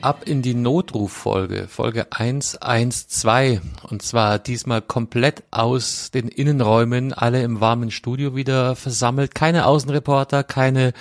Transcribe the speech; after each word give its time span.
ab 0.00 0.22
in 0.26 0.42
die 0.42 0.54
Notruffolge, 0.54 1.66
Folge 1.68 2.06
112. 2.10 3.60
Und 3.88 4.02
zwar 4.02 4.38
diesmal 4.38 4.80
komplett 4.80 5.42
aus 5.50 6.10
den 6.10 6.28
Innenräumen, 6.28 7.12
alle 7.12 7.42
im 7.42 7.60
warmen 7.60 7.90
Studio 7.90 8.36
wieder 8.36 8.76
versammelt. 8.76 9.34
Keine 9.34 9.66
Außenreporter, 9.66 10.44
keine 10.44 10.92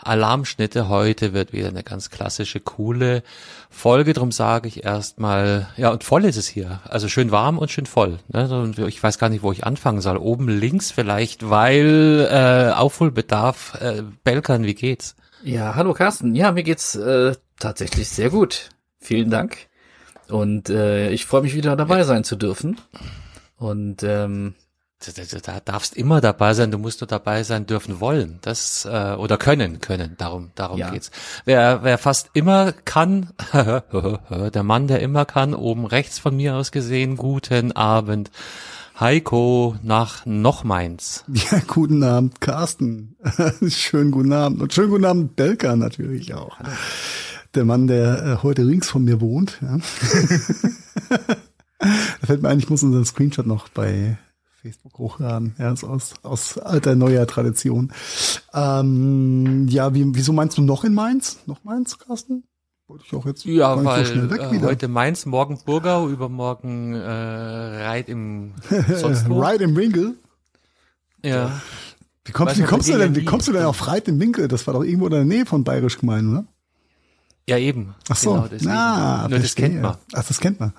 Alarmschnitte. 0.00 0.88
Heute 0.88 1.32
wird 1.32 1.52
wieder 1.52 1.68
eine 1.68 1.82
ganz 1.82 2.10
klassische, 2.10 2.60
coole 2.60 3.22
Folge. 3.70 4.12
Drum 4.12 4.32
sage 4.32 4.68
ich 4.68 4.84
erstmal, 4.84 5.68
ja, 5.76 5.90
und 5.90 6.04
voll 6.04 6.24
ist 6.24 6.36
es 6.36 6.48
hier. 6.48 6.80
Also 6.88 7.08
schön 7.08 7.30
warm 7.30 7.58
und 7.58 7.70
schön 7.70 7.86
voll. 7.86 8.18
Ne? 8.28 8.72
Ich 8.88 9.02
weiß 9.02 9.18
gar 9.18 9.28
nicht, 9.28 9.42
wo 9.42 9.52
ich 9.52 9.64
anfangen 9.64 10.00
soll. 10.00 10.16
Oben 10.16 10.48
links 10.48 10.90
vielleicht, 10.90 11.48
weil 11.48 12.28
äh, 12.30 12.72
Aufholbedarf. 12.72 13.78
Äh, 13.80 14.02
Belkan, 14.24 14.64
wie 14.64 14.74
geht's? 14.74 15.14
Ja, 15.42 15.74
hallo 15.74 15.94
Carsten. 15.94 16.34
Ja, 16.34 16.52
mir 16.52 16.62
geht's 16.62 16.94
äh, 16.94 17.34
tatsächlich 17.58 18.08
sehr 18.08 18.30
gut. 18.30 18.70
Vielen 18.98 19.30
Dank. 19.30 19.56
Und 20.28 20.68
äh, 20.68 21.10
ich 21.10 21.24
freue 21.24 21.42
mich 21.42 21.54
wieder 21.54 21.76
dabei 21.76 22.04
sein 22.04 22.24
zu 22.24 22.36
dürfen. 22.36 22.78
Und 23.56 24.02
ähm, 24.02 24.54
da 25.44 25.60
darfst 25.60 25.96
immer 25.96 26.20
dabei 26.20 26.52
sein, 26.52 26.70
du 26.70 26.76
musst 26.76 27.00
nur 27.00 27.08
dabei 27.08 27.42
sein 27.42 27.64
dürfen 27.66 28.00
wollen. 28.00 28.38
Das 28.42 28.84
äh, 28.84 29.14
oder 29.14 29.38
können, 29.38 29.80
können. 29.80 30.14
Darum, 30.18 30.50
darum 30.54 30.78
ja. 30.78 30.90
geht's. 30.90 31.10
Wer, 31.46 31.82
wer 31.82 31.96
fast 31.96 32.30
immer 32.34 32.72
kann, 32.72 33.30
der 33.52 34.62
Mann, 34.62 34.88
der 34.88 35.00
immer 35.00 35.24
kann, 35.24 35.54
oben 35.54 35.86
rechts 35.86 36.18
von 36.18 36.36
mir 36.36 36.54
aus 36.54 36.70
gesehen, 36.70 37.16
guten 37.16 37.72
Abend. 37.72 38.30
Heiko 39.00 39.76
nach 39.82 40.26
noch 40.26 40.62
Mainz. 40.62 41.24
Ja, 41.32 41.62
guten 41.66 42.02
Abend, 42.02 42.42
Carsten. 42.42 43.16
schönen 43.68 44.10
guten 44.10 44.34
Abend. 44.34 44.60
Und 44.60 44.74
schönen 44.74 44.90
guten 44.90 45.06
Abend, 45.06 45.36
Belka 45.36 45.74
natürlich 45.74 46.34
auch. 46.34 46.58
Der 47.54 47.64
Mann, 47.64 47.86
der 47.86 48.22
äh, 48.22 48.36
heute 48.42 48.62
links 48.62 48.90
von 48.90 49.02
mir 49.02 49.22
wohnt. 49.22 49.58
Ja. 49.62 49.78
da 51.78 52.26
fällt 52.26 52.42
mir 52.42 52.50
ein, 52.50 52.58
ich 52.58 52.68
muss 52.68 52.82
unseren 52.82 53.06
Screenshot 53.06 53.46
noch 53.46 53.70
bei 53.70 54.18
Facebook 54.60 54.98
hochladen. 54.98 55.54
Ja, 55.58 55.72
ist 55.72 55.82
aus, 55.82 56.12
aus 56.22 56.58
alter, 56.58 56.94
neuer 56.94 57.26
Tradition. 57.26 57.94
Ähm, 58.52 59.66
ja, 59.68 59.94
wie, 59.94 60.14
wieso 60.14 60.34
meinst 60.34 60.58
du 60.58 60.62
noch 60.62 60.84
in 60.84 60.92
Mainz? 60.92 61.38
Noch 61.46 61.64
Mainz, 61.64 61.98
Carsten? 61.98 62.44
Wollte 62.90 63.04
ich 63.06 63.14
auch 63.14 63.24
jetzt 63.24 63.44
ja, 63.44 63.84
weil 63.84 64.04
so 64.04 64.14
äh, 64.14 64.60
heute 64.62 64.88
Mainz, 64.88 65.24
morgen 65.24 65.60
Burgau, 65.64 66.08
übermorgen 66.08 66.94
äh, 66.94 66.98
Reit 66.98 68.08
im. 68.08 68.54
Reit 68.68 69.60
im 69.60 69.76
Winkel? 69.76 70.16
Ja. 71.22 71.52
Wie 72.24 72.32
kommst, 72.32 72.58
wie 72.58 72.62
kommst 72.64 72.88
du 72.88 72.98
denn, 72.98 73.14
wie 73.14 73.24
kommst 73.24 73.46
du 73.46 73.52
denn 73.52 73.62
auf 73.62 73.86
Reit 73.86 74.08
im 74.08 74.18
Winkel? 74.18 74.48
Das 74.48 74.66
war 74.66 74.74
doch 74.74 74.82
irgendwo 74.82 75.06
in 75.06 75.12
der 75.12 75.24
Nähe 75.24 75.46
von 75.46 75.62
Bayerisch 75.62 75.98
gemeint, 75.98 76.30
oder? 76.30 76.46
Ja, 77.48 77.58
eben. 77.58 77.96
Ach 78.08 78.14
so, 78.14 78.32
genau, 78.48 78.48
Na, 78.62 79.26
Nur 79.28 79.40
das 79.40 79.56
kennt 79.56 79.82
man. 79.82 79.96
Ach, 80.12 80.24
das 80.24 80.38
kennt 80.38 80.60
man. 80.60 80.72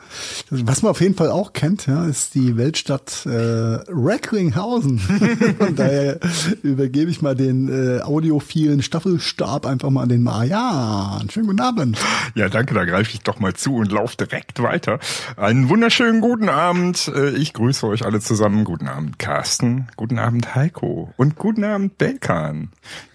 Was 0.51 0.81
man 0.81 0.91
auf 0.91 1.01
jeden 1.01 1.15
Fall 1.15 1.29
auch 1.29 1.51
kennt, 1.51 1.85
ja, 1.85 2.05
ist 2.05 2.33
die 2.33 2.55
Weltstadt 2.55 3.25
äh, 3.25 3.29
Recklinghausen. 3.29 4.99
Von 5.59 5.75
daher 5.75 6.19
übergebe 6.63 7.11
ich 7.11 7.21
mal 7.21 7.35
den 7.35 7.67
äh, 7.67 8.01
audiophilen 8.01 8.81
Staffelstab 8.83 9.65
einfach 9.65 9.89
mal 9.89 10.03
an 10.03 10.09
den 10.09 10.23
Marian. 10.23 11.29
Schönen 11.29 11.47
guten 11.47 11.59
Abend. 11.59 11.99
Ja, 12.35 12.47
danke, 12.47 12.73
da 12.73 12.85
greife 12.85 13.11
ich 13.11 13.19
doch 13.19 13.39
mal 13.39 13.53
zu 13.53 13.75
und 13.75 13.91
laufe 13.91 14.15
direkt 14.15 14.61
weiter. 14.63 14.99
Einen 15.35 15.67
wunderschönen 15.67 16.21
guten 16.21 16.47
Abend. 16.47 17.11
Äh, 17.13 17.31
ich 17.31 17.51
grüße 17.51 17.85
euch 17.85 18.05
alle 18.05 18.21
zusammen. 18.21 18.63
Guten 18.63 18.87
Abend, 18.87 19.19
Carsten. 19.19 19.89
Guten 19.97 20.19
Abend, 20.19 20.55
Heiko. 20.55 21.13
Und 21.17 21.35
guten 21.35 21.65
Abend, 21.65 21.97
Belkan, 21.97 22.69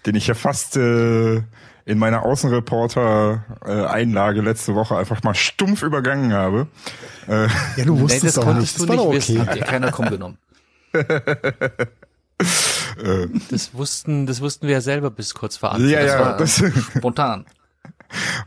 den 0.05 0.13
ich 0.13 0.27
ja 0.27 0.35
fast... 0.35 0.77
Äh, 0.77 1.41
in 1.87 1.97
meiner 1.97 2.23
Außenreporter-Einlage 2.25 4.41
letzte 4.41 4.75
Woche 4.75 4.97
einfach 4.97 5.23
mal 5.23 5.35
stumpf 5.35 5.83
übergangen 5.83 6.33
habe. 6.33 6.67
Äh, 7.29 7.47
ja, 7.77 7.85
du 7.85 8.01
wusstest 8.01 8.23
nee, 8.23 8.29
das 8.29 8.39
auch 8.39 8.53
nicht. 8.53 8.77
Das 8.77 8.85
war 8.89 8.97
doch 8.97 9.05
okay. 9.05 9.39
Hat 9.39 9.55
dir 9.55 9.61
keiner 9.61 9.89
krumm 9.91 10.09
genommen. 10.09 10.37
das 13.49 13.73
wussten, 13.73 14.25
das 14.25 14.41
wussten 14.41 14.67
wir 14.67 14.73
ja 14.73 14.81
selber 14.81 15.11
bis 15.11 15.33
kurz 15.33 15.55
vor 15.55 15.71
Anfang. 15.71 15.89
Ja, 15.89 16.03
ja, 16.03 16.37
das 16.37 16.61
war 16.61 16.71
spontan. 16.97 17.45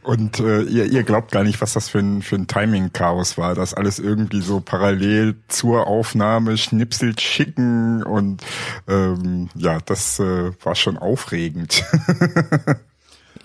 Und 0.03 0.39
äh, 0.41 0.61
ihr, 0.65 0.85
ihr 0.85 1.03
glaubt 1.03 1.33
gar 1.33 1.43
nicht, 1.43 1.63
was 1.63 1.73
das 1.73 1.89
für 1.89 2.01
ein, 2.01 2.21
für 2.21 2.37
ein 2.37 2.47
Timing-Chaos 2.47 3.39
war, 3.39 3.55
das 3.55 3.73
alles 3.73 3.99
irgendwie 3.99 4.43
so 4.43 4.61
parallel 4.61 5.37
zur 5.49 5.87
Aufnahme 5.87 6.59
schnipselt 6.59 7.23
schicken 7.23 8.03
und 8.03 8.45
ähm, 8.87 9.49
ja, 9.55 9.79
das 9.85 10.19
äh, 10.19 10.53
war 10.63 10.75
schon 10.75 10.99
aufregend. 10.99 11.83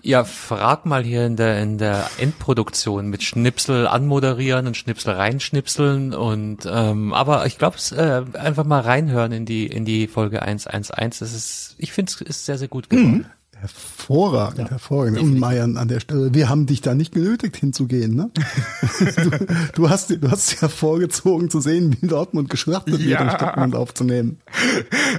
Ja, 0.06 0.24
frag 0.24 0.86
mal 0.86 1.04
hier 1.04 1.26
in 1.26 1.36
der, 1.36 1.60
in 1.64 1.80
der 1.80 2.08
Endproduktion 2.20 3.08
mit 3.08 3.24
Schnipsel 3.24 3.88
anmoderieren 3.88 4.68
und 4.68 4.78
Schnipsel 4.78 5.16
reinschnipseln 5.16 6.14
und, 6.14 6.60
ähm, 6.72 7.12
aber 7.12 7.48
ich 7.48 7.58
glaube, 7.58 7.78
äh, 7.90 8.38
einfach 8.38 8.66
mal 8.66 8.82
reinhören 8.82 9.32
in 9.32 9.48
die, 9.48 9.66
in 9.66 9.84
die 9.84 10.06
Folge 10.06 10.44
111. 10.44 11.18
Das 11.18 11.34
ist, 11.34 11.74
ich 11.80 11.92
finde 11.92 12.12
es 12.12 12.22
ist 12.22 12.46
sehr, 12.46 12.60
sehr 12.60 12.68
gut 12.68 12.92
geworden. 12.92 13.12
Mhm. 13.12 13.26
Hervorragend, 13.58 14.60
ja, 14.60 14.70
hervorragend. 14.72 15.20
Und 15.20 15.40
Meiern 15.40 15.78
an 15.78 15.88
der 15.88 16.00
Stelle, 16.00 16.34
wir 16.34 16.50
haben 16.50 16.66
dich 16.66 16.82
da 16.82 16.94
nicht 16.94 17.14
genötigt 17.14 17.56
hinzugehen, 17.56 18.16
ne? 18.16 18.30
du, 19.16 19.32
du, 19.74 19.90
hast, 19.90 20.12
du 20.12 20.30
hast 20.30 20.62
ja 20.62 20.68
vorgezogen 20.68 21.50
zu 21.50 21.62
sehen, 21.62 21.96
wie 22.00 22.08
Dortmund 22.08 22.50
geschlachtet 22.50 23.00
ja. 23.00 23.20
wird, 23.20 23.32
um 23.32 23.38
Dortmund 23.40 23.76
aufzunehmen. 23.76 24.40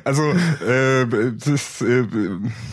Also, 0.04 0.22
äh, 0.22 1.06
das, 1.44 1.80
äh, 1.80 2.06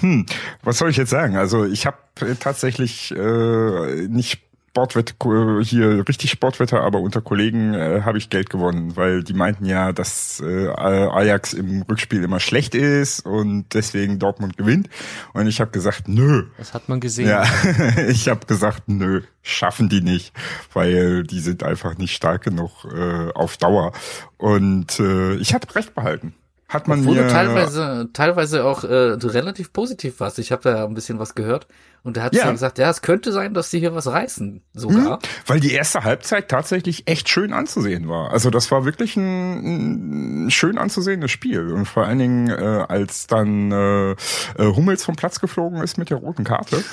hm, 0.02 0.26
was 0.64 0.78
soll 0.78 0.90
ich 0.90 0.98
jetzt 0.98 1.12
sagen? 1.12 1.38
Also, 1.38 1.66
ich 1.66 1.86
habe 1.86 1.98
tatsächlich 2.40 3.12
äh, 3.12 4.08
nicht 4.08 4.42
Sportwetter 4.74 5.62
hier 5.62 6.08
richtig 6.08 6.32
Sportwetter, 6.32 6.82
aber 6.82 7.00
unter 7.00 7.22
Kollegen 7.22 7.76
äh, 7.76 8.02
habe 8.04 8.18
ich 8.18 8.32
Geld 8.32 8.50
gewonnen, 8.50 8.96
weil 8.96 9.24
die 9.24 9.36
meinten 9.36 9.66
ja, 9.66 9.92
dass 9.92 10.42
äh, 10.44 10.68
Ajax 10.68 11.54
im 11.54 11.84
Rückspiel 11.84 12.24
immer 12.24 12.40
schlecht 12.40 12.74
ist 12.74 13.24
und 13.24 13.66
deswegen 13.76 14.18
Dortmund 14.18 14.58
gewinnt. 14.58 14.90
Und 15.34 15.46
ich 15.46 15.62
habe 15.62 15.70
gesagt, 15.70 16.08
nö. 16.08 16.48
Das 16.58 16.74
hat 16.74 16.90
man 16.90 17.00
gesehen. 17.00 17.30
Ja, 17.30 17.46
ich 18.10 18.28
habe 18.30 18.48
gesagt, 18.48 18.88
nö, 18.88 19.22
schaffen 19.44 19.90
die 19.90 20.02
nicht, 20.02 20.34
weil 20.74 21.22
die 21.22 21.40
sind 21.40 21.62
einfach 21.62 21.96
nicht 22.00 22.16
stark 22.16 22.44
genug 22.44 22.86
äh, 22.86 23.32
auf 23.36 23.58
Dauer. 23.58 23.92
Und 24.38 25.00
äh, 25.00 25.36
ich 25.36 25.54
hatte 25.54 25.76
recht 25.76 25.94
behalten 25.94 26.34
hat 26.74 26.88
man 26.88 27.02
Obwohl 27.02 27.16
mir 27.16 27.28
teilweise 27.28 28.10
teilweise 28.14 28.66
auch 28.66 28.84
äh, 28.84 29.18
relativ 29.22 29.72
positiv 29.74 30.20
warst. 30.20 30.40
Ich 30.40 30.52
habe 30.52 30.64
da 30.64 30.86
ein 30.86 30.94
bisschen 30.94 31.20
was 31.20 31.36
gehört 31.36 31.68
und 32.04 32.18
er 32.18 32.24
hat 32.24 32.36
ja. 32.36 32.46
ja. 32.46 32.52
gesagt, 32.52 32.80
ja, 32.80 32.90
es 32.90 33.02
könnte 33.02 33.32
sein, 33.32 33.54
dass 33.54 33.70
sie 33.70 33.80
hier 33.80 33.96
was 33.96 34.08
reißen 34.08 34.62
sogar. 34.74 35.18
Mhm, 35.18 35.22
weil 35.48 35.60
die 35.60 35.72
erste 35.72 36.04
Halbzeit 36.04 36.50
tatsächlich 36.50 37.08
echt 37.08 37.30
schön 37.30 37.54
anzusehen 37.54 38.10
war. 38.10 38.32
Also 38.32 38.50
das 38.50 38.72
war 38.72 38.86
wirklich 38.86 39.16
ein, 39.16 40.46
ein 40.48 40.52
schön 40.52 40.78
anzusehendes 40.78 41.32
Spiel 41.32 41.72
und 41.72 41.86
vor 41.86 42.06
allen 42.06 42.20
Dingen 42.20 42.50
äh, 42.50 42.86
als 42.88 43.28
dann 43.28 43.72
äh, 43.72 44.12
äh 44.12 44.16
Hummels 44.58 45.04
vom 45.04 45.16
Platz 45.16 45.40
geflogen 45.40 45.82
ist 45.82 45.98
mit 45.98 46.10
der 46.10 46.18
roten 46.18 46.44
Karte. 46.44 46.84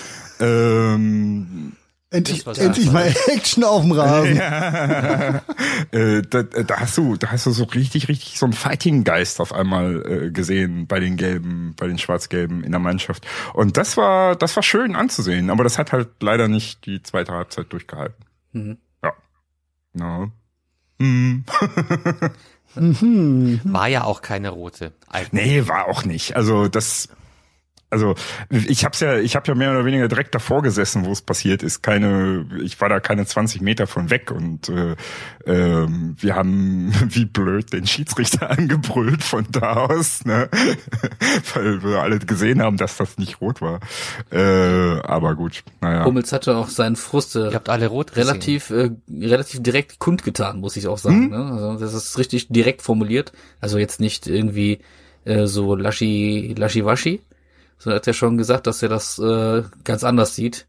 Ähm, 0.40 1.72
Endlich, 2.12 2.44
endlich 2.44 2.90
mal 2.90 3.14
Action 3.28 3.62
auf 3.62 3.82
dem 3.82 3.92
Rasen. 3.92 4.34
Ja. 4.34 5.42
äh, 5.92 6.22
da, 6.22 6.42
da, 6.42 6.80
hast 6.80 6.98
du, 6.98 7.16
da 7.16 7.30
hast 7.30 7.46
du 7.46 7.52
so 7.52 7.62
richtig, 7.64 8.08
richtig 8.08 8.36
so 8.36 8.46
einen 8.46 8.52
Fighting-Geist 8.52 9.40
auf 9.40 9.52
einmal 9.52 10.04
äh, 10.04 10.30
gesehen 10.32 10.88
bei 10.88 10.98
den 10.98 11.16
Gelben, 11.16 11.74
bei 11.76 11.86
den 11.86 11.98
Schwarz-Gelben 11.98 12.64
in 12.64 12.72
der 12.72 12.80
Mannschaft. 12.80 13.24
Und 13.54 13.76
das 13.76 13.96
war, 13.96 14.34
das 14.34 14.56
war 14.56 14.64
schön 14.64 14.96
anzusehen. 14.96 15.50
Aber 15.50 15.62
das 15.62 15.78
hat 15.78 15.92
halt 15.92 16.08
leider 16.20 16.48
nicht 16.48 16.84
die 16.84 17.00
zweite 17.00 17.32
Halbzeit 17.32 17.72
durchgehalten. 17.72 18.24
Mhm. 18.52 18.78
Ja. 19.04 19.12
No. 19.92 20.32
Mhm. 20.98 21.44
mhm. 22.74 23.60
War 23.62 23.86
ja 23.86 24.02
auch 24.02 24.20
keine 24.20 24.48
rote. 24.48 24.92
Eigentlich. 25.08 25.44
Nee, 25.44 25.68
war 25.68 25.86
auch 25.86 26.04
nicht. 26.04 26.34
Also 26.34 26.66
das 26.66 27.08
also 27.90 28.14
ich 28.50 28.84
hab's 28.84 29.00
ja, 29.00 29.18
ich 29.18 29.34
habe 29.34 29.48
ja 29.48 29.54
mehr 29.54 29.72
oder 29.72 29.84
weniger 29.84 30.06
direkt 30.06 30.34
davor 30.34 30.62
gesessen, 30.62 31.04
wo 31.04 31.10
es 31.10 31.22
passiert 31.22 31.62
ist. 31.62 31.82
Keine, 31.82 32.46
ich 32.62 32.80
war 32.80 32.88
da 32.88 33.00
keine 33.00 33.26
20 33.26 33.60
Meter 33.60 33.88
von 33.88 34.10
weg 34.10 34.30
und 34.30 34.68
äh, 34.68 34.92
äh, 35.44 35.86
wir 35.88 36.36
haben 36.36 36.92
wie 37.08 37.24
blöd 37.24 37.72
den 37.72 37.86
Schiedsrichter 37.86 38.50
angebrüllt 38.58 39.24
von 39.24 39.46
da 39.50 39.74
aus, 39.74 40.24
ne? 40.24 40.48
weil 41.54 41.82
wir 41.82 42.00
alle 42.00 42.20
gesehen 42.20 42.62
haben, 42.62 42.76
dass 42.76 42.96
das 42.96 43.18
nicht 43.18 43.40
rot 43.40 43.60
war. 43.60 43.80
Äh, 44.30 45.00
aber 45.00 45.34
gut, 45.34 45.64
naja. 45.80 46.04
Hummels 46.04 46.32
hatte 46.32 46.56
auch 46.56 46.68
seinen 46.68 46.96
Frust. 46.96 47.34
Ihr 47.34 47.52
habt 47.54 47.68
alle 47.68 47.88
rot 47.88 48.16
relativ, 48.16 48.70
äh, 48.70 48.90
relativ 49.10 49.62
direkt 49.62 49.98
kundgetan, 49.98 50.60
muss 50.60 50.76
ich 50.76 50.86
auch 50.86 50.98
sagen. 50.98 51.24
Hm? 51.24 51.30
Ne? 51.30 51.52
Also 51.52 51.78
das 51.78 51.94
ist 51.94 52.18
richtig 52.18 52.48
direkt 52.48 52.82
formuliert. 52.82 53.32
Also 53.60 53.78
jetzt 53.78 54.00
nicht 54.00 54.28
irgendwie 54.28 54.80
äh, 55.24 55.46
so 55.46 55.74
laschi, 55.74 56.54
laschi 56.56 56.84
waschi 56.84 57.20
so 57.80 57.90
hat 57.90 58.06
er 58.06 58.12
schon 58.12 58.36
gesagt, 58.36 58.66
dass 58.66 58.82
er 58.82 58.90
das 58.90 59.18
äh, 59.18 59.62
ganz 59.84 60.04
anders 60.04 60.34
sieht. 60.34 60.66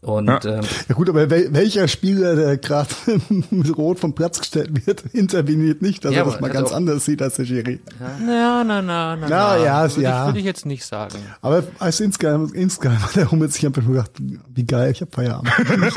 Und, 0.00 0.28
ja. 0.28 0.44
Ähm, 0.44 0.60
ja 0.88 0.94
gut, 0.94 1.08
aber 1.08 1.28
wel 1.28 1.52
welcher 1.52 1.88
Spieler, 1.88 2.36
der 2.36 2.56
gerade 2.56 2.94
mit 3.50 3.76
Rot 3.76 3.98
vom 3.98 4.14
Platz 4.14 4.38
gestellt 4.38 4.86
wird, 4.86 5.02
interveniert 5.12 5.82
nicht, 5.82 6.04
dass 6.04 6.14
ja, 6.14 6.20
er 6.20 6.26
das 6.26 6.40
mal 6.40 6.50
ganz 6.50 6.70
anders 6.70 7.04
sieht 7.04 7.20
als 7.20 7.34
der 7.34 7.46
Schiri. 7.46 7.80
Ja, 8.00 8.62
na, 8.62 8.80
na, 8.80 9.16
na, 9.16 9.16
na. 9.16 9.56
ja, 9.56 9.90
würde 9.90 10.00
ja. 10.00 10.20
Ich, 10.20 10.28
würde 10.28 10.38
ich 10.38 10.44
jetzt 10.44 10.66
nicht 10.66 10.84
sagen. 10.84 11.18
Aber 11.42 11.64
als 11.80 11.98
insgeheim, 11.98 12.52
insgeheim 12.54 13.02
hat 13.02 13.16
der 13.16 13.32
Hummels 13.32 13.54
sich 13.54 13.66
einfach 13.66 13.82
nur 13.82 13.94
gedacht, 13.94 14.12
wie 14.20 14.64
geil, 14.64 14.92
ich 14.92 15.00
hab 15.00 15.12
Feierabend. 15.12 15.50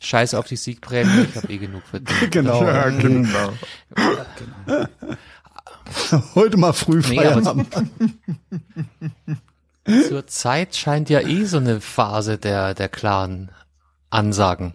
Scheiß 0.00 0.32
auf 0.34 0.46
die 0.46 0.56
Siegprämie, 0.56 1.26
ich 1.28 1.36
habe 1.36 1.52
eh 1.52 1.58
genug 1.58 1.82
verdient. 1.84 2.30
Genau. 2.30 2.64
Ja, 2.64 2.88
genau. 2.88 3.52
genau. 4.66 4.86
Heute 6.34 6.56
mal 6.56 6.72
früh 6.72 7.02
Feierabend. 7.02 7.68
Nee, 9.86 10.02
zur 10.08 10.26
Zeit 10.26 10.76
scheint 10.76 11.10
ja 11.10 11.20
eh 11.20 11.44
so 11.44 11.58
eine 11.58 11.80
Phase 11.80 12.38
der, 12.38 12.74
der 12.74 12.88
klaren 12.88 13.50
Ansagen 14.10 14.74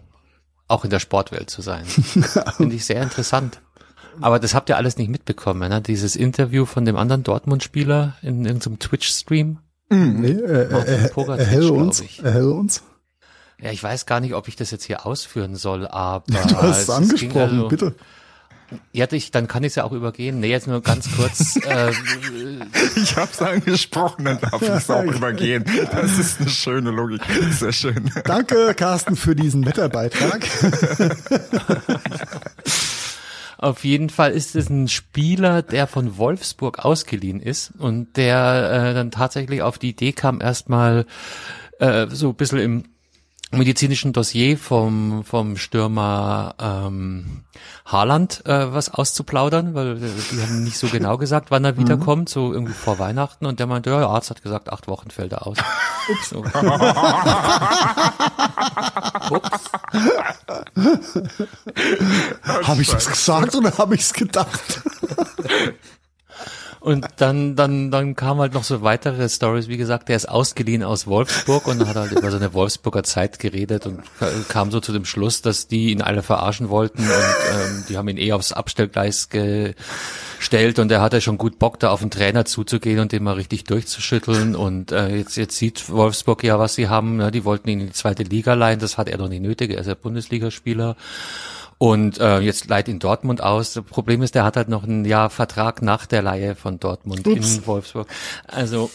auch 0.68 0.84
in 0.84 0.90
der 0.90 0.98
Sportwelt 0.98 1.50
zu 1.50 1.62
sein. 1.62 1.84
Finde 2.56 2.76
ich 2.76 2.84
sehr 2.84 3.02
interessant. 3.02 3.60
Aber 4.20 4.38
das 4.38 4.54
habt 4.54 4.68
ihr 4.68 4.76
alles 4.76 4.96
nicht 4.96 5.10
mitbekommen, 5.10 5.68
ne? 5.68 5.82
Dieses 5.82 6.16
Interview 6.16 6.64
von 6.64 6.84
dem 6.84 6.96
anderen 6.96 7.22
Dortmund-Spieler 7.22 8.16
in 8.22 8.44
irgendeinem 8.46 8.78
Twitch-Stream. 8.78 9.58
Mm, 9.90 10.20
nee, 10.20 10.30
äh, 10.30 10.62
äh, 10.62 11.06
äh, 11.06 11.38
erhelle 11.38 11.72
uns, 11.72 12.00
erhelle 12.18 12.50
uns. 12.50 12.82
Ja, 13.60 13.70
ich 13.70 13.82
weiß 13.82 14.06
gar 14.06 14.20
nicht, 14.20 14.34
ob 14.34 14.48
ich 14.48 14.56
das 14.56 14.70
jetzt 14.70 14.84
hier 14.84 15.06
ausführen 15.06 15.54
soll, 15.54 15.86
aber. 15.86 16.24
Du 16.26 16.56
hast 16.56 16.82
es 16.82 16.90
angesprochen, 16.90 17.56
also, 17.56 17.68
bitte. 17.68 17.94
Ja, 18.92 19.06
ich, 19.10 19.30
dann 19.30 19.46
kann 19.46 19.62
ich 19.62 19.68
es 19.68 19.74
ja 19.76 19.84
auch 19.84 19.92
übergehen. 19.92 20.40
Nee, 20.40 20.48
jetzt 20.48 20.66
nur 20.66 20.82
ganz 20.82 21.08
kurz. 21.14 21.56
äh, 21.66 21.92
ich 22.96 23.16
habe 23.16 23.30
es 23.32 23.40
angesprochen, 23.40 24.24
dann 24.24 24.40
darf 24.40 24.60
ich 24.60 24.68
es 24.68 24.90
auch 24.90 25.04
übergehen. 25.04 25.64
Das 25.92 26.18
ist 26.18 26.40
eine 26.40 26.50
schöne 26.50 26.90
Logik. 26.90 27.20
Sehr 27.50 27.72
schön. 27.72 28.10
Danke, 28.24 28.74
Carsten, 28.74 29.16
für 29.16 29.36
diesen 29.36 29.64
Wetterbeitrag. 29.64 30.46
Auf 33.58 33.84
jeden 33.84 34.10
Fall 34.10 34.32
ist 34.32 34.54
es 34.54 34.68
ein 34.68 34.88
Spieler, 34.88 35.62
der 35.62 35.86
von 35.86 36.18
Wolfsburg 36.18 36.84
ausgeliehen 36.84 37.40
ist 37.40 37.72
und 37.78 38.16
der 38.16 38.90
äh, 38.90 38.94
dann 38.94 39.10
tatsächlich 39.10 39.62
auf 39.62 39.78
die 39.78 39.90
Idee 39.90 40.12
kam, 40.12 40.42
erstmal 40.42 41.06
äh, 41.78 42.06
so 42.10 42.30
ein 42.30 42.34
bisschen 42.34 42.58
im 42.58 42.84
medizinischen 43.56 44.12
Dossier 44.12 44.58
vom, 44.58 45.24
vom 45.24 45.56
Stürmer 45.56 46.54
ähm, 46.60 47.44
Haaland 47.84 48.44
äh, 48.46 48.72
was 48.72 48.92
auszuplaudern, 48.92 49.74
weil 49.74 49.96
äh, 49.96 50.10
die 50.32 50.42
haben 50.42 50.64
nicht 50.64 50.78
so 50.78 50.88
genau 50.88 51.16
gesagt, 51.18 51.50
wann 51.50 51.64
er 51.64 51.72
mhm. 51.74 51.78
wiederkommt, 51.78 52.28
so 52.28 52.52
irgendwie 52.52 52.72
vor 52.74 52.98
Weihnachten. 52.98 53.46
Und 53.46 53.60
der 53.60 53.66
meinte, 53.66 53.90
ja, 53.90 53.98
der 53.98 54.08
Arzt 54.08 54.30
hat 54.30 54.42
gesagt, 54.42 54.72
acht 54.72 54.88
Wochen 54.88 55.10
fällt 55.10 55.32
er 55.32 55.46
aus. 55.46 55.58
Ups. 56.08 56.30
So. 56.30 56.44
Ups. 59.30 59.70
habe 62.62 62.82
ich 62.82 62.88
das 62.88 63.06
gesagt 63.06 63.54
oder 63.54 63.76
habe 63.78 63.94
ich 63.94 64.02
es 64.02 64.12
gedacht? 64.12 64.82
Und 66.86 67.04
dann, 67.16 67.56
dann, 67.56 67.90
dann 67.90 68.14
kam 68.14 68.38
halt 68.38 68.54
noch 68.54 68.62
so 68.62 68.80
weitere 68.80 69.28
Stories. 69.28 69.66
Wie 69.66 69.76
gesagt, 69.76 70.08
der 70.08 70.14
ist 70.14 70.28
ausgeliehen 70.28 70.84
aus 70.84 71.08
Wolfsburg 71.08 71.66
und 71.66 71.84
hat 71.84 71.96
halt 71.96 72.12
über 72.12 72.30
seine 72.30 72.54
Wolfsburger 72.54 73.02
Zeit 73.02 73.40
geredet 73.40 73.86
und 73.86 74.02
kam 74.46 74.70
so 74.70 74.78
zu 74.78 74.92
dem 74.92 75.04
Schluss, 75.04 75.42
dass 75.42 75.66
die 75.66 75.90
ihn 75.90 76.00
alle 76.00 76.22
verarschen 76.22 76.68
wollten 76.68 77.02
und 77.02 77.08
ähm, 77.08 77.84
die 77.88 77.96
haben 77.96 78.06
ihn 78.06 78.18
eh 78.18 78.32
aufs 78.32 78.52
Abstellgleis 78.52 79.30
gestellt 79.30 80.78
und 80.78 80.92
er 80.92 81.00
hatte 81.00 81.20
schon 81.20 81.38
gut 81.38 81.58
Bock, 81.58 81.80
da 81.80 81.90
auf 81.90 82.02
den 82.02 82.12
Trainer 82.12 82.44
zuzugehen 82.44 83.00
und 83.00 83.10
den 83.10 83.24
mal 83.24 83.34
richtig 83.34 83.64
durchzuschütteln. 83.64 84.54
Und 84.54 84.92
äh, 84.92 85.16
jetzt, 85.16 85.36
jetzt 85.36 85.56
sieht 85.56 85.90
Wolfsburg 85.90 86.44
ja, 86.44 86.60
was 86.60 86.76
sie 86.76 86.88
haben. 86.88 87.18
Ja, 87.18 87.32
die 87.32 87.44
wollten 87.44 87.68
ihn 87.68 87.80
in 87.80 87.86
die 87.88 87.94
zweite 87.94 88.22
Liga 88.22 88.54
leihen, 88.54 88.78
das 88.78 88.96
hat 88.96 89.08
er 89.08 89.18
doch 89.18 89.28
nicht 89.28 89.42
nötig, 89.42 89.72
er 89.72 89.80
ist 89.80 89.88
ja 89.88 89.94
Bundesligaspieler. 89.94 90.94
Und 91.78 92.18
äh, 92.18 92.38
jetzt 92.38 92.68
leiht 92.68 92.88
ihn 92.88 92.98
Dortmund 92.98 93.42
aus. 93.42 93.74
Das 93.74 93.84
Problem 93.84 94.22
ist, 94.22 94.34
der 94.34 94.44
hat 94.44 94.56
halt 94.56 94.70
noch 94.70 94.84
ein 94.84 95.04
Jahr 95.04 95.28
Vertrag 95.28 95.82
nach 95.82 96.06
der 96.06 96.22
Leihe 96.22 96.54
von 96.54 96.80
Dortmund 96.80 97.26
Ups. 97.26 97.56
in 97.56 97.66
Wolfsburg. 97.66 98.08
Also, 98.46 98.90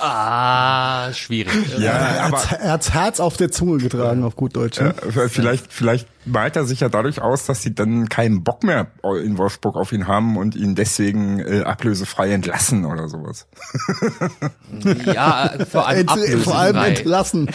ah, 0.00 1.12
schwierig. 1.12 1.50
Ja, 1.80 1.92
er 1.92 2.24
aber 2.24 2.42
er 2.60 2.72
hat's 2.72 2.92
Herz 2.92 3.20
auf 3.20 3.36
der 3.36 3.50
Zunge 3.50 3.78
getragen, 3.78 4.22
auf 4.22 4.36
gut 4.36 4.54
Deutsch. 4.54 4.80
Ne? 4.80 4.94
Äh, 5.02 5.28
vielleicht, 5.28 5.72
vielleicht 5.72 6.08
malt 6.26 6.54
er 6.56 6.64
sich 6.64 6.80
ja 6.80 6.88
dadurch 6.88 7.22
aus, 7.22 7.46
dass 7.46 7.62
sie 7.62 7.74
dann 7.74 8.08
keinen 8.08 8.44
Bock 8.44 8.62
mehr 8.64 8.88
in 9.24 9.38
Wolfsburg 9.38 9.76
auf 9.76 9.92
ihn 9.92 10.06
haben 10.06 10.36
und 10.36 10.54
ihn 10.54 10.74
deswegen 10.74 11.40
äh, 11.40 11.62
ablösefrei 11.62 12.32
entlassen 12.32 12.84
oder 12.84 13.08
sowas. 13.08 13.46
ja, 15.06 15.52
vor 15.70 15.86
allem, 15.86 16.06
Ent, 16.06 16.42
vor 16.44 16.58
allem 16.58 16.76
entlassen. 16.76 17.50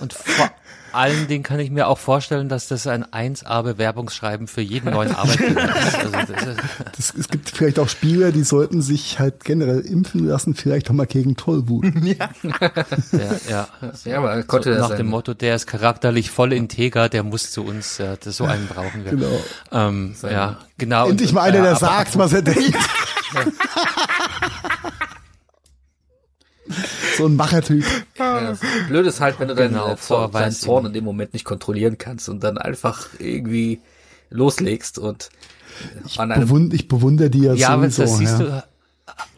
Und 0.00 0.12
vor 0.12 0.50
allen 0.92 1.28
Dingen 1.28 1.42
kann 1.42 1.60
ich 1.60 1.70
mir 1.70 1.88
auch 1.88 1.98
vorstellen, 1.98 2.48
dass 2.48 2.68
das 2.68 2.86
ein 2.86 3.04
1A-Bewerbungsschreiben 3.04 4.46
für 4.46 4.60
jeden 4.60 4.90
neuen 4.90 5.14
Arbeitgeber 5.14 5.64
ist. 5.64 5.94
Also 5.96 6.10
das 6.10 6.56
das, 6.96 7.14
es 7.14 7.28
gibt 7.28 7.50
vielleicht 7.50 7.78
auch 7.78 7.88
Spieler, 7.88 8.32
die 8.32 8.42
sollten 8.42 8.82
sich 8.82 9.18
halt 9.18 9.44
generell 9.44 9.80
impfen 9.80 10.26
lassen, 10.26 10.54
vielleicht 10.54 10.90
auch 10.90 10.94
mal 10.94 11.06
gegen 11.06 11.36
Tollwut. 11.36 11.86
Ja. 12.08 12.30
Der, 13.12 13.40
ja. 13.50 13.68
ja, 14.04 14.18
aber 14.18 14.42
konnte 14.44 14.74
so, 14.74 14.80
nach 14.80 14.96
dem 14.96 15.08
Motto, 15.08 15.34
der 15.34 15.56
ist 15.56 15.66
charakterlich 15.66 16.30
voll 16.30 16.52
integer, 16.52 17.08
der 17.08 17.22
muss 17.22 17.50
zu 17.50 17.64
uns. 17.64 17.98
Ja, 17.98 18.16
das, 18.16 18.36
so 18.36 18.44
einen 18.44 18.66
brauchen 18.66 19.04
wir. 19.04 19.12
Genau. 19.12 19.40
Ähm, 19.72 20.14
ja, 20.22 20.58
genau. 20.78 21.08
Endlich 21.08 21.32
mal 21.32 21.42
einer, 21.42 21.62
der 21.62 21.72
äh, 21.72 21.76
sagt, 21.76 22.16
was 22.16 22.32
er 22.32 22.42
denkt. 22.42 22.78
so 27.16 27.26
ein 27.26 27.36
Machertyp. 27.36 27.84
Ja, 28.18 28.56
blöd 28.88 29.06
ist 29.06 29.20
halt, 29.20 29.38
wenn 29.40 29.48
du 29.48 29.54
deinen, 29.54 29.74
genau, 29.74 29.94
Zorn, 29.96 30.32
deinen 30.32 30.52
Zorn 30.52 30.86
in 30.86 30.92
dem 30.92 31.04
Moment 31.04 31.32
nicht 31.32 31.44
kontrollieren 31.44 31.98
kannst 31.98 32.28
und 32.28 32.42
dann 32.42 32.58
einfach 32.58 33.08
irgendwie 33.18 33.80
loslegst 34.30 34.98
und 34.98 35.30
ich, 36.04 36.16
bewund, 36.16 36.74
ich 36.74 36.88
bewundere 36.88 37.30
die 37.30 37.42
ja, 37.42 37.54
ja 37.54 37.76
sowieso. 37.76 38.02
Ja, 38.02 38.06
das 38.06 38.18
siehst 38.18 38.40
ja. 38.40 38.44
du 38.44 38.64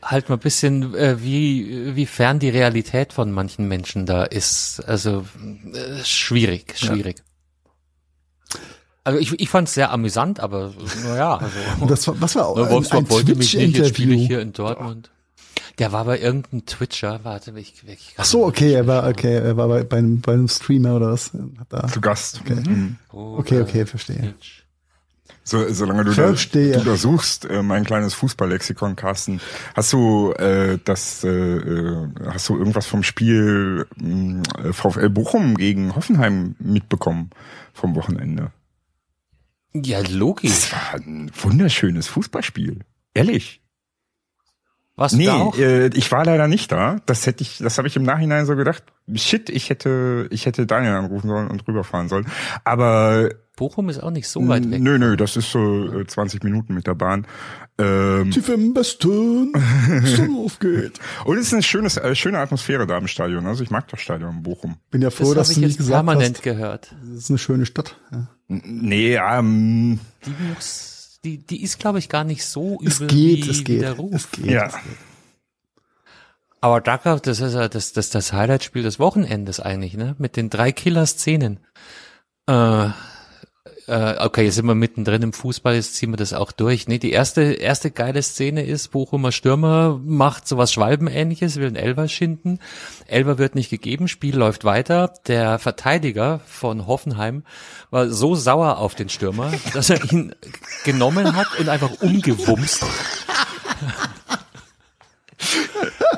halt 0.03 0.29
mal 0.29 0.37
ein 0.37 0.41
bisschen, 0.41 0.94
äh, 0.94 1.23
wie, 1.23 1.94
wie 1.94 2.06
fern 2.06 2.38
die 2.38 2.49
Realität 2.49 3.12
von 3.12 3.31
manchen 3.31 3.69
Menschen 3.69 4.06
da 4.06 4.25
ist. 4.25 4.81
Also 4.87 5.26
äh, 5.73 6.03
schwierig, 6.05 6.76
schwierig. 6.76 7.19
Ja. 7.19 7.25
Also 9.03 9.19
ich, 9.19 9.41
ich 9.41 9.49
fand 9.49 9.69
es 9.69 9.75
sehr 9.75 9.91
amüsant, 9.93 10.41
aber 10.41 10.73
naja. 11.05 11.37
Also, 11.37 11.87
das 11.88 12.06
war, 12.06 12.21
was 12.21 12.37
war 12.37 12.47
auch 12.47 12.56
ein, 12.56 12.71
Wolfsburg 12.71 13.05
ein 13.05 13.11
wollte 13.11 13.35
mich 13.35 13.55
nicht, 13.55 13.76
jetzt 13.76 13.88
spiele 13.88 14.15
ich 14.15 14.26
hier 14.26 14.41
in 14.41 14.53
Dortmund. 14.53 15.11
Der 15.81 15.93
war 15.93 16.05
bei 16.05 16.21
irgendeinem 16.21 16.66
Twitcher, 16.66 17.21
warte, 17.23 17.59
ich, 17.59 17.83
ich 17.87 18.14
Ach 18.19 18.25
so, 18.26 18.45
okay, 18.45 18.75
er 18.75 18.87
war, 18.87 19.09
okay, 19.09 19.37
er 19.37 19.57
war 19.57 19.66
bei, 19.66 19.83
bei, 19.83 19.97
einem, 19.97 20.21
bei 20.21 20.35
einem 20.35 20.47
Streamer 20.47 20.97
oder 20.97 21.12
was? 21.12 21.31
Da. 21.71 21.88
Zu 21.88 22.02
Gast. 22.02 22.43
Okay, 22.43 22.57
mhm. 22.69 22.97
okay, 23.11 23.62
okay, 23.62 23.87
verstehe. 23.87 24.35
So, 25.43 25.66
solange 25.73 26.05
du, 26.05 26.12
da, 26.12 26.33
du 26.33 26.85
da 26.85 26.97
suchst, 26.97 27.47
äh, 27.47 27.62
mein 27.62 27.85
kleines 27.85 28.12
Fußballlexikon, 28.12 28.95
Carsten, 28.95 29.40
hast 29.75 29.95
du 29.95 30.33
äh, 30.33 30.78
das, 30.85 31.25
äh, 31.25 31.28
äh 31.31 32.09
hast 32.26 32.50
du 32.50 32.59
irgendwas 32.59 32.87
vom 32.87 33.02
Spiel 33.02 33.87
äh, 33.99 34.73
VfL 34.75 35.09
Bochum 35.09 35.57
gegen 35.57 35.97
Hoffenheim 35.97 36.57
mitbekommen 36.59 37.31
vom 37.73 37.97
Wochenende? 37.97 38.52
Ja, 39.73 40.00
logisch. 40.07 40.50
Das 40.50 40.73
war 40.73 40.95
ein 40.97 41.31
wunderschönes 41.40 42.07
Fußballspiel. 42.09 42.81
Ehrlich. 43.14 43.60
Warst 45.00 45.16
nee, 45.16 45.25
du 45.25 45.30
da 45.30 45.37
auch? 45.38 45.57
Äh, 45.57 45.87
ich 45.95 46.12
war 46.12 46.26
leider 46.26 46.47
nicht 46.47 46.71
da. 46.71 46.99
Das 47.07 47.26
hätte 47.26 47.40
ich, 47.40 47.57
das 47.57 47.78
habe 47.78 47.88
ich 47.88 47.97
im 47.97 48.02
Nachhinein 48.02 48.45
so 48.45 48.54
gedacht. 48.54 48.83
Shit, 49.14 49.49
ich 49.49 49.71
hätte, 49.71 50.28
ich 50.30 50.45
hätte 50.45 50.66
Daniel 50.66 50.92
anrufen 50.92 51.26
sollen 51.26 51.49
und 51.49 51.66
rüberfahren 51.66 52.11
sollen. 52.11 52.26
Aber 52.64 53.30
Bochum 53.57 53.88
ist 53.88 54.02
auch 54.02 54.11
nicht 54.11 54.28
so 54.28 54.47
weit 54.47 54.71
weg. 54.71 54.83
Nö, 54.83 54.99
nö, 54.99 55.16
das 55.16 55.38
ist 55.38 55.52
so 55.52 56.04
20 56.04 56.42
äh, 56.42 56.47
Minuten 56.47 56.75
mit 56.75 56.87
der 56.87 56.92
Bahn. 56.97 57.26
Ähm, 57.78 58.30
Tief 58.30 58.50
im 58.50 58.76
Westen, 58.76 59.54
auf 60.45 60.59
geht. 60.59 61.00
Und 61.25 61.38
es 61.38 61.47
ist 61.47 61.54
eine 61.54 61.62
schöne, 61.62 61.87
äh, 61.88 62.14
schöne 62.14 62.38
Atmosphäre 62.38 62.87
da 62.87 62.99
im 62.99 63.09
Stadion. 63.09 63.47
Also 63.47 63.62
ich 63.62 63.71
mag 63.71 63.88
das 63.88 64.02
Stadion 64.02 64.37
in 64.37 64.42
Bochum. 64.42 64.76
Bin 64.90 65.00
ja 65.00 65.09
froh, 65.09 65.33
das 65.33 65.49
dass 65.49 65.54
du 65.54 65.61
nicht 65.61 65.78
gesagt 65.78 65.95
permanent 65.95 66.37
hast. 66.37 66.42
gehört. 66.42 66.95
Das 67.09 67.25
ist 67.25 67.30
eine 67.30 67.38
schöne 67.38 67.64
Stadt. 67.64 67.97
Ja. 68.12 68.26
Nee, 68.49 69.16
ähm, 69.16 69.99
die 70.26 70.35
muss 70.52 70.89
die, 71.25 71.39
die 71.39 71.62
ist, 71.62 71.79
glaube 71.79 71.99
ich, 71.99 72.09
gar 72.09 72.25
nicht 72.25 72.45
so 72.45 72.79
übel 72.81 72.89
es 72.89 72.99
geht, 72.99 73.11
wie, 73.47 73.50
es 73.50 73.65
geht, 73.65 73.83
der 73.83 73.93
Ruf. 73.93 74.15
Es 74.15 74.31
geht, 74.31 74.47
ja. 74.47 74.67
Es 74.67 74.75
geht. 74.75 74.99
Aber 76.61 76.81
Dachau, 76.81 77.19
das 77.19 77.41
ist 77.41 77.55
ja 77.55 77.69
das, 77.69 77.93
das, 77.93 78.11
das 78.11 78.33
Highlight-Spiel 78.33 78.83
des 78.83 78.99
Wochenendes 78.99 79.61
eigentlich, 79.61 79.95
ne? 79.95 80.15
Mit 80.19 80.37
den 80.37 80.50
drei 80.50 80.73
Killer-Szenen. 80.73 81.61
Äh, 82.47 82.89
äh, 83.90 84.16
okay, 84.20 84.44
jetzt 84.44 84.54
sind 84.54 84.66
wir 84.66 84.76
mittendrin 84.76 85.23
im 85.23 85.32
Fußball, 85.32 85.75
jetzt 85.75 85.97
ziehen 85.97 86.12
wir 86.12 86.16
das 86.16 86.32
auch 86.32 86.52
durch. 86.52 86.87
Nee, 86.87 86.99
die 86.99 87.11
erste, 87.11 87.42
erste 87.42 87.90
geile 87.90 88.23
Szene 88.23 88.64
ist, 88.64 88.92
Bochumer 88.92 89.32
Stürmer 89.32 90.00
macht 90.04 90.47
sowas 90.47 90.73
Schwalbenähnliches, 90.73 91.56
will 91.56 91.66
einen 91.66 91.76
Elber 91.76 92.06
schinden. 92.06 92.61
Elber 93.09 93.38
wird 93.38 93.56
nicht 93.56 93.68
gegeben, 93.68 94.06
Spiel 94.06 94.37
läuft 94.37 94.64
weiter. 94.64 95.12
Der 95.26 95.59
Verteidiger 95.59 96.40
von 96.47 96.87
Hoffenheim 96.87 97.42
war 97.90 98.09
so 98.11 98.37
sauer 98.37 98.78
auf 98.78 98.94
den 98.94 99.09
Stürmer, 99.09 99.52
dass 99.73 99.90
er 99.90 100.12
ihn 100.12 100.37
genommen 100.85 101.35
hat 101.35 101.59
und 101.59 101.68
einfach 101.68 102.00
umgewumst. 102.00 102.85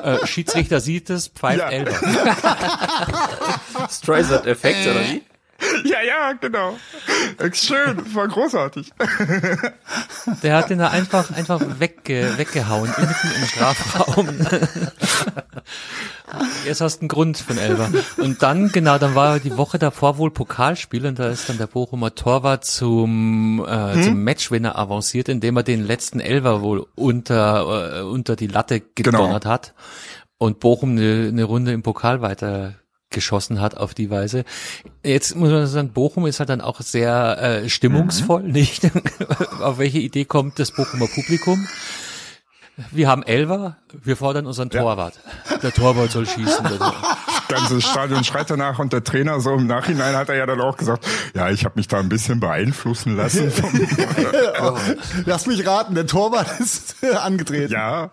Äh, 0.03 0.27
Schiedsrichter 0.27 0.81
sieht 0.81 1.09
es, 1.09 1.29
pfeift 1.29 1.59
ja. 1.59 1.69
Elber. 1.69 1.93
Streisand-Effekt, 3.89 4.85
oder 4.85 4.99
wie? 4.99 5.23
Ja, 5.85 6.01
ja, 6.01 6.33
genau. 6.33 6.77
Schön, 7.53 8.15
war 8.15 8.27
großartig. 8.27 8.91
Der 10.41 10.55
hat 10.55 10.69
den 10.69 10.79
da 10.79 10.89
einfach, 10.89 11.31
einfach 11.31 11.61
wegge, 11.79 12.37
weggehauen, 12.37 12.89
mitten 12.89 13.31
im 13.35 13.47
Strafraum. 13.47 14.29
Jetzt 16.65 16.81
hast 16.81 16.97
du 16.97 17.01
einen 17.01 17.09
Grund 17.09 17.37
für 17.37 17.53
den 17.53 17.61
Elber. 17.61 17.89
Und 18.17 18.41
dann, 18.41 18.71
genau, 18.71 18.97
dann 18.97 19.15
war 19.15 19.39
die 19.39 19.55
Woche 19.57 19.77
davor 19.77 20.17
wohl 20.17 20.31
Pokalspiel 20.31 21.05
und 21.05 21.19
da 21.19 21.29
ist 21.29 21.49
dann 21.49 21.57
der 21.57 21.67
Bochumer 21.67 22.15
Torwart 22.15 22.65
zum, 22.65 23.63
äh, 23.67 23.93
hm? 23.93 24.03
zum 24.03 24.23
Matchwinner 24.23 24.77
avanciert, 24.77 25.29
indem 25.29 25.57
er 25.57 25.63
den 25.63 25.85
letzten 25.85 26.19
Elber 26.19 26.61
wohl 26.61 26.85
unter, 26.95 27.99
äh, 27.99 28.01
unter 28.01 28.35
die 28.35 28.47
Latte 28.47 28.81
gedonnert 28.81 29.43
genau. 29.43 29.53
hat 29.53 29.73
und 30.37 30.59
Bochum 30.59 30.91
eine, 30.91 31.27
eine 31.27 31.43
Runde 31.43 31.71
im 31.71 31.83
Pokal 31.83 32.21
weiter 32.21 32.75
geschossen 33.13 33.61
hat 33.61 33.77
auf 33.77 33.93
die 33.93 34.09
Weise. 34.09 34.43
Jetzt 35.03 35.35
muss 35.35 35.49
man 35.49 35.65
sagen, 35.67 35.89
Bochum 35.89 36.25
ist 36.25 36.39
halt 36.39 36.49
dann 36.49 36.61
auch 36.61 36.81
sehr 36.81 37.37
äh, 37.41 37.69
stimmungsvoll, 37.69 38.43
mhm. 38.43 38.51
nicht? 38.51 38.89
auf 39.61 39.77
welche 39.77 39.99
Idee 39.99 40.25
kommt 40.25 40.59
das 40.59 40.71
Bochumer 40.71 41.07
Publikum? 41.07 41.67
Wir 42.91 43.07
haben 43.07 43.21
Elver, 43.21 43.77
wir 43.91 44.17
fordern 44.17 44.47
unseren 44.47 44.71
Torwart. 44.71 45.19
Ja. 45.49 45.57
Der 45.57 45.71
Torwart 45.71 46.09
soll 46.09 46.25
schießen. 46.25 46.63
Das 46.63 47.47
ganze 47.47 47.81
Stadion 47.81 48.23
schreit 48.23 48.49
danach 48.49 48.79
und 48.79 48.91
der 48.91 49.03
Trainer 49.03 49.39
so 49.41 49.53
im 49.53 49.67
Nachhinein 49.67 50.15
hat 50.15 50.29
er 50.29 50.35
ja 50.35 50.47
dann 50.47 50.59
auch 50.59 50.75
gesagt, 50.75 51.05
ja, 51.35 51.51
ich 51.51 51.65
habe 51.65 51.75
mich 51.75 51.87
da 51.87 51.99
ein 51.99 52.09
bisschen 52.09 52.39
beeinflussen 52.39 53.15
lassen. 53.15 53.51
Lass 55.25 55.45
mich 55.45 55.67
raten, 55.67 55.93
der 55.93 56.07
Torwart 56.07 56.47
ist 56.59 56.95
angetreten. 57.03 57.71
Ja, 57.71 58.09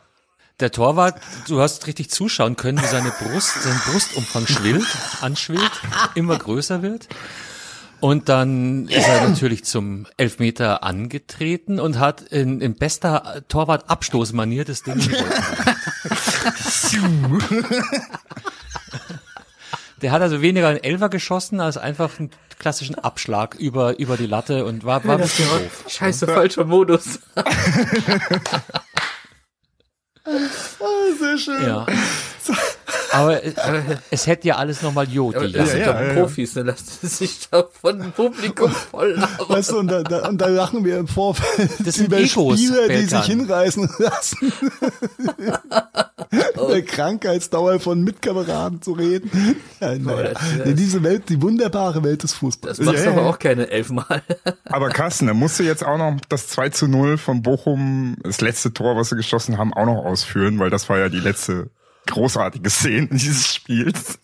der 0.60 0.72
Torwart, 0.72 1.20
du 1.48 1.60
hast 1.60 1.86
richtig 1.86 2.10
zuschauen 2.10 2.56
können, 2.56 2.80
wie 2.80 2.86
seine 2.86 3.10
Brust, 3.10 3.62
sein 3.62 3.80
Brustumfang 3.90 4.46
schwillt, 4.46 4.86
anschwillt, 5.20 5.72
immer 6.14 6.38
größer 6.38 6.82
wird. 6.82 7.08
Und 8.00 8.30
dann 8.30 8.88
ist 8.88 9.06
er 9.06 9.28
natürlich 9.28 9.64
zum 9.64 10.06
Elfmeter 10.16 10.82
angetreten 10.82 11.78
und 11.78 11.98
hat 11.98 12.22
in, 12.22 12.62
in 12.62 12.74
bester 12.74 13.42
Torwart-Abstoßmanier 13.48 14.64
das 14.64 14.82
Ding 14.82 14.98
Der 20.00 20.12
hat 20.12 20.22
also 20.22 20.40
weniger 20.40 20.68
einen 20.68 20.82
Elfer 20.82 21.10
geschossen 21.10 21.60
als 21.60 21.76
einfach 21.76 22.18
einen 22.18 22.30
klassischen 22.58 22.94
Abschlag 22.94 23.54
über, 23.56 23.98
über 23.98 24.16
die 24.16 24.26
Latte 24.26 24.64
und 24.64 24.84
war, 24.84 25.04
war 25.04 25.16
ein 25.16 25.22
bisschen 25.22 25.48
doof. 25.48 25.84
Scheiße, 25.88 26.26
falscher 26.26 26.64
Modus. 26.64 27.18
Oh, 31.40 31.52
sehr 31.52 31.58
schön. 31.58 31.66
Ja. 31.66 31.86
Aber 33.12 33.42
äh, 33.42 33.52
es 34.10 34.26
hätte 34.26 34.48
ja 34.48 34.56
alles 34.56 34.82
nochmal 34.82 35.08
Jod. 35.08 35.34
Ja, 35.34 35.46
das 35.48 35.72
sind 35.72 35.80
ja, 35.80 36.02
ja, 36.02 36.14
Profis, 36.14 36.54
dann 36.54 36.66
lassen 36.66 36.84
sich 37.08 37.48
da 37.50 37.64
von 37.80 37.98
dem 37.98 38.12
Publikum 38.12 38.70
voll 38.70 39.12
labern. 39.12 39.48
Weißt 39.48 39.72
du, 39.72 39.78
und 39.78 39.88
da, 39.88 40.02
da, 40.02 40.28
und 40.28 40.40
da 40.40 40.46
lachen 40.46 40.84
wir 40.84 40.98
im 40.98 41.08
Vorfeld 41.08 41.70
das 41.84 41.96
sind 41.96 42.06
über 42.06 42.18
Egos, 42.18 42.58
Spieler, 42.58 42.88
die 42.88 43.04
sich 43.06 43.24
hinreißen 43.24 43.88
lassen. 43.98 44.52
oh. 46.56 46.68
Der 46.68 46.82
Krankheitsdauer 46.82 47.80
von 47.80 48.02
Mitkameraden 48.02 48.80
zu 48.82 48.92
reden. 48.92 49.56
Ja, 49.80 49.96
naja. 49.96 50.32
oh, 50.64 50.70
Diese 50.70 51.02
Welt, 51.02 51.28
die 51.28 51.40
wunderbare 51.42 52.04
Welt 52.04 52.22
des 52.22 52.34
Fußballs. 52.34 52.78
Das 52.78 52.86
machst 52.86 53.06
du 53.06 53.10
aber 53.10 53.26
auch 53.26 53.38
keine 53.38 53.68
elfmal. 53.70 54.22
aber 54.64 54.88
Carsten, 54.90 55.26
da 55.26 55.34
musst 55.34 55.58
du 55.58 55.64
jetzt 55.64 55.84
auch 55.84 55.98
noch 55.98 56.16
das 56.28 56.48
2 56.48 56.68
zu 56.70 56.86
0 56.86 57.18
von 57.18 57.42
Bochum, 57.42 58.16
das 58.22 58.40
letzte 58.40 58.72
Tor, 58.72 58.96
was 58.96 59.08
sie 59.08 59.16
geschossen 59.16 59.58
haben, 59.58 59.74
auch 59.74 59.86
noch 59.86 60.04
ausführen, 60.04 60.58
weil 60.58 60.70
das 60.70 60.88
war 60.88 60.98
ja 60.98 61.08
die 61.08 61.20
letzte 61.20 61.70
großartige 62.10 62.68
Szene 62.70 63.08
dieses 63.12 63.54
Spiels. 63.54 64.18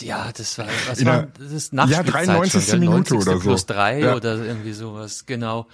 Ja, 0.00 0.30
das 0.36 0.56
war, 0.58 0.66
was 0.88 1.04
war 1.04 1.28
das 1.38 1.52
ist 1.52 1.72
Ja, 1.72 2.02
93. 2.02 2.64
Schon, 2.66 2.80
Minute 2.80 3.14
oder 3.14 3.36
so. 3.36 3.40
Plus 3.40 3.66
drei 3.66 4.00
ja. 4.00 4.14
oder 4.14 4.36
irgendwie 4.36 4.72
sowas, 4.72 5.26
genau. 5.26 5.66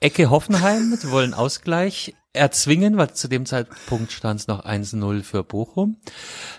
Ecke 0.00 0.30
Hoffenheim, 0.30 0.98
die 1.02 1.10
wollen 1.10 1.34
Ausgleich 1.34 2.14
erzwingen, 2.32 2.96
weil 2.96 3.12
zu 3.14 3.28
dem 3.28 3.46
Zeitpunkt 3.46 4.12
stand 4.12 4.40
es 4.40 4.46
noch 4.46 4.64
1-0 4.64 5.22
für 5.22 5.42
Bochum. 5.42 5.96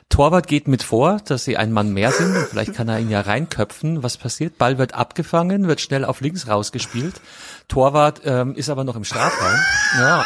Torwart 0.10 0.48
geht 0.48 0.68
mit 0.68 0.84
vor, 0.84 1.18
dass 1.26 1.44
sie 1.44 1.56
ein 1.58 1.72
Mann 1.72 1.94
mehr 1.94 2.12
sind 2.12 2.36
und 2.36 2.48
vielleicht 2.48 2.74
kann 2.74 2.90
er 2.90 3.00
ihn 3.00 3.12
ja 3.12 3.22
reinköpfen. 3.22 4.02
Was 4.02 4.18
passiert? 4.18 4.58
Ball 4.58 4.78
wird 4.78 4.96
abgefangen, 4.96 5.68
wird 5.68 5.82
schnell 5.82 6.04
auf 6.04 6.22
links 6.22 6.48
rausgespielt. 6.48 7.22
Torwart 7.68 8.22
ähm, 8.26 8.56
ist 8.56 8.70
aber 8.70 8.84
noch 8.84 8.96
im 8.96 9.04
Strafraum. 9.04 9.60
Ja. 10.00 10.26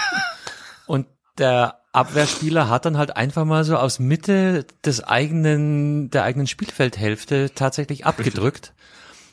Und 0.88 1.08
der 1.38 1.82
Abwehrspieler 1.94 2.70
hat 2.70 2.86
dann 2.86 2.98
halt 2.98 3.16
einfach 3.18 3.46
mal 3.46 3.64
so 3.64 3.76
aus 3.78 4.00
Mitte 4.00 4.66
des 4.86 5.04
eigenen, 5.04 6.10
der 6.10 6.24
eigenen 6.24 6.48
Spielfeldhälfte 6.48 7.52
tatsächlich 7.54 8.06
abgedrückt. 8.06 8.74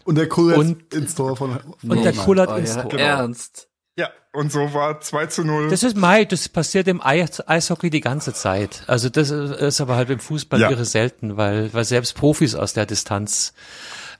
Und 0.05 0.17
der 0.17 0.28
kullert 0.28 0.59
und, 0.59 0.95
ins 0.95 1.14
Tor 1.14 1.37
von, 1.37 1.59
von 1.61 1.90
Und 1.90 2.02
der 2.02 2.14
kullert 2.14 2.50
oh, 2.50 2.55
ins 2.55 2.75
ja, 2.75 2.83
Tor. 2.83 2.90
Genau. 2.90 3.02
Ernst. 3.02 3.69
Ja, 3.97 4.11
und 4.33 4.50
so 4.52 4.73
war 4.73 5.00
2 5.00 5.26
zu 5.26 5.45
0. 5.45 5.71
Das 5.71 5.83
ist 5.83 5.97
Mai, 5.97 6.25
das 6.25 6.49
passiert 6.49 6.87
im 6.88 7.02
Eishockey 7.02 7.90
die 7.90 8.00
ganze 8.00 8.33
Zeit. 8.33 8.85
Also 8.87 9.09
das 9.09 9.31
ist 9.31 9.81
aber 9.81 9.97
halt 9.97 10.09
im 10.11 10.21
Fußball 10.21 10.61
ja. 10.61 10.71
irre 10.71 10.85
selten, 10.85 11.37
weil, 11.37 11.75
weil 11.75 11.85
selbst 11.85 12.14
Profis 12.14 12.55
aus 12.55 12.73
der 12.73 12.87
Distanz 12.87 13.55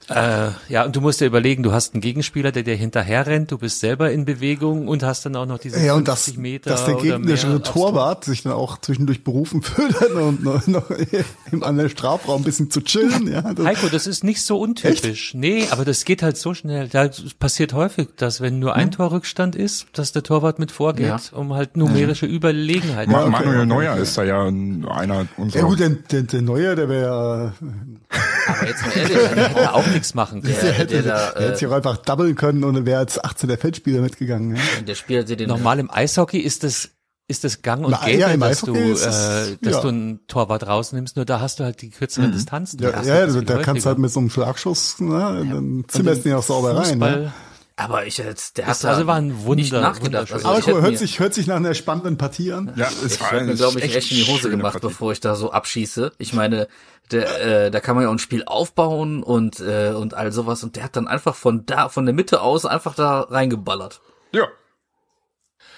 äh, 0.09 0.51
ja, 0.69 0.85
und 0.85 0.95
du 0.95 1.01
musst 1.01 1.21
dir 1.21 1.25
überlegen, 1.25 1.63
du 1.63 1.71
hast 1.71 1.93
einen 1.93 2.01
Gegenspieler, 2.01 2.51
der 2.51 2.63
dir 2.63 2.75
hinterher 2.75 3.27
rennt, 3.27 3.51
du 3.51 3.57
bist 3.57 3.79
selber 3.79 4.11
in 4.11 4.25
Bewegung 4.25 4.87
und 4.87 5.03
hast 5.03 5.25
dann 5.25 5.35
auch 5.35 5.45
noch 5.45 5.59
diese 5.59 5.79
ja, 5.79 5.93
und 5.93 6.05
50 6.05 6.33
das, 6.33 6.41
Meter. 6.41 6.69
Dass 6.69 6.85
der 6.85 6.95
gegnerische 6.95 7.61
Torwart 7.61 8.25
sich 8.25 8.43
dann 8.43 8.53
auch 8.53 8.79
zwischendurch 8.79 9.23
berufen 9.23 9.61
fühlt 9.63 9.95
und 10.11 10.43
noch, 10.43 10.65
noch 10.67 10.89
im 11.51 11.63
anderen 11.63 11.89
Strafraum 11.89 12.41
ein 12.41 12.43
bisschen 12.43 12.71
zu 12.71 12.81
chillen. 12.81 13.31
Ja, 13.31 13.53
das 13.53 13.65
Heiko, 13.65 13.87
das 13.87 14.07
ist 14.07 14.23
nicht 14.23 14.41
so 14.41 14.59
untypisch. 14.59 15.29
Echt? 15.29 15.35
Nee, 15.35 15.67
aber 15.69 15.85
das 15.85 16.05
geht 16.05 16.23
halt 16.23 16.37
so 16.37 16.53
schnell. 16.53 16.87
Da 16.87 17.09
passiert 17.39 17.73
häufig, 17.73 18.09
dass 18.17 18.41
wenn 18.41 18.59
nur 18.59 18.75
ein 18.75 18.85
hm? 18.85 18.91
Torrückstand 18.91 19.55
ist, 19.55 19.87
dass 19.93 20.11
der 20.11 20.23
Torwart 20.23 20.59
mit 20.59 20.71
vorgeht, 20.71 21.07
ja. 21.07 21.19
um 21.33 21.53
halt 21.53 21.77
numerische 21.77 22.25
ja. 22.25 22.31
Überlegenheit. 22.31 23.07
Ma 23.07 23.21
okay, 23.21 23.29
Manuel 23.29 23.65
Neuer 23.65 23.97
ist 23.97 24.17
da 24.17 24.23
ja 24.23 24.45
einer 24.47 25.27
unserer. 25.37 25.61
Ja 25.61 25.67
gut, 25.67 25.79
der, 25.79 25.89
der, 25.89 26.23
der 26.23 26.41
Neuer, 26.41 26.75
der 26.75 26.89
wäre 26.89 27.53
aber 28.47 28.67
jetzt 28.67 28.85
mal 28.85 28.97
ehrlich, 28.97 29.17
der 29.17 29.49
hätte 29.49 29.73
auch 29.73 29.87
nichts 29.99 30.13
machen. 30.13 30.41
Der, 30.41 30.59
der 30.59 30.71
hätte, 30.71 31.01
der 31.01 31.03
da, 31.03 31.31
äh, 31.31 31.43
hätte 31.43 31.57
sich 31.57 31.67
auch 31.67 31.73
einfach 31.73 31.97
doublen 31.97 32.35
können 32.35 32.63
und 32.63 32.73
dann 32.73 32.85
wäre 32.85 33.01
jetzt 33.01 33.23
18 33.23 33.47
der 33.47 33.57
Feldspieler 33.57 34.01
mitgegangen. 34.01 34.55
Ja. 34.55 34.61
Der 34.87 34.95
Spieler, 34.95 35.23
den 35.23 35.47
Normal 35.47 35.79
im 35.79 35.91
Eishockey 35.91 36.39
ist 36.39 36.63
das 36.63 36.89
ist 37.29 37.43
das 37.43 37.61
gang 37.61 37.85
und 37.85 37.95
gäbe, 38.01 38.21
ja, 38.21 38.35
dass, 38.35 38.61
du, 38.61 38.73
äh, 38.73 38.95
dass 38.95 39.57
ja. 39.61 39.81
du 39.81 39.87
einen 39.87 40.25
Torwart 40.25 40.65
rausnimmst, 40.65 41.15
nur 41.15 41.25
da 41.25 41.39
hast 41.39 41.59
du 41.59 41.63
halt 41.63 41.79
die 41.83 41.91
kürzere 41.91 42.25
mhm. 42.25 42.31
Distanz. 42.31 42.75
Ja, 42.79 43.03
ja, 43.03 43.13
also, 43.13 43.41
da 43.41 43.59
kannst 43.59 43.85
du 43.85 43.89
halt 43.89 43.99
mit 43.99 44.09
so 44.09 44.19
einem 44.19 44.31
Schlagschuss, 44.31 44.99
ne, 44.99 45.45
dann 45.47 45.85
zimmerst 45.87 46.25
du 46.25 46.29
ihn 46.29 46.35
auch 46.35 46.43
sauber 46.43 46.75
rein. 46.75 46.97
Ne? 46.97 47.31
Aber 47.79 48.05
ich 48.05 48.17
jetzt, 48.17 48.57
der 48.57 48.67
hat 48.67 48.83
also 48.83 49.07
war 49.07 49.15
ein 49.15 49.43
Wunder, 49.43 49.55
nicht 49.55 49.71
nachgedacht. 49.71 50.33
Also 50.33 50.49
aber 50.49 50.59
cool, 50.67 50.81
hört 50.81 50.97
sich, 50.97 51.19
hört 51.19 51.33
sich 51.33 51.47
nach 51.47 51.55
einer 51.55 51.73
spannenden 51.73 52.17
Partie 52.17 52.51
an. 52.51 52.73
Ja, 52.75 52.87
es 52.87 53.13
ich 53.13 53.21
war 53.21 53.41
mir, 53.41 53.55
glaube 53.55 53.79
ich, 53.79 53.95
echt 53.95 54.11
in 54.11 54.17
die 54.17 54.23
Hose 54.25 54.49
gemacht, 54.49 54.73
Partie. 54.73 54.87
bevor 54.87 55.13
ich 55.13 55.21
da 55.21 55.33
so 55.35 55.53
abschieße. 55.53 56.11
Ich 56.17 56.33
meine, 56.33 56.67
der, 57.11 57.67
äh, 57.67 57.71
da 57.71 57.79
kann 57.79 57.95
man 57.95 58.03
ja 58.03 58.09
auch 58.09 58.13
ein 58.13 58.19
Spiel 58.19 58.43
aufbauen 58.45 59.23
und, 59.23 59.61
äh, 59.61 59.93
und 59.95 60.13
all 60.13 60.33
sowas. 60.33 60.61
Und 60.61 60.75
der 60.75 60.83
hat 60.83 60.97
dann 60.97 61.07
einfach 61.07 61.35
von 61.35 61.65
da, 61.65 61.87
von 61.87 62.05
der 62.05 62.13
Mitte 62.13 62.41
aus 62.41 62.65
einfach 62.65 62.95
da 62.95 63.21
reingeballert. 63.21 64.01
Ja. 64.33 64.47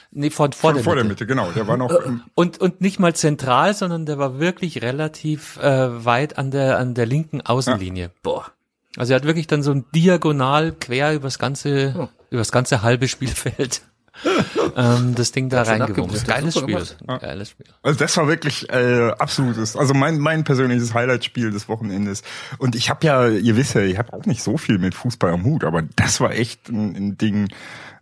Nee, 0.09 0.31
von, 0.31 0.53
vor, 0.53 0.71
von, 0.71 0.75
der, 0.75 0.83
vor 0.83 0.93
Mitte. 0.93 1.03
der 1.03 1.09
Mitte, 1.09 1.27
genau. 1.27 1.51
Der 1.51 1.67
war 1.67 1.77
noch. 1.77 1.91
Äh, 1.91 2.17
und, 2.33 2.59
und 2.59 2.81
nicht 2.81 2.99
mal 2.99 3.13
zentral, 3.13 3.75
sondern 3.75 4.07
der 4.07 4.17
war 4.17 4.39
wirklich 4.39 4.81
relativ 4.81 5.57
äh, 5.57 6.03
weit 6.03 6.39
an 6.39 6.49
der, 6.49 6.79
an 6.79 6.95
der 6.95 7.05
linken 7.05 7.41
Außenlinie. 7.41 8.05
Ja. 8.05 8.11
Boah. 8.23 8.51
Also 8.97 9.13
er 9.13 9.17
hat 9.17 9.25
wirklich 9.25 9.47
dann 9.47 9.63
so 9.63 9.71
ein 9.71 9.85
diagonal 9.95 10.73
quer 10.73 11.13
übers 11.13 11.39
ganze, 11.39 11.95
oh. 11.97 12.09
übers 12.29 12.51
ganze 12.51 12.81
halbe 12.81 13.07
Spielfeld 13.07 13.81
ähm, 14.75 15.15
das 15.15 15.31
Ding 15.31 15.49
da 15.49 15.63
reingewumst. 15.63 16.27
Geiles 16.27 16.57
Spiel. 16.57 16.83
Geiles 17.07 17.49
Spiel. 17.49 17.65
Also 17.81 17.99
das 17.99 18.15
war 18.17 18.27
wirklich 18.27 18.69
äh, 18.69 19.11
absolutes, 19.17 19.75
also 19.75 19.93
mein 19.93 20.19
mein 20.19 20.43
persönliches 20.43 20.93
Highlight-Spiel 20.93 21.51
des 21.51 21.69
Wochenendes. 21.69 22.23
Und 22.57 22.75
ich 22.75 22.89
habe 22.89 23.05
ja, 23.05 23.27
ihr 23.27 23.55
wisst 23.55 23.75
ja, 23.75 23.81
ich 23.81 23.97
habe 23.97 24.13
auch 24.13 24.25
nicht 24.25 24.43
so 24.43 24.57
viel 24.57 24.77
mit 24.77 24.93
Fußball 24.93 25.31
am 25.31 25.45
Hut, 25.45 25.63
aber 25.63 25.83
das 25.95 26.19
war 26.19 26.31
echt 26.31 26.69
ein, 26.69 26.95
ein 26.95 27.17
Ding. 27.17 27.47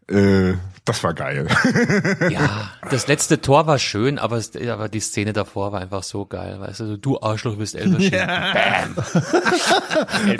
Äh, 0.08 0.54
das 0.90 1.04
war 1.04 1.14
geil. 1.14 1.48
ja, 2.30 2.72
das 2.90 3.08
letzte 3.08 3.40
Tor 3.42 3.68
war 3.68 3.78
schön, 3.78 4.18
aber, 4.18 4.42
aber 4.70 4.90
die 4.90 5.00
Szene 5.00 5.34
davor 5.34 5.72
war 5.72 5.82
einfach 5.82 6.02
so 6.02 6.26
geil. 6.26 6.60
Weißt 6.60 6.80
du, 6.80 6.98
du 6.98 7.22
Arschloch 7.22 7.58
bist 7.58 7.76
Elber 7.76 8.00
ja. 8.00 8.54
Bam. 8.54 8.96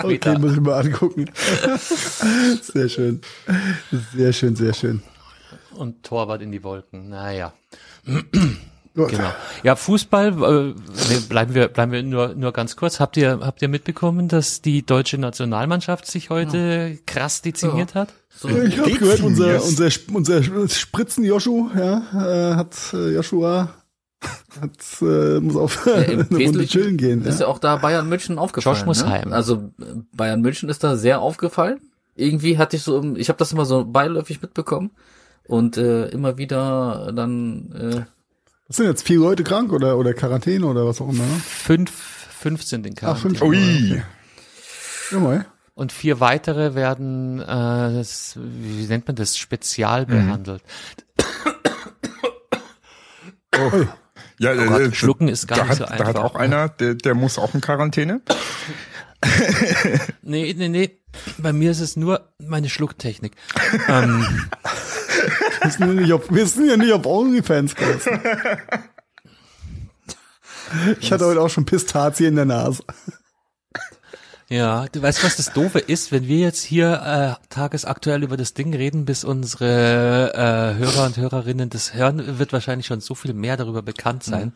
okay, 0.02 0.38
muss 0.38 0.54
ich 0.54 0.60
mal 0.60 0.80
angucken. 0.80 1.30
Sehr 2.62 2.88
schön. 2.88 3.20
Sehr 4.14 4.32
schön, 4.32 4.56
sehr 4.56 4.74
schön. 4.74 5.02
Und 5.76 6.02
Torwart 6.02 6.42
in 6.42 6.50
die 6.50 6.64
Wolken. 6.64 7.08
Naja. 7.10 7.52
Genau. 9.08 9.30
Ja, 9.62 9.76
Fußball, 9.76 10.28
äh, 10.28 11.20
bleiben 11.28 11.54
wir, 11.54 11.68
bleiben 11.68 11.92
wir 11.92 12.02
nur, 12.02 12.34
nur 12.34 12.52
ganz 12.52 12.76
kurz. 12.76 13.00
Habt 13.00 13.16
ihr, 13.16 13.40
habt 13.42 13.62
ihr 13.62 13.68
mitbekommen, 13.68 14.28
dass 14.28 14.62
die 14.62 14.84
deutsche 14.84 15.18
Nationalmannschaft 15.18 16.06
sich 16.06 16.30
heute 16.30 16.92
ja. 16.92 16.96
krass 17.06 17.42
dezimiert 17.42 17.94
ja. 17.94 18.02
hat? 18.02 18.14
So 18.30 18.48
ich 18.48 18.78
habe 18.78 18.90
gehört, 18.92 19.20
unser, 19.20 19.62
unser, 19.62 19.88
unser 20.14 20.68
Spritzen 20.68 21.24
Joschu, 21.24 21.68
ja, 21.76 22.02
äh, 22.14 22.54
hat 22.56 22.74
äh, 22.92 23.14
Joshua 23.14 23.70
Hat, 24.60 25.02
äh, 25.02 25.40
muss 25.40 25.56
auf 25.56 25.86
ja, 25.86 25.94
eine 25.94 26.26
Runde 26.28 26.66
chillen 26.66 26.96
gehen. 26.96 27.24
Ist 27.24 27.40
ja. 27.40 27.46
ja 27.46 27.52
auch 27.52 27.58
da 27.58 27.76
Bayern 27.76 28.08
München 28.08 28.38
aufgefallen. 28.38 28.76
Josh 28.76 28.86
muss 28.86 29.04
ne? 29.04 29.10
heim. 29.10 29.32
Also 29.32 29.70
Bayern 30.12 30.42
München 30.42 30.68
ist 30.68 30.84
da 30.84 30.96
sehr 30.96 31.20
aufgefallen. 31.20 31.80
Irgendwie 32.16 32.58
hatte 32.58 32.76
ich 32.76 32.82
so, 32.82 33.14
ich 33.16 33.28
habe 33.28 33.38
das 33.38 33.52
immer 33.52 33.64
so 33.64 33.84
beiläufig 33.84 34.42
mitbekommen 34.42 34.90
und 35.46 35.76
äh, 35.76 36.08
immer 36.08 36.38
wieder 36.38 37.12
dann. 37.14 37.72
Äh, 37.72 38.19
was 38.70 38.76
sind 38.76 38.86
jetzt 38.86 39.04
vier 39.04 39.18
Leute 39.18 39.42
krank 39.42 39.72
oder 39.72 39.98
oder 39.98 40.14
Quarantäne 40.14 40.64
oder 40.64 40.86
was 40.86 41.00
auch 41.00 41.08
immer? 41.08 41.24
Ne? 41.24 41.40
Fünf, 41.44 41.90
fünf 41.90 42.62
sind 42.62 42.86
in 42.86 42.94
Quarantäne. 42.94 43.34
Ach, 43.34 43.40
fünf. 43.40 43.42
Ui. 43.42 43.56
Okay. 43.56 44.02
Ja, 45.10 45.18
mal. 45.18 45.46
Und 45.74 45.90
vier 45.90 46.20
weitere 46.20 46.76
werden, 46.76 47.40
äh, 47.40 47.44
das, 47.46 48.38
wie 48.38 48.86
nennt 48.86 49.08
man 49.08 49.16
das, 49.16 49.36
spezial 49.36 50.02
mhm. 50.02 50.06
behandelt. 50.06 50.62
Oh. 53.56 53.86
Ja, 54.38 54.52
oh 54.52 54.66
Gott, 54.66 54.80
äh, 54.80 54.94
schlucken 54.94 55.26
ist 55.26 55.48
gar 55.48 55.56
nicht 55.56 55.70
hat, 55.70 55.78
so 55.78 55.84
einfach. 55.86 55.98
Da 55.98 56.06
hat 56.06 56.16
auch 56.16 56.36
einer, 56.36 56.68
der, 56.68 56.94
der 56.94 57.14
muss 57.14 57.38
auch 57.38 57.52
in 57.54 57.60
Quarantäne. 57.60 58.20
nee, 60.22 60.54
nee, 60.56 60.68
nee. 60.68 60.98
Bei 61.38 61.52
mir 61.52 61.72
ist 61.72 61.80
es 61.80 61.96
nur 61.96 62.32
meine 62.38 62.68
Schlucktechnik. 62.68 63.32
ähm, 63.88 64.48
wir 65.60 65.68
wissen 65.68 65.86
ja 65.86 65.94
nicht, 65.94 66.12
ob, 66.12 66.34
wir 66.34 66.46
sind 66.46 66.66
ja 66.68 66.76
nicht 66.76 66.92
auf 66.92 67.06
OnlyFans 67.06 67.74
Ich 71.00 71.10
hatte 71.10 71.26
heute 71.26 71.40
auch 71.40 71.48
schon 71.48 71.64
Pistazie 71.64 72.26
in 72.26 72.36
der 72.36 72.44
Nase. 72.44 72.84
Ja, 74.50 74.86
du 74.90 75.00
weißt, 75.00 75.22
was 75.22 75.36
das 75.36 75.52
Doofe 75.52 75.78
ist, 75.78 76.10
wenn 76.10 76.26
wir 76.26 76.38
jetzt 76.38 76.64
hier 76.64 77.38
äh, 77.40 77.46
tagesaktuell 77.50 78.24
über 78.24 78.36
das 78.36 78.52
Ding 78.52 78.74
reden, 78.74 79.04
bis 79.04 79.22
unsere 79.22 80.32
äh, 80.34 80.76
Hörer 80.76 81.06
und 81.06 81.16
Hörerinnen 81.16 81.70
das 81.70 81.94
hören, 81.94 82.40
wird 82.40 82.52
wahrscheinlich 82.52 82.88
schon 82.88 83.00
so 83.00 83.14
viel 83.14 83.32
mehr 83.32 83.56
darüber 83.56 83.82
bekannt 83.82 84.24
sein. 84.24 84.52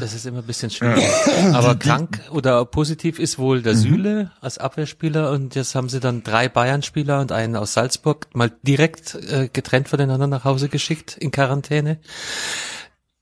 Das 0.00 0.14
ist 0.14 0.26
immer 0.26 0.38
ein 0.38 0.46
bisschen 0.46 0.70
schwierig. 0.70 1.04
Aber 1.52 1.76
krank 1.76 2.20
oder 2.32 2.64
positiv 2.64 3.20
ist 3.20 3.38
wohl 3.38 3.62
der 3.62 3.74
mhm. 3.74 3.78
Süle 3.78 4.30
als 4.40 4.58
Abwehrspieler 4.58 5.30
und 5.30 5.54
jetzt 5.54 5.76
haben 5.76 5.88
sie 5.88 6.00
dann 6.00 6.24
drei 6.24 6.48
Bayern-Spieler 6.48 7.20
und 7.20 7.30
einen 7.30 7.54
aus 7.54 7.74
Salzburg 7.74 8.26
mal 8.34 8.50
direkt 8.62 9.14
äh, 9.14 9.48
getrennt 9.52 9.88
voneinander 9.88 10.26
nach 10.26 10.44
Hause 10.44 10.68
geschickt 10.68 11.16
in 11.16 11.30
Quarantäne. 11.30 11.98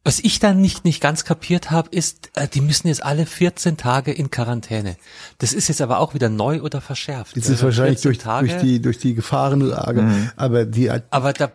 Was 0.03 0.19
ich 0.19 0.39
dann 0.39 0.63
nicht, 0.63 0.87
nicht 0.87 1.03
ganz 1.03 1.25
kapiert 1.25 1.71
habe, 1.71 1.91
ist, 1.91 2.31
äh, 2.35 2.49
die 2.49 2.63
müssen 2.63 2.89
jetzt 2.89 3.03
alle 3.03 3.27
14 3.27 3.77
Tage 3.77 4.13
in 4.13 4.31
Quarantäne. 4.31 4.97
Das 5.39 5.53
ist 5.53 5.69
jetzt 5.69 5.83
aber 5.83 5.99
auch 5.99 6.15
wieder 6.15 6.31
neu 6.31 6.63
oder 6.63 6.81
verschärft. 6.81 7.37
Das 7.37 7.51
ist 7.51 7.63
wahrscheinlich 7.63 8.01
durch, 8.01 8.17
Tage, 8.17 8.49
durch, 8.49 8.61
die, 8.63 8.81
durch 8.81 8.99
die 8.99 9.15
Gefahrenlage. 9.15 10.03
Mhm. 10.03 10.31
Aber 10.37 10.65
die, 10.65 10.91
aber 10.91 11.35
da 11.35 11.53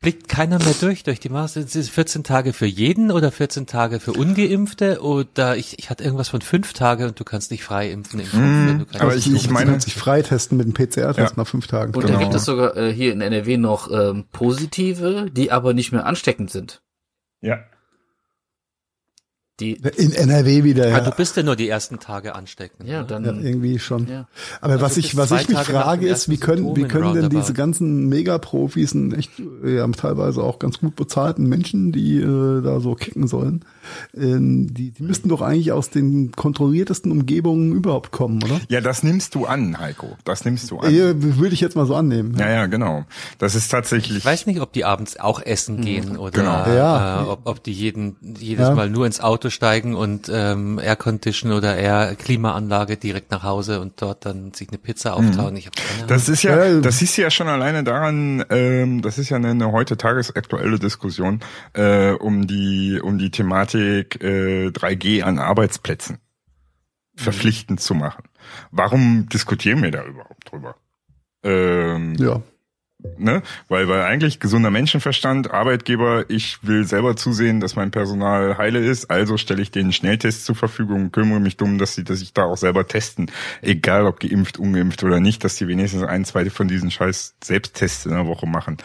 blickt 0.00 0.28
keiner 0.28 0.58
mehr 0.58 0.74
durch, 0.78 1.02
durch 1.02 1.18
die 1.18 1.30
Maße. 1.30 1.60
Ist 1.60 1.74
es 1.74 1.88
14 1.88 2.24
Tage 2.24 2.52
für 2.52 2.66
jeden 2.66 3.10
oder 3.10 3.32
14 3.32 3.66
Tage 3.66 4.00
für 4.00 4.12
Ungeimpfte 4.12 5.00
oder 5.02 5.56
ich, 5.56 5.78
ich 5.78 5.88
hatte 5.88 6.04
irgendwas 6.04 6.28
von 6.28 6.42
fünf 6.42 6.74
Tage 6.74 7.06
und 7.06 7.18
du 7.18 7.24
kannst 7.24 7.50
nicht 7.50 7.64
frei 7.64 7.90
impfen. 7.90 8.20
impfen 8.20 8.66
mhm. 8.66 8.86
aber 8.98 9.16
ich, 9.16 9.32
ich 9.32 9.48
meine, 9.48 9.80
sich 9.80 9.94
freitesten 9.94 10.58
mit 10.58 10.66
dem 10.66 10.74
PCR-Test 10.74 11.18
ja. 11.18 11.32
nach 11.36 11.46
fünf 11.46 11.66
Tagen. 11.68 11.94
Und 11.94 12.02
genau. 12.02 12.18
da 12.18 12.22
gibt 12.22 12.34
es 12.34 12.44
sogar 12.44 12.76
äh, 12.76 12.92
hier 12.92 13.12
in 13.14 13.22
NRW 13.22 13.56
noch 13.56 13.90
ähm, 13.90 14.26
positive, 14.30 15.30
die 15.32 15.50
aber 15.50 15.72
nicht 15.72 15.92
mehr 15.92 16.04
ansteckend 16.04 16.50
sind. 16.50 16.82
Ja. 17.40 17.60
Die 19.58 19.72
in 19.72 20.12
NRW 20.12 20.64
wieder. 20.64 20.88
Ja. 20.88 20.96
Ah, 20.96 21.00
du 21.00 21.12
bist 21.12 21.34
ja 21.36 21.42
nur 21.42 21.56
die 21.56 21.66
ersten 21.66 21.98
Tage 21.98 22.34
ansteckend. 22.34 22.86
Ja, 22.86 23.00
ne? 23.00 23.06
dann 23.06 23.24
ja, 23.24 23.32
irgendwie 23.32 23.78
schon. 23.78 24.06
Ja. 24.06 24.28
Aber 24.60 24.74
also 24.74 24.84
was 24.84 24.96
ich 24.98 25.16
was 25.16 25.30
ich 25.30 25.48
mich 25.48 25.58
frage 25.58 26.06
ist, 26.08 26.28
wie 26.28 26.36
können 26.36 26.76
wie 26.76 26.84
können 26.84 27.14
denn 27.14 27.30
diese 27.30 27.54
ganzen 27.54 28.06
Megaprofis, 28.10 28.94
echt 29.16 29.30
ja, 29.64 29.86
teilweise 29.88 30.42
auch 30.42 30.58
ganz 30.58 30.80
gut 30.80 30.94
bezahlten 30.94 31.48
Menschen, 31.48 31.90
die 31.90 32.18
äh, 32.18 32.60
da 32.60 32.80
so 32.80 32.94
kicken 32.94 33.28
sollen, 33.28 33.64
äh, 34.14 34.36
die 34.38 34.90
die 34.90 35.02
müssten 35.02 35.28
doch 35.28 35.42
eigentlich 35.42 35.72
aus 35.72 35.90
den 35.90 36.32
kontrolliertesten 36.32 37.10
Umgebungen 37.12 37.72
überhaupt 37.72 38.12
kommen, 38.12 38.42
oder? 38.42 38.60
Ja, 38.68 38.80
das 38.80 39.02
nimmst 39.02 39.34
du 39.34 39.46
an, 39.46 39.78
Heiko. 39.78 40.16
Das 40.24 40.44
nimmst 40.44 40.70
du 40.70 40.78
an. 40.78 40.94
Ja, 40.94 41.12
würde 41.16 41.54
ich 41.54 41.60
jetzt 41.60 41.76
mal 41.76 41.86
so 41.86 41.94
annehmen. 41.94 42.36
Ja, 42.38 42.50
ja, 42.50 42.66
genau. 42.66 43.04
Das 43.38 43.54
ist 43.54 43.68
tatsächlich. 43.68 44.18
Ich 44.18 44.24
weiß 44.24 44.46
nicht, 44.46 44.60
ob 44.60 44.72
die 44.72 44.84
abends 44.84 45.18
auch 45.18 45.40
essen 45.40 45.80
gehen 45.80 46.16
oder 46.16 46.30
genau. 46.30 46.66
ja. 46.66 47.22
äh, 47.22 47.26
ob, 47.26 47.40
ob 47.44 47.62
die 47.62 47.72
jeden 47.72 48.16
jedes 48.38 48.74
Mal 48.74 48.90
nur 48.90 49.06
ins 49.06 49.20
Auto 49.20 49.50
steigen 49.50 49.94
und 49.94 50.30
ähm, 50.32 50.78
Aircondition 50.78 51.52
oder 51.52 51.76
Air 51.76 52.14
Klimaanlage 52.16 52.96
direkt 52.96 53.30
nach 53.30 53.42
Hause 53.42 53.80
und 53.80 54.00
dort 54.00 54.24
dann 54.24 54.52
sich 54.54 54.68
eine 54.68 54.78
Pizza 54.78 55.18
mhm. 55.18 55.28
auftauen. 55.28 55.56
Ich 55.56 55.66
habe 55.66 55.76
keine 55.76 55.94
Ahnung. 55.98 56.08
Das 56.08 56.28
ist 56.28 56.42
ja, 56.42 56.80
das 56.80 57.02
ist 57.02 57.16
ja 57.16 57.30
schon 57.30 57.48
alleine 57.48 57.84
daran, 57.84 58.44
ähm, 58.50 59.02
das 59.02 59.18
ist 59.18 59.30
ja 59.30 59.36
eine, 59.36 59.50
eine 59.50 59.72
heute 59.72 59.96
tagesaktuelle 59.96 60.78
Diskussion 60.78 61.40
äh, 61.74 62.12
um 62.12 62.46
die 62.46 63.00
um 63.02 63.18
die 63.18 63.30
Thematik 63.30 63.75
äh, 63.76 64.68
3G 64.68 65.22
an 65.22 65.38
Arbeitsplätzen 65.38 66.16
mhm. 66.16 67.20
verpflichtend 67.20 67.80
zu 67.80 67.94
machen. 67.94 68.24
Warum 68.70 69.28
diskutieren 69.28 69.82
wir 69.82 69.90
da 69.90 70.04
überhaupt 70.04 70.50
drüber? 70.50 70.76
Ähm, 71.42 72.14
ja. 72.16 72.42
Ne? 73.18 73.42
Weil, 73.68 73.88
weil 73.88 74.02
eigentlich 74.02 74.40
gesunder 74.40 74.70
Menschenverstand, 74.70 75.50
Arbeitgeber, 75.50 76.24
ich 76.28 76.58
will 76.62 76.86
selber 76.86 77.14
zusehen, 77.14 77.60
dass 77.60 77.76
mein 77.76 77.90
Personal 77.90 78.56
heile 78.56 78.78
ist, 78.78 79.10
also 79.10 79.36
stelle 79.36 79.62
ich 79.62 79.70
denen 79.70 79.92
Schnelltests 79.92 80.44
zur 80.44 80.56
Verfügung, 80.56 81.12
kümmere 81.12 81.38
mich 81.38 81.56
dumm, 81.56 81.78
dass 81.78 81.94
sie, 81.94 82.04
dass 82.04 82.22
ich 82.22 82.32
da 82.32 82.44
auch 82.44 82.56
selber 82.56 82.86
testen, 82.86 83.30
egal 83.60 84.06
ob 84.06 84.20
geimpft, 84.20 84.58
ungeimpft 84.58 85.04
oder 85.04 85.20
nicht, 85.20 85.44
dass 85.44 85.56
die 85.56 85.68
wenigstens 85.68 86.02
ein, 86.02 86.24
zwei 86.24 86.48
von 86.48 86.68
diesen 86.68 86.90
scheiß 86.90 87.36
Selbsttests 87.44 88.06
in 88.06 88.12
der 88.12 88.26
Woche 88.26 88.46
machen. 88.46 88.78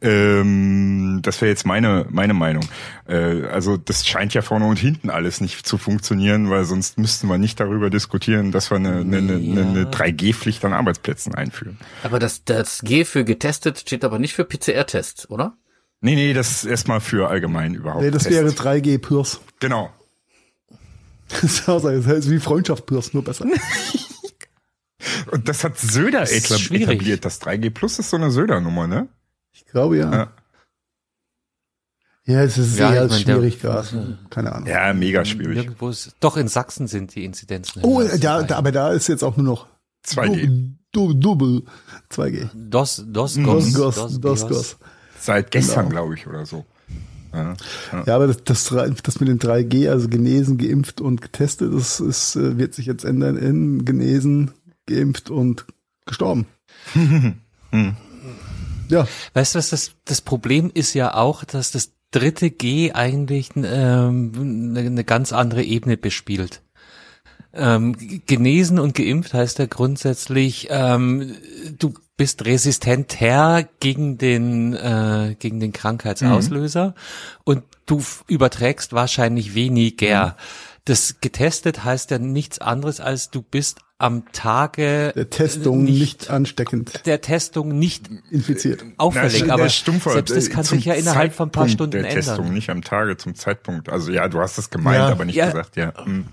Ähm, 0.00 1.20
das 1.22 1.40
wäre 1.40 1.50
jetzt 1.50 1.66
meine, 1.66 2.06
meine 2.08 2.34
Meinung. 2.34 2.64
Äh, 3.08 3.46
also 3.46 3.76
das 3.76 4.06
scheint 4.06 4.34
ja 4.34 4.42
vorne 4.42 4.66
und 4.66 4.78
hinten 4.78 5.10
alles 5.10 5.40
nicht 5.40 5.66
zu 5.66 5.78
funktionieren, 5.78 6.50
weil 6.50 6.64
sonst 6.64 6.98
müssten 6.98 7.28
wir 7.28 7.38
nicht 7.38 7.60
darüber 7.60 7.90
diskutieren, 7.90 8.52
dass 8.52 8.70
wir 8.70 8.76
eine, 8.76 9.00
eine, 9.00 9.18
eine, 9.18 9.38
ja. 9.38 9.62
eine 9.62 9.84
3G-Pflicht 9.84 10.64
an 10.64 10.72
Arbeitsplätzen 10.72 11.34
einführen. 11.34 11.78
Aber 12.02 12.18
das, 12.18 12.44
das 12.44 12.82
G 12.82 13.04
für 13.04 13.24
getestet 13.24 13.78
steht 13.78 14.04
aber 14.04 14.18
nicht 14.18 14.34
für 14.34 14.44
PCR-Tests, 14.44 15.30
oder? 15.30 15.56
Nee, 16.00 16.14
nee, 16.14 16.32
das 16.32 16.50
ist 16.50 16.64
erstmal 16.64 17.00
für 17.00 17.28
allgemein 17.28 17.74
überhaupt. 17.74 18.02
Nee, 18.02 18.10
das 18.10 18.24
Test. 18.24 18.34
wäre 18.34 18.48
3G 18.48 18.98
Plus. 18.98 19.40
Genau. 19.60 19.90
Das 21.28 21.66
heißt 21.66 22.30
wie 22.30 22.38
Freundschaft 22.38 22.86
Plus, 22.86 23.12
nur 23.12 23.24
besser. 23.24 23.46
Und 25.32 25.48
das 25.48 25.64
hat 25.64 25.76
Söder 25.76 26.20
das 26.20 26.30
etabliert. 26.30 27.24
Das 27.24 27.40
3G 27.42 27.70
Plus 27.70 27.98
ist 27.98 28.10
so 28.10 28.16
eine 28.16 28.30
Söder-Nummer, 28.30 28.86
ne? 28.86 29.08
Ich 29.52 29.66
glaube 29.66 29.98
ja. 29.98 30.12
Ja, 30.12 30.32
ja 32.26 32.42
es 32.42 32.58
ist 32.58 32.78
ja, 32.78 32.92
eher 32.92 33.10
schwierig 33.10 33.60
gerade. 33.60 34.18
Keine 34.30 34.52
Ahnung. 34.52 34.68
Ja, 34.68 34.92
mega 34.92 35.24
schwierig. 35.24 35.56
Irgendwo 35.56 35.88
ist, 35.88 36.14
doch 36.20 36.36
in 36.36 36.48
Sachsen 36.48 36.86
sind 36.86 37.14
die 37.14 37.24
Inzidenzen. 37.24 37.82
Oh, 37.82 38.02
ja, 38.02 38.42
da, 38.42 38.56
aber 38.56 38.72
da 38.72 38.92
ist 38.92 39.08
jetzt 39.08 39.22
auch 39.24 39.36
nur 39.36 39.46
noch 39.46 39.66
2G. 40.06 40.72
Double 40.92 41.62
2G. 42.10 42.48
DOS, 42.54 43.04
DOS, 43.06 43.34
DOS, 43.34 43.72
DOS, 43.72 43.94
DOS, 43.94 44.20
DOS, 44.20 44.46
DOS. 44.46 44.76
Seit 45.20 45.50
gestern, 45.50 45.88
genau. 45.88 46.02
glaube 46.02 46.14
ich, 46.14 46.26
oder 46.26 46.46
so. 46.46 46.64
Ja, 47.32 47.54
ja. 47.92 48.04
ja, 48.06 48.16
aber 48.16 48.28
das, 48.28 48.44
das, 48.44 48.72
das 49.02 49.20
mit 49.20 49.28
den 49.28 49.38
3G, 49.38 49.90
also 49.90 50.08
genesen, 50.08 50.56
geimpft 50.56 51.00
und 51.00 51.20
getestet, 51.20 51.74
das 51.74 52.00
ist, 52.00 52.36
äh, 52.36 52.56
wird 52.56 52.74
sich 52.74 52.86
jetzt 52.86 53.04
ändern 53.04 53.36
in 53.36 53.84
genesen, 53.84 54.52
geimpft 54.86 55.30
und 55.30 55.66
gestorben. 56.06 56.46
hm. 56.92 57.96
Ja. 58.88 59.06
Weißt 59.34 59.54
du 59.54 59.58
was, 59.58 59.70
das, 59.70 59.92
das 60.04 60.20
Problem 60.20 60.70
ist 60.72 60.94
ja 60.94 61.14
auch, 61.14 61.44
dass 61.44 61.72
das 61.72 61.90
dritte 62.10 62.50
G 62.50 62.92
eigentlich 62.92 63.50
ähm, 63.56 64.32
eine, 64.36 64.80
eine 64.80 65.04
ganz 65.04 65.32
andere 65.32 65.62
Ebene 65.62 65.96
bespielt. 65.96 66.62
Ähm, 67.52 67.96
genesen 68.26 68.78
und 68.78 68.94
geimpft 68.94 69.32
heißt 69.32 69.58
ja 69.58 69.66
grundsätzlich, 69.66 70.68
ähm, 70.70 71.34
du 71.78 71.94
bist 72.16 72.44
resistenter 72.44 73.66
gegen 73.80 74.18
den 74.18 74.74
äh, 74.74 75.36
gegen 75.38 75.60
den 75.60 75.72
Krankheitsauslöser 75.72 76.88
mhm. 76.88 76.92
und 77.44 77.62
du 77.86 78.02
überträgst 78.26 78.92
wahrscheinlich 78.92 79.54
weniger. 79.54 80.28
Mhm. 80.28 80.32
Das 80.84 81.20
getestet 81.20 81.84
heißt 81.84 82.10
ja 82.10 82.18
nichts 82.18 82.58
anderes 82.58 83.00
als 83.00 83.30
du 83.30 83.42
bist 83.42 83.80
am 83.98 84.30
Tage 84.32 85.12
der 85.16 85.30
Testung 85.30 85.84
nicht, 85.84 86.00
nicht 86.00 86.30
ansteckend, 86.30 87.06
der 87.06 87.20
Testung 87.22 87.78
nicht 87.78 88.10
infiziert, 88.30 88.84
auffällig. 88.98 89.44
Na, 89.46 89.54
aber 89.54 89.68
Stumpfer, 89.70 90.12
selbst 90.12 90.36
das 90.36 90.50
kann 90.50 90.64
sich 90.64 90.84
ja 90.84 90.94
innerhalb 90.94 91.32
von 91.32 91.48
ein 91.48 91.52
paar 91.52 91.68
Stunden 91.68 91.92
der 91.92 92.00
ändern. 92.02 92.24
Testung, 92.24 92.52
nicht 92.52 92.68
am 92.68 92.82
Tage 92.82 93.16
zum 93.16 93.34
Zeitpunkt. 93.34 93.88
Also 93.88 94.12
ja, 94.12 94.28
du 94.28 94.40
hast 94.40 94.58
es 94.58 94.68
gemeint, 94.68 94.98
ja. 94.98 95.08
aber 95.08 95.24
nicht 95.24 95.36
ja. 95.36 95.46
gesagt. 95.46 95.76
Ja. 95.76 95.92
Hm. 96.04 96.26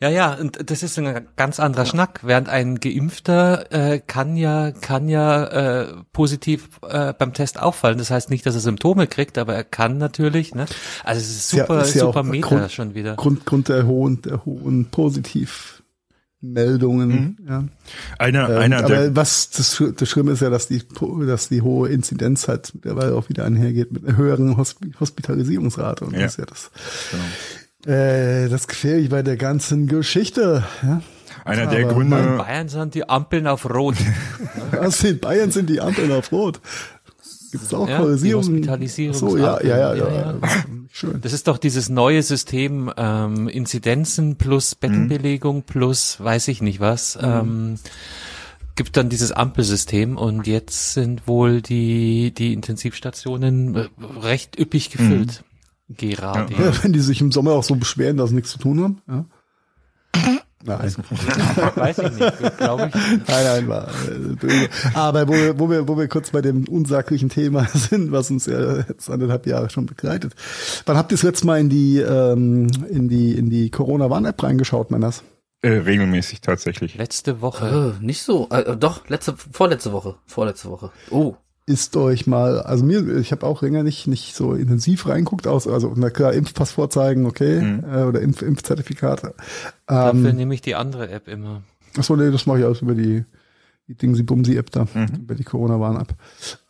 Ja, 0.00 0.10
ja, 0.10 0.34
und 0.34 0.70
das 0.70 0.84
ist 0.84 0.96
ein 0.96 1.26
ganz 1.34 1.58
anderer 1.58 1.84
Schnack. 1.84 2.20
Während 2.22 2.48
ein 2.48 2.78
Geimpfter 2.78 3.72
äh, 3.72 3.98
kann 3.98 4.36
ja 4.36 4.70
kann 4.70 5.08
ja 5.08 5.44
äh, 5.82 5.94
positiv 6.12 6.68
äh, 6.88 7.12
beim 7.12 7.34
Test 7.34 7.60
auffallen. 7.60 7.98
Das 7.98 8.10
heißt 8.12 8.30
nicht, 8.30 8.46
dass 8.46 8.54
er 8.54 8.60
Symptome 8.60 9.08
kriegt, 9.08 9.36
aber 9.38 9.56
er 9.56 9.64
kann 9.64 9.98
natürlich. 9.98 10.54
Ne? 10.54 10.66
Also 11.02 11.20
es 11.20 11.30
ist 11.30 11.48
super, 11.50 11.78
ja, 11.78 11.80
ist 11.82 11.94
ja 11.94 12.02
super 12.02 12.22
Meta 12.22 12.46
Grund, 12.46 12.72
schon 12.72 12.94
wieder. 12.94 13.16
Grund, 13.16 13.44
Grund 13.44 13.68
der 13.68 13.86
hohen 13.86 14.22
der 14.22 14.44
hohen 14.44 14.86
Positiv 14.86 15.77
Meldungen. 16.40 17.08
Mhm. 17.08 17.36
Ja. 17.48 17.64
Einer, 18.18 18.48
ähm, 18.48 18.58
einer 18.58 18.78
aber 18.78 18.88
der 18.88 19.16
was 19.16 19.50
das, 19.50 19.82
das 19.96 20.08
Schlimme 20.08 20.32
ist 20.32 20.42
ja, 20.42 20.50
dass 20.50 20.68
die, 20.68 20.82
dass 21.26 21.48
die 21.48 21.62
hohe 21.62 21.88
Inzidenz 21.88 22.46
halt 22.48 22.72
mittlerweile 22.74 23.14
auch 23.14 23.28
wieder 23.28 23.44
einhergeht 23.44 23.92
mit 23.92 24.06
einer 24.06 24.16
höheren 24.16 24.56
Hospitalisierungsrate 24.56 26.04
und 26.04 26.14
ja. 26.14 26.22
das 26.22 26.32
ist 26.32 26.38
ja 26.38 26.46
das, 26.46 26.70
genau. 27.82 27.96
äh, 27.96 28.48
das 28.48 28.68
gefährlich 28.68 29.08
bei 29.08 29.22
der 29.22 29.36
ganzen 29.36 29.88
Geschichte. 29.88 30.64
Ja. 30.82 31.02
Einer 31.44 31.62
aber 31.62 31.76
der 31.76 31.84
Gründe. 31.86 32.18
In 32.18 32.36
Bayern 32.36 32.68
sind 32.68 32.94
die 32.94 33.08
Ampeln 33.08 33.46
auf 33.46 33.68
Rot. 33.68 33.96
also 34.72 35.08
in 35.08 35.18
Bayern 35.18 35.50
sind 35.50 35.70
die 35.70 35.80
Ampeln 35.80 36.12
auf 36.12 36.30
Rot. 36.30 36.60
Gibt 37.50 37.64
es 37.64 37.74
auch 37.74 37.88
ja, 37.88 37.98
Hospitalisierung? 37.98 39.14
So, 39.14 39.36
ja, 39.36 39.62
ja, 39.62 39.78
ja, 39.78 39.94
ja, 39.94 40.10
ja. 40.10 40.34
Schön. 40.90 41.20
Das 41.20 41.32
ist 41.32 41.48
doch 41.48 41.58
dieses 41.58 41.88
neue 41.88 42.22
System, 42.22 42.92
ähm, 42.96 43.48
Inzidenzen 43.48 44.36
plus 44.36 44.74
Bettenbelegung 44.74 45.56
mhm. 45.56 45.62
plus 45.62 46.20
weiß 46.20 46.48
ich 46.48 46.62
nicht 46.62 46.80
was. 46.80 47.16
Mhm. 47.16 47.22
Ähm, 47.24 47.74
gibt 48.76 48.96
dann 48.96 49.08
dieses 49.08 49.32
Ampelsystem 49.32 50.16
und 50.16 50.46
jetzt 50.46 50.94
sind 50.94 51.26
wohl 51.26 51.62
die, 51.62 52.32
die 52.32 52.52
Intensivstationen 52.52 53.74
äh, 53.74 53.88
recht 54.20 54.58
üppig 54.58 54.90
gefüllt. 54.90 55.42
Mhm. 55.88 55.96
Gerade. 55.96 56.54
Ja, 56.54 56.82
wenn 56.82 56.92
die 56.92 57.00
sich 57.00 57.20
im 57.20 57.32
Sommer 57.32 57.52
auch 57.52 57.64
so 57.64 57.74
beschweren, 57.74 58.16
dass 58.16 58.30
sie 58.30 58.36
nichts 58.36 58.50
zu 58.50 58.58
tun 58.58 58.82
haben. 58.82 59.02
Ja. 59.08 59.24
Nein. 60.64 60.78
Weiß 61.76 61.98
ich 61.98 62.10
nicht, 62.10 62.58
glaube 62.58 62.88
ich. 62.88 62.94
Nein, 62.94 63.44
nein, 63.44 63.68
war 63.68 63.88
äh, 63.88 64.68
Aber 64.94 65.28
wo 65.28 65.32
wir, 65.32 65.58
wo, 65.58 65.70
wir, 65.70 65.86
wo 65.86 65.96
wir 65.96 66.08
kurz 66.08 66.30
bei 66.30 66.40
dem 66.40 66.66
unsaglichen 66.68 67.28
Thema 67.28 67.64
sind, 67.74 68.10
was 68.10 68.30
uns 68.30 68.46
ja 68.46 68.78
jetzt 68.78 69.08
anderthalb 69.08 69.46
Jahre 69.46 69.70
schon 69.70 69.86
begleitet. 69.86 70.34
Wann 70.86 70.96
habt 70.96 71.12
ihr 71.12 71.14
es 71.14 71.22
jetzt 71.22 71.44
mal 71.44 71.60
in 71.60 71.68
die, 71.68 71.98
ähm, 71.98 72.68
in 72.90 73.08
die, 73.08 73.32
in 73.32 73.50
die 73.50 73.70
Corona-Warn-App 73.70 74.42
reingeschaut, 74.42 74.90
Männers? 74.90 75.22
Äh, 75.62 75.70
regelmäßig 75.70 76.40
tatsächlich. 76.40 76.96
Letzte 76.96 77.40
Woche. 77.40 77.94
Äh, 78.00 78.04
nicht 78.04 78.22
so. 78.22 78.48
Äh, 78.50 78.76
doch, 78.76 79.08
letzte, 79.08 79.34
vorletzte 79.36 79.92
Woche. 79.92 80.16
Vorletzte 80.26 80.70
Woche. 80.70 80.90
Oh 81.10 81.36
ist 81.68 81.96
euch 81.96 82.26
mal, 82.26 82.60
also 82.60 82.84
mir, 82.84 83.16
ich 83.18 83.30
habe 83.30 83.46
auch 83.46 83.62
länger 83.62 83.82
nicht 83.82 84.06
nicht 84.06 84.34
so 84.34 84.54
intensiv 84.54 85.06
reinguckt 85.06 85.46
aus, 85.46 85.68
also 85.68 85.92
na 85.96 86.10
klar, 86.10 86.32
Impfpass 86.32 86.72
vorzeigen, 86.72 87.26
okay, 87.26 87.60
mhm. 87.60 87.84
äh, 87.84 88.02
oder 88.02 88.20
Impf, 88.20 88.42
Impfzertifikate. 88.42 89.34
Dafür 89.86 90.30
ähm, 90.30 90.36
nehme 90.36 90.54
ich 90.54 90.62
die 90.62 90.74
andere 90.74 91.10
App 91.10 91.28
immer. 91.28 91.62
Achso, 91.96 92.16
nee, 92.16 92.30
das 92.30 92.46
mache 92.46 92.60
ich 92.60 92.64
alles 92.64 92.82
über 92.82 92.94
die 92.94 93.24
die 93.88 93.94
Dingsi-Bumsi-App 93.94 94.70
da, 94.70 94.86
mhm. 94.92 95.06
über 95.22 95.34
die 95.34 95.44
Corona-Warn-App. 95.44 96.14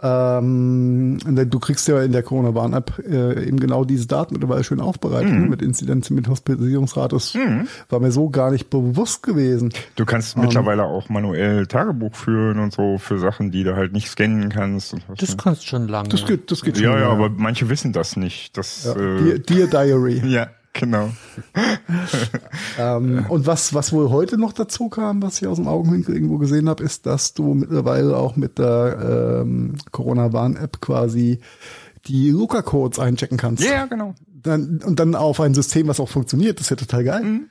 Ähm, 0.01 1.19
du 1.25 1.59
kriegst 1.59 1.89
ja 1.89 2.01
in 2.01 2.13
der 2.13 2.23
Corona-Warn-App 2.23 3.03
äh, 3.11 3.49
eben 3.49 3.59
genau 3.59 3.85
diese 3.85 4.07
Daten 4.07 4.35
mittlerweile 4.35 4.63
schön 4.63 4.81
aufbereitet, 4.81 5.33
mhm. 5.33 5.49
mit 5.49 5.61
Inzidenz, 5.61 6.11
mit 6.11 6.29
Hospitalisierungsrate. 6.29 7.17
Das 7.17 7.35
mhm. 7.35 7.67
war 7.89 7.99
mir 7.99 8.13
so 8.13 8.31
gar 8.31 8.53
nicht 8.53 8.71
bewusst 8.71 9.25
gewesen. 9.25 9.73
Du 9.97 10.05
kannst 10.05 10.37
ähm, 10.37 10.43
mittlerweile 10.43 10.85
auch 10.85 11.09
manuell 11.09 11.67
Tagebuch 11.67 12.15
führen 12.15 12.61
und 12.61 12.73
so 12.73 12.99
für 12.99 13.19
Sachen, 13.19 13.51
die 13.51 13.65
du 13.65 13.75
halt 13.75 13.93
nicht 13.93 14.09
scannen 14.09 14.49
kannst. 14.49 14.95
das 15.17 15.37
kannst 15.37 15.67
schon 15.67 15.89
lange. 15.89 16.11
Das 16.11 16.25
geht, 16.25 16.53
das 16.53 16.63
geht 16.63 16.77
schon. 16.77 16.85
Ja, 16.85 17.01
ja, 17.01 17.09
aber 17.09 17.31
manche 17.31 17.69
wissen 17.69 17.93
das 17.93 18.17
nicht. 18.17 18.57
Das, 18.57 18.85
ja. 18.85 18.93
äh, 18.93 19.41
Dear, 19.41 19.67
Dear 19.67 19.85
Diary. 19.85 20.23
Ja. 20.29 20.49
Genau. 20.79 21.11
ähm, 22.79 23.27
und 23.29 23.47
was, 23.47 23.75
was 23.75 23.93
wohl 23.93 24.11
heute 24.11 24.39
noch 24.39 24.53
dazu 24.53 24.89
kam, 24.89 25.23
was 25.23 25.41
ich 25.41 25.49
aus 25.49 25.57
dem 25.57 25.67
Augenwinkel 25.67 26.15
irgendwo 26.15 26.39
gesehen 26.39 26.69
habe, 26.69 26.85
ist, 26.85 27.07
dass 27.07 27.35
du 27.35 27.55
mittlerweile 27.55 28.17
auch 28.17 28.37
mit 28.37 28.59
der 28.59 29.43
ähm, 29.43 29.77
Corona-Warn-App 29.91 30.81
quasi 30.81 31.41
die 32.07 32.31
Luca-Codes 32.31 32.99
einchecken 32.99 33.39
kannst. 33.39 33.65
Ja, 33.65 33.71
yeah, 33.71 33.87
genau. 33.87 34.15
Dann, 34.27 34.81
und 34.85 35.01
dann 35.01 35.15
auf 35.15 35.41
ein 35.41 35.55
System, 35.55 35.89
was 35.89 36.01
auch 36.01 36.09
funktioniert. 36.09 36.59
Das 36.59 36.67
ist 36.67 36.71
ja 36.71 36.77
total 36.77 37.05
geil. 37.05 37.25
Mhm. 37.25 37.51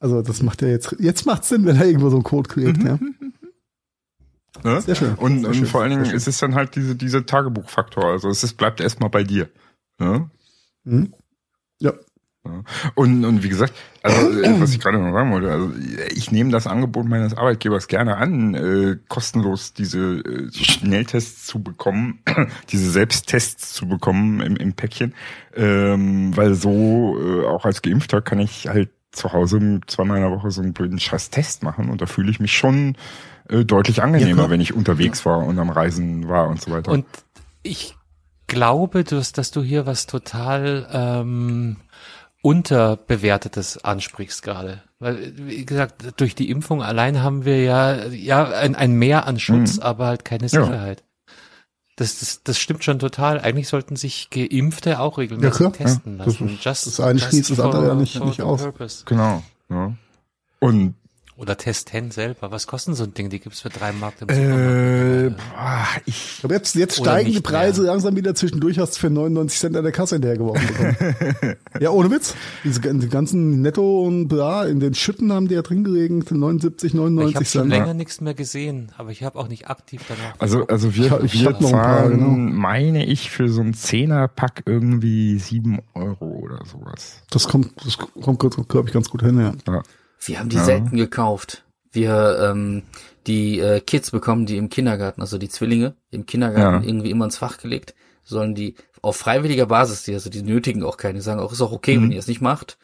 Also 0.00 0.20
das 0.20 0.42
macht 0.42 0.60
ja 0.62 0.68
jetzt, 0.68 0.96
jetzt 0.98 1.24
macht 1.24 1.44
Sinn, 1.44 1.64
wenn 1.64 1.76
er 1.76 1.86
irgendwo 1.86 2.10
so 2.10 2.16
einen 2.16 2.24
Code 2.24 2.48
kriegt, 2.48 2.78
mhm. 2.78 2.86
ja. 2.86 2.98
Ne? 4.62 4.80
Sehr 4.80 4.94
schön. 4.94 5.14
Und, 5.14 5.40
Sehr 5.40 5.48
und 5.48 5.54
schön. 5.56 5.66
vor 5.66 5.82
allen 5.82 5.90
Dingen 5.90 6.14
ist 6.14 6.28
es 6.28 6.38
dann 6.38 6.54
halt 6.54 6.76
diese, 6.76 6.94
diese 6.94 7.26
Tagebuchfaktor. 7.26 8.04
Also 8.04 8.28
es 8.28 8.44
ist, 8.44 8.56
bleibt 8.56 8.80
erstmal 8.80 9.10
bei 9.10 9.24
dir. 9.24 9.48
Ne? 9.98 10.30
Mhm. 10.84 11.14
Und, 12.94 13.24
und 13.24 13.42
wie 13.42 13.48
gesagt, 13.48 13.72
also 14.02 14.42
äh, 14.42 14.60
was 14.60 14.72
ich 14.72 14.80
gerade 14.80 14.98
noch 14.98 15.12
sagen 15.12 15.32
wollte, 15.32 15.50
also 15.50 15.72
ich 16.14 16.30
nehme 16.30 16.50
das 16.50 16.66
Angebot 16.66 17.06
meines 17.06 17.34
Arbeitgebers 17.34 17.88
gerne 17.88 18.18
an, 18.18 18.54
äh, 18.54 18.98
kostenlos 19.08 19.72
diese 19.72 20.18
äh, 20.18 20.52
Schnelltests 20.52 21.46
zu 21.46 21.62
bekommen, 21.62 22.20
diese 22.70 22.90
Selbsttests 22.90 23.72
zu 23.72 23.88
bekommen 23.88 24.40
im, 24.40 24.56
im 24.56 24.74
Päckchen, 24.74 25.14
ähm, 25.54 26.36
weil 26.36 26.54
so 26.54 27.18
äh, 27.18 27.46
auch 27.46 27.64
als 27.64 27.80
Geimpfter 27.80 28.20
kann 28.20 28.40
ich 28.40 28.68
halt 28.68 28.90
zu 29.10 29.32
Hause 29.32 29.80
zweimal 29.86 30.18
in 30.18 30.24
der 30.24 30.32
Woche 30.32 30.50
so 30.50 30.60
einen 30.60 30.74
blöden 30.74 30.98
scheiß 30.98 31.30
Test 31.30 31.62
machen 31.62 31.88
und 31.88 32.02
da 32.02 32.06
fühle 32.06 32.30
ich 32.30 32.40
mich 32.40 32.54
schon 32.54 32.96
äh, 33.48 33.64
deutlich 33.64 34.02
angenehmer, 34.02 34.44
ja, 34.44 34.50
wenn 34.50 34.60
ich 34.60 34.74
unterwegs 34.74 35.24
war 35.24 35.38
und 35.38 35.58
am 35.58 35.70
Reisen 35.70 36.28
war 36.28 36.48
und 36.48 36.60
so 36.60 36.70
weiter. 36.72 36.92
Und 36.92 37.06
ich 37.62 37.96
glaube, 38.46 39.04
dass, 39.04 39.32
dass 39.32 39.50
du 39.50 39.62
hier 39.62 39.86
was 39.86 40.06
total 40.06 40.88
ähm, 40.92 41.76
unterbewertetes 42.44 43.82
ansprichst 43.84 44.42
gerade. 44.42 44.82
Weil, 44.98 45.32
wie 45.36 45.64
gesagt, 45.64 46.20
durch 46.20 46.34
die 46.34 46.50
Impfung 46.50 46.82
allein 46.82 47.22
haben 47.22 47.46
wir 47.46 47.62
ja, 47.62 48.06
ja 48.08 48.44
ein, 48.44 48.74
ein 48.74 48.92
Mehr 48.92 49.26
an 49.26 49.38
Schutz, 49.38 49.76
mhm. 49.76 49.82
aber 49.82 50.06
halt 50.06 50.26
keine 50.26 50.50
Sicherheit. 50.50 51.00
Ja. 51.00 51.34
Das, 51.96 52.18
das, 52.18 52.42
das 52.42 52.58
stimmt 52.58 52.84
schon 52.84 52.98
total. 52.98 53.40
Eigentlich 53.40 53.68
sollten 53.68 53.96
sich 53.96 54.28
Geimpfte 54.28 55.00
auch 55.00 55.16
regelmäßig 55.16 55.60
ja, 55.60 55.70
testen 55.70 56.18
lassen. 56.18 56.48
Das, 56.56 56.64
just, 56.64 56.86
das 56.86 57.00
eine 57.00 57.18
schließt 57.18 57.50
das 57.50 57.60
andere 57.60 57.88
ja 57.88 57.94
nicht, 57.94 58.22
nicht 58.22 58.42
aus. 58.42 58.62
Purpose. 58.62 59.04
Genau. 59.06 59.42
Ja. 59.70 59.94
Und 60.58 60.96
oder 61.36 61.56
Testen 61.56 62.12
selber. 62.12 62.52
Was 62.52 62.66
kosten 62.66 62.94
so 62.94 63.04
ein 63.04 63.12
Ding? 63.12 63.28
Die 63.28 63.40
gibt's 63.40 63.60
für 63.60 63.68
drei 63.68 63.92
Mark 63.92 64.14
im. 64.20 64.28
Äh, 64.28 65.30
boah, 65.30 65.86
ich 66.06 66.38
glaube, 66.40 66.54
jetzt, 66.54 66.76
jetzt 66.76 66.98
steigen 66.98 67.32
die 67.32 67.40
Preise 67.40 67.82
mehr. 67.82 67.90
langsam 67.90 68.14
wieder 68.14 68.34
zwischendurch, 68.34 68.78
hast 68.78 68.96
du 68.96 69.00
für 69.00 69.10
99 69.10 69.58
Cent 69.58 69.76
an 69.76 69.82
der 69.82 69.92
Kasse 69.92 70.16
hinterhergeworfen 70.16 70.66
bekommen. 70.66 71.56
ja, 71.80 71.90
ohne 71.90 72.10
Witz. 72.10 72.34
Diese 72.62 72.80
die 72.80 73.08
ganzen 73.08 73.62
Netto 73.62 74.02
und 74.02 74.28
bla, 74.28 74.64
in 74.64 74.78
den 74.78 74.94
Schütten 74.94 75.32
haben 75.32 75.48
die 75.48 75.54
ja 75.54 75.62
drin 75.62 75.82
geregnet, 75.82 76.30
79, 76.30 76.94
99 76.94 77.30
ich 77.30 77.36
hab 77.36 77.42
Cent. 77.42 77.48
Ich 77.48 77.56
habe 77.56 77.64
schon 77.64 77.70
länger 77.70 77.94
nichts 77.94 78.20
mehr 78.20 78.34
gesehen, 78.34 78.92
aber 78.96 79.10
ich 79.10 79.24
habe 79.24 79.38
auch 79.38 79.48
nicht 79.48 79.68
aktiv 79.68 80.02
danach. 80.06 80.34
Also, 80.38 80.66
also 80.68 80.94
wir, 80.94 81.20
ich, 81.24 81.34
ich 81.34 81.40
wir 81.42 81.58
zahlen, 81.58 81.72
paar, 81.72 82.10
genau. 82.10 82.28
meine 82.28 83.06
ich, 83.06 83.30
für 83.30 83.48
so 83.48 83.60
ein 83.60 83.74
Zehnerpack 83.74 84.62
irgendwie 84.66 85.38
sieben 85.40 85.80
Euro 85.94 86.26
oder 86.26 86.64
sowas. 86.64 87.22
Das 87.30 87.48
kommt, 87.48 87.72
das 87.84 87.98
kommt, 87.98 88.38
glaube 88.38 88.88
ich, 88.88 88.94
ganz 88.94 89.10
gut 89.10 89.22
hin, 89.22 89.40
ja. 89.40 89.52
ja. 89.66 89.82
Wir 90.26 90.38
haben 90.38 90.48
die 90.48 90.56
ja. 90.56 90.64
selten 90.64 90.96
gekauft. 90.96 91.64
Wir, 91.92 92.50
ähm, 92.50 92.82
die 93.26 93.60
äh, 93.60 93.80
Kids 93.80 94.10
bekommen 94.10 94.46
die 94.46 94.56
im 94.56 94.68
Kindergarten, 94.68 95.20
also 95.20 95.38
die 95.38 95.48
Zwillinge 95.48 95.94
im 96.10 96.26
Kindergarten 96.26 96.82
ja. 96.82 96.88
irgendwie 96.88 97.10
immer 97.10 97.26
ins 97.26 97.38
Fach 97.38 97.58
gelegt, 97.58 97.94
sollen 98.24 98.54
die 98.54 98.74
auf 99.00 99.16
freiwilliger 99.16 99.66
Basis, 99.66 100.02
die, 100.02 100.14
also 100.14 100.30
die 100.30 100.42
nötigen 100.42 100.82
auch 100.82 100.96
keine, 100.96 101.14
die 101.14 101.20
sagen 101.20 101.40
auch, 101.40 101.52
ist 101.52 101.60
auch 101.60 101.72
okay, 101.72 101.96
mhm. 101.96 102.04
wenn 102.04 102.12
ihr 102.12 102.18
es 102.18 102.26
nicht 102.26 102.40
macht. 102.40 102.78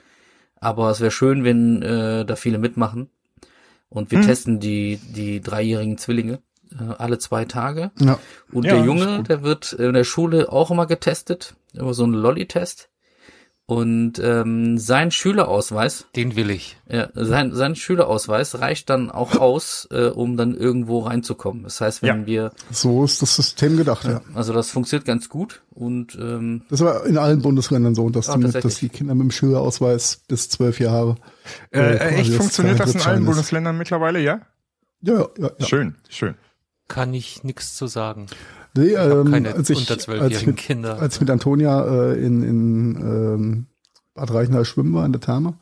Aber 0.60 0.90
es 0.90 1.00
wäre 1.00 1.10
schön, 1.10 1.42
wenn 1.44 1.82
äh, 1.82 2.24
da 2.24 2.36
viele 2.36 2.58
mitmachen. 2.58 3.08
Und 3.88 4.10
wir 4.10 4.18
mhm. 4.18 4.26
testen 4.26 4.60
die, 4.60 4.98
die 4.98 5.40
dreijährigen 5.40 5.98
Zwillinge 5.98 6.40
äh, 6.72 6.94
alle 6.98 7.18
zwei 7.18 7.44
Tage. 7.46 7.90
Ja. 7.98 8.18
Und 8.52 8.64
ja, 8.64 8.74
der 8.74 8.84
Junge, 8.84 9.22
der 9.22 9.42
wird 9.42 9.72
in 9.72 9.94
der 9.94 10.04
Schule 10.04 10.52
auch 10.52 10.70
immer 10.70 10.86
getestet, 10.86 11.54
immer 11.72 11.94
so 11.94 12.04
ein 12.04 12.12
Lolli-Test. 12.12 12.90
Und 13.70 14.18
ähm, 14.18 14.78
sein 14.78 15.12
Schülerausweis, 15.12 16.06
den 16.16 16.34
will 16.34 16.50
ich. 16.50 16.76
Ja, 16.90 17.08
sein, 17.14 17.54
sein 17.54 17.76
Schülerausweis 17.76 18.58
reicht 18.58 18.90
dann 18.90 19.12
auch 19.12 19.36
aus, 19.36 19.86
äh, 19.92 20.06
um 20.06 20.36
dann 20.36 20.56
irgendwo 20.56 20.98
reinzukommen. 20.98 21.62
Das 21.62 21.80
heißt, 21.80 22.02
wenn 22.02 22.22
ja. 22.22 22.26
wir 22.26 22.52
so 22.72 23.04
ist 23.04 23.22
das 23.22 23.36
System 23.36 23.76
gedacht, 23.76 24.06
ja. 24.06 24.22
Also 24.34 24.52
das 24.52 24.72
funktioniert 24.72 25.06
ganz 25.06 25.28
gut 25.28 25.62
und 25.70 26.18
ähm, 26.20 26.62
das 26.68 26.80
war 26.80 27.06
in 27.06 27.16
allen 27.16 27.42
Bundesländern 27.42 27.94
so, 27.94 28.10
dass, 28.10 28.28
ah, 28.28 28.38
die, 28.38 28.50
dass 28.50 28.80
die 28.80 28.88
Kinder 28.88 29.14
mit 29.14 29.26
dem 29.26 29.30
Schülerausweis 29.30 30.20
bis 30.26 30.48
zwölf 30.48 30.80
Jahre. 30.80 31.14
Äh, 31.70 31.78
äh, 31.78 32.14
echt 32.16 32.34
funktioniert 32.34 32.80
das 32.80 32.96
in 32.96 33.02
allen 33.02 33.24
Bundesländern 33.24 33.78
mittlerweile, 33.78 34.18
ja? 34.18 34.40
Ja, 35.00 35.28
ja, 35.38 35.50
ja. 35.58 35.66
Schön, 35.66 35.94
schön. 36.08 36.34
Kann 36.88 37.14
ich 37.14 37.44
nichts 37.44 37.76
zu 37.76 37.86
sagen. 37.86 38.26
Nee, 38.76 38.92
ähm, 38.92 39.30
keine 39.30 39.54
als 39.54 39.70
ich, 39.70 39.90
ich 39.90 40.46
mit, 40.46 40.56
Kinder. 40.56 40.98
Als 41.00 41.14
ich 41.14 41.20
mit 41.20 41.30
Antonia 41.30 41.84
äh, 41.84 42.24
in, 42.24 42.42
in 42.42 42.96
ähm, 42.96 43.66
Bad 44.14 44.32
Reichenhall 44.32 44.64
schwimmen 44.64 44.94
war 44.94 45.04
in 45.04 45.12
der 45.12 45.20
Therme, 45.20 45.54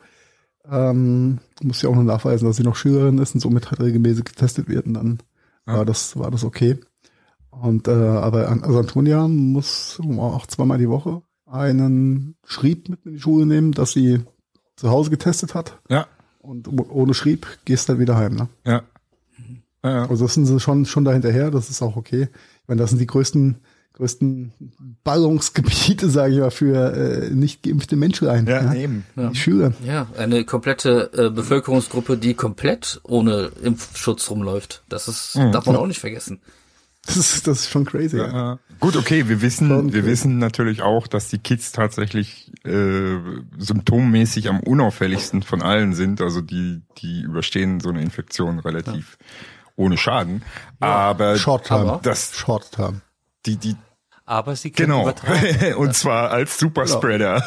ähm, 0.71 1.39
muss 1.63 1.83
ja 1.83 1.89
auch 1.89 1.95
nur 1.95 2.05
nachweisen, 2.05 2.47
dass 2.47 2.57
sie 2.57 2.63
noch 2.63 2.77
Schülerin 2.77 3.19
ist 3.19 3.35
und 3.35 3.41
somit 3.41 3.71
halt 3.71 3.81
regelmäßig 3.81 4.25
getestet 4.25 4.69
wird 4.69 4.87
und 4.87 4.95
dann 4.95 5.19
ja. 5.67 5.79
war 5.79 5.85
das 5.85 6.19
war 6.19 6.31
das 6.31 6.45
okay. 6.45 6.79
Und 7.51 7.89
äh, 7.89 7.93
aber 7.93 8.49
also 8.49 8.79
Antonia 8.79 9.27
muss 9.27 10.01
auch 10.19 10.47
zweimal 10.47 10.79
die 10.79 10.89
Woche 10.89 11.23
einen 11.47 12.37
Schrieb 12.45 12.89
mit 12.89 13.05
in 13.07 13.15
die 13.15 13.21
Schule 13.21 13.47
nehmen, 13.47 13.73
dass 13.73 13.93
sie 13.93 14.21
zu 14.77 14.91
Hause 14.91 15.11
getestet 15.11 15.55
hat. 15.55 15.79
Ja. 15.89 16.07
Und 16.39 16.69
ohne 16.69 17.15
Schrieb 17.15 17.47
gehst 17.65 17.89
du 17.89 17.93
dann 17.93 18.01
wieder 18.01 18.17
heim, 18.17 18.35
ne? 18.35 18.49
Ja. 18.65 18.83
ja. 19.83 20.07
Also 20.07 20.25
das 20.27 20.35
sind 20.35 20.47
sie 20.47 20.61
schon 20.61 20.87
schon 20.87 21.05
dahinterher, 21.05 21.51
das 21.51 21.71
ist 21.71 21.83
auch 21.83 21.97
okay. 21.97 22.29
Meine, 22.69 22.81
das 22.81 22.91
sind 22.91 23.01
die 23.01 23.07
größten 23.09 23.57
größten 23.95 24.53
Ballungsgebiete, 25.03 26.09
sage 26.11 26.35
ich 26.35 26.39
mal, 26.41 26.51
für 26.53 26.95
äh, 26.95 27.31
nicht 27.31 27.65
geimpfte 27.65 27.97
Menschen 27.97 28.29
ein. 28.29 28.47
Ja, 28.47 28.73
ja? 28.73 28.75
eben. 28.75 29.05
Ja. 29.17 29.31
Die 29.31 29.37
Schüler. 29.37 29.73
Ja, 29.85 30.07
eine 30.17 30.45
komplette 30.45 31.11
äh, 31.15 31.31
Bevölkerungsgruppe, 31.31 32.17
die 32.17 32.35
komplett 32.35 33.01
ohne 33.03 33.51
Impfschutz 33.63 34.31
rumläuft. 34.31 34.85
Das 34.89 35.09
ist, 35.09 35.35
Mhm. 35.37 35.51
darf 35.51 35.67
man 35.67 35.75
auch 35.77 35.87
nicht 35.89 35.99
vergessen. 35.99 36.41
Das 37.07 37.17
ist, 37.17 37.47
das 37.49 37.61
ist 37.61 37.71
schon 37.71 37.87
crazy. 37.87 38.19
Ja. 38.19 38.27
Ja. 38.29 38.59
Gut, 38.81 38.95
okay, 38.97 39.29
wir 39.29 39.41
wissen, 39.41 39.67
Schon 39.69 39.93
wir 39.93 40.03
cool. 40.03 40.09
wissen 40.09 40.39
natürlich 40.39 40.83
auch, 40.83 41.07
dass 41.09 41.29
die 41.29 41.39
Kids 41.39 41.73
tatsächlich 41.73 42.53
äh, 42.65 43.17
symptommäßig 43.57 44.49
am 44.49 44.61
unauffälligsten 44.61 45.43
von 45.43 45.63
allen 45.63 45.95
sind. 45.95 46.21
Also 46.21 46.41
die, 46.41 46.83
die 46.99 47.23
überstehen 47.23 47.81
so 47.81 47.89
eine 47.89 48.03
Infektion 48.03 48.59
relativ 48.61 49.17
ohne 49.79 49.97
Schaden. 49.97 50.43
Aber 50.81 51.37
Short 51.39 51.67
Term. 51.67 51.89
aber- 51.89 52.01
das, 52.03 52.37
Short 52.37 52.73
Term. 52.73 53.01
die, 53.47 53.57
die, 53.57 53.77
Aber 54.27 54.55
sie 54.57 54.71
können 54.71 54.91
genau. 54.91 55.03
übertragen. 55.05 55.75
Und 55.77 55.95
zwar 55.97 56.31
als 56.31 56.59
Superspreader. 56.59 57.43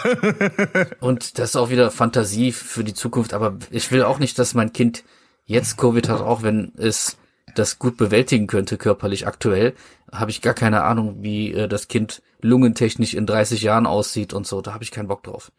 Und 0.99 1.37
das 1.37 1.49
ist 1.51 1.55
auch 1.55 1.69
wieder 1.69 1.91
Fantasie 1.91 2.51
für 2.51 2.83
die 2.83 2.93
Zukunft. 2.95 3.33
Aber 3.33 3.57
ich 3.69 3.91
will 3.91 4.03
auch 4.03 4.17
nicht, 4.19 4.39
dass 4.39 4.53
mein 4.53 4.73
Kind 4.73 5.03
jetzt 5.45 5.77
Covid 5.77 6.09
hat, 6.09 6.21
auch 6.21 6.41
wenn 6.41 6.71
es 6.77 7.17
das 7.55 7.77
gut 7.79 7.97
bewältigen 7.97 8.47
könnte 8.47 8.77
körperlich. 8.77 9.27
Aktuell 9.27 9.73
habe 10.11 10.31
ich 10.31 10.41
gar 10.41 10.53
keine 10.53 10.83
Ahnung, 10.83 11.17
wie 11.21 11.51
äh, 11.53 11.67
das 11.67 11.87
Kind 11.89 12.21
lungentechnisch 12.41 13.13
in 13.13 13.25
30 13.25 13.61
Jahren 13.61 13.85
aussieht 13.85 14.33
und 14.33 14.47
so. 14.47 14.61
Da 14.61 14.73
habe 14.73 14.83
ich 14.83 14.91
keinen 14.91 15.07
Bock 15.09 15.23
drauf. 15.23 15.51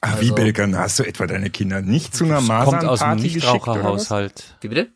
Ach, 0.00 0.14
wie 0.20 0.26
Also- 0.30 0.34
Belgern, 0.36 0.78
hast 0.78 0.98
du 1.00 1.02
etwa 1.02 1.26
deine 1.26 1.50
Kinder 1.50 1.82
nicht 1.82 2.14
zu 2.14 2.24
einer 2.24 2.36
Kommt 2.36 2.50
aus 2.84 3.00
dem 3.00 3.08
Masernparty 3.08 3.22
geschickt? 3.28 3.44
oder 3.46 3.50
was? 3.50 3.72
Nichtraucherhaushalt. 3.82 4.56
Wie 4.60 4.68
bitte? 4.68 4.88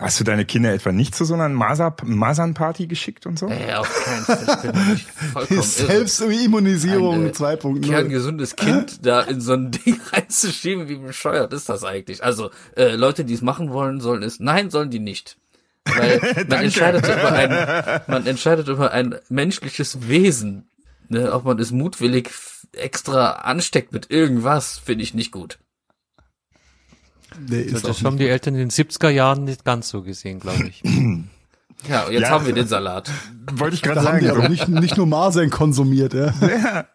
Hast 0.00 0.20
du 0.20 0.24
deine 0.24 0.44
Kinder 0.44 0.72
etwa 0.72 0.92
nicht 0.92 1.16
zu 1.16 1.24
so 1.24 1.34
einer 1.34 1.48
Maser 1.48 1.96
Masernparty 2.04 2.86
geschickt 2.86 3.26
und 3.26 3.36
so? 3.36 3.48
Äh, 3.48 3.74
auf 3.74 4.04
keinen 4.04 4.24
Fall. 4.24 4.96
Vollkommen. 5.32 5.62
Selbstimmunisierung 5.62 7.14
Ein, 7.14 7.26
äh, 7.26 7.30
2.0. 7.30 7.84
kerngesundes 7.84 8.54
Kind 8.54 9.04
da 9.04 9.22
in 9.22 9.40
so 9.40 9.54
ein 9.54 9.70
Ding 9.84 10.00
reinzuschieben, 10.12 10.88
wie 10.88 10.98
bescheuert 10.98 11.52
ist 11.52 11.68
das 11.68 11.82
eigentlich? 11.82 12.22
Also, 12.22 12.50
äh, 12.76 12.94
Leute, 12.94 13.24
die 13.24 13.34
es 13.34 13.42
machen 13.42 13.72
wollen, 13.72 14.00
sollen 14.00 14.22
es, 14.22 14.38
nein, 14.38 14.70
sollen 14.70 14.90
die 14.90 15.00
nicht. 15.00 15.36
Weil 15.84 16.20
man 16.48 16.62
entscheidet 16.62 17.04
über 17.04 17.32
ein, 17.32 18.00
man 18.06 18.24
entscheidet 18.24 18.68
über 18.68 18.92
ein 18.92 19.16
menschliches 19.28 20.08
Wesen. 20.08 20.70
Ne? 21.08 21.32
Ob 21.32 21.44
man 21.44 21.58
es 21.58 21.72
mutwillig 21.72 22.30
extra 22.70 23.32
ansteckt 23.32 23.92
mit 23.92 24.12
irgendwas, 24.12 24.78
finde 24.78 25.02
ich 25.02 25.14
nicht 25.14 25.32
gut. 25.32 25.58
Nee, 27.46 27.60
ist 27.62 27.86
Das 27.86 28.02
haben 28.04 28.16
die 28.18 28.28
Eltern 28.28 28.54
in 28.54 28.60
den 28.60 28.70
70er 28.70 29.08
Jahren 29.10 29.44
nicht 29.44 29.64
ganz 29.64 29.88
so 29.88 30.02
gesehen, 30.02 30.40
glaube 30.40 30.64
ich. 30.68 30.82
Ja, 31.88 32.04
und 32.06 32.12
jetzt 32.12 32.22
Ja. 32.22 32.30
haben 32.30 32.46
wir 32.46 32.52
den 32.54 32.66
Salat. 32.66 33.10
Wollte 33.52 33.76
ich 33.76 33.82
gerade 33.82 34.00
Da 34.00 34.06
haben 34.12 34.18
die 34.20 34.26
sagen. 34.26 34.38
aber 34.38 34.48
nicht, 34.48 34.68
nicht 34.68 34.96
nur 34.96 35.06
Masern 35.06 35.50
konsumiert, 35.50 36.14
ja. 36.14 36.32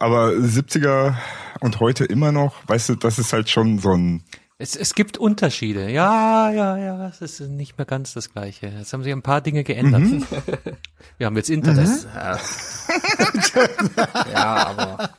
Aber 0.00 0.28
70er 0.30 1.16
und 1.60 1.80
heute 1.80 2.04
immer 2.04 2.30
noch, 2.32 2.54
weißt 2.68 2.90
du, 2.90 2.94
das 2.94 3.18
ist 3.18 3.32
halt 3.32 3.50
schon 3.50 3.78
so 3.80 3.92
ein, 3.92 4.22
Es, 4.60 4.74
es 4.74 4.94
gibt 4.94 5.18
Unterschiede. 5.18 5.88
Ja, 5.88 6.50
ja, 6.50 6.76
ja, 6.76 7.08
es 7.08 7.20
ist 7.20 7.38
nicht 7.48 7.78
mehr 7.78 7.86
ganz 7.86 8.12
das 8.12 8.32
Gleiche. 8.32 8.66
Jetzt 8.66 8.92
haben 8.92 9.04
sich 9.04 9.12
ein 9.12 9.22
paar 9.22 9.40
Dinge 9.40 9.62
geändert. 9.62 10.00
Mhm. 10.00 10.26
Wir 11.16 11.26
haben 11.26 11.36
jetzt 11.36 11.48
Internet. 11.48 12.08
Ja, 12.12 12.40
ja 14.32 14.66
aber 14.66 15.10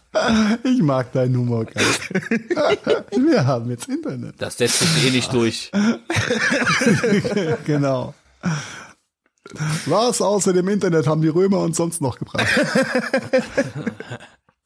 Ich 0.65 0.81
mag 0.81 1.13
deinen 1.13 1.37
Humor 1.37 1.63
gar 1.63 1.81
nicht. 1.81 2.09
Wir 3.29 3.47
haben 3.47 3.69
jetzt 3.69 3.87
Internet. 3.87 4.35
das 4.39 4.57
setzt 4.57 4.79
sich 4.79 5.07
eh 5.07 5.11
nicht 5.11 5.31
durch. 5.31 5.71
Genau. 7.65 8.13
Was 9.85 10.21
außer 10.21 10.51
dem 10.51 10.67
Internet 10.67 11.07
haben 11.07 11.21
die 11.21 11.29
Römer 11.29 11.59
uns 11.59 11.77
sonst 11.77 12.01
noch 12.01 12.19
gebracht? 12.19 12.45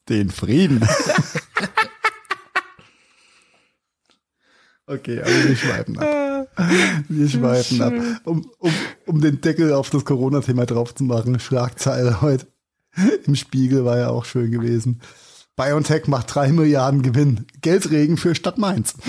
Den 0.10 0.32
Frieden. 0.32 0.82
Okay, 4.86 5.20
aber 5.22 5.30
wir 5.48 5.56
schweifen 5.56 5.98
ab. 6.00 6.48
Wir 7.08 7.30
schweifen 7.30 7.82
ab. 7.82 7.94
Um, 8.26 8.46
um, 8.60 8.72
um 9.08 9.22
den 9.22 9.40
Deckel 9.42 9.74
auf 9.74 9.90
das 9.90 10.04
Corona-Thema 10.06 10.66
drauf 10.66 10.94
zu 10.94 11.04
machen, 11.06 11.40
Schlagzeile 11.40 12.22
heute 12.22 12.48
im 13.26 13.36
Spiegel 13.36 13.86
war 13.86 13.98
ja 13.98 14.10
auch 14.10 14.26
schön 14.26 14.52
gewesen. 14.52 15.02
BioNTech 15.56 16.08
macht 16.08 16.36
drei 16.36 16.52
Milliarden 16.52 17.02
Gewinn. 17.02 17.46
Geldregen 17.62 18.18
für 18.18 18.36
Stadt 18.36 18.58
Mainz. 18.58 18.96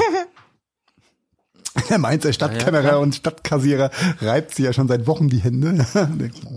Der 1.90 1.98
Mainzer 1.98 2.32
Stadtkämmerer 2.32 3.00
und 3.00 3.16
Stadtkassierer 3.16 3.90
reibt 4.20 4.54
sich 4.54 4.64
ja 4.64 4.72
schon 4.72 4.86
seit 4.86 5.08
Wochen 5.08 5.28
die 5.28 5.38
Hände. 5.38 5.84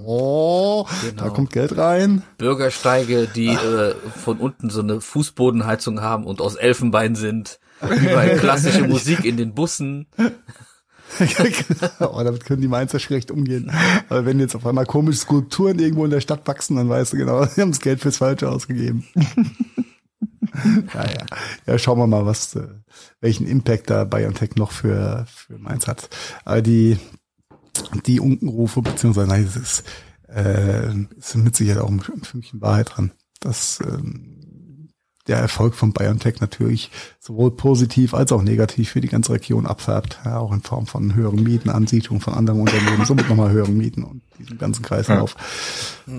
Oh, 0.05 0.85
da 0.87 1.09
Genau. 1.09 1.33
kommt 1.33 1.51
Geld 1.51 1.75
rein. 1.75 2.21
Bürgersteige, 2.37 3.27
die 3.27 3.47
äh, 3.49 3.95
von 4.23 4.37
unten 4.37 4.69
so 4.69 4.81
eine 4.81 5.01
Fußbodenheizung 5.01 6.01
haben 6.01 6.25
und 6.25 6.39
aus 6.39 6.55
Elfenbein 6.55 7.15
sind. 7.15 7.59
Überall 7.81 8.37
klassische 8.39 8.87
Musik 8.87 9.25
in 9.25 9.37
den 9.37 9.53
Bussen. 9.53 10.07
oh, 11.99 12.21
damit 12.23 12.45
können 12.45 12.61
die 12.61 12.67
Mainzer 12.67 12.99
schlecht 12.99 13.31
umgehen. 13.31 13.71
Aber 14.09 14.25
wenn 14.25 14.39
jetzt 14.39 14.55
auf 14.55 14.65
einmal 14.65 14.85
komische 14.85 15.19
Skulpturen 15.19 15.79
irgendwo 15.79 16.05
in 16.05 16.11
der 16.11 16.21
Stadt 16.21 16.47
wachsen, 16.47 16.75
dann 16.75 16.89
weißt 16.89 17.13
du 17.13 17.17
genau, 17.17 17.45
sie 17.47 17.61
haben 17.61 17.71
das 17.71 17.79
Geld 17.79 18.01
fürs 18.01 18.17
Falsche 18.17 18.49
ausgegeben. 18.49 19.05
ja, 20.93 21.05
ja. 21.65 21.79
schauen 21.79 21.99
wir 21.99 22.07
mal, 22.07 22.25
was, 22.25 22.55
äh, 22.55 22.67
welchen 23.21 23.47
Impact 23.47 23.89
da 23.89 24.03
BioNTech 24.03 24.55
noch 24.55 24.71
für, 24.71 25.25
für 25.27 25.57
Mainz 25.57 25.87
hat. 25.87 26.09
Aber 26.45 26.61
die, 26.61 26.97
die 28.05 28.19
Unkenrufe, 28.19 28.81
beziehungsweise, 28.81 29.27
nein, 29.27 29.43
es 29.43 29.55
ist, 29.55 29.83
äh, 30.27 30.93
ist 31.17 31.35
mit 31.35 31.55
Sicherheit 31.55 31.81
auch 31.81 31.89
ein, 31.89 32.01
Fünkchen 32.01 32.61
Wahrheit 32.61 32.91
dran. 32.95 33.11
dass 33.39 33.79
ähm, 33.81 34.36
der 35.27 35.37
Erfolg 35.37 35.75
von 35.75 35.93
BioNTech 35.93 36.39
natürlich 36.41 36.89
sowohl 37.19 37.51
positiv 37.51 38.13
als 38.13 38.31
auch 38.31 38.41
negativ 38.41 38.91
für 38.91 39.01
die 39.01 39.07
ganze 39.09 39.33
Region 39.33 39.65
abfärbt, 39.65 40.19
ja, 40.25 40.37
auch 40.37 40.51
in 40.53 40.61
Form 40.61 40.87
von 40.87 41.15
höheren 41.15 41.43
Mieten, 41.43 41.69
Ansiedlung 41.69 42.21
von 42.21 42.33
anderen 42.33 42.61
Unternehmen, 42.61 43.05
somit 43.05 43.27
nochmal 43.29 43.51
höheren 43.51 43.77
Mieten 43.77 44.03
und 44.03 44.21
diesen 44.39 44.57
ganzen 44.57 44.83
Kreislauf. 44.83 45.35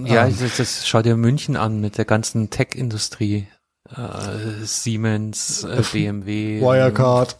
Ja, 0.04 0.28
das, 0.28 0.56
das 0.56 0.86
schau 0.86 1.02
dir 1.02 1.16
München 1.16 1.56
an 1.56 1.80
mit 1.80 1.96
der 1.98 2.04
ganzen 2.04 2.50
Tech-Industrie. 2.50 3.46
Äh, 3.90 4.64
Siemens, 4.64 5.64
äh, 5.64 5.82
BMW. 5.92 6.60
Wirecard. 6.60 7.38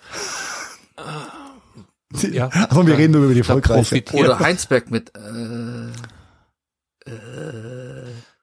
Ja. 2.33 2.49
Also 2.49 2.87
wir 2.87 2.97
reden 2.97 3.13
nur 3.13 3.25
über 3.25 3.35
die 3.35 3.43
Da 3.43 3.49
erfolgreiche. 3.49 3.97
profitiert- 3.97 4.25
Oder 4.25 4.39
Heinsberg 4.39 4.91
mit 4.91 5.11
äh, 5.15 5.88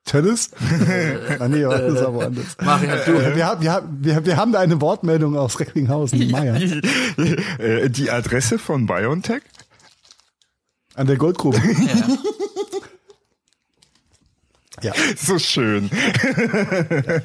Tennis? 0.06 0.50
ah, 1.40 1.48
nee, 1.48 1.62
das 1.62 1.92
ist 1.94 2.02
aber 2.02 2.26
anders. 2.26 2.56
Marian, 2.62 2.98
du. 3.04 3.36
Wir 3.36 3.46
haben, 3.46 3.60
wir, 3.60 3.72
haben, 3.72 3.98
wir, 4.00 4.24
wir 4.24 4.36
haben 4.36 4.52
da 4.52 4.60
eine 4.60 4.80
Wortmeldung 4.80 5.36
aus 5.36 5.60
Recklinghausen, 5.60 6.30
Meier, 6.30 6.56
Äh, 7.58 7.90
Die 7.90 8.10
Adresse 8.10 8.58
von 8.58 8.86
BioNTech? 8.86 9.42
an 10.94 11.06
der 11.06 11.16
Goldgrube. 11.18 11.60
Ja. 14.82 14.92
So 15.16 15.38
schön. 15.38 15.90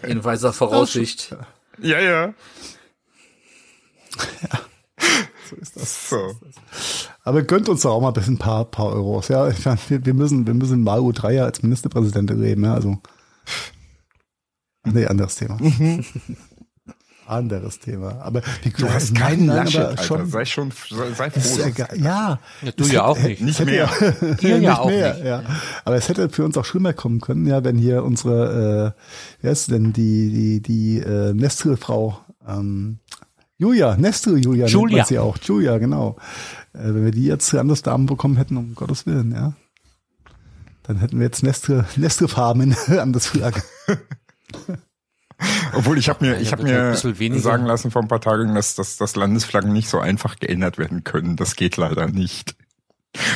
In 0.08 0.24
weiser 0.24 0.52
Voraussicht. 0.52 1.36
Ja, 1.82 2.00
ja. 2.00 2.34
So 5.52 5.56
ist 5.58 5.76
das. 5.76 6.10
So. 6.10 6.36
Aber 7.24 7.44
gönnt 7.44 7.68
uns 7.70 7.82
doch 7.82 7.92
auch 7.92 8.02
mal 8.02 8.08
ein 8.10 8.14
bisschen 8.14 8.36
ein 8.36 8.40
paar, 8.40 8.66
paar 8.66 8.88
Euros. 8.88 9.28
Ja, 9.28 9.48
ich 9.50 9.64
meine, 9.66 9.78
wir, 9.90 10.06
wir 10.06 10.14
müssen, 10.14 10.48
wir 10.48 10.54
müssen 10.54 10.82
mal 10.82 11.00
U3 11.00 11.42
als 11.44 11.62
Ministerpräsident 11.62 12.30
leben, 12.32 12.64
ja, 12.64 12.74
also. 12.74 12.98
Nee, 14.86 15.06
anderes 15.06 15.36
Thema. 15.36 15.58
anderes 17.28 17.80
Thema. 17.80 18.20
Aber 18.22 18.42
die, 18.64 18.72
Du 18.72 18.90
hast 18.90 19.14
keinen 19.16 19.46
Laschet, 19.48 19.86
Alter. 19.86 20.26
Sei 20.26 20.46
schon, 20.46 20.72
sei, 21.16 21.30
froh. 21.30 21.70
ja, 21.78 21.94
ja. 21.96 22.40
Ja, 22.62 22.72
du 22.76 22.84
ja 22.84 22.90
hätte- 22.90 23.04
auch 23.06 23.20
nicht. 23.20 23.42
Nicht 23.42 23.60
hätte 23.60 23.72
mehr. 23.72 23.90
Ja, 24.42 24.50
Ihr 24.50 24.58
ja 24.60 24.80
auch 24.80 24.88
mehr, 24.88 25.14
nicht. 25.14 25.26
Ja. 25.26 25.44
Aber 25.86 25.96
es 25.96 26.10
hätte 26.10 26.30
für 26.30 26.44
uns 26.46 26.58
auch 26.58 26.66
schlimmer 26.66 26.94
kommen 26.94 27.22
können, 27.22 27.46
ja, 27.46 27.64
wenn 27.64 27.78
hier 27.78 28.04
unsere, 28.04 28.96
äh, 28.98 29.02
wer 29.42 29.52
ist 29.52 29.70
denn 29.72 29.94
die, 29.94 30.30
die, 30.30 30.62
die 30.62 31.00
äh, 31.00 31.34
Nestle-Frau, 31.34 32.18
ähm, 32.48 33.00
Julia, 33.62 33.96
Nestle 33.96 34.40
Julia, 34.40 34.64
nennt 34.64 34.74
Julia. 34.74 34.98
man 34.98 35.06
sie 35.06 35.20
auch. 35.20 35.38
Julia, 35.38 35.78
genau. 35.78 36.18
Äh, 36.74 36.80
wenn 36.80 37.06
wir 37.06 37.12
die 37.12 37.26
jetzt 37.26 37.46
zu 37.46 37.64
Damen 37.84 38.08
bekommen 38.08 38.36
hätten, 38.38 38.58
um 38.58 38.74
Gottes 38.74 39.06
Willen, 39.06 39.32
ja. 39.32 39.54
Dann 40.82 40.98
hätten 40.98 41.20
wir 41.20 41.28
jetzt 41.28 41.44
Nestle, 41.44 41.86
Nestle-Farben 41.96 42.62
in 42.62 42.76
Landesflagge. 42.88 43.62
Obwohl 45.76 46.00
ich 46.00 46.10
habe 46.10 46.26
mir, 46.26 46.40
ich 46.40 46.52
habe 46.52 46.64
wird 46.64 46.72
halt 46.72 46.82
ein 46.82 46.86
mir 46.88 46.92
bisschen 46.94 47.20
weniger. 47.20 47.44
sagen 47.44 47.66
lassen 47.66 47.92
vor 47.92 48.02
ein 48.02 48.08
paar 48.08 48.20
Tagen, 48.20 48.56
dass, 48.56 48.74
dass, 48.74 48.98
dass 48.98 49.16
Landesflaggen 49.16 49.72
nicht 49.72 49.90
so 49.90 50.00
einfach 50.00 50.38
geändert 50.40 50.80
werden 50.80 51.04
können. 51.04 51.36
Das 51.36 51.56
geht 51.56 51.78
leider 51.78 52.08
nicht. 52.08 52.56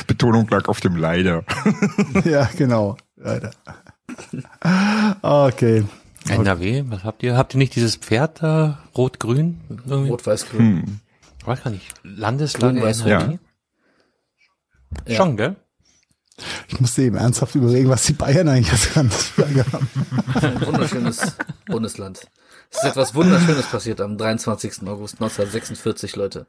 Betonung 0.08 0.48
lag 0.48 0.66
auf 0.66 0.80
dem 0.80 0.96
leider. 0.96 1.44
ja, 2.24 2.50
genau. 2.56 2.96
Leider. 3.14 3.52
Okay. 5.22 5.84
NRW, 6.28 6.84
was 6.88 7.04
habt 7.04 7.22
ihr? 7.22 7.36
Habt 7.36 7.54
ihr 7.54 7.58
nicht 7.58 7.74
dieses 7.74 7.96
Pferd 7.96 8.42
da, 8.42 8.78
rot-grün? 8.96 9.60
Rot-Weiß-Grün. 9.88 10.86
Hm. 10.86 11.00
Weiß 11.44 11.62
gar 11.62 11.70
nicht. 11.70 11.94
Landesflagge 12.02 12.80
Grün-Weiß-Rot. 12.80 13.10
NRW? 13.10 13.38
Ja. 15.06 15.16
Schon, 15.16 15.36
gell? 15.36 15.56
Ich 16.68 16.80
musste 16.80 17.02
eben 17.02 17.16
ernsthaft 17.16 17.54
überlegen, 17.54 17.88
was 17.88 18.04
die 18.04 18.12
Bayern 18.12 18.48
eigentlich 18.48 18.72
als 18.72 18.94
Landesflagge 18.94 19.64
haben. 19.72 19.88
Ein 20.34 20.66
wunderschönes 20.66 21.36
Bundesland. 21.66 22.26
Es 22.70 22.78
ist 22.78 22.84
etwas 22.84 23.14
Wunderschönes 23.14 23.66
passiert 23.66 24.00
am 24.00 24.18
23. 24.18 24.82
August 24.82 25.14
1946, 25.14 26.16
Leute. 26.16 26.46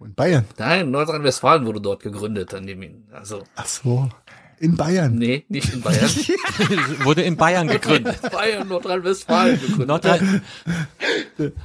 In 0.00 0.14
Bayern? 0.14 0.44
Nein, 0.58 0.90
Nordrhein-Westfalen 0.90 1.66
wurde 1.66 1.80
dort 1.80 2.02
gegründet, 2.02 2.54
an 2.54 2.66
dem, 2.66 3.06
also. 3.12 3.42
Ach 3.56 3.66
so. 3.66 4.08
In 4.58 4.76
Bayern? 4.76 5.14
Nee, 5.16 5.44
nicht 5.48 5.72
in 5.72 5.82
Bayern. 5.82 6.08
wurde 7.04 7.22
in 7.22 7.36
Bayern 7.36 7.68
gegründet. 7.68 8.22
Bayern, 8.32 8.68
Nordrhein-Westfalen 8.68 9.60
gegründet. 9.60 9.88
Nordrhein 9.88 10.42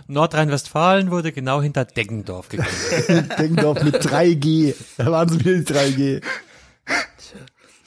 Nordrhein-Westfalen 0.07 1.11
wurde 1.11 1.31
genau 1.31 1.61
hinter 1.61 1.85
Deggendorf 1.85 2.49
gegründet. 2.49 3.39
Deggendorf 3.39 3.83
mit 3.83 3.95
3G. 3.95 4.75
Da 4.97 5.11
waren 5.11 5.29
sie 5.29 5.39
wieder 5.39 5.57
die 5.59 5.73
3G. 5.73 6.23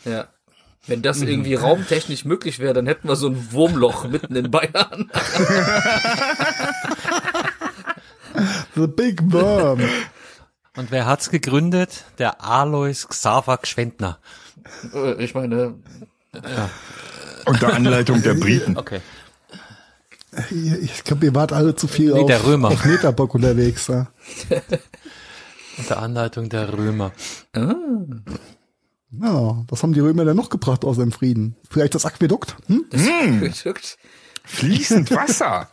Ja. 0.07 0.29
Wenn 0.87 1.03
das 1.03 1.21
irgendwie 1.23 1.55
raumtechnisch 1.55 2.25
möglich 2.25 2.59
wäre, 2.59 2.75
dann 2.75 2.87
hätten 2.87 3.09
wir 3.09 3.17
so 3.17 3.29
ein 3.29 3.53
Wurmloch 3.53 4.07
mitten 4.09 4.37
in 4.37 4.51
Bayern. 4.51 5.11
The 8.75 8.87
Big 8.87 9.21
Worm. 9.33 9.81
Und 10.77 10.91
wer 10.91 11.07
hat's 11.07 11.31
gegründet? 11.31 12.05
Der 12.19 12.45
Alois 12.45 13.07
Xaver 13.09 13.59
Gschwendner. 13.59 14.19
Äh, 14.95 15.23
ich 15.25 15.35
meine, 15.35 15.75
Ja, 16.35 16.71
Unter 17.47 17.75
Anleitung 17.75 18.23
der 18.23 18.35
Briten. 18.35 18.77
okay. 18.77 19.01
Ich 20.83 21.05
glaube, 21.05 21.27
ihr 21.27 21.35
wart 21.35 21.53
alle 21.53 21.77
zu 21.77 21.87
viel 21.87 22.13
Nee, 22.13 22.21
auf, 22.23 22.27
der 22.27 22.45
Römer. 22.45 22.69
auf 22.69 22.85
Meterbock 22.85 23.35
unterwegs. 23.37 23.87
Ja. 23.87 24.09
Unter 25.79 25.99
Anleitung 26.03 26.49
der 26.49 26.73
Römer. 26.73 27.13
Ja, 29.11 29.65
was 29.69 29.83
haben 29.83 29.93
die 29.93 30.01
Römer 30.01 30.25
denn 30.25 30.37
noch 30.37 30.51
gebracht 30.51 30.85
aus 30.85 30.97
dem 30.97 31.13
Frieden? 31.13 31.57
Vielleicht 31.71 31.95
das 31.95 32.05
Aquädukt? 32.05 32.57
Hm? 32.67 32.85
gedrückt. 33.41 33.97
Fließend 34.47 35.11
Wasser. 35.13 35.69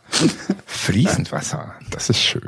Fließend 0.66 1.32
Wasser. 1.32 1.74
Das 1.90 2.08
ist 2.08 2.20
schön. 2.20 2.42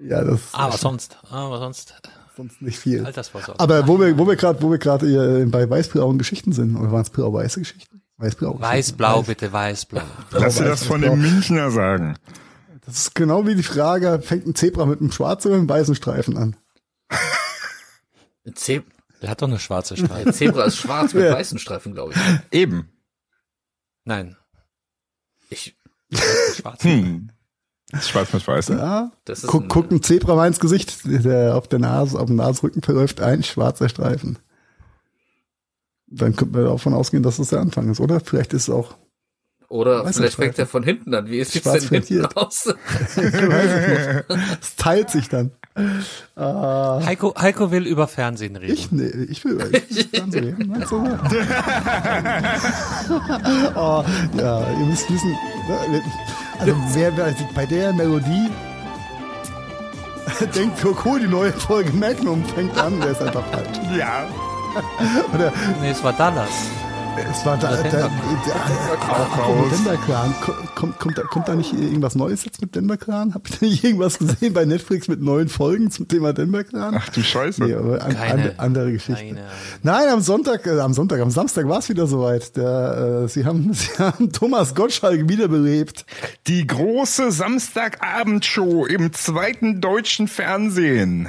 Ja, 0.00 0.22
das 0.22 0.40
ist 0.40 0.54
Aber 0.54 0.76
sonst, 0.78 1.18
aber 1.30 1.58
sonst 1.58 1.94
sonst 2.38 2.62
nicht 2.62 2.78
viel. 2.78 3.04
Altersvorsorge. 3.04 3.60
Aber 3.60 3.86
wo 3.86 4.00
wir, 4.00 4.16
wo 4.16 4.26
wir 4.26 4.36
gerade, 4.36 4.62
wo 4.62 4.70
wir 4.70 4.78
gerade 4.78 5.06
hier 5.06 5.46
bei 5.50 5.68
weißblauen 5.68 6.16
Geschichten 6.16 6.52
sind, 6.52 6.74
oder 6.76 6.90
waren 6.90 7.02
es 7.02 7.10
blau-weiße 7.10 7.60
Geschichten? 7.60 8.00
Weißblau. 8.16 8.58
Weiß-blau, 8.58 9.22
bitte, 9.22 9.52
weiß-blau. 9.52 10.02
Lass 10.32 10.56
dir 10.56 10.64
das 10.64 10.84
von 10.84 11.02
dem 11.02 11.20
Münchner 11.20 11.70
sagen. 11.70 12.16
Das 12.86 12.96
ist 12.96 13.14
genau 13.14 13.46
wie 13.46 13.54
die 13.54 13.62
Frage, 13.62 14.20
fängt 14.22 14.46
ein 14.46 14.54
Zebra 14.54 14.86
mit 14.86 15.00
einem 15.00 15.12
schwarzen 15.12 15.48
oder 15.48 15.58
einem 15.58 15.68
weißen 15.68 15.94
Streifen 15.94 16.36
an? 16.38 16.56
Ein 18.46 18.54
Ze 18.56 18.82
Der 19.20 19.30
hat 19.30 19.42
doch 19.42 19.48
eine 19.48 19.58
schwarze 19.58 19.96
Streifen. 19.98 20.32
Zebra 20.32 20.64
ist 20.64 20.76
schwarz 20.78 21.12
mit 21.14 21.24
Ja. 21.24 21.34
weißen 21.34 21.58
Streifen, 21.58 21.92
glaube 21.94 22.14
ich. 22.14 22.58
Eben. 22.58 22.88
Nein, 24.04 24.36
Ich, 25.50 25.76
schwarz. 26.56 26.82
Hm. 26.82 27.30
Schwarz 28.00 28.32
mit 28.32 28.46
Weiß. 28.46 28.68
ne? 28.70 28.76
Ja. 28.76 29.10
das 29.24 29.44
ist 29.44 29.50
Guck, 29.50 29.62
ein, 29.64 29.68
guckt 29.68 29.90
ein 29.92 30.02
Zebra 30.02 30.46
ins 30.46 30.60
Gesicht, 30.60 31.00
der 31.04 31.56
auf 31.56 31.68
der 31.68 31.78
Nase, 31.78 32.18
auf 32.18 32.26
dem 32.26 32.36
Nasenrücken 32.36 32.82
verläuft 32.82 33.20
ein 33.22 33.42
schwarzer 33.42 33.88
Streifen. 33.88 34.38
Dann 36.06 36.36
könnte 36.36 36.56
man 36.56 36.66
davon 36.66 36.94
ausgehen, 36.94 37.22
dass 37.22 37.38
das 37.38 37.48
der 37.48 37.60
Anfang 37.60 37.90
ist, 37.90 38.00
oder? 38.00 38.20
Vielleicht 38.20 38.52
ist 38.54 38.64
es 38.68 38.70
auch, 38.70 38.96
Oder 39.68 40.06
vielleicht 40.12 40.36
fängt 40.36 40.58
er 40.58 40.66
von 40.66 40.82
hinten 40.82 41.14
an. 41.14 41.26
Wie 41.28 41.42
sieht's 41.44 41.64
Schwarz 41.64 41.88
denn 41.88 42.02
hinten 42.02 42.26
aus? 42.34 42.66
es 44.60 44.76
teilt 44.76 45.10
sich 45.10 45.28
dann. 45.28 45.50
Ah, 46.34 47.00
Heiko, 47.04 47.34
Heiko 47.38 47.70
will 47.70 47.86
über 47.86 48.08
Fernsehen 48.08 48.56
reden. 48.56 48.72
ich, 48.72 48.90
nee, 48.90 49.08
ich 49.28 49.44
will, 49.44 49.58
ich 49.88 50.10
kann 50.10 50.32
so 50.32 50.38
reden. 50.38 50.84
So. 50.88 50.96
oh, 53.76 54.04
ja, 54.36 54.70
ihr 54.72 54.86
müsst 54.86 55.08
wissen, 55.10 55.30
ne, 55.30 56.02
also 56.58 56.74
wer, 56.92 57.16
wer 57.16 57.34
bei 57.54 57.66
der 57.66 57.92
Melodie 57.92 58.50
denkt, 60.54 60.80
Coco, 60.80 61.18
die 61.18 61.26
neue 61.26 61.52
Folge 61.52 61.92
Magnum 61.92 62.44
fängt 62.44 62.76
an, 62.78 63.00
der 63.00 63.10
ist 63.10 63.22
einfach 63.22 63.44
falsch. 63.46 63.78
Ja. 63.96 64.26
Oder 65.34 65.52
Nee, 65.80 65.90
es 65.90 66.02
war 66.04 66.12
Dallas. 66.12 66.48
Es 67.30 67.44
war 67.44 67.56
da, 67.56 67.70
raus. 67.70 69.68
Denver 69.70 69.96
Clan. 70.04 70.34
Kommt, 70.74 70.98
kommt, 70.98 71.18
da, 71.18 71.22
kommt 71.22 71.48
da 71.48 71.54
nicht 71.54 71.72
irgendwas 71.72 72.14
Neues 72.14 72.44
jetzt 72.44 72.60
mit 72.60 72.74
Denver 72.74 72.96
Clan? 72.96 73.34
Habt 73.34 73.50
ihr 73.50 73.56
da 73.60 73.66
nicht 73.66 73.84
irgendwas 73.84 74.18
gesehen 74.18 74.52
bei 74.52 74.64
Netflix 74.64 75.08
mit 75.08 75.20
neuen 75.20 75.48
Folgen 75.48 75.90
zum 75.90 76.08
Thema 76.08 76.32
Denver 76.32 76.64
Clan? 76.64 76.94
Ach 76.96 77.08
du 77.08 77.22
Scheiße. 77.22 77.64
Nee, 77.64 77.74
aber 77.74 78.02
an, 78.04 78.14
Keine. 78.14 78.50
an, 78.50 78.54
andere 78.58 78.92
Geschichte. 78.92 79.24
Keine. 79.24 79.44
Nein, 79.82 80.08
am 80.08 80.20
Sonntag, 80.20 80.66
äh, 80.66 80.78
am 80.80 80.94
Sonntag, 80.94 81.20
am 81.20 81.30
Samstag 81.30 81.68
war 81.68 81.78
es 81.78 81.88
wieder 81.88 82.06
soweit. 82.06 82.56
Der, 82.56 83.22
äh, 83.24 83.28
sie 83.28 83.44
haben, 83.44 83.72
sie 83.72 83.98
haben 83.98 84.32
Thomas 84.32 84.74
Gottschalk 84.74 85.28
wiederbelebt. 85.28 86.06
Die 86.46 86.66
große 86.66 87.32
Samstagabendshow 87.32 88.86
im 88.86 89.12
zweiten 89.12 89.80
deutschen 89.80 90.28
Fernsehen. 90.28 91.28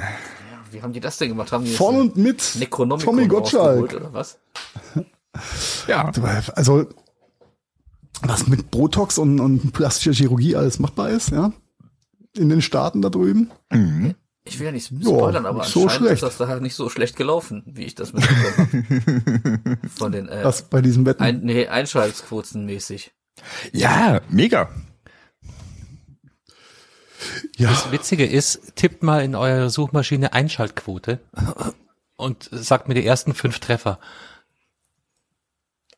Wie 0.70 0.82
haben 0.82 0.92
die 0.92 1.00
das 1.00 1.18
denn 1.18 1.30
gemacht? 1.30 1.50
Haben 1.50 1.64
die 1.64 1.72
Von 1.72 1.96
und 1.96 2.16
mit 2.16 2.40
Tommy 2.70 3.26
Gottschalk. 3.26 3.92
oder 3.94 4.12
was? 4.12 4.38
Ja. 5.86 6.10
Also, 6.54 6.86
was 8.22 8.46
mit 8.46 8.70
Botox 8.70 9.18
und, 9.18 9.40
und 9.40 9.72
plastischer 9.72 10.12
Chirurgie 10.12 10.56
alles 10.56 10.78
machbar 10.78 11.10
ist, 11.10 11.30
ja. 11.30 11.52
In 12.36 12.48
den 12.48 12.62
Staaten 12.62 13.02
da 13.02 13.08
drüben. 13.10 13.50
Ich 14.44 14.58
will 14.58 14.66
ja 14.66 14.72
nicht 14.72 14.86
spoilern, 14.86 15.46
aber 15.46 15.64
so 15.64 15.82
anscheinend 15.82 16.06
schlecht. 16.06 16.14
ist 16.14 16.22
das 16.22 16.36
da 16.38 16.60
nicht 16.60 16.74
so 16.74 16.88
schlecht 16.88 17.16
gelaufen, 17.16 17.62
wie 17.66 17.84
ich 17.84 17.94
das 17.94 18.12
mitbekommen 18.12 18.56
habe. 18.56 19.78
Von 19.96 20.12
den 20.12 20.28
äh, 20.28 20.44
Was 20.44 20.62
bei 20.62 20.80
diesem 20.80 21.06
Wetten. 21.06 21.22
ein, 21.22 21.40
nee, 21.42 21.66
Einschaltquoten 21.66 22.66
mäßig. 22.66 23.12
Ja, 23.72 24.20
mega. 24.28 24.70
ja, 27.56 27.68
Das 27.68 27.92
Witzige 27.92 28.26
ist, 28.26 28.76
tippt 28.76 29.02
mal 29.02 29.22
in 29.24 29.34
eure 29.34 29.70
Suchmaschine 29.70 30.32
Einschaltquote 30.32 31.20
und 32.16 32.48
sagt 32.52 32.88
mir 32.88 32.94
die 32.94 33.06
ersten 33.06 33.34
fünf 33.34 33.58
Treffer. 33.60 33.98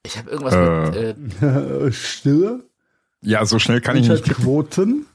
Ich 0.05 0.19
habe 0.19 0.31
irgendwas 0.31 0.55
Äh. 0.55 1.15
mit 1.15 1.43
äh, 1.43 1.47
äh, 1.87 1.93
Stille. 1.93 2.65
Ja, 3.21 3.45
so 3.47 3.59
schnell 3.59 3.81
kann 3.81 3.97
ich 3.97 4.09
nicht. 4.09 4.25
Quoten. 4.25 5.07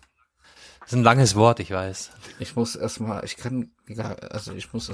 Das 0.80 0.94
ist 0.94 1.00
ein 1.00 1.04
langes 1.04 1.36
Wort, 1.36 1.60
ich 1.60 1.72
weiß. 1.72 2.12
ich 2.40 2.56
muss 2.56 2.76
erstmal, 2.78 3.26
ich 3.26 3.36
kann 3.36 3.72
ja, 3.90 4.14
also 4.32 4.54
ich 4.54 4.72
muss 4.72 4.90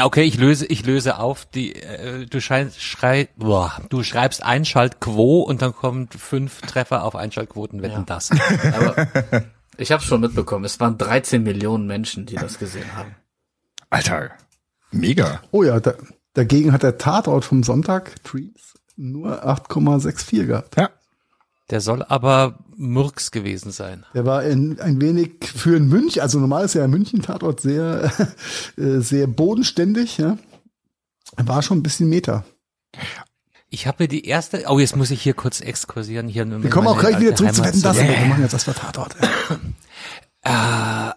Okay, 0.00 0.22
ich 0.22 0.38
löse, 0.38 0.66
ich 0.66 0.86
löse 0.86 1.18
auf. 1.18 1.44
Die, 1.46 1.74
äh, 1.74 2.26
du 2.26 2.40
scheinst, 2.40 2.80
schrei, 2.80 3.28
boah, 3.36 3.72
du 3.88 4.04
schreibst 4.04 4.44
Einschaltquo 4.44 5.40
und 5.42 5.60
dann 5.62 5.74
kommen 5.74 6.08
fünf 6.08 6.60
Treffer 6.60 7.02
auf 7.02 7.16
Einschaltquoten. 7.16 7.82
Wetten 7.82 7.94
Ja. 7.94 8.02
das? 8.06 8.30
aber 8.72 9.08
ich 9.76 9.90
habe 9.90 10.04
schon 10.04 10.20
mitbekommen, 10.20 10.64
es 10.64 10.78
waren 10.78 10.96
13 10.96 11.42
Millionen 11.42 11.88
Menschen, 11.88 12.24
die 12.26 12.36
das 12.36 12.60
gesehen 12.60 12.94
haben. 12.94 13.16
Alter, 13.90 14.30
mega. 14.92 15.42
Oh 15.50 15.64
ja, 15.64 15.80
da, 15.80 15.94
dagegen 16.34 16.72
hat 16.72 16.84
der 16.84 16.98
Tatort 16.98 17.44
vom 17.44 17.64
Sonntag, 17.64 18.22
Dreams, 18.22 18.71
nur 18.96 19.44
8,64 19.46 20.46
gehabt. 20.46 20.76
Ja. 20.76 20.90
Der 21.70 21.80
soll 21.80 22.02
aber 22.02 22.58
Murks 22.76 23.30
gewesen 23.30 23.72
sein. 23.72 24.04
Der 24.14 24.26
war 24.26 24.40
ein, 24.40 24.78
ein 24.80 25.00
wenig 25.00 25.32
für 25.42 25.76
ein 25.76 25.88
München, 25.88 26.20
also 26.20 26.38
normal 26.38 26.64
ist 26.64 26.74
ja 26.74 26.84
ein 26.84 26.90
München-Tatort 26.90 27.60
sehr, 27.60 28.12
äh, 28.76 28.98
sehr 28.98 29.26
bodenständig, 29.26 30.18
ja. 30.18 30.36
Er 31.36 31.48
war 31.48 31.62
schon 31.62 31.78
ein 31.78 31.82
bisschen 31.82 32.08
Meta. 32.10 32.44
Ich 33.70 33.86
habe 33.86 34.02
mir 34.02 34.08
die 34.08 34.26
erste, 34.26 34.64
oh, 34.68 34.78
jetzt 34.78 34.96
muss 34.96 35.10
ich 35.10 35.22
hier 35.22 35.32
kurz 35.32 35.60
exkursieren. 35.60 36.28
Hier 36.28 36.46
Wir 36.62 36.68
kommen 36.68 36.88
auch 36.88 36.98
gleich 36.98 37.18
wieder 37.18 37.34
zurück 37.34 37.54
zu 37.54 37.64
Wetten, 37.64 37.80
das. 37.80 37.98
aber 37.98 38.08
Wir 38.08 38.26
machen 38.26 38.42
jetzt 38.42 38.52
das 38.52 38.64
für 38.64 38.74
Tatort. 38.74 39.16
Äh, 40.42 41.12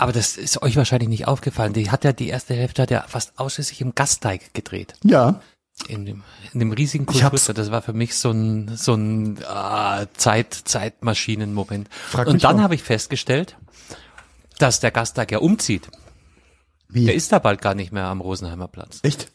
aber 0.00 0.12
das 0.12 0.38
ist 0.38 0.62
euch 0.62 0.76
wahrscheinlich 0.76 1.10
nicht 1.10 1.28
aufgefallen. 1.28 1.74
Die 1.74 1.90
hat 1.90 2.02
ja 2.04 2.12
die 2.12 2.28
erste 2.28 2.54
Hälfte 2.54 2.82
hat 2.82 2.90
ja 2.90 3.04
fast 3.06 3.38
ausschließlich 3.38 3.82
im 3.82 3.94
Gasteig 3.94 4.54
gedreht. 4.54 4.94
Ja, 5.04 5.42
In 5.88 6.06
dem, 6.06 6.22
in 6.52 6.60
dem 6.60 6.72
riesigen 6.72 7.06
Kulturstadt. 7.06 7.58
Das 7.58 7.70
war 7.70 7.82
für 7.82 7.92
mich 7.92 8.14
so 8.14 8.30
ein, 8.30 8.76
so 8.76 8.94
ein 8.94 9.38
äh, 9.38 10.06
Zeit, 10.16 10.54
Zeitmaschinen-Moment. 10.54 11.88
Und 12.26 12.44
dann 12.44 12.62
habe 12.62 12.74
ich 12.74 12.82
festgestellt, 12.82 13.56
dass 14.58 14.80
der 14.80 14.90
Gasteig 14.90 15.32
ja 15.32 15.38
umzieht. 15.38 15.88
wie? 16.88 17.06
Der 17.06 17.14
ist 17.14 17.32
da 17.32 17.38
bald 17.38 17.60
gar 17.62 17.74
nicht 17.74 17.92
mehr 17.92 18.06
am 18.06 18.20
Rosenheimer 18.20 18.68
Platz. 18.68 19.00
Echt? 19.02 19.30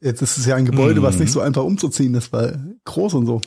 Jetzt 0.00 0.22
ist 0.22 0.38
es 0.38 0.46
ja 0.46 0.56
ein 0.56 0.64
Gebäude, 0.64 1.02
was 1.02 1.16
Mhm. 1.16 1.22
nicht 1.22 1.32
so 1.32 1.40
einfach 1.40 1.62
umzuziehen 1.64 2.14
ist, 2.14 2.32
weil 2.32 2.76
groß 2.84 3.14
und 3.14 3.26
so. 3.26 3.40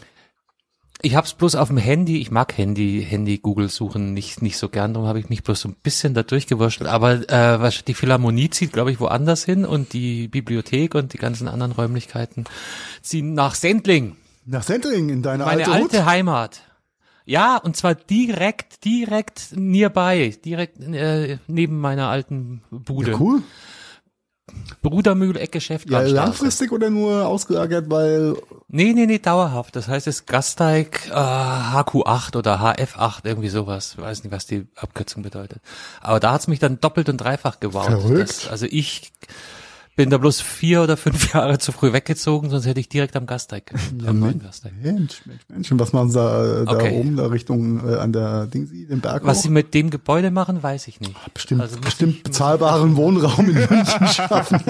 Ich 1.06 1.16
habe 1.16 1.28
es 1.28 1.34
bloß 1.34 1.56
auf 1.56 1.68
dem 1.68 1.76
Handy. 1.76 2.22
Ich 2.22 2.32
mag 2.32 2.58
Handy, 2.58 3.06
Handy 3.08 3.38
Google 3.38 3.68
suchen 3.68 4.14
nicht 4.14 4.42
nicht 4.42 4.58
so 4.58 4.70
gern. 4.70 4.94
Darum 4.94 5.06
habe 5.06 5.20
ich 5.20 5.28
mich 5.28 5.44
bloß 5.44 5.60
so 5.60 5.68
ein 5.68 5.76
bisschen 5.84 6.14
da 6.14 6.24
durchgewurschtelt. 6.24 6.90
Aber 6.90 7.30
äh, 7.30 7.60
was 7.60 7.84
die 7.84 7.94
Philharmonie 7.94 8.50
zieht, 8.50 8.72
glaube 8.72 8.90
ich, 8.90 9.02
woanders 9.02 9.44
hin 9.44 9.66
und 9.66 9.92
die 9.92 10.30
Bibliothek 10.30 10.96
und 10.96 11.12
die 11.12 11.18
ganzen 11.18 11.50
anderen 11.50 11.74
Räumlichkeiten 11.74 12.46
ziehen 13.02 13.34
nach 13.34 13.56
Sendling, 13.56 14.16
Nach 14.46 14.64
Sendling 14.64 15.10
in 15.10 15.22
deine 15.22 15.44
meine 15.44 15.66
alte, 15.66 15.74
alte 15.74 16.00
Hut. 16.00 16.06
Heimat. 16.06 16.62
Ja, 17.26 17.58
und 17.58 17.76
zwar 17.76 17.96
direkt, 17.96 18.86
direkt 18.86 19.50
nearby, 19.58 20.38
direkt 20.44 20.80
äh, 20.80 21.38
neben 21.48 21.80
meiner 21.80 22.08
alten 22.08 22.62
Bude. 22.72 23.12
Ja, 23.12 23.20
cool. 23.20 23.44
Brudermühl-Eckgeschäft. 24.82 25.90
Ja, 25.90 26.02
langfristig 26.02 26.72
oder 26.74 26.90
nur 26.90 27.26
ausgelagert, 27.26 27.90
weil. 27.90 28.36
Nee, 28.68 28.94
nee, 28.94 29.06
nee, 29.06 29.20
dauerhaft. 29.20 29.76
Das 29.76 29.88
heißt, 29.88 30.08
es 30.08 30.26
Gasteig 30.26 31.08
äh, 31.10 31.14
HQ8 31.14 32.36
oder 32.38 32.60
HF8, 32.60 33.22
irgendwie 33.24 33.50
sowas. 33.50 33.96
Ich 33.98 34.04
weiß 34.04 34.24
nicht, 34.24 34.34
was 34.34 34.46
die 34.46 34.68
Abkürzung 34.76 35.24
bedeutet. 35.24 35.62
Aber 36.02 36.20
da 36.20 36.34
hat's 36.34 36.48
mich 36.48 36.60
dann 36.60 36.80
doppelt 36.82 37.08
und 37.08 37.18
dreifach 37.18 37.62
gewarnt. 37.62 38.02
Verrückt. 38.02 38.48
also 38.52 38.66
ich 38.70 39.14
bin 39.96 40.10
da 40.10 40.18
bloß 40.18 40.42
vier 40.42 40.82
oder 40.82 40.98
fünf 40.98 41.34
Jahre 41.34 41.60
zu 41.60 41.72
früh 41.72 41.94
weggezogen, 41.94 42.50
sonst 42.50 42.66
hätte 42.66 42.80
ich 42.80 42.90
direkt 42.90 43.16
am 43.16 43.26
Gasteig, 43.26 43.74
ja, 44.02 44.10
am 44.10 44.20
neuen 44.20 44.40
Gasteig. 44.40 44.74
Mensch, 44.82 45.22
Mensch, 45.26 45.42
Mensch. 45.48 45.72
Und 45.72 45.80
was 45.80 45.94
machen 45.94 46.10
sie 46.10 46.16
da, 46.16 46.66
da 46.66 46.72
okay. 46.72 47.00
oben, 47.00 47.16
da 47.16 47.28
Richtung 47.28 47.88
äh, 47.88 47.96
an 47.96 48.12
der 48.12 48.48
Dingsi, 48.48 48.88
den 48.88 49.02
Berg 49.02 49.26
Was 49.26 49.38
hoch? 49.38 49.44
sie 49.44 49.50
mit 49.50 49.74
dem 49.74 49.90
Gebäude 49.90 50.32
machen, 50.32 50.64
weiß 50.64 50.88
ich 50.88 51.00
nicht. 51.00 51.16
Bestimmt, 51.34 51.62
also 51.62 51.80
bestimmt 51.80 52.18
ich, 52.18 52.24
bezahlbaren 52.24 52.96
Wohnraum 52.96 53.50
in 53.50 53.54
München 53.70 54.08
schaffen. 54.08 54.62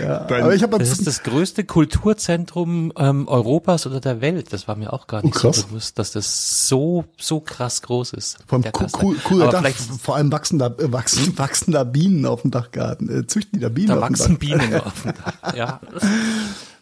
ja, 0.00 0.22
aber 0.22 0.54
ich 0.54 0.62
habe 0.62 0.78
das 0.78 0.90
ist 0.90 1.06
das 1.06 1.22
größte 1.22 1.64
Kulturzentrum 1.64 2.92
ähm, 2.96 3.28
Europas 3.28 3.86
oder 3.86 4.00
der 4.00 4.20
Welt. 4.20 4.52
Das 4.52 4.66
war 4.68 4.76
mir 4.76 4.92
auch 4.92 5.06
gar 5.06 5.22
nicht 5.22 5.44
oh, 5.44 5.52
so 5.52 5.66
bewusst, 5.66 5.98
dass 5.98 6.12
das 6.12 6.68
so 6.68 7.04
so 7.18 7.40
krass 7.40 7.82
groß 7.82 8.12
ist. 8.14 8.38
Vom 8.46 8.64
cool, 9.02 9.16
cooler 9.24 9.50
Dach, 9.50 9.68
vor 10.00 10.16
allem 10.16 10.32
wachsen 10.32 10.58
da 10.58 10.66
äh, 10.66 10.92
wachsen, 10.92 11.36
wachsen 11.38 11.72
da 11.72 11.84
Bienen 11.84 12.13
auf 12.26 12.42
dem 12.42 12.50
Dachgarten. 12.50 13.08
Äh, 13.08 13.26
züchten 13.26 13.58
die 13.58 13.62
da 13.62 13.68
Bienen 13.68 13.88
da 13.88 13.98
auf 13.98 14.06
dem 14.06 14.18
wachsen 14.18 14.38
Bienen 14.38 14.74
auf 14.74 15.02
dem 15.02 15.12
Dach. 15.14 15.54
Ja. 15.54 15.80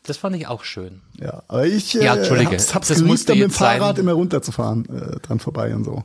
Das 0.04 0.16
fand 0.16 0.34
ich 0.34 0.48
auch 0.48 0.64
schön. 0.64 1.00
Ja, 1.20 1.44
aber 1.46 1.66
ich 1.66 1.94
äh, 1.94 2.04
ja, 2.04 2.16
hab's, 2.16 2.74
hab's 2.74 2.88
das 2.88 2.98
geliebt, 2.98 3.28
da 3.28 3.34
mit 3.34 3.42
dem 3.44 3.50
Fahrrad 3.50 3.96
sein. 3.96 4.04
immer 4.04 4.12
runterzufahren, 4.12 4.84
äh, 4.86 5.20
dran 5.20 5.38
vorbei 5.38 5.74
und 5.74 5.84
so. 5.84 6.04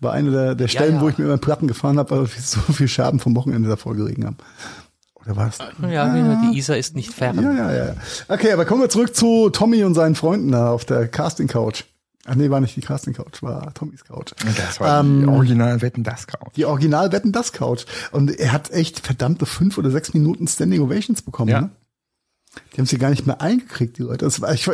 War 0.00 0.12
eine 0.12 0.30
der, 0.30 0.54
der 0.54 0.68
Stellen, 0.68 0.92
ja, 0.92 0.96
ja. 0.96 1.02
wo 1.02 1.08
ich 1.08 1.18
mit 1.18 1.28
meinen 1.28 1.40
Platten 1.40 1.66
gefahren 1.66 1.98
habe, 1.98 2.10
weil 2.10 2.26
so 2.42 2.60
viel 2.72 2.88
Scherben 2.88 3.20
vom 3.20 3.36
Wochenende 3.36 3.68
davor 3.68 3.94
gelegen 3.94 4.24
haben. 4.24 4.36
Oder 5.14 5.36
was? 5.36 5.58
Ja, 5.82 6.16
ja, 6.16 6.42
die 6.50 6.58
Isar 6.58 6.76
ist 6.76 6.96
nicht 6.96 7.12
fern. 7.12 7.42
Ja, 7.42 7.52
ja, 7.52 7.86
ja. 7.86 7.94
Okay, 8.28 8.52
aber 8.52 8.64
kommen 8.64 8.82
wir 8.82 8.90
zurück 8.90 9.14
zu 9.14 9.50
Tommy 9.50 9.84
und 9.84 9.94
seinen 9.94 10.14
Freunden 10.14 10.52
da 10.52 10.70
auf 10.70 10.84
der 10.84 11.08
Casting 11.08 11.48
Couch. 11.48 11.84
Ach 12.26 12.34
nee, 12.36 12.48
war 12.48 12.60
nicht 12.60 12.74
die 12.74 12.80
Casting 12.80 13.12
Couch, 13.12 13.42
war 13.42 13.74
Tommys 13.74 14.02
Couch. 14.04 14.32
Das 14.56 14.80
war 14.80 15.00
ähm, 15.00 15.20
die 15.20 15.26
Original 15.26 15.82
Wetten 15.82 16.04
das 16.04 16.26
Couch. 16.26 16.56
Die 16.56 16.64
Original 16.64 17.12
Wetten 17.12 17.32
das 17.32 17.52
Couch. 17.52 17.84
Und 18.12 18.30
er 18.38 18.50
hat 18.50 18.70
echt 18.70 19.00
verdammte 19.00 19.44
fünf 19.44 19.76
oder 19.76 19.90
sechs 19.90 20.14
Minuten 20.14 20.48
Standing 20.48 20.80
Ovations 20.80 21.20
bekommen. 21.20 21.50
Ja. 21.50 21.60
Ne? 21.60 21.70
Die 22.72 22.78
haben 22.78 22.86
sie 22.86 22.96
gar 22.96 23.10
nicht 23.10 23.26
mehr 23.26 23.42
eingekriegt, 23.42 23.98
die 23.98 24.04
Leute. 24.04 24.24
Das 24.24 24.40
war, 24.40 24.54
ich, 24.54 24.66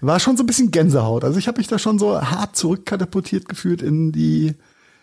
war 0.00 0.18
schon 0.18 0.36
so 0.36 0.42
ein 0.42 0.46
bisschen 0.46 0.72
Gänsehaut. 0.72 1.22
Also 1.22 1.38
ich 1.38 1.46
habe 1.46 1.58
mich 1.58 1.68
da 1.68 1.78
schon 1.78 2.00
so 2.00 2.20
hart 2.20 2.56
zurückkatapultiert 2.56 3.48
gefühlt 3.48 3.80
in 3.80 4.10
die, 4.10 4.56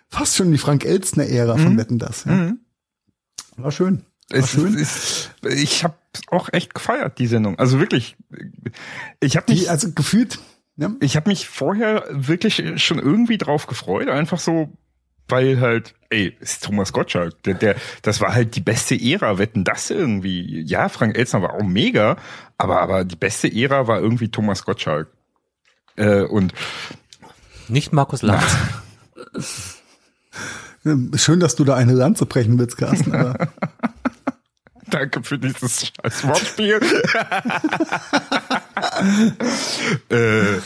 fast 0.09 0.35
schon 0.35 0.47
in 0.47 0.51
die 0.51 0.57
Frank 0.57 0.83
Elstner-Ära 0.83 1.55
mhm. 1.55 1.63
von 1.63 1.77
Wetten 1.77 1.99
das. 1.99 2.25
Ja. 2.25 2.33
Mhm. 2.33 2.59
War 3.55 3.71
schön. 3.71 4.03
Es 4.29 4.49
schön. 4.49 4.73
Ist, 4.73 5.31
ich 5.47 5.85
habe 5.85 5.95
auch 6.27 6.49
echt 6.51 6.73
gefeiert, 6.73 7.19
die 7.19 7.27
Sendung. 7.27 7.57
Also 7.57 7.79
wirklich, 7.79 8.17
ich 9.21 9.37
habe 9.37 9.53
mich... 9.53 9.69
also 9.69 9.93
gefühlt... 9.93 10.39
Ja. 10.77 10.91
Ich 10.99 11.15
habe 11.15 11.29
mich 11.29 11.47
vorher 11.47 12.03
wirklich 12.09 12.83
schon 12.83 12.99
irgendwie 12.99 13.37
drauf 13.37 13.67
gefreut, 13.67 14.09
einfach 14.09 14.39
so, 14.39 14.69
weil 15.27 15.61
halt, 15.61 15.95
ey, 16.09 16.35
ist 16.39 16.63
Thomas 16.63 16.91
Gottschalk, 16.91 17.41
der, 17.43 17.53
der, 17.53 17.75
das 18.01 18.19
war 18.19 18.33
halt 18.33 18.55
die 18.55 18.61
beste 18.61 18.99
Ära, 18.99 19.37
wetten 19.37 19.63
das 19.63 19.89
irgendwie. 19.89 20.61
Ja, 20.61 20.89
Frank 20.89 21.17
Elzner 21.17 21.41
war 21.41 21.53
auch 21.53 21.63
mega, 21.63 22.17
aber, 22.57 22.81
aber 22.81 23.05
die 23.05 23.15
beste 23.15 23.51
Ära 23.53 23.87
war 23.87 23.99
irgendwie 24.01 24.29
Thomas 24.29 24.65
Gottschalk. 24.65 25.09
Äh, 25.95 26.23
und 26.23 26.53
nicht 27.69 27.93
Markus 27.93 28.21
Lanz. 28.21 28.43
Schön, 31.15 31.39
dass 31.39 31.55
du 31.55 31.63
da 31.63 31.75
eine 31.75 31.93
Lanze 31.93 32.25
brechen 32.25 32.59
willst, 32.59 32.77
Carsten. 32.77 33.15
Aber 33.15 33.47
Danke 34.95 35.23
für 35.23 35.37
dieses 35.37 35.87
scheiß 35.87 36.25
Wortspiel. 36.25 36.79
äh, 40.09 40.59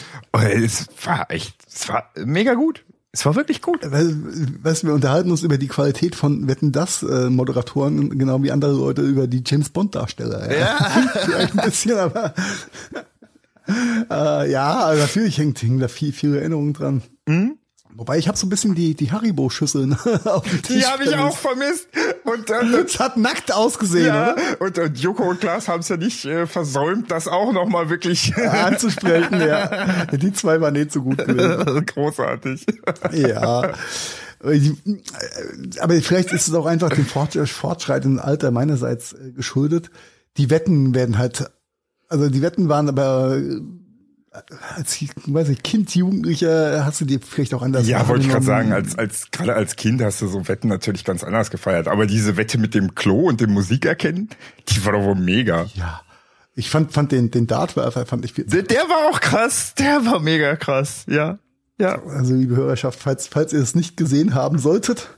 es 0.63 0.87
war 1.03 1.31
echt, 1.31 1.55
es 1.67 1.89
war 1.89 2.11
mega 2.15 2.53
gut. 2.53 2.85
Es 3.11 3.25
war 3.25 3.35
wirklich 3.35 3.63
gut. 3.63 3.79
Weißt, 3.81 4.83
wir 4.83 4.93
unterhalten 4.93 5.31
uns 5.31 5.41
über 5.41 5.57
die 5.57 5.67
Qualität 5.67 6.15
von 6.15 6.47
Wetten 6.47 6.71
das 6.71 7.01
äh, 7.01 7.31
Moderatoren 7.31 8.19
genau 8.19 8.43
wie 8.43 8.51
andere 8.51 8.73
Leute 8.73 9.01
über 9.01 9.25
die 9.25 9.41
James 9.43 9.71
Bond 9.71 9.95
Darsteller. 9.95 10.51
Ja, 10.51 10.59
ja. 10.59 10.77
vielleicht 11.25 11.57
ein 11.57 11.65
bisschen, 11.65 11.97
aber 11.97 12.35
äh, 14.11 14.51
ja, 14.51 14.93
natürlich 14.93 15.39
hängt, 15.39 15.59
hängt 15.63 15.81
da 15.81 15.87
viel, 15.87 16.13
viel 16.13 16.35
Erinnerungen 16.35 16.73
dran. 16.73 17.01
Mhm. 17.27 17.57
Wobei 17.99 18.17
ich 18.17 18.29
habe 18.29 18.37
so 18.37 18.47
ein 18.47 18.49
bisschen 18.49 18.75
die 18.75 18.95
die 18.95 19.11
Haribo-Schüsseln 19.11 19.93
auf 20.23 20.49
dem 20.49 20.61
Tisch. 20.61 20.77
Die 20.77 20.85
habe 20.85 21.03
ich 21.03 21.13
auch 21.17 21.35
vermisst. 21.35 21.89
Und 22.23 22.49
äh, 22.49 22.83
es 22.85 22.97
hat 22.97 23.17
nackt 23.17 23.53
ausgesehen, 23.53 24.07
ja, 24.07 24.33
oder? 24.33 24.61
Und, 24.61 24.79
und 24.79 24.97
Joko 24.97 25.23
und 25.23 25.41
Klaas 25.41 25.67
haben 25.67 25.81
es 25.81 25.89
ja 25.89 25.97
nicht 25.97 26.23
äh, 26.23 26.47
versäumt, 26.47 27.11
das 27.11 27.27
auch 27.27 27.51
noch 27.51 27.67
mal 27.67 27.89
wirklich 27.89 28.33
anzusprechen. 28.37 29.41
ja, 29.41 30.05
die 30.05 30.31
zwei 30.31 30.61
waren 30.61 30.75
nicht 30.75 30.93
so 30.93 31.01
gut 31.01 31.17
gewesen. 31.17 31.85
Großartig. 31.85 32.65
Ja. 33.11 33.73
Aber 35.81 35.93
vielleicht 36.01 36.31
ist 36.31 36.47
es 36.47 36.53
auch 36.53 36.67
einfach 36.67 36.91
dem 36.91 37.05
fortschreitenden 37.05 38.21
Alter 38.21 38.51
meinerseits 38.51 39.11
äh, 39.11 39.33
geschuldet. 39.33 39.91
Die 40.37 40.49
Wetten 40.49 40.95
werden 40.95 41.17
halt, 41.17 41.51
also 42.07 42.29
die 42.29 42.41
Wetten 42.41 42.69
waren 42.69 42.87
aber 42.87 43.41
als 44.75 45.03
weiß 45.25 45.49
ich, 45.49 45.63
Kind, 45.63 45.95
Jugendlicher 45.95 46.85
hast 46.85 47.01
du 47.01 47.05
dir 47.05 47.19
vielleicht 47.19 47.53
auch 47.53 47.63
anders 47.63 47.87
Ja, 47.87 48.07
wollte 48.07 48.25
ich 48.25 48.31
gerade 48.31 48.45
sagen, 48.45 48.71
als, 48.71 48.97
als, 48.97 49.31
gerade 49.31 49.55
als 49.55 49.75
Kind 49.75 50.01
hast 50.01 50.21
du 50.21 50.27
so 50.27 50.47
Wetten 50.47 50.67
natürlich 50.67 51.03
ganz 51.03 51.23
anders 51.23 51.49
gefeiert. 51.49 51.87
Aber 51.87 52.05
diese 52.05 52.37
Wette 52.37 52.57
mit 52.57 52.75
dem 52.75 52.93
Klo 52.93 53.27
und 53.27 53.41
dem 53.41 53.51
Musikerkennen, 53.51 54.29
die 54.67 54.85
war 54.85 54.93
doch 54.93 55.03
wohl 55.03 55.15
mega. 55.15 55.67
Ja. 55.73 56.01
Ich 56.53 56.69
fand, 56.69 56.91
fand 56.91 57.11
den, 57.11 57.31
den 57.31 57.47
Dartwerfer 57.47 58.05
fand 58.05 58.25
ich 58.25 58.33
viel. 58.33 58.45
Der, 58.45 58.63
der 58.63 58.81
war 58.81 59.09
auch 59.09 59.19
krass. 59.19 59.73
Der 59.75 60.05
war 60.05 60.19
mega 60.19 60.55
krass. 60.55 61.05
Ja. 61.07 61.39
Ja. 61.79 62.03
Also, 62.03 62.35
liebe 62.35 62.55
Hörerschaft, 62.55 62.99
falls, 62.99 63.27
falls 63.27 63.53
ihr 63.53 63.61
es 63.61 63.73
nicht 63.73 63.97
gesehen 63.97 64.35
haben 64.35 64.59
solltet. 64.59 65.09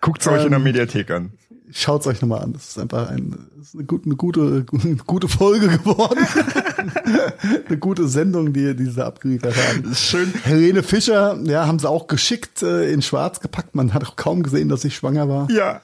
Guckt's 0.00 0.26
euch 0.26 0.40
ähm, 0.40 0.46
in 0.46 0.50
der 0.50 0.58
ähm, 0.58 0.64
Mediathek 0.64 1.10
an 1.10 1.32
schaut's 1.72 2.06
euch 2.06 2.20
nochmal 2.20 2.42
an. 2.42 2.52
Das 2.52 2.68
ist 2.68 2.78
einfach 2.78 3.10
ein, 3.10 3.48
ist 3.60 3.74
eine, 3.74 3.84
gute, 3.84 4.04
eine 4.04 4.14
gute, 4.14 4.64
gute 5.06 5.28
Folge 5.28 5.68
geworden. 5.68 6.26
eine 7.68 7.78
gute 7.78 8.08
Sendung, 8.08 8.52
die, 8.52 8.74
die 8.74 8.86
sie 8.86 9.04
abgeliefert 9.04 9.54
haben. 9.56 9.94
Schön. 9.94 10.32
Helene 10.42 10.82
Fischer, 10.82 11.38
ja, 11.44 11.66
haben 11.66 11.78
sie 11.78 11.88
auch 11.88 12.06
geschickt 12.06 12.62
äh, 12.62 12.90
in 12.92 13.02
Schwarz 13.02 13.40
gepackt. 13.40 13.74
Man 13.74 13.94
hat 13.94 14.04
auch 14.06 14.16
kaum 14.16 14.42
gesehen, 14.42 14.68
dass 14.68 14.82
sie 14.82 14.90
schwanger 14.90 15.28
war. 15.28 15.50
Ja. 15.50 15.80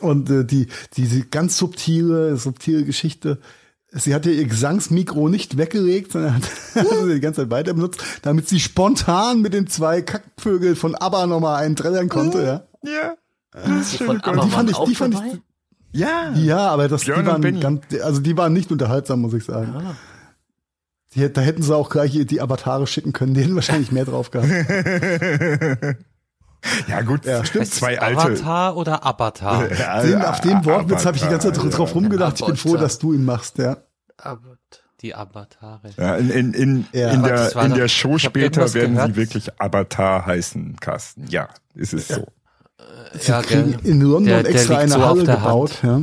Und 0.00 0.30
äh, 0.30 0.44
die, 0.44 0.68
diese 0.96 1.22
ganz 1.22 1.56
subtile, 1.56 2.36
subtile 2.36 2.84
Geschichte. 2.84 3.38
Sie 3.96 4.14
hat 4.14 4.26
ihr 4.26 4.44
Gesangsmikro 4.44 5.28
nicht 5.28 5.56
weggelegt, 5.56 6.12
sondern 6.12 6.34
hat, 6.34 6.42
hat 6.74 6.88
sie 6.88 7.14
die 7.14 7.20
ganze 7.20 7.42
Zeit 7.42 7.50
weiter 7.50 7.74
benutzt, 7.74 8.02
damit 8.22 8.48
sie 8.48 8.60
spontan 8.60 9.40
mit 9.40 9.54
den 9.54 9.68
zwei 9.68 10.02
Kackvögeln 10.02 10.76
von 10.76 10.94
ABBA 10.94 11.26
nochmal 11.26 11.62
einen 11.62 11.76
trällern 11.76 12.08
konnte, 12.08 12.42
ja. 12.42 12.90
Ja. 12.90 13.14
Das 13.52 13.92
die, 13.92 13.98
die 13.98 14.50
fand 14.50 14.70
ich, 14.70 14.78
die 14.78 14.94
fand 14.96 15.14
ich, 15.14 15.40
ja, 15.94 16.32
ja, 16.34 16.70
aber 16.70 16.88
das, 16.88 17.02
die 17.02 17.12
waren 17.12 17.60
ganz, 17.60 17.82
also 18.02 18.20
die 18.20 18.36
waren 18.36 18.52
nicht 18.52 18.72
unterhaltsam, 18.72 19.20
muss 19.20 19.32
ich 19.32 19.44
sagen. 19.44 19.74
Ja. 19.78 19.94
Die, 21.14 21.32
da 21.32 21.40
hätten 21.40 21.62
sie 21.62 21.74
auch 21.74 21.90
gleich 21.90 22.12
die 22.26 22.40
Avatare 22.40 22.86
schicken 22.86 23.12
können, 23.12 23.34
denen 23.34 23.54
wahrscheinlich 23.54 23.92
mehr 23.92 24.04
drauf 24.04 24.30
gehabt. 24.30 24.48
Ja 26.88 27.02
gut, 27.02 27.24
ja, 27.24 27.44
stimmt. 27.44 27.66
Zwei 27.66 28.00
alte. 28.00 28.22
Avatar 28.22 28.76
oder 28.76 29.04
Avatar? 29.04 29.70
Ja, 29.78 30.02
den, 30.02 30.22
auf 30.22 30.40
den 30.40 30.64
Wortwitz 30.64 31.04
habe 31.04 31.16
ich 31.16 31.22
die 31.22 31.28
ganze 31.28 31.52
Zeit 31.52 31.76
drauf 31.76 31.94
rumgedacht. 31.94 32.40
Ich 32.40 32.46
bin 32.46 32.56
froh, 32.56 32.76
dass 32.76 32.98
du 32.98 33.12
ihn 33.12 33.24
machst, 33.24 33.58
ja. 33.58 33.76
Die 35.00 35.14
Avatare. 35.14 35.90
Ja, 35.98 36.16
in, 36.16 36.30
in, 36.30 36.54
in, 36.54 36.86
ja, 36.92 37.10
in 37.10 37.22
der, 37.22 37.54
in 37.56 37.74
der 37.74 37.88
Show 37.88 38.16
später 38.16 38.72
werden 38.72 38.94
gehört. 38.94 39.10
sie 39.10 39.16
wirklich 39.16 39.60
Avatar 39.60 40.24
heißen, 40.24 40.76
Carsten. 40.80 41.26
Ja, 41.28 41.48
ist 41.74 41.92
es 41.92 42.08
so. 42.08 42.26
Sie 43.18 43.30
ja, 43.30 43.42
kriegen 43.42 43.78
in 43.84 44.00
London 44.00 44.24
der, 44.24 44.46
extra 44.46 44.78
eine 44.78 44.92
so 44.92 45.04
Halle 45.04 45.24
gebaut, 45.24 45.80
ja, 45.82 46.00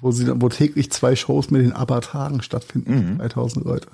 wo 0.00 0.12
sie 0.12 0.40
wo 0.40 0.48
täglich 0.48 0.90
zwei 0.92 1.16
Shows 1.16 1.50
mit 1.50 1.62
den 1.62 1.72
ABBA-Tagen 1.72 2.42
stattfinden, 2.42 3.14
mhm. 3.14 3.18
3000 3.18 3.64
Leute. 3.64 3.88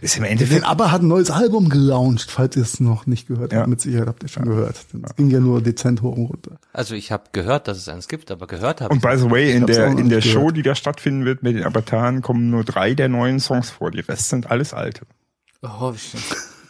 Ist 0.00 0.16
im 0.16 0.24
Endeffekt. 0.24 0.64
ABBA 0.64 0.90
hat 0.90 1.02
ein 1.02 1.08
neues 1.08 1.30
Album 1.30 1.68
gelauncht, 1.68 2.30
falls 2.30 2.56
ihr 2.56 2.62
es 2.62 2.80
noch 2.80 3.06
nicht 3.06 3.28
gehört 3.28 3.54
habt. 3.54 3.68
Mit 3.68 3.80
Sicherheit 3.80 4.08
habt 4.08 4.22
ihr 4.22 4.28
schon 4.28 4.44
ja. 4.44 4.50
gehört. 4.52 4.76
Das 4.92 5.16
ging 5.16 5.30
ja 5.30 5.40
nur 5.40 5.62
dezent 5.62 6.02
hoch 6.02 6.16
und 6.16 6.26
runter. 6.26 6.58
Also 6.72 6.94
ich 6.94 7.12
habe 7.12 7.24
gehört, 7.32 7.68
dass 7.68 7.78
es 7.78 7.88
eins 7.88 8.08
gibt, 8.08 8.30
aber 8.30 8.46
gehört 8.46 8.80
habe 8.80 8.92
Und 8.92 9.02
by 9.02 9.16
the 9.16 9.30
way, 9.30 9.52
in 9.52 9.66
der, 9.66 9.86
in 9.86 10.08
der 10.08 10.20
Show, 10.20 10.50
die 10.50 10.62
da 10.62 10.74
stattfinden 10.74 11.24
wird 11.24 11.42
mit 11.42 11.56
den 11.56 11.64
Avataren, 11.64 12.22
kommen 12.22 12.50
nur 12.50 12.64
drei 12.64 12.94
der 12.94 13.08
neuen 13.08 13.40
Songs 13.40 13.70
vor. 13.70 13.90
Die 13.90 14.00
Rest 14.00 14.28
sind 14.28 14.50
alles 14.50 14.72
alte. 14.72 15.02
Oh, 15.62 15.92
wie 15.92 15.98
schön. 15.98 16.20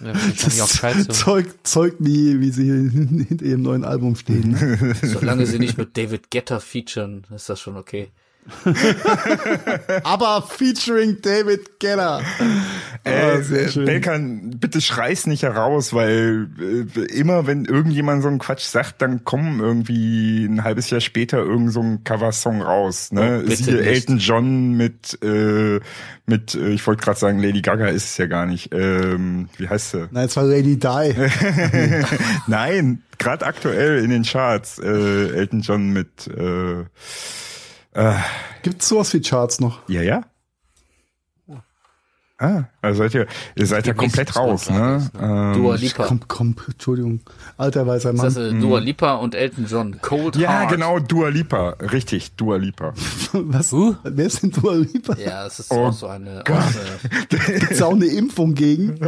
Ja, 0.02 0.12
das 0.12 1.08
zeugt, 1.18 1.66
zeugt 1.66 1.96
wie, 2.00 2.40
wie 2.40 2.50
sie 2.50 2.64
hinter 3.28 3.44
ihrem 3.44 3.62
neuen 3.62 3.84
Album 3.84 4.16
stehen. 4.16 4.94
Solange 5.02 5.46
sie 5.46 5.58
nicht 5.58 5.76
mit 5.76 5.96
David 5.96 6.30
Getter 6.30 6.61
featuren, 6.61 7.26
ist 7.34 7.48
das 7.48 7.61
schon 7.61 7.76
okay. 7.76 8.08
Aber 10.05 10.42
featuring 10.42 11.20
David 11.22 11.78
Getter. 11.78 12.20
Äh, 13.05 13.38
Belkan, 13.76 14.59
bitte 14.59 14.80
schrei's 14.80 15.26
nicht 15.26 15.42
heraus, 15.42 15.92
weil 15.94 16.48
äh, 16.61 17.01
immer 17.14 17.46
wenn 17.46 17.64
irgendjemand 17.64 18.22
so 18.22 18.28
einen 18.28 18.38
Quatsch 18.38 18.64
sagt, 18.64 19.01
dann 19.03 19.24
kommen 19.24 19.61
irgendwie 19.61 20.44
ein 20.44 20.64
halbes 20.64 20.90
Jahr 20.90 21.01
später 21.01 21.38
irgend 21.38 21.72
so 21.72 21.80
ein 21.80 22.05
Coversong 22.05 22.62
raus. 22.62 23.12
Ne? 23.12 23.42
Oh, 23.44 23.51
Siehe 23.51 23.76
nicht. 23.76 23.86
Elton 23.86 24.18
John 24.18 24.72
mit, 24.76 25.18
äh, 25.22 25.80
mit 26.26 26.55
äh, 26.55 26.70
ich 26.70 26.86
wollte 26.86 27.03
gerade 27.03 27.18
sagen, 27.18 27.42
Lady 27.42 27.62
Gaga 27.62 27.86
ist 27.86 28.05
es 28.05 28.16
ja 28.18 28.26
gar 28.26 28.46
nicht. 28.46 28.74
Ähm, 28.74 29.48
wie 29.57 29.68
heißt 29.68 29.92
sie? 29.92 30.09
Nein, 30.11 30.26
es 30.26 30.36
war 30.36 30.44
Lady 30.44 30.78
Di. 30.78 31.14
Nein, 32.46 33.03
gerade 33.18 33.46
aktuell 33.46 34.03
in 34.05 34.11
den 34.11 34.24
Charts. 34.24 34.78
Äh, 34.78 35.30
Elton 35.36 35.61
John 35.61 35.90
mit 35.90 36.26
äh, 36.26 36.84
äh, 37.93 38.14
Gibt's 38.62 38.88
sowas 38.88 39.12
wie 39.14 39.20
Charts 39.20 39.61
noch? 39.61 39.88
Ja, 39.88 40.03
ja. 40.03 40.24
Ah, 42.38 42.64
also 42.83 42.99
seid 43.03 43.14
ihr, 43.14 43.26
ihr 43.57 43.66
seid 43.66 43.87
ja 43.87 43.93
komplett 43.93 44.37
raus, 44.37 44.70
ne? 44.70 44.76
gratis, 44.78 45.11
Ähm, 45.20 45.53
Dua 45.53 45.74
Lipa. 45.74 46.05
Komm, 46.05 46.20
komm, 46.26 46.57
Entschuldigung. 46.66 47.20
Alter 47.59 47.87
weißer 47.87 48.14
Mann. 48.14 48.24
Das 48.24 48.37
ist 48.37 48.55
äh, 48.55 48.59
Dua 48.59 48.78
Lipa 48.78 49.16
und 49.16 49.35
Elton 49.35 49.66
John. 49.68 50.01
Cold 50.01 50.37
ja, 50.37 50.61
Heart. 50.61 50.70
genau, 50.70 50.99
Dua 50.99 51.28
Lipa. 51.28 51.70
Richtig, 51.81 52.37
Dua 52.37 52.57
Lipa. 52.57 52.95
Was? 53.33 53.72
Uh. 53.74 53.97
Wer 54.03 54.26
ist 54.26 54.43
denn 54.43 54.51
Dua 54.51 54.74
Lipa? 54.76 55.14
Ja, 55.18 55.45
das 55.45 55.61
ist 55.61 55.70
Oh 55.70 55.87
auch 55.87 55.93
so 55.93 56.07
eine. 56.07 56.43
Auch 56.43 56.51
eine 56.51 57.28
Gibt's 57.59 57.83
auch 57.83 57.93
eine 57.93 58.07
Impfung 58.07 58.55
gegen? 58.55 58.99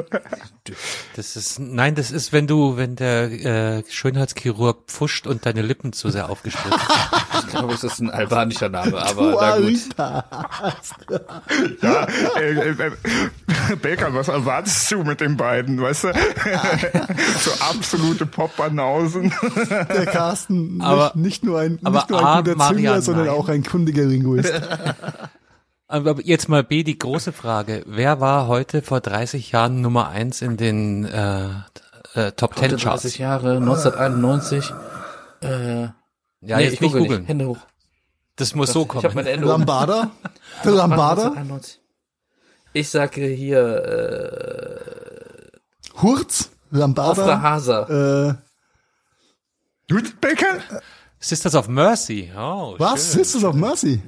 Das 1.17 1.37
ist, 1.37 1.59
nein, 1.59 1.95
das 1.95 2.11
ist, 2.11 2.33
wenn 2.35 2.47
du, 2.47 2.77
wenn 2.77 2.97
der 2.97 3.79
äh, 3.79 3.85
Schönheitschirurg 3.89 4.85
pfuscht 4.87 5.27
und 5.27 5.47
deine 5.47 5.63
Lippen 5.63 5.95
zu 5.95 6.11
sehr 6.11 6.29
aufgespritzt 6.29 6.79
sind. 6.79 7.43
ich 7.47 7.47
glaube, 7.49 7.73
es 7.73 7.85
ist 7.85 8.01
ein 8.01 8.11
albanischer 8.11 8.69
Name, 8.69 8.99
aber 8.99 9.33
Dua 9.33 9.41
na 9.41 9.57
gut. 9.57 9.67
Lipa. 9.67 10.25
Ja, 11.81 12.07
äh, 12.39 12.53
äh, 12.53 12.71
äh, 12.71 12.91
Belkan, 13.83 14.15
was 14.15 14.29
erwartest 14.29 14.91
du 14.91 15.03
mit 15.05 15.21
den 15.21 15.37
beiden, 15.37 15.81
weißt 15.81 16.05
du? 16.05 16.13
so 17.39 17.51
absolute 17.69 18.27
Popbanausen. 18.27 19.33
Der 19.69 20.07
Carsten, 20.07 20.81
Aber- 20.81 21.13
nicht, 21.15 21.17
nicht 21.17 21.45
nur 21.45 21.61
ein, 21.61 21.79
aber 21.83 21.99
nicht 21.99 22.11
nur 22.11 22.21
A, 22.25 22.39
ein 22.39 22.45
guter 22.45 22.69
Züngler, 22.69 23.03
sondern 23.03 23.27
nein. 23.27 23.35
auch 23.35 23.49
ein 23.49 23.63
kundiger 23.65 24.05
Linguist. 24.05 24.53
Aber 25.89 26.21
jetzt 26.23 26.49
mal 26.49 26.65
B, 26.65 26.85
die 26.85 26.99
große 26.99 27.33
Frage. 27.33 27.83
Wer 27.87 28.21
war 28.21 28.47
heute 28.47 28.81
vor 28.83 29.01
30 29.01 29.53
Jahren 29.53 29.81
Nummer 29.83 30.09
eins 30.09 30.41
in 30.41 30.57
den 30.57 31.05
äh, 31.05 31.49
äh, 32.15 32.33
Top 32.33 32.57
Ten 32.57 32.71
30 32.71 32.83
Charts? 32.83 33.19
Jahre, 33.19 33.57
1991. 33.59 34.73
Äh, 35.43 35.83
Ja, 35.83 35.93
nee, 36.41 36.65
jetzt 36.65 36.75
ich 36.75 36.81
nicht 36.81 36.93
google 36.93 37.03
googeln. 37.03 37.25
Hände 37.27 37.47
hoch. 37.47 37.59
Das 38.37 38.55
muss 38.55 38.73
so 38.73 38.85
Ich 38.85 38.89
habe 39.05 39.09
meine 39.09 39.15
kommen. 39.15 39.27
Änderung. 39.27 39.59
Lambada? 39.59 40.11
Der 40.65 40.73
Lambada? 40.73 41.25
1991. 41.33 41.81
Ich 42.73 42.89
sage 42.91 43.27
hier 43.27 43.61
äh, 45.53 46.01
Hurz? 46.01 46.51
Lambada? 46.71 47.41
Hasa. 47.43 48.29
Äh, 48.29 48.35
Belkan? 50.21 50.63
Sisters 51.21 51.55
of 51.55 51.69
Mercy. 51.69 52.33
Oh, 52.37 52.75
was? 52.79 53.13
Schön. 53.13 53.25
Sisters 53.25 53.45
of 53.45 53.55
Mercy? 53.55 54.01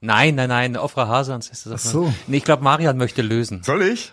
Nein, 0.00 0.34
nein, 0.34 0.48
nein. 0.48 0.76
Ofra 0.76 1.06
Hase 1.06 1.34
und 1.34 1.44
Sisters 1.44 1.72
of 1.74 1.80
Ach 1.84 1.90
so. 1.92 2.02
Mercy. 2.04 2.16
Nee, 2.28 2.36
ich 2.38 2.44
glaube, 2.44 2.64
Marian 2.64 2.96
möchte 2.96 3.20
lösen. 3.22 3.62
Soll 3.62 3.82
ich? 3.82 4.12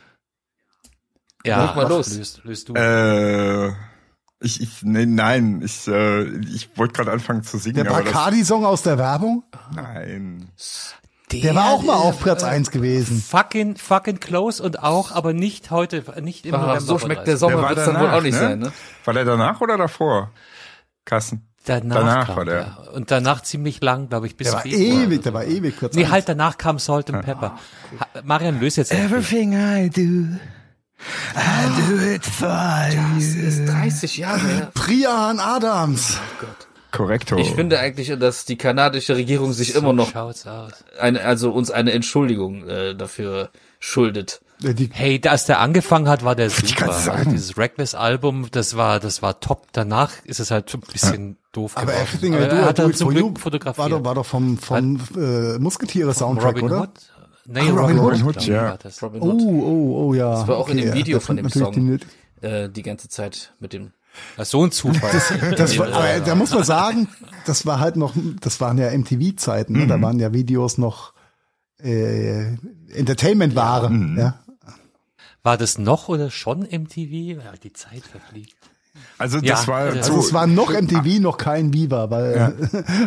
Ja, 1.45 1.65
Leg 1.67 1.75
mal 1.75 1.83
mach, 1.83 1.89
los. 1.89 2.13
Löst, 2.15 2.43
löst 2.43 2.69
du. 2.69 2.73
Äh, 2.75 3.69
ich, 4.41 4.61
ich, 4.61 4.83
nee, 4.83 5.05
nein, 5.05 5.61
ich, 5.63 5.87
äh, 5.87 6.23
ich 6.53 6.77
wollte 6.77 6.93
gerade 6.93 7.11
anfangen 7.11 7.43
zu 7.43 7.57
singen, 7.57 7.83
Der 7.83 7.85
Bacardi-Song 7.85 8.65
aus 8.65 8.81
der 8.83 8.97
Werbung? 8.97 9.43
nein. 9.73 10.49
Der 11.31 11.53
war 11.55 11.69
auch 11.71 11.83
mal 11.83 11.95
auf 11.95 12.19
Platz 12.21 12.43
1 12.43 12.71
gewesen. 12.71 13.21
Fucking, 13.21 13.75
fucking 13.77 14.19
close 14.19 14.61
und 14.63 14.81
auch, 14.81 15.11
aber 15.11 15.33
nicht 15.33 15.69
heute, 15.71 16.03
nicht 16.21 16.45
im 16.45 16.55
Ah, 16.55 16.59
November. 16.59 16.81
so 16.81 16.97
schmeckt 16.99 17.27
der 17.27 17.35
30. 17.35 17.39
Sommer, 17.39 17.61
war 17.61 17.69
wird's 17.69 17.85
dann 17.85 17.99
wohl 17.99 18.09
auch 18.09 18.21
nicht 18.21 18.33
ne? 18.33 18.39
sein, 18.39 18.59
ne? 18.59 18.71
War 19.05 19.13
der 19.13 19.25
danach 19.25 19.61
oder 19.61 19.77
davor? 19.77 20.31
Kassen. 21.05 21.45
Danach, 21.65 21.95
Danach 21.97 22.27
kam 22.27 22.35
war 22.37 22.45
der. 22.45 22.77
Und 22.93 23.11
danach 23.11 23.41
ziemlich 23.41 23.81
lang, 23.81 24.09
glaube 24.09 24.25
ich, 24.27 24.37
bis 24.37 24.47
Der 24.47 24.53
war 24.55 24.61
Februar. 24.61 25.03
ewig, 25.03 25.21
der 25.21 25.33
war 25.33 25.43
ewig 25.45 25.77
Platz 25.77 25.93
Nee, 25.95 26.03
1. 26.05 26.11
halt 26.11 26.29
danach 26.29 26.57
kam 26.57 26.79
Salt 26.79 27.13
and 27.13 27.23
Pepper. 27.23 27.57
Ha 27.99 28.07
Marian, 28.23 28.59
löst 28.59 28.77
jetzt. 28.77 28.91
Everything 28.91 29.53
I 29.53 29.89
do, 29.89 30.01
I 31.35 31.89
do 31.89 32.01
it 32.15 32.25
for 32.25 32.47
Das 32.47 33.23
ist 33.23 33.67
30 33.67 34.17
Jahre 34.17 34.39
her. 34.47 34.71
Prian 34.73 35.39
Adams. 35.39 36.17
Korrekto. 36.91 37.37
Ich 37.37 37.51
finde 37.51 37.79
eigentlich, 37.79 38.11
dass 38.19 38.45
die 38.45 38.57
kanadische 38.57 39.15
Regierung 39.15 39.53
sich 39.53 39.75
immer 39.75 39.93
noch 39.93 40.11
eine, 40.99 41.21
also 41.21 41.51
uns 41.51 41.69
eine 41.71 41.91
Entschuldigung 41.91 42.67
äh, 42.67 42.95
dafür 42.95 43.49
schuldet. 43.79 44.41
Die, 44.61 44.89
Hey, 44.91 45.21
als 45.25 45.45
der 45.45 45.59
angefangen 45.61 46.09
hat, 46.09 46.23
war 46.25 46.35
der 46.35 46.49
super. 46.49 46.89
Also 46.91 47.11
dieses 47.29 47.57
Reckless-Album, 47.57 48.47
das 48.51 48.75
war, 48.75 48.99
das 48.99 49.21
war 49.21 49.39
top. 49.39 49.67
Danach 49.71 50.11
ist 50.25 50.39
es 50.41 50.51
halt 50.51 50.69
so 50.69 50.77
ein 50.77 50.81
bisschen 50.91 51.37
doof 51.53 51.77
aber 51.77 51.85
geworden. 51.93 52.01
Everything 52.07 52.35
Aber 52.35 52.45
er 52.47 52.65
hat 52.65 52.79
It 52.79 52.97
zum 52.97 53.09
Glück 53.09 53.39
fotografiert. 53.39 53.77
war 53.77 53.89
doch, 53.89 54.03
war 54.05 54.15
doch 54.15 54.25
vom, 54.25 54.57
vom 54.57 54.99
äh, 55.15 55.57
Musketiere-Soundtrack, 55.59 56.55
Robin 56.55 56.65
oder? 56.65 56.81
Hood? 56.81 56.89
Nee, 57.45 57.61
Ach, 57.63 57.77
Robin 57.77 57.99
Hood, 57.99 58.15
glaub 58.21 58.37
ich, 58.37 58.47
ja. 58.47 58.77
Robin 59.01 59.21
Oh, 59.21 59.25
Hood. 59.31 59.41
oh, 59.41 60.07
oh, 60.07 60.13
ja. 60.13 60.31
Das 60.33 60.47
war 60.47 60.57
auch 60.57 60.69
in 60.69 60.77
dem 60.77 60.87
ja, 60.89 60.93
Video 60.93 61.17
das 61.19 61.25
von 61.25 61.37
dem 61.37 61.49
Song. 61.49 61.73
die- 61.73 62.45
Äh, 62.45 62.69
die 62.69 62.83
ganze 62.83 63.09
Zeit 63.09 63.53
mit 63.59 63.73
dem. 63.73 63.91
Das 64.37 64.47
ist 64.47 64.51
so 64.51 64.63
ein 64.63 64.71
Zufall. 64.71 65.11
Das 65.55 65.77
war, 65.77 65.87
aber 65.93 66.19
da 66.19 66.35
muss 66.35 66.51
man 66.53 66.63
sagen, 66.63 67.07
das 67.45 67.65
war 67.65 67.79
halt 67.79 67.95
noch, 67.95 68.13
das 68.41 68.61
waren 68.61 68.77
ja 68.77 68.95
MTV-Zeiten, 68.97 69.73
ne? 69.73 69.87
da 69.87 70.01
waren 70.01 70.19
ja 70.19 70.33
Videos 70.33 70.77
noch 70.77 71.13
äh, 71.81 72.53
Entertainment-Ware. 72.93 73.91
Ja, 74.17 74.39
War 75.43 75.57
das 75.57 75.77
noch 75.77 76.09
oder 76.09 76.29
schon 76.31 76.61
MTV? 76.61 77.41
Ja, 77.43 77.53
die 77.61 77.73
Zeit 77.73 78.03
verfliegt. 78.03 78.55
also 79.17 79.37
Ja, 79.39 79.55
das 79.55 79.67
war 79.67 79.79
also 79.79 79.97
Also 79.97 80.13
so, 80.13 80.19
es 80.19 80.33
war 80.33 80.47
noch 80.47 80.71
MTV, 80.71 81.19
noch 81.21 81.37
kein 81.37 81.73
Viva, 81.73 82.09
weil 82.09 82.53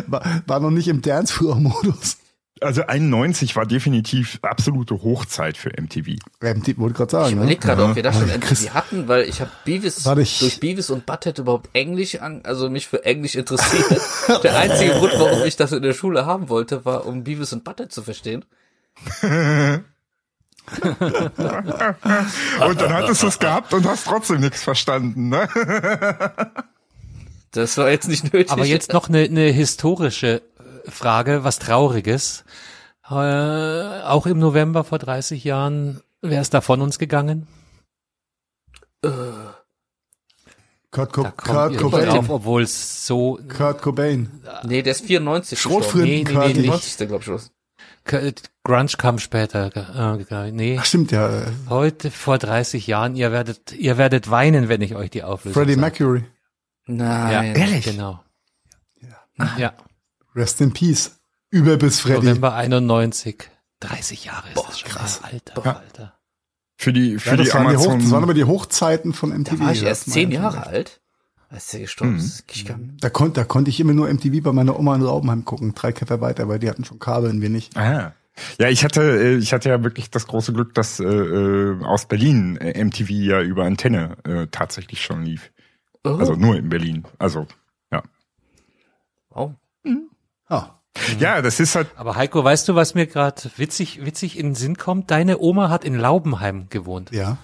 war, 0.07 0.21
war 0.47 0.59
noch 0.59 0.71
nicht 0.71 0.87
im 0.87 1.01
Dancefloor-Modus. 1.01 2.17
Also 2.63 2.85
91 2.85 3.55
war 3.55 3.65
definitiv 3.65 4.39
absolute 4.41 5.03
Hochzeit 5.03 5.57
für 5.57 5.69
MTV. 5.69 6.15
MTV 6.41 6.77
wollte 6.79 6.95
gerade 6.95 7.11
sagen. 7.11 7.25
Ich 7.27 7.35
ne? 7.35 7.41
überlege 7.41 7.59
gerade, 7.61 7.83
ob 7.85 7.95
wir 7.95 8.03
das 8.03 8.17
schon 8.17 8.29
Ja, 8.29 8.37
MTV 8.37 8.73
hatten, 8.73 9.07
weil 9.07 9.23
ich 9.23 9.41
habe 9.41 9.51
Beavis 9.65 10.05
ich- 10.17 10.39
durch 10.39 10.59
Beavis 10.59 10.89
und 10.89 11.05
Butthead 11.05 11.39
überhaupt 11.39 11.69
Englisch 11.73 12.15
an, 12.19 12.41
also 12.43 12.69
mich 12.69 12.87
für 12.87 13.05
Englisch 13.05 13.35
interessiert. 13.35 14.01
Der 14.43 14.57
einzige 14.57 14.93
Grund, 14.93 15.13
warum 15.17 15.43
ich 15.43 15.55
das 15.55 15.71
in 15.71 15.83
der 15.83 15.93
Schule 15.93 16.25
haben 16.25 16.49
wollte, 16.49 16.85
war, 16.85 17.05
um 17.05 17.23
Beavis 17.23 17.53
und 17.53 17.63
Butthead 17.63 17.91
zu 17.91 18.03
verstehen. 18.03 18.45
Und 22.65 22.79
dann 22.81 22.93
hattest 22.93 23.23
du 23.23 23.27
es 23.27 23.37
gehabt 23.37 23.73
und 23.73 23.85
hast 23.85 24.05
trotzdem 24.05 24.39
nichts 24.39 24.63
verstanden, 24.63 25.29
ne? 25.29 25.47
Das 27.51 27.77
war 27.77 27.91
jetzt 27.91 28.07
nicht 28.07 28.33
nötig. 28.33 28.49
Aber 28.49 28.65
jetzt 28.65 28.93
noch 28.93 29.09
eine, 29.09 29.19
eine 29.19 29.51
historische 29.51 30.41
Frage, 30.87 31.43
was 31.43 31.59
Trauriges. 31.59 32.43
Äh, 33.09 33.13
auch 33.13 34.25
im 34.25 34.39
November 34.39 34.83
vor 34.83 34.99
30 34.99 35.43
Jahren, 35.43 36.01
wer 36.21 36.41
ist 36.41 36.53
da 36.53 36.61
von 36.61 36.81
uns 36.81 36.99
gegangen? 36.99 37.47
Kurt, 40.91 41.11
Co 41.11 41.23
Kurt 41.23 41.77
Cobain. 41.77 42.05
drauf, 42.05 42.29
obwohl 42.29 42.61
es 42.63 43.05
so 43.07 43.39
Kurt 43.55 43.81
Cobain. 43.81 44.29
Nee, 44.63 44.81
der 44.83 44.91
ist 44.91 45.05
94 45.05 45.59
Schrotflinten 45.59 46.09
Nee, 46.09 46.23
nee, 46.23 46.23
nee, 46.23 46.33
Kurt. 46.33 46.47
nee. 46.47 46.53
94. 46.61 47.07
glaube 47.07 47.23
ich. 47.37 47.41
K- 48.05 48.31
Grunge 48.63 48.91
kam 48.97 49.17
später. 49.19 49.71
Äh, 50.29 50.51
nee, 50.51 50.77
Ach 50.79 50.85
stimmt 50.85 51.11
ja, 51.11 51.29
äh, 51.29 51.51
heute 51.69 52.11
vor 52.11 52.37
30 52.37 52.85
Jahren. 52.87 53.15
Ihr 53.15 53.31
werdet, 53.31 53.71
ihr 53.73 53.97
werdet 53.97 54.29
weinen, 54.29 54.69
wenn 54.69 54.81
ich 54.81 54.95
euch 54.95 55.09
die 55.09 55.23
Auflösung 55.23 55.61
Freddie. 55.63 55.77
Mercury. 55.77 56.23
Nein. 56.85 57.55
Ja, 57.55 57.79
Genau. 57.79 58.19
Ja, 59.57 59.73
Rest 60.35 60.61
in 60.61 60.73
Peace. 60.73 61.19
Über 61.49 61.77
bis 61.77 61.99
Freddy. 61.99 62.25
November 62.25 62.53
91. 62.55 63.49
30 63.79 64.25
Jahre 64.25 64.47
ist 64.49 64.63
das 64.67 64.79
schon. 64.79 64.89
Krass. 64.89 65.21
Alter, 65.23 65.65
Alter. 65.79 66.13
Für 66.77 66.91
die, 66.93 67.19
für 67.19 67.31
Ja, 67.31 67.35
das, 67.37 67.47
die 67.47 67.53
waren 67.53 67.69
die 67.69 67.75
Hoch, 67.77 67.81
Amazon. 67.83 67.99
das 67.99 68.11
waren 68.11 68.23
aber 68.23 68.33
die 68.33 68.43
Hochzeiten 68.45 69.13
von 69.13 69.29
MTV. 69.29 69.55
Da 69.57 69.59
war 69.65 69.71
ich 69.71 69.81
ja, 69.81 69.87
erst 69.89 70.11
zehn. 70.11 70.31
Jahre 70.31 70.65
alt, 70.65 71.01
als 71.49 71.67
der 71.67 71.81
gestorben 71.81 72.17
ist. 72.17 72.43
Ich 72.51 72.65
kann, 72.65 72.97
Da, 72.99 73.09
konnt, 73.09 73.37
da 73.37 73.43
konnte 73.43 73.69
ich 73.69 73.79
immer 73.79 73.93
nur 73.93 74.11
MTV 74.11 74.41
bei 74.41 74.51
meiner 74.51 74.79
Oma 74.79 74.95
in 74.95 75.03
Raubenheim 75.03 75.45
gucken. 75.45 75.75
Drei 75.75 75.91
Käfer 75.91 76.21
weiter, 76.21 76.47
weil 76.47 76.59
die 76.59 76.69
hatten 76.69 76.83
schon 76.85 76.99
Kabel 76.99 77.29
und 77.29 77.41
wir 77.41 77.49
nicht. 77.49 77.77
Ah. 77.77 78.13
Ja, 78.57 78.69
ich 78.69 78.83
hatte, 78.83 79.01
äh, 79.03 79.35
ich 79.35 79.53
hatte 79.53 79.69
ja 79.69 79.83
wirklich 79.83 80.09
das 80.09 80.25
große 80.25 80.53
Glück, 80.53 80.73
dass 80.73 80.99
äh, 80.99 81.03
äh, 81.05 81.83
aus 81.83 82.07
Berlin 82.07 82.57
äh, 82.57 82.83
MTV 82.83 83.09
ja 83.11 83.41
über 83.41 83.65
Antenne 83.65 84.17
äh, 84.23 84.47
tatsächlich 84.49 85.03
schon 85.03 85.23
lief. 85.23 85.51
oh, 86.03 86.15
Also 86.15 86.33
nur 86.33 86.55
in 86.55 86.67
Berlin. 86.69 87.03
Also 87.19 87.45
ja. 87.91 88.01
wow. 89.29 89.53
Ah, 90.53 90.79
Ja, 91.19 91.41
das 91.41 91.59
ist 91.59 91.75
halt. 91.75 91.87
Aber 91.95 92.15
Heiko, 92.15 92.43
weißt 92.43 92.67
du, 92.69 92.75
was 92.75 92.93
mir 92.95 93.07
gerade 93.07 93.41
witzig, 93.57 94.05
witzig 94.05 94.37
in 94.37 94.47
den 94.49 94.55
Sinn 94.55 94.77
kommt? 94.77 95.09
Deine 95.11 95.39
Oma 95.39 95.69
hat 95.69 95.83
in 95.85 95.95
Laubenheim 95.95 96.67
gewohnt. 96.69 97.11
ja. 97.11 97.37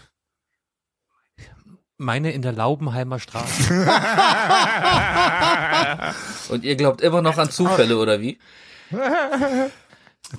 Meine 2.02 2.32
in 2.32 2.42
der 2.42 2.54
Laubenheimer 2.54 3.20
Straße. 3.20 3.74
Und 6.50 6.64
ihr 6.64 6.76
glaubt 6.78 7.02
immer 7.02 7.22
noch 7.22 7.38
an 7.38 7.52
Zufälle, 7.52 7.98
oder 7.98 8.22
wie? 8.22 8.40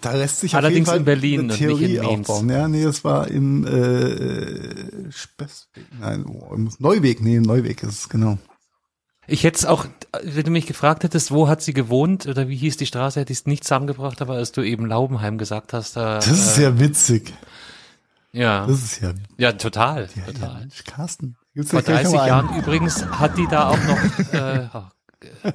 Da 0.00 0.12
lässt 0.14 0.40
sich 0.40 0.54
Allerdings 0.54 0.88
auf 0.88 0.94
jeden 0.94 0.96
Fall 0.96 0.98
in 0.98 1.04
Berlin 1.20 1.40
eine 1.40 1.52
und 1.52 1.58
Theorie 1.58 1.86
nicht 1.86 1.96
in 1.96 2.02
Mainz. 2.04 2.30
aufbauen. 2.30 2.48
Ja, 2.48 2.66
nee, 2.68 2.82
das 2.84 3.04
war 3.04 3.28
im 3.28 3.66
äh, 3.66 5.10
Spessweg, 5.12 5.84
nein, 6.00 6.24
oh, 6.26 6.56
Neuweg, 6.78 7.20
nee, 7.20 7.40
Neuweg 7.40 7.82
ist 7.82 7.90
es, 7.90 8.08
genau. 8.08 8.38
Ich 9.30 9.44
hätte 9.44 9.58
es 9.58 9.64
auch, 9.64 9.86
wenn 10.24 10.44
du 10.44 10.50
mich 10.50 10.66
gefragt 10.66 11.04
hättest, 11.04 11.30
wo 11.30 11.46
hat 11.46 11.62
sie 11.62 11.72
gewohnt 11.72 12.26
oder 12.26 12.48
wie 12.48 12.56
hieß 12.56 12.76
die 12.78 12.86
Straße, 12.86 13.20
hätte 13.20 13.32
ich 13.32 13.38
es 13.40 13.46
nicht 13.46 13.62
zusammengebracht, 13.62 14.20
aber 14.20 14.34
als 14.34 14.50
du 14.50 14.62
eben 14.62 14.86
Laubenheim 14.86 15.38
gesagt 15.38 15.72
hast, 15.72 15.96
da, 15.96 16.16
Das 16.16 16.26
ist 16.26 16.58
äh, 16.58 16.64
ja 16.64 16.80
witzig. 16.80 17.32
ja, 18.32 18.66
Das 18.66 18.82
ist 18.82 19.00
ja, 19.00 19.12
ja, 19.38 19.52
total, 19.52 20.08
ja, 20.16 20.22
ja 20.26 20.32
total. 20.32 20.58
Mensch, 20.60 20.82
Carsten. 20.84 21.36
Gibt's 21.54 21.70
Vor 21.70 21.82
da 21.82 21.92
gleich 21.92 22.02
30 22.02 22.12
noch 22.14 22.20
einen? 22.22 22.28
Jahren 22.28 22.58
übrigens 22.58 23.04
hat 23.06 23.38
die 23.38 23.46
da 23.46 23.68
auch 23.68 23.78
noch, 23.84 23.98
äh, 24.32 24.68
oh, 24.74 24.82
äh, 25.44 25.52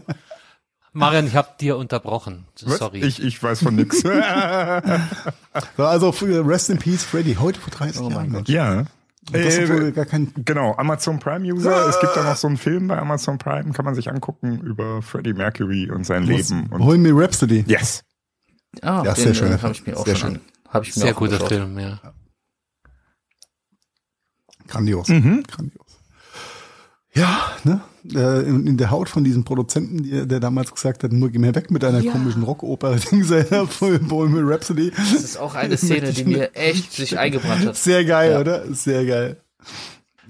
Marian, 0.93 1.27
ich 1.27 1.35
habe 1.35 1.49
dir 1.59 1.75
unterbrochen, 1.75 2.45
sorry. 2.55 3.03
Ich, 3.03 3.21
ich 3.21 3.43
weiß 3.43 3.61
von 3.63 3.75
nix. 3.75 4.01
So, 5.77 5.85
also 5.85 6.09
Rest 6.09 6.69
in 6.69 6.77
Peace, 6.79 7.03
Freddy, 7.03 7.35
heute 7.35 7.59
vor 7.59 7.71
30 7.71 8.01
Jahren. 8.09 8.31
Mensch. 8.31 8.49
ja. 8.49 8.85
Das 9.31 9.41
Äh, 9.57 9.63
ist 9.63 9.69
wohl 9.71 9.91
gar 9.91 10.05
kein, 10.05 10.31
Genau, 10.35 10.75
Amazon 10.75 11.19
Prime 11.19 11.45
User. 11.51 11.87
Es 11.89 11.99
gibt 11.99 12.15
da 12.15 12.23
noch 12.23 12.35
so 12.35 12.47
einen 12.47 12.57
Film 12.57 12.87
bei 12.87 12.97
Amazon 12.97 13.37
Prime, 13.39 13.71
kann 13.73 13.83
man 13.85 13.95
sich 13.95 14.09
angucken 14.09 14.59
über 14.61 15.01
Freddie 15.01 15.33
Mercury 15.33 15.89
und 15.89 16.03
sein 16.05 16.23
Leben. 16.23 16.67
Und 16.67 16.83
Hol 16.83 16.97
Me 16.97 17.09
Rhapsody. 17.11 17.63
yes. 17.67 18.03
Ah, 18.81 19.01
Ja, 19.03 19.13
den, 19.13 19.23
sehr 19.23 19.33
schöner 19.33 19.55
äh, 19.55 19.59
habe 19.59 19.73
ich 19.73 19.85
mir 19.87 19.97
auch 19.97 20.05
Sehr 20.05 20.15
schon 20.15 20.31
schön. 20.33 20.41
an. 20.41 20.81
Ich 20.83 20.95
mir 20.95 21.01
Sehr 21.03 21.13
auch 21.13 21.17
guter 21.17 21.33
angeschaut. 21.33 21.49
Film, 21.49 21.79
ja. 21.79 21.99
Grandios. 24.67 25.07
Mhm. 25.07 25.43
Grandios. 25.43 25.99
Ja, 27.13 27.51
ne? 27.63 27.81
Äh, 28.13 28.41
in, 28.41 28.67
in 28.67 28.77
der 28.77 28.91
Haut 28.91 29.09
von 29.09 29.23
diesem 29.23 29.43
Produzenten, 29.45 30.03
der, 30.09 30.25
der 30.25 30.39
damals 30.39 30.71
gesagt 30.73 31.03
hat, 31.03 31.11
nur 31.11 31.29
geh 31.29 31.39
mir 31.39 31.55
weg 31.55 31.71
mit 31.71 31.81
deiner 31.83 32.03
komischen 32.03 32.43
Rockoper, 32.43 32.95
Ding 33.11 33.23
sei 33.23 33.43
voll 33.43 33.99
Bohemian 33.99 34.47
Rhapsody. 34.47 34.91
Das 34.91 35.13
ist 35.23 35.37
auch 35.37 35.55
eine 35.55 35.75
Szene, 35.77 36.11
die 36.11 36.25
mir 36.25 36.55
echt 36.55 36.93
sich 36.93 37.17
eingebrannt 37.17 37.65
hat. 37.65 37.75
Sehr 37.77 38.05
geil, 38.05 38.31
Ja. 38.33 38.39
oder? 38.41 38.63
Sehr 38.73 39.05
geil. 39.05 39.37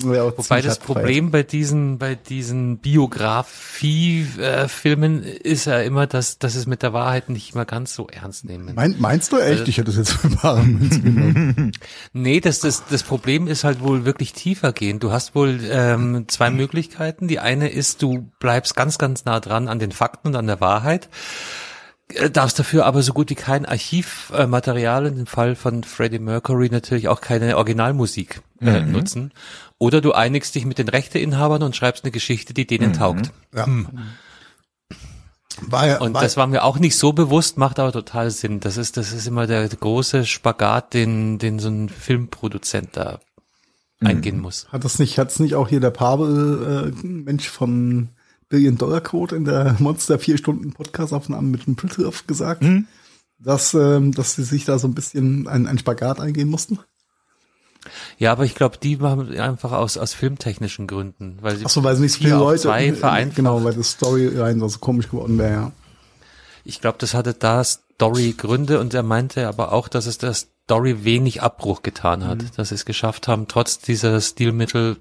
Wobei 0.03 0.61
das 0.61 0.79
Problem 0.79 1.31
bei 1.31 1.43
diesen, 1.43 1.97
bei 1.97 2.15
diesen 2.15 2.77
Biografie-Filmen 2.79 5.23
ist 5.23 5.65
ja 5.65 5.79
immer, 5.81 6.07
dass, 6.07 6.39
dass 6.39 6.55
es 6.55 6.65
mit 6.65 6.83
der 6.83 6.93
Wahrheit 6.93 7.29
nicht 7.29 7.53
immer 7.53 7.65
ganz 7.65 7.93
so 7.95 8.07
ernst 8.07 8.45
nehmen. 8.45 8.73
Mein, 8.75 8.95
meinst 8.99 9.31
du 9.31 9.37
echt? 9.37 9.59
Also- 9.59 9.63
Ich 9.65 9.77
hätte 9.77 9.91
es 9.91 9.97
jetzt 9.97 10.11
für 10.13 10.29
genommen. 10.29 11.71
Nee, 12.13 12.39
das, 12.39 12.59
das, 12.59 12.83
das 12.89 13.03
Problem 13.03 13.47
ist 13.47 13.63
halt 13.63 13.81
wohl 13.81 14.05
wirklich 14.05 14.33
tiefer 14.33 14.73
gehen. 14.73 14.99
Du 14.99 15.11
hast 15.11 15.35
wohl 15.35 15.59
ähm, 15.69 16.25
zwei 16.27 16.49
Möglichkeiten. 16.49 17.27
Die 17.27 17.39
eine 17.39 17.69
ist, 17.69 18.01
du 18.01 18.31
bleibst 18.39 18.75
ganz, 18.75 18.97
ganz 18.97 19.25
nah 19.25 19.39
dran 19.39 19.67
an 19.67 19.79
den 19.79 19.91
Fakten 19.91 20.29
und 20.29 20.35
an 20.35 20.47
der 20.47 20.61
Wahrheit, 20.61 21.09
äh, 22.09 22.29
darfst 22.29 22.59
dafür 22.59 22.85
aber 22.85 23.01
so 23.01 23.13
gut 23.13 23.29
wie 23.29 23.35
kein 23.35 23.65
Archivmaterial, 23.65 25.07
in 25.07 25.15
dem 25.15 25.27
Fall 25.27 25.55
von 25.55 25.83
Freddie 25.83 26.19
Mercury 26.19 26.69
natürlich 26.69 27.07
auch 27.07 27.21
keine 27.21 27.57
Originalmusik 27.57 28.41
äh, 28.61 28.81
nutzen. 28.81 29.31
Oder 29.77 30.01
du 30.01 30.13
einigst 30.13 30.55
dich 30.55 30.65
mit 30.65 30.77
den 30.77 30.87
Rechteinhabern 30.87 31.63
und 31.63 31.75
schreibst 31.75 32.03
eine 32.03 32.11
Geschichte, 32.11 32.53
die 32.53 32.67
denen 32.67 32.93
taugt. 32.93 33.31
Ja. 33.53 33.67
War 35.61 35.87
ja, 35.87 35.97
Und 35.99 36.13
war, 36.13 36.21
das 36.21 36.37
war 36.37 36.47
mir 36.47 36.63
auch 36.63 36.79
nicht 36.79 36.97
so 36.97 37.13
bewusst, 37.13 37.57
macht 37.57 37.79
aber 37.79 37.91
total 37.91 38.29
Sinn. 38.29 38.59
Das 38.59 38.77
ist, 38.77 38.97
das 38.97 39.13
ist 39.13 39.25
immer 39.25 39.47
der 39.47 39.67
große 39.67 40.25
Spagat, 40.25 40.93
den, 40.93 41.39
den 41.39 41.59
so 41.59 41.69
ein 41.69 41.89
Filmproduzent 41.89 42.89
da 42.93 43.19
eingehen 44.01 44.39
muss. 44.39 44.67
hat 44.69 44.83
das 44.83 44.99
nicht, 44.99 45.17
hat 45.17 45.31
es 45.31 45.39
nicht 45.39 45.55
auch 45.55 45.69
hier 45.69 45.79
der 45.79 45.91
Pavel, 45.91 46.93
äh, 46.93 47.07
Mensch 47.07 47.49
von 47.49 48.09
Billion 48.49 48.77
Dollar 48.77 49.01
Quote 49.01 49.35
in 49.35 49.45
der 49.45 49.75
Monster 49.79 50.19
vier 50.19 50.37
Stunden 50.37 50.71
Podcast-Aufnahme 50.73 51.47
mit 51.47 51.65
dem 51.65 51.75
Pritloff 51.75 52.27
gesagt, 52.27 52.63
dass, 53.39 53.73
ähm, 53.73 54.11
dass 54.11 54.35
sie 54.35 54.43
sich 54.43 54.65
da 54.65 54.77
so 54.79 54.87
ein 54.87 54.93
bisschen 54.93 55.47
ein, 55.47 55.67
ein 55.67 55.77
Spagat 55.79 56.19
eingehen 56.19 56.49
mussten? 56.49 56.79
Ja, 58.17 58.31
aber 58.31 58.45
ich 58.45 58.55
glaube, 58.55 58.77
die 58.81 58.95
machen 58.97 59.37
einfach 59.39 59.71
aus, 59.71 59.97
aus 59.97 60.13
filmtechnischen 60.13 60.87
Gründen, 60.87 61.37
weil 61.41 61.55
sie 61.57 61.65
Ach 61.65 61.69
so, 61.69 61.83
weil 61.83 61.93
es 61.93 61.99
nicht 61.99 62.13
so 62.13 62.19
viele 62.19 62.35
Leute, 62.37 62.63
zwei 62.63 62.93
vereinfacht. 62.93 63.35
genau, 63.35 63.63
weil 63.63 63.73
das 63.75 63.91
Storyline 63.91 64.67
so 64.69 64.79
komisch 64.79 65.09
geworden 65.09 65.37
wäre, 65.37 65.51
ja. 65.53 65.71
Ich 66.63 66.81
glaube, 66.81 66.97
das 66.99 67.13
hatte 67.13 67.35
da 67.35 67.63
Story-Gründe 67.63 68.79
und 68.79 68.93
er 68.95 69.03
meinte 69.03 69.47
aber 69.47 69.71
auch, 69.71 69.87
dass 69.87 70.07
es 70.07 70.17
der 70.17 70.33
Story 70.33 71.03
wenig 71.03 71.43
Abbruch 71.43 71.83
getan 71.83 72.25
hat, 72.25 72.39
Mhm. 72.39 72.49
dass 72.57 72.69
sie 72.69 72.75
es 72.75 72.85
geschafft 72.85 73.27
haben, 73.27 73.47
trotz 73.47 73.77
dieser 73.77 74.19
Stilmittel 74.19 74.97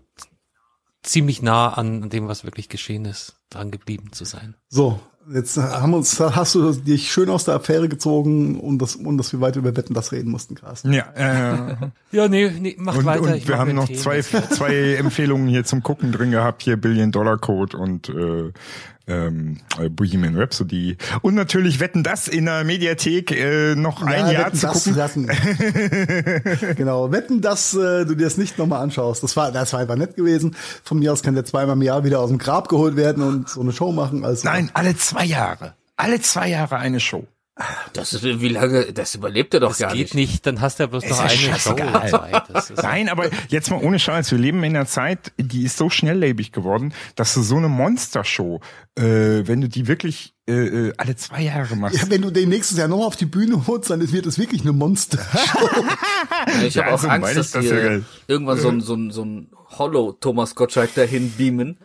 ziemlich 1.04 1.42
nah 1.42 1.68
an 1.68 2.10
dem, 2.10 2.26
was 2.28 2.44
wirklich 2.44 2.68
geschehen 2.68 3.04
ist, 3.04 3.36
dran 3.50 3.70
geblieben 3.70 4.12
zu 4.12 4.24
sein. 4.24 4.56
So, 4.68 4.98
jetzt 5.32 5.56
haben 5.56 5.92
wir 5.92 5.98
uns, 5.98 6.18
hast 6.18 6.54
du 6.54 6.72
dich 6.72 7.12
schön 7.12 7.30
aus 7.30 7.44
der 7.44 7.54
Affäre 7.54 7.88
gezogen 7.88 8.58
und 8.58 8.78
das, 8.80 8.96
und 8.96 9.18
dass 9.18 9.32
wir 9.32 9.40
weiter 9.40 9.58
über 9.60 9.76
Wetten 9.76 9.94
das 9.94 10.12
reden 10.12 10.30
mussten, 10.30 10.54
Carsten. 10.54 10.92
Ja, 10.92 11.04
äh, 11.14 11.76
Ja, 12.10 12.28
nee, 12.28 12.50
nee 12.58 12.76
mach 12.78 12.96
und, 12.96 13.04
weiter. 13.04 13.22
und 13.22 13.34
ich 13.34 13.46
wir 13.48 13.58
haben 13.58 13.74
noch 13.74 13.86
Tee. 13.86 13.96
zwei, 13.96 14.22
zwei 14.22 14.94
Empfehlungen 14.98 15.46
hier 15.48 15.64
zum 15.64 15.82
Gucken 15.82 16.12
drin 16.12 16.30
gehabt, 16.30 16.62
hier 16.62 16.76
Billion 16.76 17.12
Dollar 17.12 17.38
Code 17.38 17.76
und 17.76 18.08
äh, 18.08 18.52
ähm, 19.06 19.58
äh, 19.78 19.88
Bohemian 19.88 20.36
Rhapsody. 20.36 20.96
Und 21.22 21.34
natürlich 21.34 21.80
Wetten 21.80 22.02
das 22.02 22.28
in 22.28 22.46
der 22.46 22.64
Mediathek 22.64 23.30
äh, 23.32 23.74
noch 23.74 24.02
ein 24.02 24.26
Ja, 24.26 24.32
Jahr 24.32 24.46
wetten, 24.46 24.56
zu 24.58 24.66
gucken. 24.68 24.94
lassen. 24.96 25.26
genau, 26.76 27.12
wetten, 27.12 27.40
dass 27.40 27.74
äh, 27.74 28.04
du 28.04 28.14
dir 28.14 28.24
das 28.24 28.36
nicht 28.36 28.58
nochmal 28.58 28.82
anschaust. 28.82 29.22
Das 29.22 29.36
war, 29.36 29.52
das 29.52 29.72
war 29.72 29.80
einfach 29.80 29.96
nett 29.96 30.16
gewesen. 30.16 30.56
Von 30.82 30.98
mir 30.98 31.12
aus 31.12 31.22
kann 31.22 31.34
der 31.34 31.44
zweimal 31.44 31.76
im 31.76 31.82
Jahr 31.82 32.04
wieder 32.04 32.20
aus 32.20 32.30
dem 32.30 32.38
Grab 32.38 32.68
geholt 32.68 32.96
werden 32.96 33.22
und 33.22 33.48
so 33.48 33.60
eine 33.60 33.72
Show 33.72 33.92
machen. 33.92 34.24
Also, 34.24 34.48
Nein, 34.48 34.70
alle 34.74 34.96
zwei 34.96 35.24
Jahre. 35.24 35.74
Alle 35.96 36.20
zwei 36.20 36.48
Jahre 36.48 36.76
eine 36.78 36.98
Show. 37.00 37.26
Das 37.92 38.12
ist, 38.12 38.24
wie 38.24 38.48
lange, 38.48 38.92
das 38.92 39.14
überlebt 39.14 39.54
er 39.54 39.60
doch 39.60 39.68
Das 39.68 39.78
gar 39.78 39.92
geht 39.92 40.14
nicht. 40.14 40.30
nicht, 40.32 40.46
dann 40.46 40.60
hast 40.60 40.78
du 40.80 40.82
ja 40.84 40.86
bloß 40.88 41.04
noch 41.08 41.18
ja 41.18 41.22
eine 41.22 41.30
Show. 41.30 41.52
scheißegal. 41.52 42.42
Das 42.52 42.70
ist 42.70 42.82
Nein, 42.82 43.08
aber 43.08 43.30
jetzt 43.48 43.70
mal 43.70 43.80
ohne 43.80 44.00
Scheiß, 44.00 44.32
wir 44.32 44.38
leben 44.38 44.64
in 44.64 44.74
einer 44.76 44.86
Zeit, 44.86 45.30
die 45.38 45.62
ist 45.62 45.76
so 45.76 45.88
schnelllebig 45.88 46.50
geworden, 46.50 46.92
dass 47.14 47.32
du 47.34 47.42
so 47.42 47.56
eine 47.56 47.68
Monstershow, 47.68 48.60
äh, 48.98 49.02
wenn 49.46 49.60
du 49.60 49.68
die 49.68 49.86
wirklich 49.86 50.33
äh, 50.46 50.52
äh, 50.52 50.92
alle 50.98 51.16
zwei 51.16 51.42
Jahre 51.42 51.74
machst. 51.76 51.96
ja, 52.02 52.10
wenn 52.10 52.22
du 52.22 52.30
den 52.30 52.48
nächstes 52.50 52.76
Jahr 52.78 52.88
noch 52.88 53.04
auf 53.06 53.16
die 53.16 53.24
Bühne 53.26 53.66
holst, 53.66 53.90
dann 53.90 54.12
wird 54.12 54.26
das 54.26 54.38
wirklich 54.38 54.62
eine 54.62 54.72
Monster. 54.72 55.18
Ich 56.66 56.76
habe 56.76 56.88
Ja, 56.88 56.94
auch 56.94 56.98
so 56.98 57.08
Angst, 57.08 57.36
dass 57.36 57.50
das 57.52 57.62
die 57.64 57.68
ja 57.70 57.76
äh, 57.76 58.02
irgendwann 58.26 58.58
so 58.58 58.68
ein, 58.68 58.80
so 58.80 58.94
ein, 58.94 59.10
so 59.10 59.24
ein 59.24 59.48
Hollow 59.78 60.12
Thomas 60.12 60.54
Gottschalk 60.54 60.94
dahin 60.94 61.32
beamen. 61.32 61.78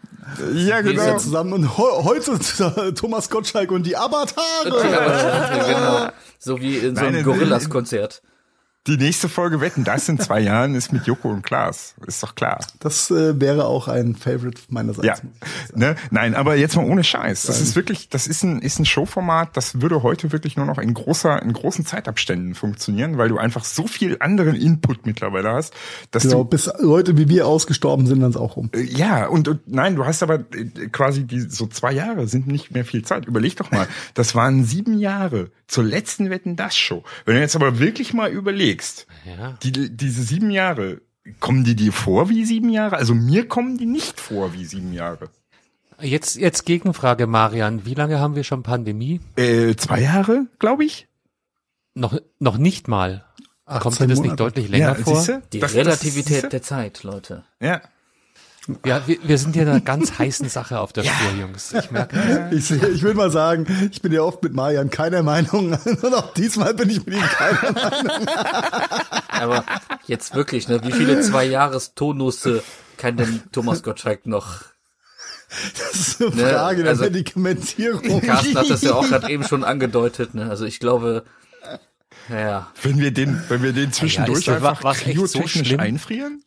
ja, 0.53 0.83
Wir 0.83 0.93
genau. 0.93 1.17
zusammen 1.17 1.53
und 1.53 1.77
he 1.77 1.81
heute 2.03 2.93
Thomas 2.95 3.29
Gottschalk 3.29 3.71
und 3.71 3.85
die 3.85 3.95
Avatare. 3.95 4.91
Ja, 4.91 5.63
genau. 6.07 6.11
So 6.39 6.59
wie 6.59 6.77
in 6.77 6.95
so 6.95 7.01
einem 7.05 7.17
in- 7.17 7.23
Gorillas-Konzert. 7.23 8.21
Die 8.89 8.97
nächste 8.97 9.29
Folge 9.29 9.61
Wetten, 9.61 9.83
das 9.83 10.09
in 10.09 10.17
zwei 10.17 10.39
Jahren 10.39 10.73
ist 10.73 10.91
mit 10.91 11.05
Joko 11.05 11.29
und 11.29 11.43
Klaas. 11.43 11.93
Ist 12.07 12.23
doch 12.23 12.33
klar. 12.33 12.57
Das 12.79 13.11
äh, 13.11 13.39
wäre 13.39 13.65
auch 13.65 13.87
ein 13.87 14.15
Favorite 14.15 14.59
meinerseits. 14.69 15.05
Ja, 15.05 15.15
ne? 15.75 15.95
Nein, 16.09 16.33
aber 16.33 16.55
jetzt 16.55 16.75
mal 16.75 16.85
ohne 16.89 17.03
Scheiß. 17.03 17.43
Das 17.43 17.61
ist 17.61 17.75
wirklich, 17.75 18.09
das 18.09 18.25
ist 18.25 18.41
ein, 18.41 18.57
ist 18.63 18.79
ein 18.79 18.85
Showformat, 18.85 19.55
das 19.55 19.79
würde 19.81 20.01
heute 20.01 20.31
wirklich 20.31 20.57
nur 20.57 20.65
noch 20.65 20.79
in 20.79 20.95
großer, 20.95 21.39
in 21.39 21.53
großen 21.53 21.85
Zeitabständen 21.85 22.55
funktionieren, 22.55 23.19
weil 23.19 23.29
du 23.29 23.37
einfach 23.37 23.63
so 23.63 23.85
viel 23.85 24.17
anderen 24.21 24.55
Input 24.55 25.05
mittlerweile 25.05 25.51
hast, 25.51 25.71
dass 26.09 26.23
Genau, 26.23 26.37
du 26.39 26.45
bis 26.45 26.67
Leute 26.79 27.15
wie 27.15 27.29
wir 27.29 27.45
ausgestorben 27.45 28.07
sind, 28.07 28.21
dann 28.21 28.31
ist 28.31 28.37
auch 28.37 28.55
rum. 28.55 28.71
Äh, 28.73 28.81
Ja, 28.85 29.27
und, 29.27 29.47
und 29.47 29.67
nein, 29.67 29.97
du 29.97 30.05
hast 30.07 30.23
aber 30.23 30.39
äh, 30.55 30.87
quasi 30.91 31.27
die 31.27 31.41
so 31.41 31.67
zwei 31.67 31.91
Jahre 31.91 32.27
sind 32.27 32.47
nicht 32.47 32.71
mehr 32.71 32.85
viel 32.85 33.03
Zeit. 33.05 33.25
Überleg 33.25 33.55
doch 33.55 33.69
mal, 33.69 33.87
das 34.15 34.33
waren 34.33 34.63
sieben 34.63 34.97
Jahre 34.97 35.51
zur 35.67 35.83
letzten 35.83 36.31
Wetten 36.31 36.55
das 36.55 36.75
Show. 36.75 37.03
Wenn 37.25 37.35
du 37.35 37.41
jetzt 37.41 37.55
aber 37.55 37.77
wirklich 37.77 38.15
mal 38.15 38.31
überlegst, 38.31 38.78
Ja. 39.25 39.57
die, 39.63 39.71
diese 39.95 40.23
sieben 40.23 40.51
Jahre, 40.51 41.01
kommen 41.39 41.63
die 41.63 41.75
dir 41.75 41.91
vor 41.93 42.29
wie 42.29 42.45
sieben 42.45 42.69
Jahre? 42.69 42.95
Also 42.97 43.13
mir 43.13 43.47
kommen 43.47 43.77
die 43.77 43.85
nicht 43.85 44.19
vor 44.19 44.53
wie 44.53 44.65
sieben 44.65 44.93
Jahre. 44.93 45.29
Jetzt, 46.01 46.35
jetzt 46.37 46.65
Gegenfrage, 46.65 47.27
Marian. 47.27 47.85
Wie 47.85 47.93
lange 47.93 48.19
haben 48.19 48.35
wir 48.35 48.43
schon 48.45 48.63
Pandemie? 48.63 49.19
Äh, 49.35 49.75
zwei 49.75 49.99
Jahre, 50.01 50.47
glaube 50.57 50.85
ich. 50.85 51.07
Noch, 51.93 52.17
noch 52.39 52.57
nicht 52.57 52.87
mal. 52.87 53.25
Kommt 53.65 53.85
18 53.95 54.07
dir 54.07 54.13
das 54.13 54.19
nicht 54.21 54.29
Monate. 54.31 54.35
deutlich 54.43 54.69
länger 54.69 54.95
vor? 54.95 55.15
siehste? 55.17 55.41
Die 55.53 55.59
Das- 55.59 55.73
das- 55.73 55.85
Relativität 55.85 56.25
siehste? 56.33 56.49
der 56.49 56.61
Zeit, 56.63 57.03
Leute. 57.03 57.43
Ja. 57.59 57.81
Ja, 58.85 59.01
wir, 59.07 59.17
wir 59.23 59.37
sind 59.37 59.53
hier 59.53 59.63
in 59.63 59.69
einer 59.69 59.79
ganz 59.81 60.19
heißen 60.19 60.47
Sache 60.49 60.79
auf 60.79 60.93
der 60.93 61.03
Spur, 61.03 61.31
Jungs. 61.39 61.73
Ich 61.73 61.89
merke, 61.91 62.49
Ich, 62.51 62.69
ich 62.69 63.01
will 63.03 63.13
mal 63.15 63.31
sagen, 63.31 63.65
ich 63.91 64.01
bin 64.01 64.11
ja 64.11 64.21
oft 64.21 64.43
mit 64.43 64.53
Marian 64.53 64.89
keiner 64.89 65.23
Meinung 65.23 65.73
und 66.01 66.13
auch 66.13 66.33
diesmal 66.33 66.73
bin 66.73 66.89
ich 66.89 67.03
mit 67.05 67.15
ihm 67.15 67.21
keiner 67.21 67.71
Meinung. 67.71 68.27
Aber 69.29 69.65
jetzt 70.05 70.35
wirklich, 70.35 70.67
ne, 70.67 70.81
wie 70.83 70.91
viele 70.91 71.21
zwei 71.21 71.45
Jahres 71.45 71.93
Tonusse 71.95 72.61
kann 72.97 73.17
denn 73.17 73.41
Thomas 73.51 73.81
Gottschalk 73.81 74.25
noch? 74.27 74.61
Das 75.79 75.95
ist 75.99 76.21
eine 76.21 76.35
Ne, 76.35 76.49
Frage 76.49 76.81
der 76.83 76.91
also- 76.91 77.05
Medikamentierung. 77.05 78.21
Carsten 78.21 78.55
hat 78.55 78.69
das 78.69 78.81
ja 78.83 78.93
auch 78.93 79.07
gerade 79.07 79.29
eben 79.31 79.43
schon 79.45 79.63
angedeutet, 79.63 80.35
ne? 80.35 80.47
Also 80.49 80.65
ich 80.65 80.79
glaube, 80.79 81.23
ja, 82.29 82.67
Wenn 82.83 82.99
wir 82.99 83.11
den, 83.11 83.41
wenn 83.49 83.63
wir 83.63 83.73
den 83.73 83.91
zwischendurch 83.91 84.45
das- 84.45 84.63
einfach 84.63 84.83
echt 85.07 85.27
so 85.27 85.41
einfrieren? 85.77 86.43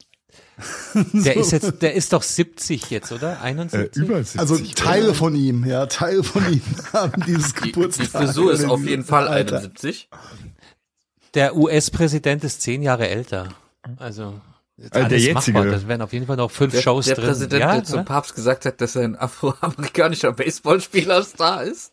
der 1.13 1.37
ist 1.37 1.53
jetzt, 1.53 1.83
der 1.83 1.95
ist 1.95 2.13
doch 2.13 2.23
70 2.23 2.91
jetzt, 2.91 3.13
oder? 3.13 3.35
Äh, 3.35 3.47
71? 3.47 4.03
über 4.03 4.17
70. 4.17 4.41
Also 4.41 4.59
Teile 4.59 5.15
von 5.15 5.35
ihm, 5.35 5.65
ja, 5.65 5.87
Teile 5.87 6.23
von 6.23 6.53
ihm 6.53 6.63
haben 6.93 7.23
dieses 7.27 7.55
die, 7.55 7.63
die 7.63 7.73
Geburtstag. 7.73 8.09
Frisur 8.09 8.53
ist 8.53 8.65
auf 8.65 8.85
jeden 8.85 9.05
Fall 9.05 9.29
Alter. 9.29 9.59
71. 9.59 10.09
Der 11.35 11.57
US-Präsident 11.57 12.45
ist 12.45 12.61
zehn 12.61 12.83
Jahre 12.83 13.09
älter. 13.09 13.49
Also 13.99 14.35
also 14.91 15.09
der 15.09 15.19
jetzige. 15.19 15.59
Machbar. 15.59 15.73
Das 15.73 15.89
wären 15.89 16.03
auf 16.03 16.13
jeden 16.13 16.27
Fall 16.27 16.37
noch 16.37 16.51
fünf 16.51 16.73
der, 16.73 16.83
Shows 16.83 17.07
der 17.07 17.15
drin. 17.15 17.25
Der 17.25 17.31
Präsident, 17.31 17.61
ja, 17.61 17.75
der 17.75 17.85
zum 17.85 18.05
Papst 18.05 18.35
gesagt 18.35 18.65
hat, 18.65 18.81
dass 18.81 18.97
er 18.97 19.03
ein 19.03 19.17
afroamerikanischer 19.19 20.33
Baseballspieler 20.33 21.23
Star 21.23 21.63
ist. 21.63 21.92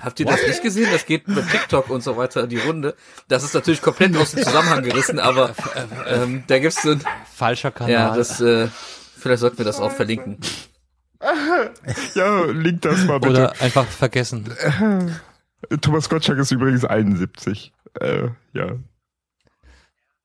Habt 0.00 0.20
ihr 0.20 0.26
das 0.26 0.46
nicht 0.46 0.62
gesehen? 0.62 0.88
Das 0.92 1.06
geht 1.06 1.28
mit 1.28 1.48
TikTok 1.50 1.90
und 1.90 2.02
so 2.02 2.16
weiter 2.16 2.46
die 2.46 2.58
Runde. 2.58 2.94
Das 3.28 3.44
ist 3.44 3.54
natürlich 3.54 3.82
komplett 3.82 4.16
aus 4.16 4.32
dem 4.32 4.42
Zusammenhang 4.44 4.82
gerissen, 4.82 5.18
aber 5.18 5.54
ähm, 6.06 6.44
da 6.46 6.58
gibt's 6.58 6.82
so 6.82 6.92
ein 6.92 7.02
falscher 7.34 7.70
Kanal. 7.70 7.92
Ja, 7.92 8.16
das 8.16 8.40
äh, 8.40 8.68
vielleicht 9.18 9.40
sollten 9.40 9.58
wir 9.58 9.64
das 9.64 9.80
auch 9.80 9.92
verlinken. 9.92 10.38
Ja, 12.14 12.44
link 12.46 12.80
das 12.80 13.04
mal 13.04 13.20
bitte. 13.20 13.32
Oder 13.32 13.60
einfach 13.60 13.86
vergessen. 13.86 14.48
Thomas 15.82 16.08
Gottschalk 16.08 16.38
ist 16.38 16.50
übrigens 16.50 16.86
71. 16.86 17.74
Äh, 18.00 18.28
ja. 18.54 18.76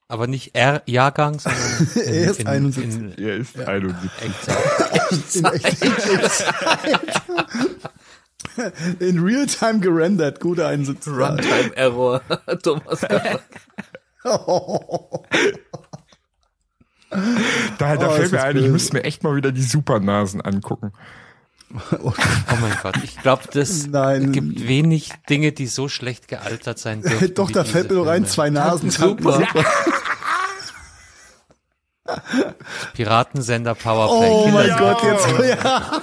Aber 0.07 0.27
nicht 0.27 0.55
R-Jahrgang, 0.55 1.39
sondern 1.39 1.87
in, 1.95 2.13
er 2.13 2.31
ist 2.31 2.39
in, 2.39 2.47
71. 2.47 2.95
In, 2.95 3.17
er 3.17 3.35
ist 3.35 3.55
ja. 3.55 3.67
71. 3.67 5.35
in, 5.35 5.45
in 5.45 6.19
Realtime 8.99 9.79
gerendert, 9.79 10.39
gute 10.39 10.67
71. 10.67 11.13
Runtime 11.13 11.75
Error, 11.75 12.21
Thomas 12.63 13.05
oh. 14.23 15.23
Da, 17.77 17.95
da 17.95 18.07
oh, 18.07 18.11
fällt 18.11 18.31
mir 18.31 18.43
ein, 18.43 18.57
ich 18.57 18.67
müsste 18.67 18.97
mir 18.97 19.03
echt 19.03 19.23
mal 19.23 19.35
wieder 19.35 19.51
die 19.51 19.61
Supernasen 19.61 20.41
angucken. 20.41 20.91
Oh 22.01 22.13
mein 22.61 22.77
Gott, 22.83 22.97
ich 23.03 23.17
glaube, 23.21 23.43
das 23.51 23.87
Nein. 23.87 24.31
gibt 24.31 24.67
wenig 24.67 25.11
Dinge, 25.29 25.51
die 25.51 25.67
so 25.67 25.87
schlecht 25.87 26.27
gealtert 26.27 26.77
sein 26.77 27.01
dürfen. 27.01 27.33
Doch, 27.33 27.51
da 27.51 27.63
fällt 27.63 27.89
mir 27.89 27.97
noch 27.97 28.07
ein, 28.07 28.25
zwei 28.25 28.49
Nasen. 28.49 28.89
Super. 28.89 29.33
super. 29.33 29.65
Piratensender 32.93 33.75
Powerplay. 33.75 34.29
Oh 34.29 34.47
mein 34.49 34.67
ja. 34.67 34.77
Gott, 34.77 35.03
jetzt. 35.03 35.27
Ja. 35.63 36.01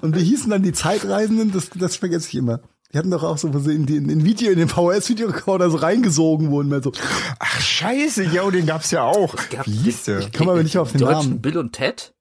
Und 0.00 0.16
wie 0.16 0.24
hießen 0.24 0.50
dann 0.50 0.62
die 0.62 0.72
Zeitreisenden? 0.72 1.52
Das, 1.52 1.70
das 1.74 1.96
vergesse 1.96 2.28
ich 2.28 2.34
immer. 2.34 2.60
Die 2.92 2.98
hatten 2.98 3.10
doch 3.10 3.22
auch 3.22 3.38
so, 3.38 3.54
wo 3.54 3.60
sie 3.60 3.74
in, 3.74 3.86
den, 3.86 4.08
in 4.08 4.24
Video, 4.24 4.50
in 4.50 4.58
den 4.58 4.68
VHS-Videorekorder 4.68 5.70
so 5.70 5.76
reingesogen 5.76 6.50
wurden. 6.50 6.68
Mehr 6.68 6.82
so. 6.82 6.92
Ach 7.38 7.60
scheiße, 7.60 8.24
ja, 8.24 8.50
den 8.50 8.66
gab's 8.66 8.90
ja 8.90 9.04
auch. 9.04 9.34
Wie 9.64 9.70
hieß 9.70 10.04
der? 10.04 10.18
Ich 10.20 10.32
komme 10.32 10.50
aber 10.50 10.62
nicht 10.64 10.76
auf 10.76 10.90
den 10.90 11.02
Namen. 11.02 11.40
Bill 11.40 11.58
und 11.58 11.72
Ted? 11.72 12.12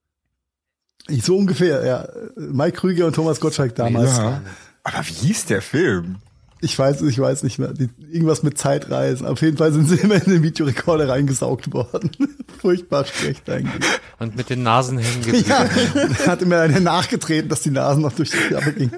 So 1.07 1.37
ungefähr, 1.37 1.85
ja. 1.85 2.07
Mike 2.35 2.77
Krüger 2.77 3.07
und 3.07 3.15
Thomas 3.15 3.39
Gottschalk 3.39 3.73
damals. 3.73 4.17
Ja. 4.17 4.41
Aber 4.83 4.99
wie 5.07 5.13
hieß 5.13 5.45
der 5.45 5.63
Film? 5.63 6.17
Ich 6.61 6.77
weiß, 6.77 7.01
ich 7.03 7.17
weiß 7.17 7.43
nicht 7.43 7.57
mehr. 7.57 7.73
Die, 7.73 7.89
irgendwas 8.11 8.43
mit 8.43 8.57
Zeitreisen. 8.57 9.25
Auf 9.25 9.41
jeden 9.41 9.57
Fall 9.57 9.71
sind 9.71 9.87
sie 9.87 9.95
immer 9.95 10.15
in 10.15 10.31
den 10.31 10.43
Videorekorder 10.43 11.07
reingesaugt 11.07 11.71
worden. 11.71 12.11
Furchtbar 12.61 13.05
schlecht 13.05 13.49
eigentlich. 13.49 13.85
Und 14.19 14.35
mit 14.35 14.49
den 14.49 14.63
Nasen 14.63 14.97
hängen 14.97 15.23
geblieben. 15.23 15.47
Ja, 15.47 15.69
hat 16.27 16.41
mir 16.41 16.59
einer 16.59 16.79
nachgetreten, 16.79 17.49
dass 17.49 17.61
die 17.61 17.71
Nasen 17.71 18.01
noch 18.01 18.13
durch 18.13 18.31
die 18.31 18.37
Klappe 18.37 18.73
gingen. 18.73 18.97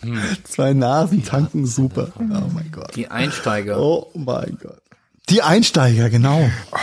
Hm. 0.00 0.18
Zwei 0.44 0.72
Nasen 0.72 1.24
tanken, 1.24 1.66
super. 1.66 2.12
Oh 2.18 2.22
mein 2.22 2.70
Gott. 2.72 2.96
Die 2.96 3.08
Einsteiger. 3.08 3.78
Oh 3.78 4.10
mein 4.14 4.58
Gott. 4.62 4.80
Die 5.28 5.42
Einsteiger, 5.42 6.08
genau. 6.08 6.50
Oh, 6.72 6.76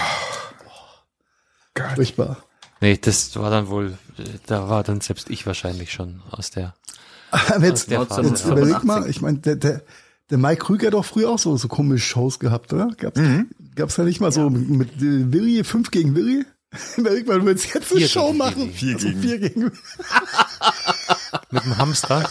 Gott. 1.74 1.96
Furchtbar. 1.96 2.38
Nee, 2.80 2.98
das 2.98 3.36
war 3.36 3.50
dann 3.50 3.70
wohl, 3.70 3.98
da 4.46 4.70
war 4.70 4.84
dann 4.84 5.02
selbst 5.02 5.30
ich 5.30 5.46
wahrscheinlich 5.48 5.92
schon 5.92 6.22
aus 6.30 6.52
der. 6.52 6.76
Aber 7.32 7.66
jetzt, 7.66 7.90
jetzt 7.90 8.46
überleg 8.46 8.84
mal, 8.84 9.10
ich 9.10 9.22
meine, 9.22 9.40
der, 9.40 9.56
der, 9.56 9.82
der 10.30 10.38
Mike 10.38 10.66
Krüger 10.66 10.88
hat 10.88 10.94
doch 10.94 11.06
früher 11.06 11.30
auch 11.30 11.40
so, 11.40 11.56
so 11.58 11.68
komische 11.68 12.06
Shows 12.06 12.40
gehabt, 12.40 12.74
oder? 12.74 12.90
Gab's, 12.98 13.20
mhm. 13.20 13.50
gab's 13.76 13.96
da 13.96 14.04
nicht 14.04 14.20
mal 14.20 14.32
so 14.32 14.50
mit, 14.50 14.70
mit 14.70 14.90
äh, 14.98 15.32
Willi, 15.32 15.64
fünf 15.64 15.92
gegen 15.92 16.16
Willi? 16.16 16.46
Überleg 16.98 17.28
mal, 17.28 17.40
du 17.40 17.46
willst 17.46 17.74
jetzt 17.74 17.92
eine 17.92 18.00
vier 18.00 18.08
Show 18.08 18.34
machen. 18.34 18.72
Vier 18.72 18.96
also 18.96 19.08
gegen. 19.08 19.22
Vier 19.22 19.40
gegen. 19.40 19.64
mit 21.52 21.64
dem 21.64 21.78
Hamster? 21.78 22.30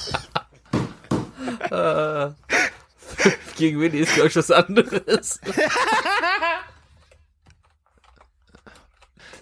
äh, 1.71 2.31
gegen 3.57 3.81
Willi 3.81 4.01
ist, 4.01 4.15
glaube 4.15 4.29
ich, 4.29 4.37
was 4.37 4.51
anderes. 4.51 5.41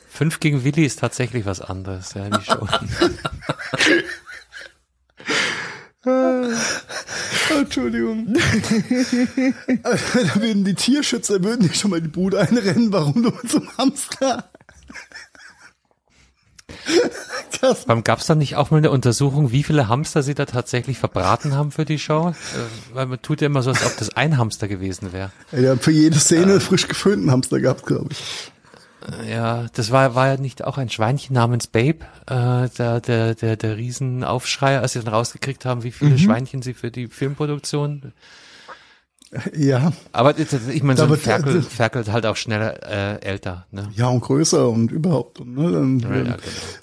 Fünf 0.09 0.38
gegen 0.38 0.62
Willi 0.62 0.84
ist 0.84 1.00
tatsächlich 1.00 1.44
was 1.44 1.61
anderes, 1.61 2.14
ja, 2.14 2.30
die 2.30 2.44
Show. 2.44 2.68
Entschuldigung. 7.51 8.35
da 8.35 8.41
würden 10.35 10.64
die 10.64 10.75
Tierschützer 10.75 11.43
würden 11.43 11.62
nicht 11.62 11.77
schon 11.77 11.93
mal 11.93 12.01
die 12.01 12.09
Bude 12.09 12.41
einrennen, 12.41 12.93
warum 12.93 13.22
du 13.22 13.31
mit 13.31 13.51
so 13.51 13.59
einem 13.59 13.70
Hamster? 13.79 14.51
Gab 18.05 18.18
es 18.18 18.27
da 18.27 18.35
nicht 18.35 18.57
auch 18.57 18.70
mal 18.70 18.79
eine 18.79 18.91
Untersuchung, 18.91 19.51
wie 19.51 19.62
viele 19.62 19.89
Hamster 19.89 20.22
sie 20.22 20.35
da 20.35 20.45
tatsächlich 20.45 20.99
verbraten 20.99 21.55
haben 21.55 21.70
für 21.70 21.85
die 21.85 21.99
Show? 21.99 22.31
Äh, 22.31 22.95
weil 22.95 23.07
man 23.07 23.22
tut 23.22 23.41
ja 23.41 23.47
immer 23.47 23.62
so, 23.62 23.70
als 23.70 23.85
ob 23.87 23.97
das 23.97 24.11
ein 24.11 24.37
Hamster 24.37 24.68
gewesen 24.68 25.12
wäre. 25.12 25.31
Ja, 25.53 25.61
die 25.61 25.68
haben 25.68 25.81
für 25.81 25.91
jede 25.91 26.18
Szene 26.18 26.55
äh, 26.55 26.61
frisch 26.61 26.89
geföhnten 26.89 27.31
Hamster 27.31 27.61
gehabt, 27.61 27.87
glaube 27.87 28.09
ich. 28.12 28.53
Ja, 29.28 29.66
das 29.74 29.90
war, 29.90 30.14
war 30.14 30.28
ja 30.28 30.36
nicht 30.36 30.64
auch 30.64 30.78
ein 30.78 30.88
Schweinchen 30.88 31.34
namens 31.34 31.66
Babe, 31.66 32.07
äh, 32.26 32.68
der, 32.78 33.00
der, 33.00 33.34
der, 33.34 33.57
der 33.57 33.76
Riesenaufschrei, 33.76 34.78
als 34.78 34.94
sie 34.94 35.00
dann 35.00 35.12
rausgekriegt 35.12 35.64
haben, 35.64 35.82
wie 35.82 35.92
viele 35.92 36.12
mhm. 36.12 36.18
Schweinchen 36.18 36.62
sie 36.62 36.74
für 36.74 36.90
die 36.90 37.09
Filmproduktion 37.09 38.12
ja. 39.57 39.92
Aber 40.12 40.38
ich 40.38 40.82
meine, 40.82 40.98
so 40.98 41.05
ein 41.05 41.16
Ferkel, 41.16 41.62
Ferkel 41.62 42.05
halt 42.12 42.26
auch 42.26 42.36
schneller 42.36 42.82
äh, 42.82 43.20
älter. 43.20 43.66
Ne? 43.70 43.88
Ja, 43.94 44.09
und 44.09 44.20
größer 44.20 44.68
und 44.68 44.92
überhaupt. 44.92 45.44
Ne? 45.44 45.72
Dann, 45.72 45.98
ja, 45.98 46.09
ja, 46.09 46.22
genau. 46.22 46.36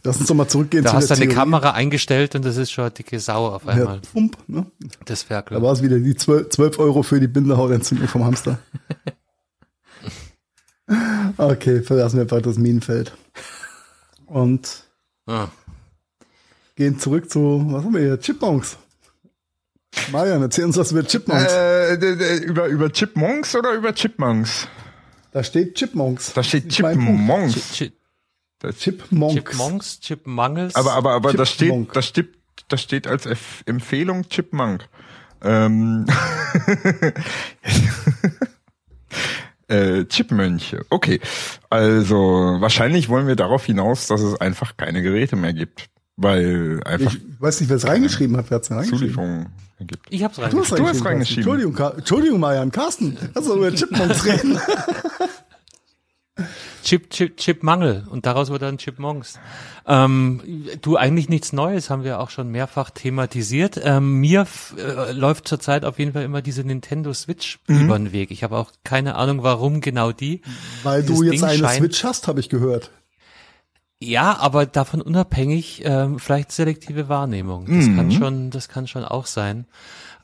Lass 0.03 0.17
uns 0.17 0.28
doch 0.28 0.36
mal 0.36 0.47
zurückgehen 0.47 0.84
da 0.84 0.91
zu 0.91 0.95
hast 0.97 1.09
du 1.09 1.15
eine 1.15 1.28
Kamera 1.28 1.72
eingestellt 1.72 2.36
und 2.36 2.43
das 2.45 2.57
ist 2.57 2.72
schon 2.72 2.86
eine 2.86 2.91
dicke 2.91 3.19
Sau 3.19 3.47
auf 3.47 3.67
einmal. 3.67 3.95
Ja, 3.95 4.01
Pump, 4.11 4.38
ne? 4.47 4.65
Das 5.05 5.24
Ferkel. 5.24 5.57
Da 5.57 5.63
war 5.63 5.72
es 5.72 5.82
wieder 5.82 5.99
die 5.99 6.15
12, 6.15 6.49
12 6.49 6.80
Euro 6.80 7.03
für 7.03 7.19
die 7.19 7.28
Bindehautentzündung 7.28 8.07
vom 8.07 8.26
Hamster. 8.26 8.59
okay, 11.38 11.82
verlassen 11.82 12.18
wir 12.18 12.24
einfach 12.24 12.42
das 12.42 12.58
Minenfeld. 12.58 13.14
Und 14.26 14.84
ah. 15.28 15.48
gehen 16.76 17.00
zurück 17.00 17.30
zu, 17.30 17.66
was 17.68 17.84
haben 17.84 17.94
wir 17.94 18.02
hier? 18.02 18.20
Chipmunks. 18.20 18.78
Marian, 20.12 20.42
erzähl 20.42 20.66
uns 20.66 20.78
was 20.78 20.92
über 20.92 21.04
Chipmunks. 21.04 21.52
Äh, 21.52 21.96
über, 22.46 22.68
über 22.68 22.92
Chipmunks 22.92 23.56
oder 23.56 23.74
über 23.74 23.94
Chipmunks? 23.94 24.68
Da 25.32 25.44
steht 25.44 25.76
Chipmunks. 25.76 26.34
Da 26.34 26.44
steht 26.44 26.70
Chipmunks. 26.70 27.74
Chip, 27.74 27.94
Chipmunks. 28.78 29.34
Chipmunks, 29.34 30.00
Chipmangles. 30.00 30.76
Aber, 30.76 30.94
aber, 30.94 31.14
aber 31.14 31.34
da 31.34 31.46
steht, 31.46 31.74
da 31.94 32.02
steht, 32.02 32.30
da 32.68 32.78
steht 32.78 33.08
als 33.08 33.28
Empfehlung 33.66 34.30
Chipmunk. 34.30 34.88
Ähm. 35.44 36.06
äh, 39.72 40.05
Chipmönche. 40.05 40.86
Okay. 40.89 41.19
Also, 41.69 42.17
wahrscheinlich 42.59 43.09
wollen 43.09 43.28
wir 43.28 43.36
darauf 43.36 43.65
hinaus, 43.65 44.07
dass 44.07 44.22
es 44.22 44.39
einfach 44.39 44.78
keine 44.78 45.01
Geräte 45.01 45.36
mehr 45.36 45.53
gibt. 45.53 45.89
Weil 46.17 46.82
einfach. 46.86 47.13
Ich 47.13 47.41
weiß 47.41 47.61
nicht, 47.61 47.69
wer 47.69 47.78
es 47.78 47.88
reingeschrieben 47.88 48.38
hat. 48.38 48.49
Wer 48.49 48.57
hat's 48.57 48.69
reingeschrieben? 48.69 48.99
Zulieferung 48.99 49.45
gibt. 49.80 50.05
Ich 50.09 50.24
hab's 50.24 50.38
reingeschrieben. 50.38 50.84
Du 50.84 50.89
hast 50.89 51.05
reingeschrieben. 51.05 51.07
reingeschrieben. 51.07 51.53
Entschuldigung, 51.53 51.97
Entschuldigung, 51.97 52.39
Marian. 52.39 52.72
Carsten, 52.72 53.17
lass 53.34 53.47
uns 53.47 53.55
über 53.55 53.74
Chipmunks 53.74 54.26
reden. 54.26 54.59
Chip, 56.84 57.09
Chip, 57.09 57.38
Chipmangel 57.38 58.05
und 58.09 58.25
daraus 58.25 58.49
wird 58.49 58.61
dann 58.61 58.77
Chipmunks. 58.77 59.39
Ähm, 59.86 60.41
du 60.82 60.97
eigentlich 60.97 61.29
nichts 61.29 61.53
Neues, 61.53 61.89
haben 61.89 62.03
wir 62.03 62.19
auch 62.19 62.29
schon 62.29 62.49
mehrfach 62.49 62.89
thematisiert. 62.89 63.79
Ähm, 63.84 64.19
mir 64.19 64.45
äh, 64.77 65.11
läuft 65.11 65.47
zurzeit 65.47 65.86
auf 65.86 65.99
jeden 65.99 66.13
Fall 66.13 66.23
immer 66.23 66.41
diese 66.41 66.63
Nintendo 66.63 67.13
Switch 67.13 67.59
mhm. 67.67 67.82
über 67.82 67.97
den 67.97 68.11
Weg. 68.11 68.32
Ich 68.32 68.43
habe 68.43 68.57
auch 68.57 68.71
keine 68.84 69.15
Ahnung, 69.15 69.43
warum 69.43 69.82
genau 69.82 70.11
die. 70.11 70.41
Weil 70.84 71.03
du 71.03 71.23
jetzt 71.23 71.41
Ding 71.41 71.43
eine 71.43 71.69
Switch 71.69 72.03
hast, 72.03 72.27
habe 72.27 72.39
ich 72.39 72.49
gehört. 72.49 72.91
Ja, 74.03 74.39
aber 74.39 74.65
davon 74.65 74.99
unabhängig 74.99 75.84
ähm, 75.86 76.17
vielleicht 76.17 76.51
selektive 76.51 77.07
Wahrnehmung. 77.07 77.67
Das 77.67 77.86
mhm. 77.86 77.95
kann 77.95 78.11
schon, 78.11 78.49
das 78.49 78.67
kann 78.67 78.88
schon 78.88 79.05
auch 79.05 79.27
sein. 79.27 79.67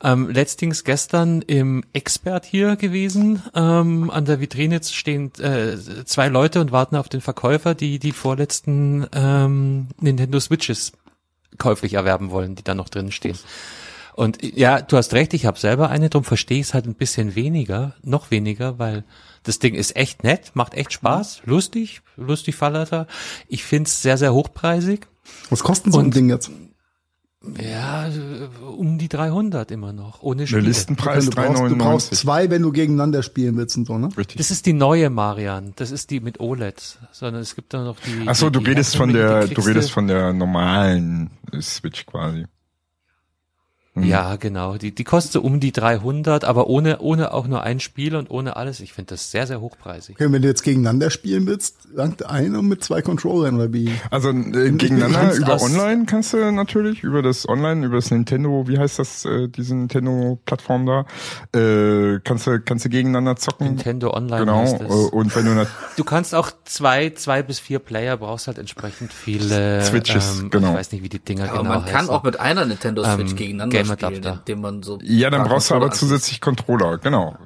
Ähm, 0.03 0.29
letztings 0.29 0.83
gestern 0.83 1.41
im 1.41 1.83
Expert 1.93 2.45
hier 2.45 2.75
gewesen. 2.75 3.41
Ähm, 3.55 4.09
an 4.09 4.25
der 4.25 4.39
Vitrine 4.39 4.79
stehen 4.83 5.31
äh, 5.39 5.77
zwei 6.05 6.27
Leute 6.27 6.61
und 6.61 6.71
warten 6.71 6.95
auf 6.95 7.09
den 7.09 7.21
Verkäufer, 7.21 7.73
die 7.73 7.99
die 7.99 8.11
vorletzten 8.11 9.07
ähm, 9.13 9.87
Nintendo 9.99 10.39
Switches 10.39 10.91
käuflich 11.57 11.95
erwerben 11.95 12.29
wollen, 12.29 12.55
die 12.55 12.63
da 12.63 12.75
noch 12.75 12.89
drin 12.89 13.11
stehen. 13.11 13.37
Und 14.17 14.41
ja, 14.41 14.81
du 14.81 14.97
hast 14.97 15.13
recht, 15.13 15.35
ich 15.35 15.45
habe 15.45 15.59
selber 15.59 15.89
eine, 15.89 16.09
darum 16.09 16.23
verstehe 16.23 16.59
ich 16.59 16.67
es 16.67 16.73
halt 16.73 16.87
ein 16.87 16.95
bisschen 16.95 17.35
weniger, 17.35 17.93
noch 18.01 18.31
weniger, 18.31 18.79
weil 18.79 19.03
das 19.43 19.59
Ding 19.59 19.75
ist 19.75 19.95
echt 19.95 20.23
nett, 20.23 20.51
macht 20.55 20.73
echt 20.73 20.91
Spaß, 20.91 21.43
mhm. 21.45 21.51
lustig, 21.51 22.01
lustig 22.15 22.55
Fahrleiter. 22.55 23.05
Ich 23.47 23.63
find's 23.63 24.01
sehr, 24.01 24.17
sehr 24.17 24.33
hochpreisig. 24.33 25.07
Was 25.51 25.63
kostet 25.63 25.93
so 25.93 25.99
ein 25.99 26.09
Ding 26.09 26.29
jetzt? 26.29 26.49
Ja, 27.43 28.09
um 28.61 28.97
die 28.97 29.07
300 29.07 29.69
immer 29.71 29.93
noch, 29.93 30.23
ohne 30.23 30.47
Spiele. 30.47 30.61
Der 30.61 30.69
Listenpreis 30.69 31.25
du, 31.25 31.31
brauchst, 31.31 31.61
du 31.61 31.77
brauchst 31.77 32.15
zwei, 32.15 32.49
wenn 32.49 32.63
du 32.63 32.71
gegeneinander 32.71 33.21
spielen 33.21 33.55
willst 33.57 33.77
und 33.77 33.85
so, 33.85 33.97
ne? 33.97 34.09
Richtig. 34.17 34.37
Das 34.37 34.49
ist 34.49 34.65
die 34.65 34.73
neue 34.73 35.09
Marian. 35.11 35.73
Das 35.75 35.91
ist 35.91 36.09
die 36.09 36.19
mit 36.19 36.39
OLED. 36.39 36.99
Sondern 37.11 37.41
es 37.41 37.55
gibt 37.55 37.73
da 37.73 37.83
noch 37.83 37.97
die. 37.99 38.23
Ach 38.25 38.35
so, 38.35 38.49
die, 38.49 38.59
du 38.59 38.69
redest 38.69 38.97
von 38.97 39.13
der, 39.13 39.47
du 39.47 39.61
redest 39.61 39.91
von 39.91 40.07
der 40.07 40.33
normalen 40.33 41.29
Switch 41.61 42.05
quasi. 42.07 42.45
Mhm. 43.97 44.03
Ja, 44.03 44.35
genau. 44.35 44.77
Die, 44.77 44.93
die 44.93 45.03
kostet 45.03 45.33
so 45.33 45.41
um 45.41 45.59
die 45.59 45.71
300, 45.71 46.43
aber 46.45 46.67
ohne, 46.67 46.99
ohne 46.99 47.33
auch 47.33 47.47
nur 47.47 47.63
ein 47.63 47.79
Spiel 47.79 48.15
und 48.15 48.29
ohne 48.29 48.55
alles. 48.55 48.79
Ich 48.79 48.93
finde 48.93 49.15
das 49.15 49.31
sehr, 49.31 49.47
sehr 49.47 49.61
hochpreisig. 49.61 50.15
Okay, 50.15 50.31
wenn 50.31 50.41
du 50.41 50.47
jetzt 50.47 50.63
gegeneinander 50.63 51.09
spielen 51.09 51.45
willst, 51.47 51.75
langt 51.93 52.25
einer 52.25 52.61
mit 52.61 52.83
zwei 52.83 53.01
Controllern 53.01 53.55
oder 53.55 53.73
wie? 53.73 53.91
Also 54.11 54.29
äh, 54.29 54.71
gegeneinander 54.71 55.33
über 55.35 55.61
Online 55.61 56.05
kannst 56.05 56.33
du 56.33 56.51
natürlich, 56.51 57.03
über 57.03 57.21
das 57.21 57.47
Online, 57.47 57.85
über 57.85 57.97
das 57.97 58.11
Nintendo, 58.11 58.67
wie 58.67 58.77
heißt 58.77 58.99
das, 58.99 59.25
äh, 59.25 59.47
diese 59.47 59.75
Nintendo-Plattform 59.75 60.85
da, 60.85 61.05
äh, 61.57 62.19
kannst 62.23 62.47
du, 62.47 62.59
kannst 62.59 62.85
du 62.85 62.89
gegeneinander 62.89 63.35
zocken. 63.35 63.67
Nintendo 63.67 64.13
Online 64.13 64.45
Genau. 64.45 64.57
Heißt 64.59 64.81
das. 64.81 64.91
Und 64.91 65.35
wenn 65.35 65.45
du 65.45 65.67
Du 65.95 66.03
kannst 66.03 66.35
auch 66.35 66.51
zwei, 66.65 67.09
zwei 67.11 67.41
bis 67.41 67.59
vier 67.59 67.79
Player, 67.79 68.17
brauchst 68.17 68.47
halt 68.47 68.57
entsprechend 68.57 69.11
viele 69.11 69.81
Switches, 69.81 70.39
ähm, 70.39 70.49
genau. 70.49 70.69
Ich 70.69 70.75
weiß 70.75 70.91
nicht, 70.91 71.03
wie 71.03 71.09
die 71.09 71.19
Dinger 71.19 71.49
aber 71.49 71.59
genau 71.59 71.69
man 71.69 71.83
heißen. 71.83 71.95
kann 71.95 72.09
auch 72.09 72.23
mit 72.23 72.39
einer 72.39 72.65
Nintendo 72.65 73.03
Switch 73.03 73.31
ähm, 73.31 73.35
gegeneinander 73.35 73.77
spielen, 73.87 74.23
indem 74.23 74.61
man 74.61 74.83
so. 74.83 74.99
Ja, 75.01 75.29
dann 75.29 75.47
brauchst 75.47 75.71
du 75.71 75.75
aber 75.75 75.91
zusätzlich 75.91 76.41
Controller, 76.41 76.97
genau. 76.97 77.37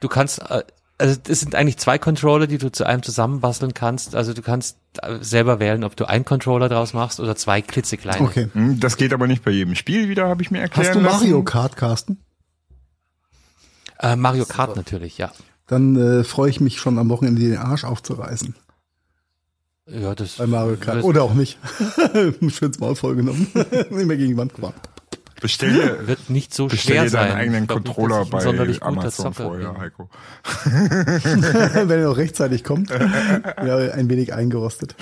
Du 0.00 0.08
kannst, 0.08 0.40
äh, 0.50 0.62
also 0.98 1.20
es 1.28 1.40
sind 1.40 1.54
eigentlich 1.54 1.78
zwei 1.78 1.98
Controller, 1.98 2.46
die 2.46 2.58
du 2.58 2.70
zu 2.70 2.84
einem 2.84 3.02
zusammenbasteln 3.02 3.74
kannst. 3.74 4.14
Also 4.14 4.32
du 4.32 4.42
kannst 4.42 4.78
äh, 5.02 5.18
selber 5.20 5.58
wählen, 5.58 5.84
ob 5.84 5.96
du 5.96 6.06
einen 6.06 6.24
Controller 6.24 6.68
draus 6.68 6.94
machst 6.94 7.20
oder 7.20 7.36
zwei 7.36 7.60
klitzekleine. 7.62 8.24
Okay. 8.24 8.48
Hm, 8.52 8.80
das 8.80 8.96
geht 8.96 9.12
aber 9.12 9.26
nicht 9.26 9.44
bei 9.44 9.50
jedem 9.50 9.74
Spiel 9.74 10.08
wieder, 10.08 10.28
habe 10.28 10.42
ich 10.42 10.50
mir 10.50 10.60
erklärt. 10.60 10.88
Hast 10.88 10.94
du 10.96 11.00
Mario 11.00 11.42
Kart, 11.42 11.76
Carsten? 11.76 12.18
Äh, 13.98 14.16
Mario 14.16 14.44
Kart 14.44 14.76
natürlich, 14.76 15.18
ja. 15.18 15.32
Dann 15.66 15.96
äh, 15.96 16.24
freue 16.24 16.50
ich 16.50 16.60
mich 16.60 16.78
schon 16.78 16.98
am 16.98 17.08
Wochenende 17.08 17.40
den 17.40 17.56
Arsch 17.56 17.84
aufzureißen. 17.84 18.54
Ja, 19.88 20.14
das. 20.14 20.36
Bei 20.36 20.46
Mario 20.46 20.76
Kart. 20.76 21.04
Oder 21.04 21.22
auch 21.22 21.34
nicht. 21.34 21.58
Schönes 22.48 22.80
Maul 22.80 22.96
vollgenommen. 22.96 23.46
nicht 23.54 24.06
mehr 24.06 24.16
gegen 24.16 24.30
die 24.30 24.36
Wand 24.36 24.54
gefahren. 24.54 24.74
Bestell 25.40 25.74
dir, 25.74 26.08
wird 26.08 26.30
nicht 26.30 26.54
so 26.54 26.66
bestell 26.66 26.94
schwer 26.94 27.02
dir 27.04 27.10
sein. 27.10 27.28
deinen 27.28 27.38
eigenen 27.38 27.66
Controller 27.66 28.20
nicht, 28.20 28.80
bei 28.80 28.86
Amazon 28.86 29.34
vorher. 29.34 29.78
Heiko. 29.78 30.08
Wenn 30.64 31.90
er 31.90 32.08
noch 32.08 32.16
rechtzeitig 32.16 32.64
kommt. 32.64 32.88
Ja, 32.88 33.76
ein 33.76 34.08
wenig 34.08 34.32
eingerostet. 34.32 34.96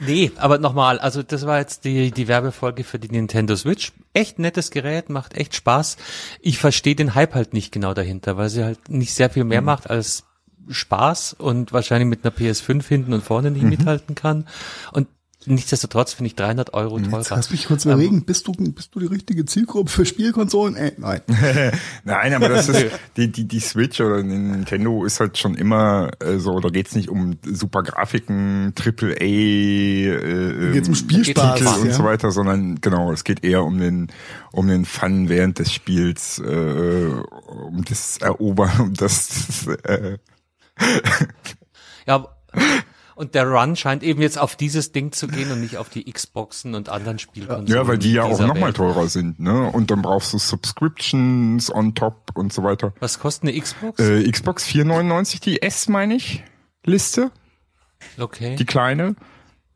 nee, 0.00 0.32
aber 0.36 0.56
nochmal, 0.56 0.98
also 0.98 1.22
das 1.22 1.44
war 1.44 1.58
jetzt 1.58 1.84
die, 1.84 2.12
die 2.12 2.28
Werbefolge 2.28 2.82
für 2.82 2.98
die 2.98 3.10
Nintendo 3.10 3.56
Switch. 3.56 3.92
Echt 4.14 4.38
nettes 4.38 4.70
Gerät, 4.70 5.10
macht 5.10 5.36
echt 5.36 5.54
Spaß. 5.54 5.98
Ich 6.40 6.58
verstehe 6.58 6.94
den 6.94 7.14
Hype 7.14 7.34
halt 7.34 7.52
nicht 7.52 7.72
genau 7.72 7.92
dahinter, 7.92 8.38
weil 8.38 8.48
sie 8.48 8.64
halt 8.64 8.88
nicht 8.88 9.12
sehr 9.12 9.28
viel 9.28 9.44
mehr 9.44 9.60
mhm. 9.60 9.66
macht 9.66 9.90
als 9.90 10.24
Spaß 10.68 11.34
und 11.34 11.72
wahrscheinlich 11.72 12.08
mit 12.08 12.24
einer 12.24 12.34
PS5 12.34 12.86
hinten 12.86 13.12
und 13.12 13.22
vorne 13.22 13.50
nicht 13.50 13.62
mhm. 13.62 13.70
mithalten 13.70 14.14
kann. 14.14 14.46
Und 14.92 15.08
nichtsdestotrotz 15.46 16.14
finde 16.14 16.28
ich 16.28 16.36
300 16.36 16.74
Euro 16.74 16.98
teurer. 16.98 17.18
Jetzt 17.18 17.30
lass 17.30 17.50
mich 17.50 17.66
kurz 17.66 17.84
überlegen, 17.84 18.18
um, 18.18 18.24
bist 18.24 18.46
du, 18.46 18.52
bist 18.52 18.94
du 18.94 19.00
die 19.00 19.06
richtige 19.06 19.44
Zielgruppe 19.44 19.90
für 19.90 20.06
Spielkonsolen? 20.06 20.76
Äh, 20.76 20.92
nein. 20.96 21.20
nein, 22.04 22.34
aber 22.34 22.48
das 22.48 22.68
ist, 22.68 22.86
die, 23.16 23.30
die, 23.30 23.46
die 23.46 23.60
Switch 23.60 24.00
oder 24.00 24.22
Nintendo 24.22 25.04
ist 25.04 25.20
halt 25.20 25.38
schon 25.38 25.54
immer 25.54 26.10
äh, 26.20 26.38
so, 26.38 26.60
da 26.60 26.68
geht's 26.68 26.94
nicht 26.94 27.08
um 27.08 27.38
super 27.44 27.82
Grafiken, 27.82 28.72
Triple 28.74 29.16
A, 29.20 29.24
äh, 29.24 30.72
geht's 30.72 30.88
um 30.88 30.94
Spielspaß 30.94 31.58
Titel 31.58 31.80
und 31.80 31.86
ja. 31.88 31.92
so 31.92 32.04
weiter, 32.04 32.30
sondern 32.30 32.80
genau, 32.80 33.12
es 33.12 33.24
geht 33.24 33.44
eher 33.44 33.64
um 33.64 33.78
den, 33.78 34.08
um 34.52 34.68
den 34.68 34.84
Fun 34.84 35.28
während 35.28 35.58
des 35.58 35.72
Spiels, 35.72 36.38
äh, 36.38 37.10
um 37.66 37.84
das 37.84 38.18
Erobern, 38.18 38.72
um 38.80 38.94
das, 38.94 39.66
äh, 39.84 40.18
ja, 42.06 42.26
und 43.14 43.34
der 43.34 43.46
Run 43.46 43.76
scheint 43.76 44.02
eben 44.02 44.20
jetzt 44.20 44.38
auf 44.38 44.56
dieses 44.56 44.92
Ding 44.92 45.12
zu 45.12 45.28
gehen 45.28 45.50
und 45.52 45.60
nicht 45.60 45.76
auf 45.76 45.88
die 45.88 46.10
Xboxen 46.10 46.74
und 46.74 46.88
anderen 46.88 47.18
Spielkonsolen. 47.18 47.66
Ja, 47.68 47.86
weil 47.86 47.98
die 47.98 48.12
ja 48.12 48.24
auch 48.24 48.40
nochmal 48.40 48.72
teurer 48.72 49.08
sind, 49.08 49.38
ne? 49.38 49.70
Und 49.70 49.90
dann 49.90 50.02
brauchst 50.02 50.32
du 50.32 50.38
Subscriptions 50.38 51.72
on 51.72 51.94
top 51.94 52.32
und 52.34 52.52
so 52.52 52.64
weiter. 52.64 52.92
Was 52.98 53.20
kostet 53.20 53.50
eine 53.50 53.60
Xbox? 53.60 54.00
Äh, 54.00 54.28
Xbox 54.30 54.64
499, 54.64 55.40
die 55.40 55.62
S 55.62 55.88
meine 55.88 56.16
ich, 56.16 56.42
Liste. 56.84 57.30
Okay. 58.18 58.56
Die 58.56 58.66
kleine. 58.66 59.14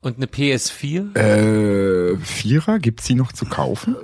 Und 0.00 0.16
eine 0.16 0.26
PS4? 0.26 1.16
Äh, 1.16 2.16
Vierer, 2.18 2.78
gibt's 2.78 3.06
die 3.06 3.14
noch 3.16 3.32
zu 3.32 3.46
kaufen? 3.46 3.96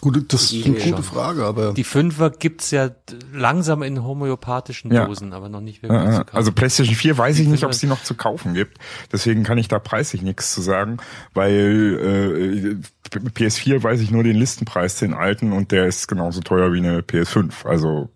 Gute, 0.00 0.22
das 0.22 0.52
ist 0.52 0.64
eine 0.64 0.74
gute 0.76 0.88
schon. 0.88 1.02
Frage, 1.02 1.44
aber. 1.44 1.72
Die 1.74 1.82
Fünfer 1.82 2.30
gibt's 2.30 2.70
ja 2.70 2.90
langsam 3.34 3.82
in 3.82 4.04
homöopathischen 4.04 4.92
Ja. 4.92 5.06
Dosen, 5.06 5.32
aber 5.32 5.48
noch 5.48 5.60
nicht 5.60 5.82
wirklich 5.82 6.00
Ja, 6.00 6.12
zu 6.12 6.18
kaufen. 6.26 6.36
also 6.36 6.52
PlayStation 6.52 6.94
4 6.94 7.18
weiß 7.18 7.40
ich 7.40 7.48
nicht, 7.48 7.64
ob 7.64 7.72
es 7.72 7.80
die 7.80 7.88
noch 7.88 8.04
zu 8.04 8.14
kaufen 8.14 8.54
gibt. 8.54 8.78
Deswegen 9.12 9.42
kann 9.42 9.58
ich 9.58 9.66
da 9.66 9.80
preislich 9.80 10.22
nichts 10.22 10.54
zu 10.54 10.60
sagen, 10.60 10.98
weil 11.34 12.78
äh, 13.12 13.18
PS4 13.30 13.82
weiß 13.82 14.00
ich 14.02 14.12
nur 14.12 14.22
den 14.22 14.36
Listenpreis, 14.36 14.94
den 14.94 15.12
alten, 15.12 15.52
und 15.52 15.72
der 15.72 15.86
ist 15.86 16.06
genauso 16.06 16.40
teuer 16.40 16.72
wie 16.72 16.78
eine 16.78 17.00
PS5. 17.00 17.66
Also 17.66 18.10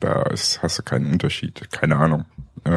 da 0.00 0.24
ist, 0.24 0.62
hast 0.62 0.78
du 0.78 0.82
keinen 0.82 1.10
Unterschied. 1.10 1.66
Keine 1.72 1.96
Ahnung. 1.96 2.26
Äh, 2.64 2.70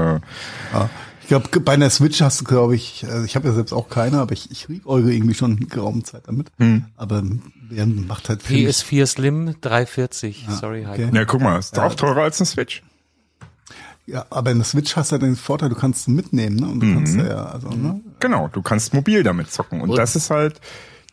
Ja. 0.71 0.89
Ich 1.29 1.41
glaube, 1.41 1.59
bei 1.59 1.73
einer 1.73 1.91
Switch 1.91 2.21
hast 2.23 2.41
du, 2.41 2.43
glaube 2.43 2.73
ich, 2.73 3.05
also 3.07 3.23
ich 3.23 3.35
habe 3.35 3.47
ja 3.47 3.53
selbst 3.53 3.71
auch 3.71 3.87
keine, 3.87 4.17
aber 4.17 4.33
ich, 4.33 4.49
ich 4.49 4.67
eure 4.85 5.13
irgendwie 5.13 5.35
schon 5.35 5.67
geraume 5.69 6.01
Zeit 6.01 6.23
damit. 6.25 6.47
Hm. 6.57 6.85
Aber 6.97 7.21
wer 7.69 7.85
macht 7.85 8.29
halt 8.29 8.41
viel. 8.41 8.67
PS4 8.67 9.05
Slim 9.05 9.55
340. 9.61 10.47
Sorry, 10.59 10.85
Heiko. 10.85 11.03
okay. 11.03 11.15
ja, 11.15 11.25
guck 11.25 11.41
mal, 11.41 11.59
ist 11.59 11.77
auch 11.77 11.93
teurer 11.93 12.23
als 12.23 12.39
eine 12.39 12.47
Switch. 12.47 12.81
Ja, 14.07 14.25
aber 14.31 14.49
in 14.49 14.57
der 14.57 14.65
Switch 14.65 14.95
hast 14.95 15.11
du 15.11 15.17
ja 15.17 15.19
den 15.19 15.35
Vorteil, 15.35 15.69
du 15.69 15.75
kannst 15.75 16.07
mitnehmen, 16.07 16.55
ne? 16.55 16.67
Und 16.67 16.79
du 16.79 16.93
kannst 16.95 17.15
ja, 17.15 17.45
also, 17.45 17.69
ne? 17.69 18.01
Genau, 18.19 18.47
du 18.47 18.63
kannst 18.63 18.95
mobil 18.95 19.21
damit 19.21 19.51
zocken. 19.51 19.81
Und, 19.81 19.91
Und- 19.91 19.97
das 19.99 20.15
ist 20.15 20.31
halt 20.31 20.59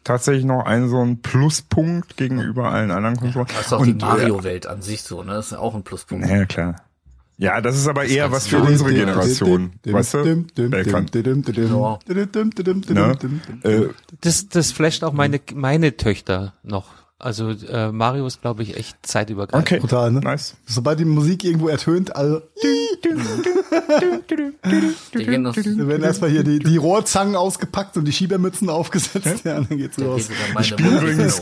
tatsächlich 0.03 0.47
noch 0.47 0.65
ein 0.65 0.89
so 0.89 1.03
ein 1.03 1.21
Pluspunkt 1.21 2.17
gegenüber 2.17 2.73
allen 2.73 2.91
anderen 2.91 3.19
Konsolen. 3.19 3.49
Das 3.55 3.67
ist 3.67 3.73
auch 3.75 3.81
Und, 3.81 4.01
die 4.01 4.03
Mario-Welt 4.03 4.67
an 4.67 4.81
sich 4.81 5.03
so, 5.03 5.23
ne? 5.23 5.35
Das 5.35 5.47
ist 5.49 5.53
ja 5.53 5.59
auch 5.59 5.75
ein 5.75 5.83
Pluspunkt. 5.83 6.27
Ja, 6.27 6.47
klar. 6.47 6.77
Ja, 7.39 7.61
das 7.61 7.77
ist 7.77 7.87
aber 7.87 8.07
eher 8.07 8.33
was 8.33 8.47
für 8.47 8.59
unsere 8.59 8.93
Generation. 8.93 9.73
Weißt 9.85 10.15
du? 10.15 10.45
Das, 14.21 14.49
das 14.49 14.73
flasht 14.73 15.05
auch 15.05 15.13
meine, 15.13 15.41
meine 15.55 15.97
Töchter 15.97 16.55
noch. 16.63 16.87
Also 17.19 17.49
äh, 17.49 17.93
Mario 17.93 18.27
ist, 18.27 18.43
glaube 18.43 18.63
ich, 18.63 18.77
echt 18.77 18.99
zeitübergreifend. 19.03 19.67
okay, 19.67 19.81
Total, 19.81 20.13
ne? 20.13 20.21
nice. 20.21 20.55
Sobald 20.67 21.01
die 21.01 21.07
Musik 21.07 21.45
irgendwo 21.45 21.69
ertönt, 21.69 22.15
also, 22.15 22.43
da 25.13 25.89
werden 25.89 26.03
erstmal 26.03 26.29
hier 26.29 26.45
die, 26.45 26.59
die 26.59 26.77
Rohrzangen 26.77 27.35
ausgepackt 27.35 27.97
und 27.97 28.05
die 28.05 28.13
Schiebermützen 28.13 28.69
aufgesetzt, 28.69 29.45
ja, 29.45 29.55
dann 29.55 29.79
geht's 29.79 29.97
da 29.97 30.03
geht 30.03 30.11
los. 30.11 30.27
sogar 30.27 30.43
meine 30.53 30.65
spiele 30.65 30.91
übrigens-. 30.91 31.41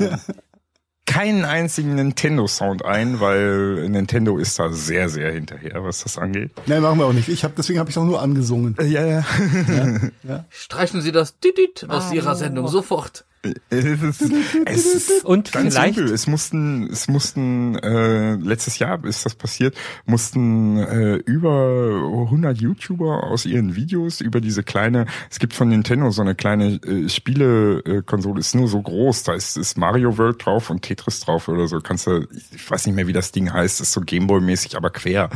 Keinen 1.14 1.44
einzigen 1.44 1.94
Nintendo-Sound 1.94 2.84
ein, 2.84 3.20
weil 3.20 3.88
Nintendo 3.88 4.36
ist 4.36 4.58
da 4.58 4.72
sehr, 4.72 5.08
sehr 5.08 5.30
hinterher, 5.30 5.84
was 5.84 6.02
das 6.02 6.18
angeht. 6.18 6.50
Nein, 6.66 6.82
machen 6.82 6.98
wir 6.98 7.06
auch 7.06 7.12
nicht. 7.12 7.28
Ich 7.28 7.44
hab, 7.44 7.54
deswegen 7.54 7.78
habe 7.78 7.88
ich 7.88 7.96
auch 7.96 8.04
nur 8.04 8.20
angesungen. 8.20 8.76
Ja, 8.80 9.06
ja. 9.06 9.24
Streichen 10.50 11.02
Sie 11.02 11.12
das 11.12 11.38
Didit 11.38 11.88
aus 11.88 12.10
Ihrer 12.12 12.34
Sendung 12.34 12.66
sofort. 12.66 13.26
Es 13.70 13.84
ist, 13.84 14.22
es 14.66 14.86
ist 14.94 15.24
Und 15.24 15.52
ganz 15.52 15.74
vielleicht- 15.74 15.96
simpel. 15.96 16.12
Es 16.14 16.26
mussten, 16.26 16.88
es 16.90 17.08
mussten 17.08 17.76
äh, 17.76 18.34
letztes 18.36 18.78
Jahr 18.78 19.04
ist 19.04 19.24
das 19.26 19.34
passiert, 19.34 19.76
mussten 20.06 20.78
äh, 20.78 21.14
über 21.16 22.02
100 22.24 22.58
YouTuber 22.60 23.24
aus 23.24 23.46
ihren 23.46 23.76
Videos 23.76 24.20
über 24.20 24.40
diese 24.40 24.62
kleine. 24.62 25.06
Es 25.30 25.38
gibt 25.38 25.52
von 25.54 25.68
Nintendo 25.68 26.10
so 26.10 26.22
eine 26.22 26.34
kleine 26.34 26.74
äh, 26.84 27.08
Spielekonsole, 27.08 28.40
ist 28.40 28.54
nur 28.54 28.68
so 28.68 28.80
groß. 28.80 29.24
Da 29.24 29.34
ist, 29.34 29.56
ist 29.56 29.76
Mario 29.76 30.16
World 30.18 30.44
drauf 30.44 30.70
und 30.70 30.82
Tetris 30.82 31.20
drauf 31.20 31.48
oder 31.48 31.66
so. 31.66 31.80
Kannst 31.80 32.06
du, 32.06 32.26
ich 32.54 32.70
weiß 32.70 32.86
nicht 32.86 32.94
mehr, 32.94 33.06
wie 33.06 33.12
das 33.12 33.32
Ding 33.32 33.52
heißt. 33.52 33.80
Ist 33.80 33.92
so 33.92 34.00
Gameboy-mäßig, 34.00 34.76
aber 34.76 34.90
quer 34.90 35.30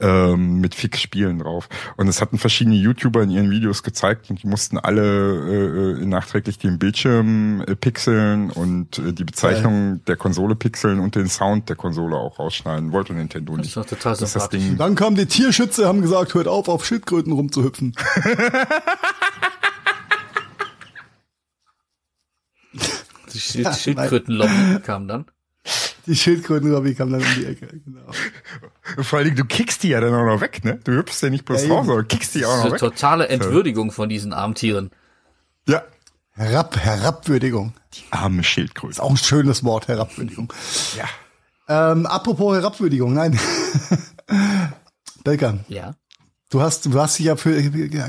ähm, 0.00 0.60
mit 0.60 0.74
fix 0.74 1.00
Spielen 1.00 1.38
drauf. 1.40 1.68
Und 1.96 2.08
es 2.08 2.20
hatten 2.20 2.38
verschiedene 2.38 2.76
YouTuber 2.76 3.22
in 3.22 3.30
ihren 3.30 3.50
Videos 3.50 3.82
gezeigt 3.82 4.30
und 4.30 4.42
die 4.42 4.46
mussten 4.46 4.78
alle 4.78 5.96
äh, 5.98 6.02
äh, 6.02 6.06
nachträglich 6.06 6.58
den 6.58 6.78
Bildschirm 6.78 7.49
äh, 7.62 7.74
pixeln 7.76 8.50
und 8.50 8.98
äh, 8.98 9.12
die 9.12 9.24
Bezeichnung 9.24 10.04
der 10.06 10.16
Konsole 10.16 10.54
pixeln 10.54 11.00
und 11.00 11.14
den 11.16 11.28
Sound 11.28 11.68
der 11.68 11.76
Konsole 11.76 12.16
auch 12.16 12.38
rausschneiden. 12.38 12.92
Wollte 12.92 13.12
Nintendo 13.14 13.52
Das 13.56 13.58
nicht. 13.58 13.68
ist 13.68 13.76
doch 13.76 13.86
total 13.86 14.12
Das 14.12 14.22
ist 14.22 14.36
das. 14.36 14.48
Ding. 14.50 14.76
Dann 14.76 14.94
kamen 14.94 15.16
die 15.16 15.26
Tierschützer, 15.26 15.86
haben 15.88 16.00
gesagt, 16.02 16.34
hört 16.34 16.48
auf, 16.48 16.68
auf 16.68 16.84
Schildkröten 16.86 17.32
rumzuhüpfen. 17.32 17.94
Die 23.32 23.38
Schild 23.40 23.74
Schildkrötenlobby 23.76 24.80
kam 24.84 25.08
dann. 25.08 25.26
Die 26.06 26.16
Schildkröten 26.16 26.72
kam 26.96 27.12
dann 27.12 27.20
um 27.20 27.26
die 27.36 27.46
Ecke. 27.46 27.66
Genau. 27.84 28.10
Vor 29.02 29.18
allen 29.18 29.26
Dingen, 29.26 29.36
du 29.36 29.44
kickst 29.44 29.82
die 29.82 29.88
ja 29.90 30.00
dann 30.00 30.14
auch 30.14 30.24
noch 30.24 30.40
weg, 30.40 30.64
ne? 30.64 30.80
Du 30.82 30.92
hüpfst 30.92 31.22
ja 31.22 31.30
nicht 31.30 31.44
bloß 31.44 31.64
Ja, 31.66 31.74
raus, 31.74 31.86
sondern 31.86 32.08
kickst 32.08 32.34
die 32.34 32.44
auch 32.44 32.48
Das 32.50 32.58
ist 32.58 32.64
noch 32.64 32.64
eine 32.64 32.72
weg. 32.72 32.80
totale 32.80 33.28
Entwürdigung 33.28 33.92
von 33.92 34.08
diesen 34.08 34.32
armen 34.32 34.54
Tieren. 34.54 34.90
Ja. 35.68 35.82
Herab, 36.32 36.76
Herabwürdigung. 36.76 37.74
Die 37.94 38.04
arme 38.12 38.44
Schildkröte. 38.44 38.92
Ist 38.92 39.00
auch 39.00 39.10
ein 39.10 39.16
schönes 39.16 39.64
Wort, 39.64 39.88
Herabwürdigung. 39.88 40.52
Ja. 40.96 41.04
Ähm, 41.92 42.06
apropos 42.06 42.54
Herabwürdigung, 42.56 43.12
nein. 43.14 43.38
Belkan, 45.24 45.64
Ja. 45.68 45.94
du 46.50 46.62
hast, 46.62 46.86
du 46.86 46.98
hast 47.00 47.18
dich 47.18 47.26
ja 47.26 47.36
für 47.36 47.60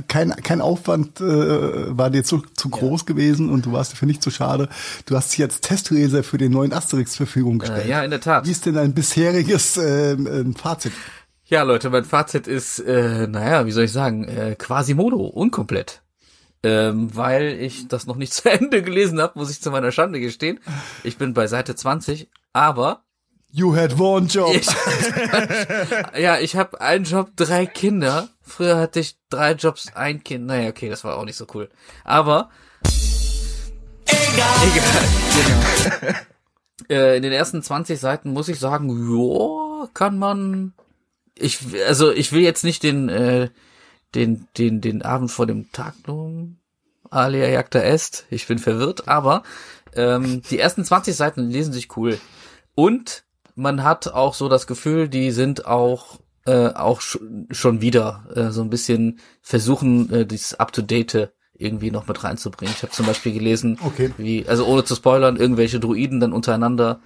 kein, 0.08 0.32
kein 0.32 0.62
Aufwand 0.62 1.20
äh, 1.20 1.98
war 1.98 2.10
dir 2.10 2.24
zu, 2.24 2.44
zu 2.56 2.70
groß 2.70 3.06
gewesen 3.06 3.50
und 3.50 3.66
du 3.66 3.74
warst 3.74 3.92
dafür 3.94 4.08
nicht 4.08 4.24
zu 4.24 4.32
schade. 4.32 4.70
Du 5.06 5.16
hast 5.16 5.32
dich 5.32 5.40
jetzt 5.40 5.64
Testleser 5.64 6.24
für 6.24 6.38
den 6.38 6.52
neuen 6.52 6.74
Asterix 6.74 7.12
zur 7.14 7.26
Verfügung 7.28 7.60
gestellt. 7.60 7.86
Äh, 7.86 7.90
ja, 7.90 8.04
in 8.04 8.12
der 8.12 8.22
Tat. 8.22 8.46
Wie 8.46 8.52
ist 8.52 8.66
denn 8.66 8.76
dein 8.76 8.94
bisheriges 8.94 9.78
ähm, 9.78 10.28
ähm, 10.28 10.56
Fazit? 10.56 10.94
Ja, 11.46 11.64
Leute, 11.64 11.90
mein 11.90 12.06
Fazit 12.06 12.48
ist, 12.48 12.80
äh, 12.80 13.28
naja, 13.28 13.66
wie 13.66 13.72
soll 13.72 13.84
ich 13.84 13.92
sagen, 13.92 14.24
äh, 14.24 14.56
Quasimodo, 14.58 15.18
unkomplett. 15.26 16.01
Ähm, 16.64 17.16
weil 17.16 17.60
ich 17.60 17.88
das 17.88 18.06
noch 18.06 18.16
nicht 18.16 18.34
zu 18.36 18.50
Ende 18.50 18.82
gelesen 18.84 19.20
habe, 19.20 19.40
muss 19.40 19.50
ich 19.50 19.62
zu 19.62 19.72
meiner 19.72 19.92
Schande 19.92 20.20
gestehen. 20.20 20.60
Ich 21.04 21.18
bin 21.18 21.34
bei 21.34 21.48
Seite 21.48 21.76
20, 21.76 22.30
aber 22.54 23.04
You 23.54 23.76
had 23.76 24.00
one 24.00 24.28
job. 24.28 24.56
ich, 24.56 24.66
ja, 26.18 26.40
ich 26.40 26.56
habe 26.56 26.80
einen 26.80 27.04
Job, 27.04 27.32
drei 27.36 27.66
Kinder. 27.66 28.30
Früher 28.42 28.78
hatte 28.78 29.02
ich 29.02 29.18
drei 29.30 29.52
Jobs, 29.54 29.92
ein 29.94 30.24
Kind. 30.24 30.46
Naja, 30.46 30.70
okay, 30.70 30.90
das 30.90 31.04
war 31.04 31.18
auch 31.18 31.26
nicht 31.26 31.36
so 31.36 31.46
cool. 31.54 31.70
Aber 32.06 32.50
egal. 34.06 34.48
Egal. 34.64 35.92
Genau. 36.00 36.18
äh, 36.90 37.18
in 37.18 37.24
den 37.24 37.34
ersten 37.34 37.62
20 37.62 38.00
Seiten 38.00 38.32
muss 38.32 38.48
ich 38.48 38.58
sagen, 38.58 38.90
ja, 38.90 39.90
kann 39.94 40.18
man. 40.18 40.74
Ich, 41.36 41.60
also 41.88 42.12
ich 42.12 42.32
will 42.32 42.42
jetzt 42.42 42.64
nicht 42.64 42.84
den, 42.84 43.10
äh, 43.10 43.50
den, 44.16 44.48
den, 44.58 44.82
den 44.82 45.02
Abend 45.02 45.32
vor 45.32 45.48
dem 45.48 45.72
Tag 45.72 45.94
nun 46.08 46.58
alia 47.10 47.48
jacta 47.48 47.80
est. 47.80 48.26
Ich 48.30 48.48
bin 48.48 48.58
verwirrt, 48.60 49.08
aber 49.08 49.44
ähm, 49.96 50.42
die 50.50 50.60
ersten 50.60 50.84
20 50.86 51.16
Seiten 51.16 51.50
lesen 51.50 51.74
sich 51.74 51.96
cool. 51.98 52.20
Und 52.76 53.24
man 53.56 53.84
hat 53.84 54.08
auch 54.08 54.34
so 54.34 54.48
das 54.50 54.68
Gefühl, 54.68 55.10
die 55.10 55.32
sind 55.32 55.66
auch 55.66 56.20
äh, 56.46 56.70
auch 56.70 57.02
sch 57.02 57.20
schon 57.52 57.82
wieder 57.82 58.26
äh, 58.36 58.50
so 58.50 58.62
ein 58.62 58.70
bisschen 58.70 59.20
versuchen, 59.42 60.12
äh, 60.12 60.26
dieses 60.26 60.60
Up-to-Date 60.60 61.32
irgendwie 61.54 61.92
noch 61.92 62.08
mit 62.08 62.24
reinzubringen. 62.24 62.74
Ich 62.76 62.82
habe 62.82 62.94
zum 62.94 63.06
Beispiel 63.06 63.34
gelesen, 63.34 63.78
Okay. 63.86 64.12
wie, 64.18 64.48
also 64.48 64.66
ohne 64.66 64.84
zu 64.84 64.96
spoilern, 64.96 65.36
irgendwelche 65.36 65.80
Druiden 65.80 66.20
dann 66.20 66.34
untereinander 66.34 67.00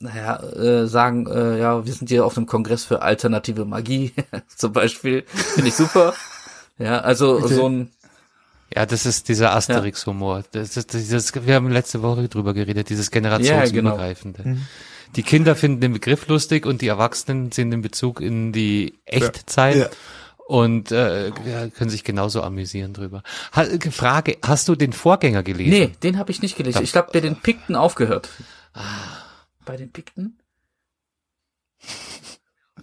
naja, 0.00 0.42
äh, 0.42 0.86
sagen, 0.86 1.26
äh, 1.26 1.58
ja, 1.58 1.84
wir 1.84 1.92
sind 1.92 2.08
hier 2.08 2.24
auf 2.24 2.36
einem 2.36 2.46
Kongress 2.46 2.84
für 2.84 3.02
alternative 3.02 3.64
Magie, 3.64 4.12
zum 4.56 4.72
Beispiel. 4.72 5.24
Finde 5.26 5.68
ich 5.68 5.74
super. 5.74 6.14
Ja, 6.78 7.00
also 7.00 7.34
Okay. 7.36 7.54
so 7.54 7.68
ein, 7.68 7.90
Ja, 8.74 8.86
das 8.86 9.04
ist 9.04 9.28
dieser 9.28 9.54
Asterix-Humor. 9.54 10.44
Das 10.52 10.78
ist 10.78 10.94
dieses, 10.94 11.34
wir 11.44 11.54
haben 11.54 11.70
letzte 11.70 12.00
Woche 12.00 12.26
drüber 12.28 12.54
geredet, 12.54 12.88
dieses 12.88 13.10
generationsübergreifende. 13.10 14.56
Die 15.16 15.22
Kinder 15.22 15.56
finden 15.56 15.82
den 15.82 15.92
Begriff 15.92 16.26
lustig 16.28 16.64
und 16.64 16.80
die 16.80 16.88
Erwachsenen 16.88 17.52
sind 17.52 17.70
in 17.72 17.82
Bezug 17.82 18.22
in 18.22 18.52
die 18.52 18.94
Echtzeit. 19.04 19.76
Ja. 19.76 19.88
Und 20.46 20.90
äh, 20.90 21.28
ja, 21.28 21.68
können 21.68 21.90
sich 21.90 22.02
genauso 22.02 22.42
amüsieren 22.42 22.94
drüber. 22.94 23.22
Ha, 23.54 23.66
Frage, 23.90 24.38
hast 24.42 24.68
du 24.68 24.74
den 24.74 24.94
Vorgänger 24.94 25.42
gelesen? 25.42 25.70
nee, 25.70 25.92
den 26.02 26.16
habe 26.18 26.30
ich 26.32 26.40
nicht 26.40 26.56
gelesen. 26.56 26.82
Ich 26.82 26.92
glaube, 26.92 27.10
bei 27.12 27.20
den 27.20 27.36
Pikten 27.36 27.76
aufgehört. 27.76 28.30
Ah. 28.72 28.80
Bei 29.70 29.76
den 29.76 29.92
Pikten? 29.92 30.36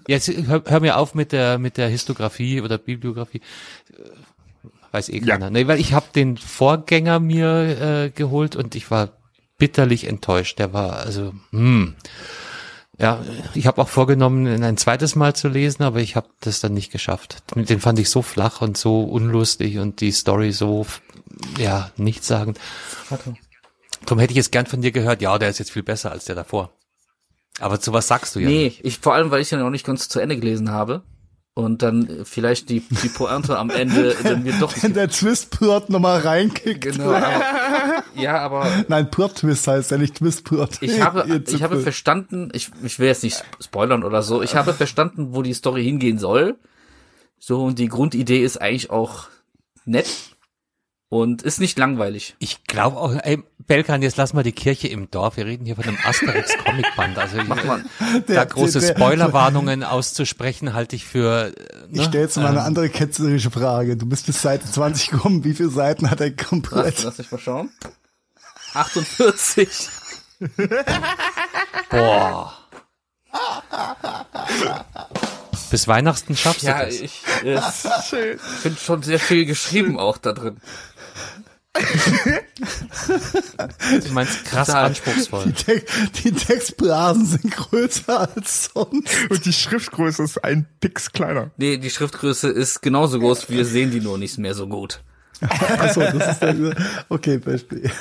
Jetzt 0.07 0.29
hör, 0.29 0.63
hör 0.65 0.79
mir 0.79 0.95
auf 0.95 1.15
mit 1.15 1.33
der 1.33 1.57
mit 1.57 1.75
der 1.75 1.89
Histografie 1.89 2.61
oder 2.61 2.77
Bibliografie. 2.77 3.41
Äh, 3.91 4.73
Weiß 4.93 5.09
eh 5.09 5.17
Ja. 5.17 5.33
keiner. 5.33 5.49
Nee, 5.49 5.67
weil 5.67 5.81
ich 5.81 5.91
habe 5.91 6.05
den 6.15 6.37
Vorgänger 6.37 7.19
mir 7.19 8.05
äh, 8.05 8.09
geholt 8.09 8.55
und 8.55 8.73
ich 8.73 8.89
war 8.89 9.17
bitterlich 9.57 10.07
enttäuscht. 10.07 10.59
Der 10.59 10.71
war 10.71 10.93
also 10.93 11.33
hm. 11.49 11.95
Ja, 12.97 13.21
ich 13.53 13.67
habe 13.67 13.81
auch 13.81 13.89
vorgenommen, 13.89 14.47
ihn 14.47 14.63
ein 14.63 14.77
zweites 14.77 15.17
Mal 15.17 15.35
zu 15.35 15.49
lesen, 15.49 15.83
aber 15.83 15.99
ich 15.99 16.15
habe 16.15 16.29
das 16.39 16.61
dann 16.61 16.73
nicht 16.73 16.93
geschafft. 16.93 17.43
Den 17.53 17.81
fand 17.81 17.99
ich 17.99 18.09
so 18.09 18.21
flach 18.21 18.61
und 18.61 18.77
so 18.77 19.01
unlustig 19.03 19.77
und 19.79 19.99
die 19.99 20.13
Story 20.13 20.53
so 20.53 20.85
ja 21.59 21.91
nichtssagend. 21.97 22.57
Warte. 23.09 23.35
Darum 24.05 24.19
hätte 24.19 24.31
ich 24.31 24.37
jetzt 24.37 24.51
gern 24.53 24.65
von 24.65 24.81
dir 24.81 24.91
gehört, 24.91 25.21
ja, 25.21 25.37
der 25.37 25.49
ist 25.49 25.59
jetzt 25.59 25.71
viel 25.71 25.83
besser 25.83 26.11
als 26.11 26.23
der 26.23 26.35
davor. 26.35 26.71
Aber 27.59 27.79
zu 27.79 27.93
was 27.93 28.07
sagst 28.07 28.35
du 28.35 28.39
ja? 28.39 28.47
Nee, 28.47 28.65
nicht. 28.65 28.85
ich, 28.85 28.99
vor 28.99 29.13
allem, 29.13 29.31
weil 29.31 29.41
ich 29.41 29.51
ja 29.51 29.57
noch 29.57 29.69
nicht 29.69 29.85
ganz 29.85 30.09
zu 30.09 30.19
Ende 30.19 30.35
gelesen 30.35 30.71
habe. 30.71 31.03
Und 31.53 31.81
dann 31.81 32.23
vielleicht 32.23 32.69
die, 32.69 32.81
die 32.81 33.09
Pointe 33.09 33.57
am 33.57 33.71
Ende 33.71 34.15
dann 34.23 34.45
wird 34.45 34.61
doch 34.61 34.71
Wenn 34.83 34.93
der 34.93 35.09
Twist-Purt 35.09 35.89
nochmal 35.89 36.19
reinkickt. 36.19 36.81
Genau, 36.81 37.09
aber, 37.09 38.03
ja, 38.13 38.37
aber 38.37 38.69
Nein, 38.87 39.09
Purt-Twist 39.09 39.67
heißt 39.67 39.89
ja 39.89 39.97
nicht 39.97 40.17
Twist-Purt. 40.17 40.77
ich 40.81 41.01
habe, 41.01 41.43
ich 41.47 41.63
habe 41.63 41.79
verstanden, 41.79 42.49
ich, 42.53 42.69
ich 42.83 42.99
will 42.99 43.07
jetzt 43.07 43.23
nicht 43.23 43.43
spoilern 43.59 44.03
oder 44.03 44.21
so, 44.21 44.43
ich 44.43 44.55
habe 44.55 44.71
verstanden, 44.75 45.33
wo 45.33 45.41
die 45.41 45.53
Story 45.53 45.83
hingehen 45.83 46.19
soll. 46.19 46.57
So, 47.39 47.63
und 47.63 47.79
die 47.79 47.87
Grundidee 47.87 48.43
ist 48.43 48.61
eigentlich 48.61 48.91
auch 48.91 49.27
nett 49.85 50.36
und 51.09 51.41
ist 51.41 51.59
nicht 51.59 51.77
langweilig. 51.79 52.35
Ich 52.39 52.63
glaube 52.65 52.97
auch, 52.97 53.13
ey, 53.23 53.41
Belkan, 53.65 54.01
jetzt 54.01 54.17
lass 54.17 54.33
mal 54.33 54.43
die 54.43 54.51
Kirche 54.51 54.87
im 54.87 55.09
Dorf. 55.11 55.37
Wir 55.37 55.45
reden 55.45 55.65
hier 55.65 55.75
von 55.75 55.85
einem 55.85 55.97
Asterix-Comicband. 56.03 57.17
Also 57.17 57.37
Mach 57.47 57.63
mal. 57.63 57.83
da 57.99 58.19
Der- 58.33 58.45
große 58.45 58.81
Spoilerwarnungen 58.81 59.83
auszusprechen, 59.83 60.73
halte 60.73 60.95
ich 60.95 61.05
für. 61.05 61.47
äh, 61.47 61.53
Ich 61.91 61.97
Ne? 61.99 62.03
stelle 62.03 62.23
jetzt 62.23 62.35
mal 62.37 62.43
Ähm. 62.43 62.49
eine 62.51 62.63
andere 62.63 62.89
ketzerische 62.89 63.51
Frage. 63.51 63.95
Du 63.97 64.05
bist 64.05 64.25
bis 64.25 64.41
Seite 64.41 64.69
20 64.69 65.09
gekommen. 65.11 65.43
Wie 65.43 65.53
viele 65.53 65.69
Seiten 65.69 66.09
hat 66.09 66.19
er 66.21 66.29
Lass, 66.29 66.47
komplett? 66.47 67.03
lass 67.03 67.17
mich 67.17 67.31
mal 67.31 67.39
schauen. 67.39 67.69
48. 68.73 69.69
Boah. 71.89 72.53
Bis 75.69 75.87
Weihnachten 75.87 76.35
schaffst 76.37 76.63
du 76.63 76.67
Ja, 76.67 76.85
das. 76.85 76.95
ich 77.01 77.21
äh, 77.43 77.59
finde 78.61 78.79
schon 78.79 79.03
sehr 79.03 79.19
viel 79.19 79.45
geschrieben 79.45 79.99
auch 79.99 80.17
da 80.17 80.31
drin. 80.33 80.57
Du 84.03 84.13
meinst 84.13 84.45
krass 84.45 84.67
Total. 84.67 84.85
anspruchsvoll. 84.85 85.45
Die, 85.45 85.53
Te 85.53 85.83
die 86.23 86.31
Textblasen 86.31 87.25
sind 87.25 87.55
größer 87.55 88.29
als 88.33 88.69
sonst. 88.73 89.09
Und 89.29 89.45
die 89.45 89.53
Schriftgröße 89.53 90.23
ist 90.23 90.43
ein 90.43 90.65
Pix 90.79 91.11
kleiner. 91.11 91.51
Nee, 91.57 91.77
die 91.77 91.89
Schriftgröße 91.89 92.49
ist 92.49 92.81
genauso 92.81 93.19
groß, 93.19 93.49
wir 93.49 93.65
sehen 93.65 93.91
die 93.91 94.01
nur 94.01 94.17
nicht 94.17 94.37
mehr 94.37 94.53
so 94.53 94.67
gut. 94.67 95.01
Achso, 95.41 96.01
das 96.01 96.33
ist 96.33 96.41
der, 96.41 96.75
okay, 97.09 97.37
Beispiel. 97.37 97.91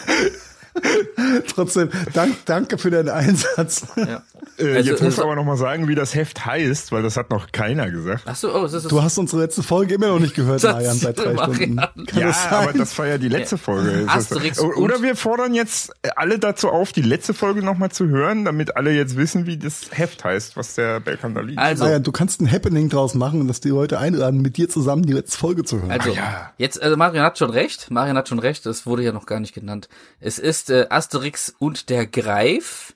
Trotzdem, 1.54 1.90
dank, 2.12 2.34
danke 2.44 2.78
für 2.78 2.90
deinen 2.90 3.08
Einsatz. 3.10 3.86
Ja. 3.96 4.22
Äh, 4.58 4.76
Also, 4.76 4.90
jetzt 4.90 5.02
musst 5.02 5.02
also- 5.02 5.22
du 5.22 5.22
aber 5.26 5.36
noch 5.36 5.44
mal 5.44 5.56
sagen, 5.58 5.86
wie 5.86 5.94
das 5.94 6.14
Heft 6.14 6.46
heißt, 6.46 6.90
weil 6.90 7.02
das 7.02 7.18
hat 7.18 7.28
noch 7.28 7.52
keiner 7.52 7.90
gesagt. 7.90 8.22
Ach 8.24 8.34
so, 8.36 8.54
oh, 8.54 8.62
das 8.62 8.72
ist 8.72 8.90
Du 8.90 9.02
hast 9.02 9.18
unsere 9.18 9.42
letzte 9.42 9.62
Folge 9.62 9.94
immer 9.96 10.06
noch 10.08 10.18
nicht 10.18 10.34
gehört, 10.34 10.62
Marian, 10.62 10.96
seit 10.96 11.18
drei 11.18 11.34
Stunden. 11.36 11.74
Marian. 11.74 12.06
Kann 12.06 12.20
ja, 12.20 12.34
aber 12.50 12.72
das 12.72 12.96
war 12.98 13.06
ja 13.06 13.18
die 13.18 13.28
letzte 13.28 13.58
Folge. 13.58 14.04
Das- 14.06 14.32
Asterix 14.32 14.58
Oder 14.60 15.02
wir 15.02 15.14
fordern 15.14 15.52
jetzt 15.52 15.92
alle 16.14 16.38
dazu 16.38 16.70
auf, 16.70 16.92
die 16.92 17.02
letzte 17.02 17.34
Folge 17.34 17.62
noch 17.62 17.76
mal 17.76 17.90
zu 17.90 18.08
hören, 18.08 18.46
damit 18.46 18.76
alle 18.76 18.92
jetzt 18.92 19.16
wissen, 19.18 19.44
wie 19.46 19.58
das 19.58 19.90
Heft 19.90 20.24
heißt, 20.24 20.56
was 20.56 20.74
der 20.74 21.00
Belkan 21.00 21.34
da 21.34 21.42
liest. 21.42 21.58
also, 21.58 21.84
Marian, 21.84 22.02
du 22.02 22.12
kannst 22.12 22.40
ein 22.40 22.50
Happening 22.50 22.88
draus 22.88 23.14
machen 23.14 23.42
und 23.42 23.48
dass 23.48 23.60
die 23.60 23.68
Leute 23.70 23.98
einladen, 23.98 24.40
mit 24.40 24.56
dir 24.56 24.70
zusammen 24.70 25.02
die 25.02 25.12
letzte 25.12 25.36
Folge 25.36 25.64
zu 25.64 25.82
hören. 25.82 25.90
also 25.90 26.10
ja. 26.14 26.52
jetzt, 26.56 26.80
also 26.82 26.96
Marian 26.96 27.24
hat 27.26 27.36
schon 27.36 27.50
recht, 27.50 27.90
Marian 27.90 28.16
hat 28.16 28.28
schon 28.28 28.38
recht, 28.38 28.64
das 28.64 28.86
wurde 28.86 29.02
ja 29.02 29.12
noch 29.12 29.26
gar 29.26 29.40
nicht 29.40 29.52
genannt. 29.54 29.88
Es 30.20 30.38
ist 30.38 30.65
äh, 30.70 30.86
Asterix 30.88 31.54
und 31.58 31.88
der 31.90 32.06
Greif, 32.06 32.94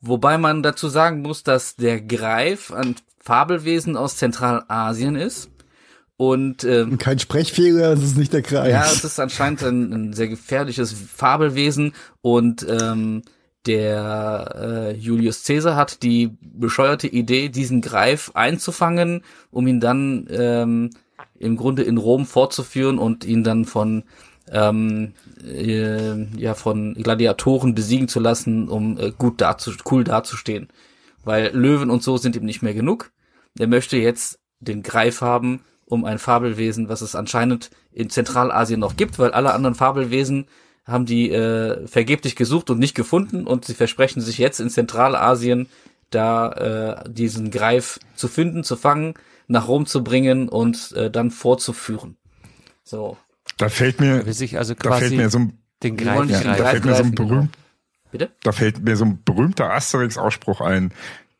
wobei 0.00 0.38
man 0.38 0.62
dazu 0.62 0.88
sagen 0.88 1.22
muss, 1.22 1.42
dass 1.42 1.76
der 1.76 2.00
Greif 2.00 2.72
ein 2.72 2.96
Fabelwesen 3.18 3.96
aus 3.96 4.16
Zentralasien 4.16 5.16
ist. 5.16 5.50
Und 6.16 6.64
ähm, 6.64 6.96
Kein 6.96 7.18
Sprechfehler, 7.18 7.94
das 7.94 8.04
ist 8.04 8.16
nicht 8.16 8.32
der 8.32 8.42
Kreis. 8.42 8.72
Ja, 8.72 8.86
es 8.86 9.04
ist 9.04 9.20
anscheinend 9.20 9.62
ein, 9.62 9.92
ein 9.92 10.12
sehr 10.14 10.28
gefährliches 10.28 10.92
Fabelwesen 10.92 11.92
und 12.22 12.66
ähm, 12.68 13.22
der 13.66 14.54
äh, 14.56 14.96
Julius 14.96 15.44
Caesar 15.44 15.76
hat 15.76 16.02
die 16.02 16.36
bescheuerte 16.40 17.08
Idee, 17.08 17.48
diesen 17.48 17.80
Greif 17.80 18.30
einzufangen, 18.34 19.22
um 19.50 19.66
ihn 19.66 19.80
dann 19.80 20.26
ähm, 20.30 20.90
im 21.38 21.56
Grunde 21.56 21.82
in 21.82 21.98
Rom 21.98 22.26
fortzuführen 22.26 22.98
und 22.98 23.24
ihn 23.24 23.44
dann 23.44 23.64
von 23.64 24.04
ähm, 24.50 25.14
äh, 25.44 26.24
ja 26.38 26.54
von 26.54 26.94
Gladiatoren 26.94 27.74
besiegen 27.74 28.08
zu 28.08 28.20
lassen, 28.20 28.68
um 28.68 28.98
äh, 28.98 29.12
gut 29.16 29.40
dazu 29.40 29.72
cool 29.90 30.04
dazustehen, 30.04 30.68
weil 31.24 31.50
Löwen 31.54 31.90
und 31.90 32.02
so 32.02 32.16
sind 32.16 32.36
ihm 32.36 32.44
nicht 32.44 32.62
mehr 32.62 32.74
genug. 32.74 33.10
Er 33.58 33.66
möchte 33.66 33.96
jetzt 33.96 34.38
den 34.60 34.82
Greif 34.82 35.20
haben, 35.20 35.60
um 35.86 36.04
ein 36.04 36.18
Fabelwesen, 36.18 36.88
was 36.88 37.00
es 37.00 37.14
anscheinend 37.14 37.70
in 37.92 38.10
Zentralasien 38.10 38.80
noch 38.80 38.96
gibt, 38.96 39.18
weil 39.18 39.30
alle 39.30 39.54
anderen 39.54 39.74
Fabelwesen 39.74 40.46
haben 40.84 41.06
die 41.06 41.30
äh, 41.30 41.86
vergeblich 41.86 42.36
gesucht 42.36 42.70
und 42.70 42.78
nicht 42.78 42.94
gefunden 42.94 43.46
und 43.46 43.64
sie 43.64 43.74
versprechen 43.74 44.20
sich 44.20 44.38
jetzt 44.38 44.60
in 44.60 44.70
Zentralasien 44.70 45.68
da 46.10 46.52
äh, 47.04 47.10
diesen 47.10 47.50
Greif 47.50 47.98
zu 48.14 48.28
finden, 48.28 48.62
zu 48.62 48.76
fangen, 48.76 49.14
nach 49.48 49.68
Rom 49.68 49.86
zu 49.86 50.04
bringen 50.04 50.48
und 50.48 50.92
äh, 50.92 51.10
dann 51.10 51.30
vorzuführen. 51.30 52.16
So. 52.84 53.16
Da 53.56 53.68
fällt 53.68 54.00
mir, 54.00 54.26
Will 54.26 54.32
sich 54.32 54.58
also 54.58 54.74
da 54.74 54.92
fällt 54.96 55.16
mir 55.16 55.30
so 55.30 55.38
ein 55.38 55.58
Den 55.82 55.96
Greif, 55.96 56.28
ja, 56.30 56.56
Da 56.56 56.66
fällt, 56.66 56.84
mir 56.84 56.94
so 56.94 57.02
ein 57.02 57.14
genau. 57.14 57.28
berühmt, 57.28 57.58
Bitte? 58.10 58.30
da 58.42 58.52
fällt 58.52 58.82
mir 58.82 58.96
so 58.96 59.04
ein 59.04 59.22
berühmter 59.24 59.72
Asterix-Ausspruch 59.72 60.60
ein. 60.60 60.92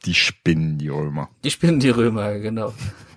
Die 0.04 0.14
spinnen 0.14 0.78
die 0.78 0.88
Römer. 0.88 1.28
Die 1.44 1.50
spinnen 1.50 1.80
die 1.80 1.90
Römer, 1.90 2.38
genau. 2.38 2.72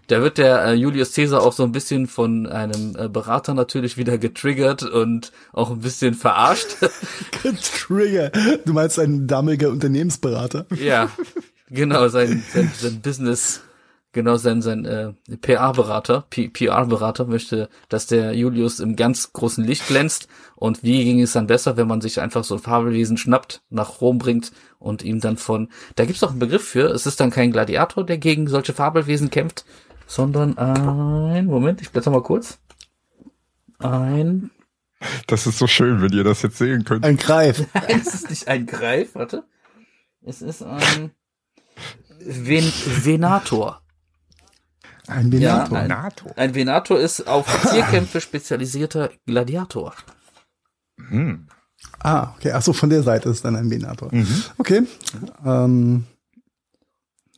Da 0.10 0.24
wird 0.24 0.40
der 0.40 0.66
äh, 0.66 0.74
Julius 0.74 1.14
Caesar 1.14 1.44
auch 1.44 1.54
so 1.54 1.64
ein 1.64 1.72
bisschen 1.72 2.08
von 2.08 2.48
einem 2.48 2.96
äh, 2.98 3.08
Berater 3.08 3.54
natürlich 3.54 3.96
wieder 3.96 4.18
getriggert 4.18 4.82
und 4.82 5.32
auch 5.54 5.70
ein 5.70 5.82
bisschen 5.82 6.16
verarscht. 6.16 6.78
Trigger. 7.62 8.32
Du 8.66 8.74
meinst 8.74 8.98
ein 8.98 9.28
damaliger 9.28 9.70
Unternehmensberater? 9.70 10.66
ja, 10.76 11.12
genau, 11.70 12.08
sein, 12.08 12.44
sein, 12.52 12.72
sein 12.76 13.02
Business, 13.02 13.62
genau, 14.12 14.38
sein, 14.38 14.62
sein 14.62 14.86
äh, 14.86 15.14
PR-Berater, 15.42 16.26
PR-Berater 16.30 17.26
möchte, 17.26 17.70
dass 17.90 18.08
der 18.08 18.34
Julius 18.36 18.80
im 18.80 18.96
ganz 18.96 19.34
großen 19.34 19.64
Licht 19.64 19.88
glänzt. 19.88 20.28
Und 20.56 20.84
wie 20.84 21.04
ging 21.04 21.22
es 21.22 21.34
dann 21.34 21.48
besser, 21.48 21.78
wenn 21.78 21.88
man 21.88 22.02
sich 22.02 22.20
einfach 22.20 22.44
so 22.44 22.56
ein 22.56 22.62
Fabelwesen 22.62 23.18
schnappt, 23.18 23.62
nach 23.70 24.02
Rom 24.02 24.18
bringt 24.18 24.52
und 24.80 25.04
ihm 25.04 25.20
dann 25.20 25.38
von, 25.38 25.70
da 25.96 26.06
gibt's 26.06 26.24
auch 26.24 26.32
einen 26.32 26.40
Begriff 26.40 26.68
für, 26.68 26.90
es 26.90 27.06
ist 27.06 27.20
dann 27.20 27.32
kein 27.32 27.52
Gladiator, 27.52 28.06
der 28.06 28.18
gegen 28.18 28.48
solche 28.48 28.74
Fabelwesen 28.74 29.30
kämpft, 29.30 29.66
sondern 30.08 30.58
ein, 30.58 31.46
Moment, 31.46 31.82
ich 31.82 31.92
blätter 31.92 32.12
mal 32.12 32.24
kurz. 32.24 32.60
Ein, 33.80 34.52
Das 35.28 35.48
ist 35.48 35.58
so 35.58 35.68
schön, 35.68 36.02
wenn 36.02 36.12
ihr 36.12 36.24
das 36.24 36.42
jetzt 36.42 36.58
sehen 36.58 36.84
könnt. 36.84 37.06
Ein 37.06 37.18
Greif. 37.18 37.66
Nein, 37.74 38.02
es 38.02 38.14
ist 38.14 38.30
nicht 38.30 38.48
ein 38.48 38.66
Greif, 38.66 39.16
warte. 39.16 39.44
Es 40.22 40.42
ist 40.42 40.64
ein 40.64 41.12
Ven 42.20 42.72
Venator. 43.04 43.82
Ein 45.10 45.32
Venator. 45.32 45.78
Ja, 45.78 45.84
ein-. 45.84 46.34
Ein 46.36 46.56
Venator 46.56 47.00
ist 47.00 47.28
auf 47.28 47.46
Tierkämpfe 47.72 48.22
spezialisierter 48.22 49.10
Gladiator. 49.26 49.94
Hm. 51.10 51.48
Ah, 52.00 52.34
okay. 52.38 52.52
Ach 52.52 52.62
so, 52.62 52.74
von 52.74 52.90
der 52.90 53.04
Seite 53.04 53.30
ist 53.30 53.46
dann 53.46 53.56
ein 53.56 53.70
Venator. 53.70 54.14
Mhm. 54.14 54.44
Okay. 54.58 54.84
Ähm, 55.46 56.06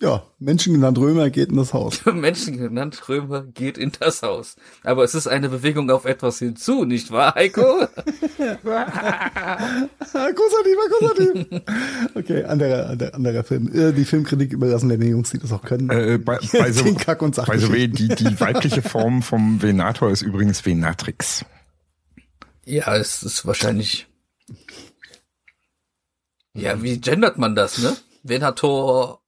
ja, 0.01 0.23
Menschen 0.39 0.73
genannt 0.73 0.97
Römer 0.97 1.29
geht 1.29 1.49
in 1.49 1.57
das 1.57 1.73
Haus. 1.73 2.05
Menschen 2.05 2.57
genannt 2.57 3.07
Römer 3.07 3.43
geht 3.43 3.77
in 3.77 3.91
das 3.99 4.23
Haus. 4.23 4.55
Aber 4.83 5.03
es 5.03 5.13
ist 5.15 5.27
eine 5.27 5.49
Bewegung 5.49 5.89
auf 5.91 6.05
etwas 6.05 6.39
hinzu, 6.39 6.85
nicht 6.85 7.11
wahr, 7.11 7.35
Heiko? 7.35 7.61
Großartig, 8.41 8.63
war 10.75 10.89
großartig. 10.89 11.61
Okay, 12.15 12.43
anderer, 12.43 12.89
anderer, 12.89 13.13
anderer 13.15 13.43
Film. 13.43 13.69
Äh, 13.73 13.93
Die 13.93 14.05
Filmkritik 14.05 14.53
überlassen 14.53 14.89
wir 14.89 14.97
den 14.97 15.11
Jungs, 15.11 15.29
die 15.29 15.37
das 15.39 15.51
auch 15.51 15.61
können. 15.63 15.89
Äh, 15.89 16.17
bei, 16.17 16.39
bei 16.51 16.71
so, 16.73 16.91
Kack- 16.95 17.21
und 17.21 17.35
the 17.35 17.41
way, 17.41 17.59
Sachgeschichten. 17.59 17.93
die, 17.93 18.07
die 18.15 18.39
weibliche 18.39 18.81
Form 18.81 19.21
vom 19.21 19.61
Venator 19.61 20.09
ist 20.09 20.21
übrigens 20.23 20.65
Venatrix. 20.65 21.45
ja, 22.65 22.95
es 22.95 23.21
ist 23.23 23.45
wahrscheinlich. 23.45 24.07
Ja, 26.53 26.81
wie 26.83 26.99
gendert 26.99 27.37
man 27.37 27.55
das, 27.55 27.77
ne? 27.77 27.95
Venator 28.23 29.20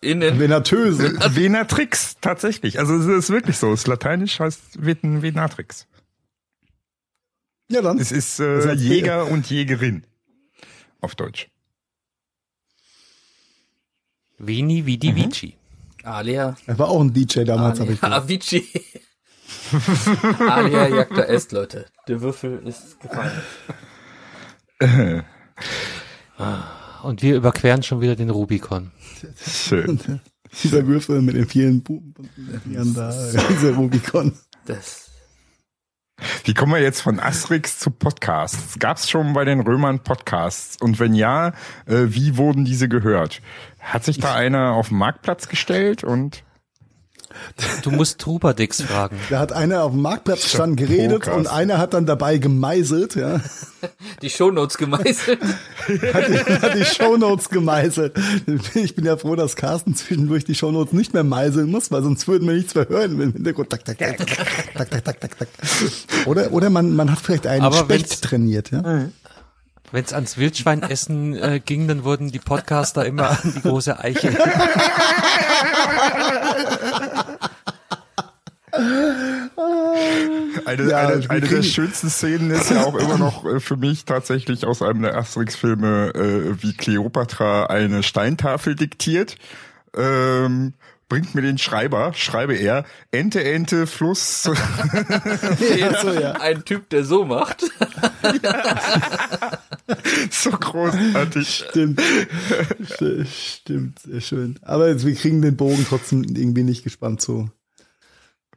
innen. 0.00 0.38
Venatöse. 0.38 1.06
Äh, 1.20 1.36
Venatrix, 1.36 2.16
tatsächlich. 2.20 2.78
Also 2.78 2.96
es 2.96 3.06
ist 3.06 3.30
wirklich 3.30 3.56
so. 3.58 3.72
Es 3.72 3.86
lateinisch 3.86 4.40
heißt 4.40 4.84
Ven- 4.84 5.22
Venatrix. 5.22 5.86
Ja, 7.70 7.82
dann. 7.82 7.98
Es 7.98 8.12
ist 8.12 8.40
äh, 8.40 8.66
heißt, 8.68 8.80
Jäger 8.82 9.26
und 9.26 9.48
Jägerin. 9.50 10.06
Auf 11.00 11.14
Deutsch. 11.14 11.48
Veni 14.38 14.86
Vidi 14.86 15.14
Vici. 15.14 15.56
Alia. 16.04 16.56
Er 16.66 16.78
war 16.78 16.88
auch 16.88 17.00
ein 17.00 17.12
DJ 17.12 17.42
damals, 17.44 17.80
habe 17.80 17.92
ich 17.92 18.00
gehört. 18.00 18.22
Avicii. 18.22 18.66
Alia 20.38 20.88
Jagda 20.88 21.22
Est, 21.24 21.52
Leute. 21.52 21.86
Der 22.06 22.20
Würfel 22.20 22.66
ist 22.66 22.98
gefallen. 23.00 23.42
Und 27.02 27.22
wir 27.22 27.36
überqueren 27.36 27.82
schon 27.82 28.00
wieder 28.00 28.16
den 28.16 28.30
Rubikon. 28.30 28.90
Schön. 29.36 30.00
Dieser 30.62 30.86
Würfel 30.86 31.20
mit 31.20 31.36
den 31.36 31.46
vielen 31.46 31.82
Buben 31.82 32.14
da, 32.94 33.10
dieser 33.50 33.74
Rubikon. 33.74 34.32
Das. 34.64 35.10
Wie 36.44 36.54
kommen 36.54 36.72
wir 36.72 36.80
jetzt 36.80 37.02
von 37.02 37.20
Asterix 37.20 37.78
zu 37.78 37.90
Podcasts? 37.90 38.78
Gab 38.78 38.96
es 38.96 39.10
schon 39.10 39.34
bei 39.34 39.44
den 39.44 39.60
Römern 39.60 40.00
Podcasts? 40.00 40.76
Und 40.80 40.98
wenn 40.98 41.14
ja, 41.14 41.48
äh, 41.86 42.06
wie 42.08 42.38
wurden 42.38 42.64
diese 42.64 42.88
gehört? 42.88 43.42
Hat 43.78 44.04
sich 44.04 44.18
da 44.18 44.34
einer 44.34 44.72
auf 44.72 44.88
den 44.88 44.96
Marktplatz 44.96 45.48
gestellt 45.48 46.02
und 46.02 46.44
Du 47.82 47.90
musst 47.90 48.18
Trubadix 48.18 48.82
fragen. 48.82 49.18
Da 49.30 49.38
hat 49.38 49.52
einer 49.52 49.84
auf 49.84 49.92
dem 49.92 50.02
Marktplatz 50.02 50.42
gestanden 50.42 50.76
geredet 50.76 51.24
Poker. 51.24 51.36
und 51.36 51.46
einer 51.46 51.78
hat 51.78 51.94
dann 51.94 52.06
dabei 52.06 52.38
gemeißelt, 52.38 53.16
ja. 53.16 53.40
Die 54.22 54.30
Shownotes 54.30 54.76
gemeißelt. 54.76 55.40
hat, 56.12 56.28
die, 56.28 56.38
hat 56.38 56.74
die 56.74 56.84
Shownotes 56.84 57.48
gemeißelt. 57.48 58.12
Ich 58.74 58.96
bin 58.96 59.04
ja 59.04 59.16
froh, 59.16 59.36
dass 59.36 59.54
Carsten 59.54 59.94
zwischendurch 59.94 60.44
die 60.44 60.56
Shownotes 60.56 60.92
nicht 60.92 61.14
mehr 61.14 61.22
meißeln 61.22 61.70
muss, 61.70 61.90
weil 61.92 62.02
sonst 62.02 62.26
würden 62.26 62.48
wir 62.48 62.54
nichts 62.54 62.74
mehr 62.74 62.88
hören 62.88 63.20
im 63.20 63.32
Hintergrund. 63.32 63.68
Oder, 66.26 66.52
oder 66.52 66.70
man, 66.70 66.96
man 66.96 67.12
hat 67.12 67.20
vielleicht 67.20 67.46
einen 67.46 67.62
Aber 67.62 67.76
Specht 67.76 68.22
trainiert, 68.22 68.72
ja. 68.72 69.08
Wenn 69.92 70.04
es 70.04 70.12
ans 70.12 70.36
Wildschweinessen 70.36 71.36
äh, 71.36 71.60
ging, 71.64 71.88
dann 71.88 72.04
wurden 72.04 72.30
die 72.30 72.38
Podcaster 72.38 73.06
immer 73.06 73.30
an 73.30 73.52
die 73.54 73.62
große 73.62 73.98
Eiche. 73.98 74.36
Eine, 80.64 80.90
Ja, 80.90 80.98
eine, 81.08 81.30
eine 81.30 81.48
der 81.48 81.62
schönsten 81.62 82.10
Szenen 82.10 82.50
ist 82.50 82.70
ja 82.70 82.84
auch 82.84 82.94
immer 82.94 83.18
noch 83.18 83.44
äh, 83.44 83.60
für 83.60 83.76
mich 83.76 84.04
tatsächlich 84.04 84.66
aus 84.66 84.82
einem 84.82 85.02
der 85.02 85.16
Asterix-Filme, 85.16 86.12
äh, 86.14 86.62
wie 86.62 86.74
Cleopatra 86.74 87.66
eine 87.66 88.02
Steintafel 88.02 88.74
diktiert. 88.74 89.36
Ähm, 89.96 90.74
bringt 91.08 91.34
mir 91.34 91.42
den 91.42 91.58
Schreiber, 91.58 92.12
schreibe 92.14 92.54
er, 92.54 92.84
Ente, 93.10 93.42
Ente, 93.42 93.86
Fluss. 93.86 94.50
Ja, 95.78 96.00
so, 96.00 96.12
ja. 96.12 96.32
Ein 96.32 96.64
Typ, 96.64 96.90
der 96.90 97.04
so 97.04 97.24
macht. 97.24 97.64
so 100.30 100.50
großartig. 100.50 101.64
Stimmt. 101.70 102.00
St- 102.84 103.26
Stimmt, 103.26 103.98
sehr 104.00 104.20
schön. 104.20 104.58
Aber 104.62 104.88
jetzt, 104.88 105.06
wir 105.06 105.14
kriegen 105.14 105.40
den 105.42 105.56
Bogen 105.56 105.84
trotzdem 105.88 106.24
irgendwie 106.24 106.62
nicht 106.64 106.84
gespannt 106.84 107.20
so. 107.22 107.48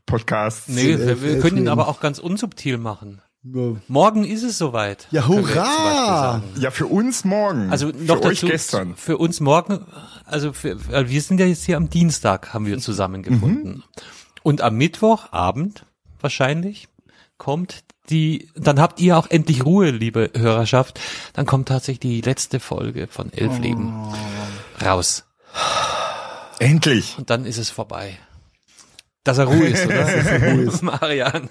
Podcasts. 0.05 0.67
Nee, 0.67 0.91
elf- 0.91 0.99
wir, 1.07 1.21
wir 1.21 1.29
elf 1.31 1.41
können 1.41 1.57
ihn 1.57 1.67
aber 1.67 1.87
auch 1.87 1.99
ganz 1.99 2.19
unsubtil 2.19 2.77
machen. 2.77 3.21
Ja, 3.43 3.75
Morgen 3.87 4.23
ist 4.23 4.43
es 4.43 4.57
soweit. 4.59 5.07
Ja, 5.09 5.27
hurra! 5.27 6.43
Ja, 6.59 6.69
für 6.69 6.85
uns 6.85 7.23
morgen. 7.25 7.71
Also 7.71 7.87
noch 7.87 8.17
für 8.21 8.25
euch 8.25 8.41
dazu, 8.41 8.47
gestern. 8.51 8.95
für 8.95 9.17
uns 9.17 9.39
morgen, 9.39 9.79
also 10.25 10.53
für, 10.53 10.71
äh, 10.91 11.09
wir 11.09 11.21
sind 11.21 11.39
ja 11.39 11.47
jetzt 11.47 11.63
hier 11.63 11.77
am 11.77 11.89
Dienstag, 11.89 12.53
haben 12.53 12.67
wir 12.67 12.77
zusammengefunden. 12.77 13.71
Mhm. 13.77 13.83
Und 14.43 14.61
am 14.61 14.75
Mittwochabend 14.75 15.85
wahrscheinlich 16.19 16.87
kommt 17.37 17.83
die, 18.09 18.49
dann 18.55 18.79
habt 18.79 18.99
ihr 18.99 19.17
auch 19.17 19.27
endlich 19.29 19.65
Ruhe, 19.65 19.91
liebe 19.91 20.31
Hörerschaft, 20.35 20.99
dann 21.33 21.45
kommt 21.45 21.67
tatsächlich 21.67 21.99
die 21.99 22.21
letzte 22.21 22.59
Folge 22.59 23.07
von 23.07 23.31
Elf 23.31 23.53
Oh. 23.57 23.61
Leben 23.61 23.93
raus. 24.83 25.23
Endlich. 26.59 27.15
Und 27.17 27.29
dann 27.29 27.45
ist 27.45 27.57
es 27.57 27.69
vorbei. 27.69 28.17
Dass 29.23 29.37
er 29.37 29.45
Ruhe 29.45 29.67
ist, 29.67 29.85
oder? 29.85 30.03
Ruhe 30.53 30.61
ist. 30.63 30.81
Marian. 30.81 31.49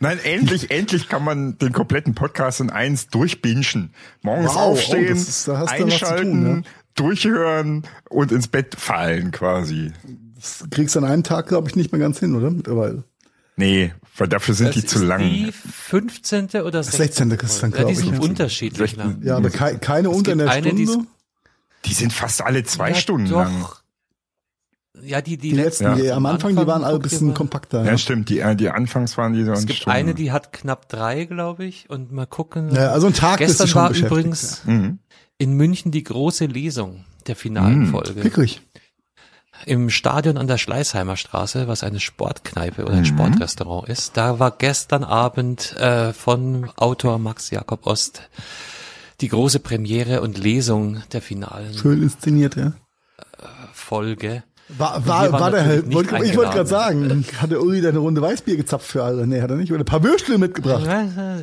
Nein, 0.00 0.18
endlich, 0.22 0.70
endlich 0.70 1.08
kann 1.08 1.24
man 1.24 1.58
den 1.58 1.72
kompletten 1.72 2.14
Podcast 2.14 2.60
in 2.60 2.70
eins 2.70 3.08
durchbingen. 3.08 3.94
Morgens 4.22 4.50
Wow, 4.54 4.56
oh, 4.56 4.60
aufstehen, 4.72 5.08
das 5.08 5.28
ist- 5.28 5.48
da 5.48 5.58
hast 5.58 5.70
du 5.72 5.72
was 5.72 5.78
zu 5.78 5.84
einschalten, 6.06 6.30
tun, 6.44 6.54
ne? 6.58 6.62
durchhören 6.94 7.86
und 8.10 8.30
ins 8.30 8.46
Bett 8.48 8.76
fallen 8.78 9.32
quasi. 9.32 9.92
Das 10.36 10.64
kriegst 10.70 10.94
du 10.94 11.00
an 11.00 11.04
einem 11.04 11.24
Tag, 11.24 11.48
glaube 11.48 11.68
ich, 11.68 11.74
nicht 11.76 11.90
mehr 11.92 12.00
ganz 12.00 12.20
hin, 12.20 12.34
oder? 12.36 12.50
Mittlerweile. 12.50 13.04
Nee, 13.56 13.92
weil 14.16 14.28
dafür 14.28 14.54
sind 14.54 14.74
die 14.74 14.82
Das 14.82 14.90
zu 14.90 14.98
ist 14.98 15.04
lang. 15.04 15.20
Die 15.20 15.52
15. 15.52 16.62
oder 16.62 16.82
16. 16.82 17.30
16. 17.30 17.30
ist 17.46 17.62
dann, 17.62 17.70
Ja, 17.70 17.76
glaube 17.76 17.92
die 17.92 17.98
ich. 17.98 18.04
sind 18.04 18.14
Ja. 18.14 18.20
unterschiedlich 18.20 18.90
16. 18.90 18.98
lang. 18.98 19.22
ja, 19.22 19.36
aber 19.36 19.50
kei 19.50 19.74
keine 19.76 20.10
unter 20.10 20.32
gibt 20.32 20.42
einer 20.42 20.50
eine, 20.50 20.74
die 20.74 20.82
ist- 20.82 20.90
Stunde. 20.90 21.08
Die 21.84 21.94
sind 21.94 22.12
fast 22.12 22.42
alle 22.42 22.62
zwei 22.64 22.90
Ja, 22.90 22.94
Stunden 22.94 23.28
doch. 23.28 23.38
lang. 23.38 23.66
Ja, 25.02 25.20
die, 25.22 25.36
die, 25.38 25.48
Die 25.50 25.56
letzten, 25.56 25.84
Ja. 25.84 25.94
die, 25.96 26.10
am 26.12 26.26
Anfang, 26.26 26.54
die 26.54 26.66
waren 26.66 26.84
alle 26.84 26.96
ein 26.96 27.02
bisschen 27.02 27.32
kompakter. 27.34 27.82
Ja, 27.84 27.92
Ja. 27.92 27.98
stimmt. 27.98 28.28
Die, 28.28 28.38
äh, 28.40 28.54
die 28.54 28.68
Anfangs 28.68 29.16
waren 29.18 29.32
die 29.32 29.42
so 29.44 29.50
Es 29.52 29.58
eine 29.60 29.66
gibt 29.66 29.78
Stunde. 29.80 29.96
eine, 29.96 30.14
die 30.14 30.30
hat 30.30 30.52
knapp 30.52 30.88
drei, 30.88 31.24
glaube 31.24 31.64
ich. 31.64 31.88
Und 31.90 32.12
mal 32.12 32.26
gucken. 32.26 32.72
Ja, 32.74 32.90
also 32.92 33.06
ein 33.08 33.14
Tag 33.14 33.38
Gestern 33.38 33.66
schon 33.66 33.82
war 33.82 33.90
übrigens 33.94 34.62
Mhm. 34.66 34.98
in 35.38 35.54
München 35.54 35.90
die 35.90 36.04
große 36.04 36.44
Lesung 36.44 37.04
der 37.26 37.34
finalen 37.36 37.86
Mhm. 37.86 37.90
Folge. 37.90 38.22
Wirklich. 38.22 38.60
Im 39.66 39.90
Stadion 39.90 40.36
an 40.38 40.46
der 40.46 40.58
Schleißheimer 40.58 41.16
Straße, 41.16 41.68
was 41.68 41.82
eine 41.84 42.00
Sportkneipe 42.00 42.82
oder 42.84 42.94
ein 42.94 43.00
Mhm. 43.00 43.04
Sportrestaurant 43.06 43.88
ist. 43.88 44.16
Da 44.16 44.38
war 44.38 44.50
gestern 44.50 45.04
Abend 45.04 45.76
äh, 45.76 46.12
von 46.12 46.70
Autor 46.76 47.18
Max 47.18 47.50
Jakob 47.50 47.86
Ost 47.86 48.28
die 49.20 49.28
große 49.28 49.60
Premiere 49.60 50.20
und 50.20 50.36
Lesung 50.38 51.02
der 51.12 51.22
finalen 51.22 51.74
Schön 51.74 52.02
inszeniert, 52.02 52.56
ja. 52.56 52.72
Folge. 53.72 54.42
War, 54.78 55.06
war, 55.06 55.32
war 55.32 55.50
der 55.50 55.92
wollte, 55.92 56.16
ich 56.24 56.34
wollte 56.36 56.52
gerade 56.52 56.68
sagen, 56.68 57.26
hat 57.40 57.50
der 57.50 57.60
Uli 57.62 57.86
eine 57.86 57.98
Runde 57.98 58.22
Weißbier 58.22 58.56
gezapft 58.56 58.86
für 58.86 59.04
alle? 59.04 59.26
Nee, 59.26 59.42
hat 59.42 59.50
er 59.50 59.56
nicht. 59.56 59.70
Oder 59.70 59.82
ein 59.82 59.84
paar 59.86 60.02
Würstel 60.02 60.38
mitgebracht. 60.38 60.86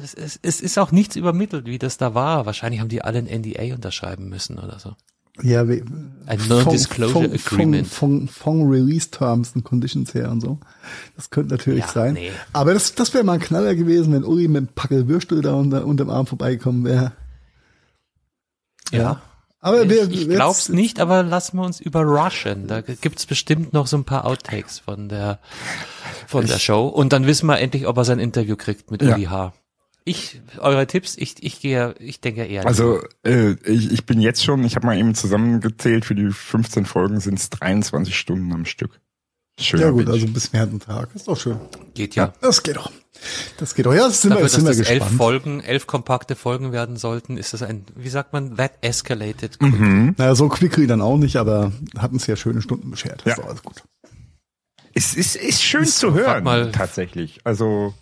Es, 0.03 0.13
es, 0.15 0.39
es 0.41 0.61
ist 0.61 0.79
auch 0.79 0.91
nichts 0.91 1.15
übermittelt, 1.15 1.67
wie 1.67 1.77
das 1.77 1.97
da 1.97 2.15
war. 2.15 2.47
Wahrscheinlich 2.47 2.79
haben 2.81 2.89
die 2.89 3.03
alle 3.03 3.19
ein 3.19 3.25
NDA 3.27 3.75
unterschreiben 3.75 4.29
müssen 4.29 4.57
oder 4.57 4.79
so. 4.79 4.93
Ja, 5.41 5.67
wie, 5.67 5.83
ein 6.25 6.39
Non-Disclosure 6.47 7.25
Agreement. 7.25 7.87
Von, 7.87 8.27
von, 8.27 8.27
von, 8.27 8.69
Release 8.69 9.09
Terms 9.09 9.53
and 9.55 9.63
Conditions 9.63 10.13
her 10.13 10.29
und 10.29 10.41
so. 10.41 10.59
Das 11.15 11.29
könnte 11.31 11.55
natürlich 11.55 11.85
ja, 11.85 11.91
sein. 11.91 12.13
Nee. 12.13 12.31
Aber 12.53 12.73
das, 12.73 12.93
das 12.93 13.13
wäre 13.13 13.23
mal 13.23 13.33
ein 13.33 13.39
Knaller 13.39 13.75
gewesen, 13.75 14.13
wenn 14.13 14.23
Uli 14.23 14.47
mit 14.47 14.57
einem 14.57 14.67
Packel 14.67 15.07
Würstel 15.07 15.41
da 15.41 15.55
unter, 15.55 15.85
unterm 15.85 16.09
Arm 16.09 16.27
vorbeigekommen 16.27 16.83
wäre. 16.83 17.13
Ja. 18.91 18.99
ja. 18.99 19.21
Aber 19.61 19.83
ich, 19.83 19.89
wir, 19.89 20.09
ich 20.09 20.29
glaub's 20.29 20.69
nicht, 20.69 20.99
aber 20.99 21.23
lassen 21.23 21.57
wir 21.57 21.65
uns 21.65 21.79
überraschen. 21.81 22.67
Da 22.67 22.81
gibt's 22.81 23.25
bestimmt 23.25 23.73
noch 23.73 23.87
so 23.87 23.97
ein 23.97 24.05
paar 24.05 24.25
Outtakes 24.25 24.79
von 24.79 25.09
der 25.09 25.39
von 26.27 26.45
der 26.45 26.59
Show 26.59 26.87
und 26.87 27.11
dann 27.11 27.25
wissen 27.25 27.47
wir 27.47 27.59
endlich, 27.59 27.87
ob 27.87 27.97
er 27.97 28.05
sein 28.05 28.19
Interview 28.19 28.55
kriegt 28.55 28.91
mit 28.91 29.01
ja. 29.01 29.15
Uli 29.15 29.23
H. 29.25 29.53
Ich, 30.09 30.41
eure 30.57 30.87
Tipps, 30.87 31.15
ich, 31.17 31.35
ich 31.43 31.59
gehe, 31.59 31.93
ich 31.99 32.19
denke 32.19 32.43
eher. 32.43 32.65
Also 32.65 32.99
äh, 33.23 33.51
ich, 33.63 33.91
ich 33.91 34.07
bin 34.07 34.19
jetzt 34.19 34.43
schon, 34.43 34.63
ich 34.63 34.75
habe 34.75 34.87
mal 34.87 34.97
eben 34.97 35.13
zusammengezählt, 35.13 36.03
für 36.03 36.15
die 36.15 36.31
15 36.31 36.87
Folgen 36.87 37.19
sind 37.19 37.37
es 37.37 37.51
23 37.51 38.17
Stunden 38.17 38.51
am 38.51 38.65
Stück. 38.65 38.99
Schön. 39.59 39.81
Ja 39.81 39.91
gut, 39.91 40.09
also 40.09 40.25
ein 40.25 40.33
bisschen 40.33 40.59
ein 40.59 40.79
Tag. 40.79 41.09
Ist 41.13 41.27
doch 41.27 41.37
schön. 41.37 41.59
Geht 41.93 42.15
ja. 42.15 42.25
ja. 42.25 42.33
Das 42.41 42.63
geht 42.63 42.77
doch. 42.77 42.91
Das 43.57 43.75
geht 43.75 43.85
doch. 43.85 43.93
Ja, 43.93 44.07
das 44.07 44.23
sind 44.23 44.31
Dafür, 44.31 44.45
wir, 44.45 44.49
sind 44.49 44.65
dass 44.65 44.77
wir 44.77 44.83
das 44.83 44.89
gespannt. 44.89 45.11
elf 45.11 45.17
Folgen, 45.17 45.59
elf 45.61 45.85
kompakte 45.85 46.35
Folgen 46.35 46.71
werden 46.71 46.97
sollten, 46.97 47.37
ist 47.37 47.53
das 47.53 47.61
ein, 47.61 47.85
wie 47.95 48.09
sagt 48.09 48.33
man, 48.33 48.57
that 48.57 48.79
escalated. 48.81 49.61
Mhm. 49.61 50.15
Naja, 50.17 50.33
so 50.33 50.49
quickly 50.49 50.87
dann 50.87 51.01
auch 51.01 51.17
nicht, 51.17 51.35
aber 51.35 51.71
hatten 51.99 52.15
es 52.15 52.25
ja 52.25 52.35
schöne 52.35 52.63
Stunden 52.63 52.89
beschert. 52.89 53.21
Das 53.25 53.37
ja. 53.37 53.43
ist 53.43 53.47
alles 53.47 53.61
gut. 53.61 53.83
Es 54.95 55.13
ist, 55.13 55.35
ist 55.35 55.61
schön 55.61 55.83
ist 55.83 55.99
zu 55.99 56.15
hören, 56.15 56.43
mal, 56.43 56.71
tatsächlich. 56.71 57.41
Also 57.43 57.93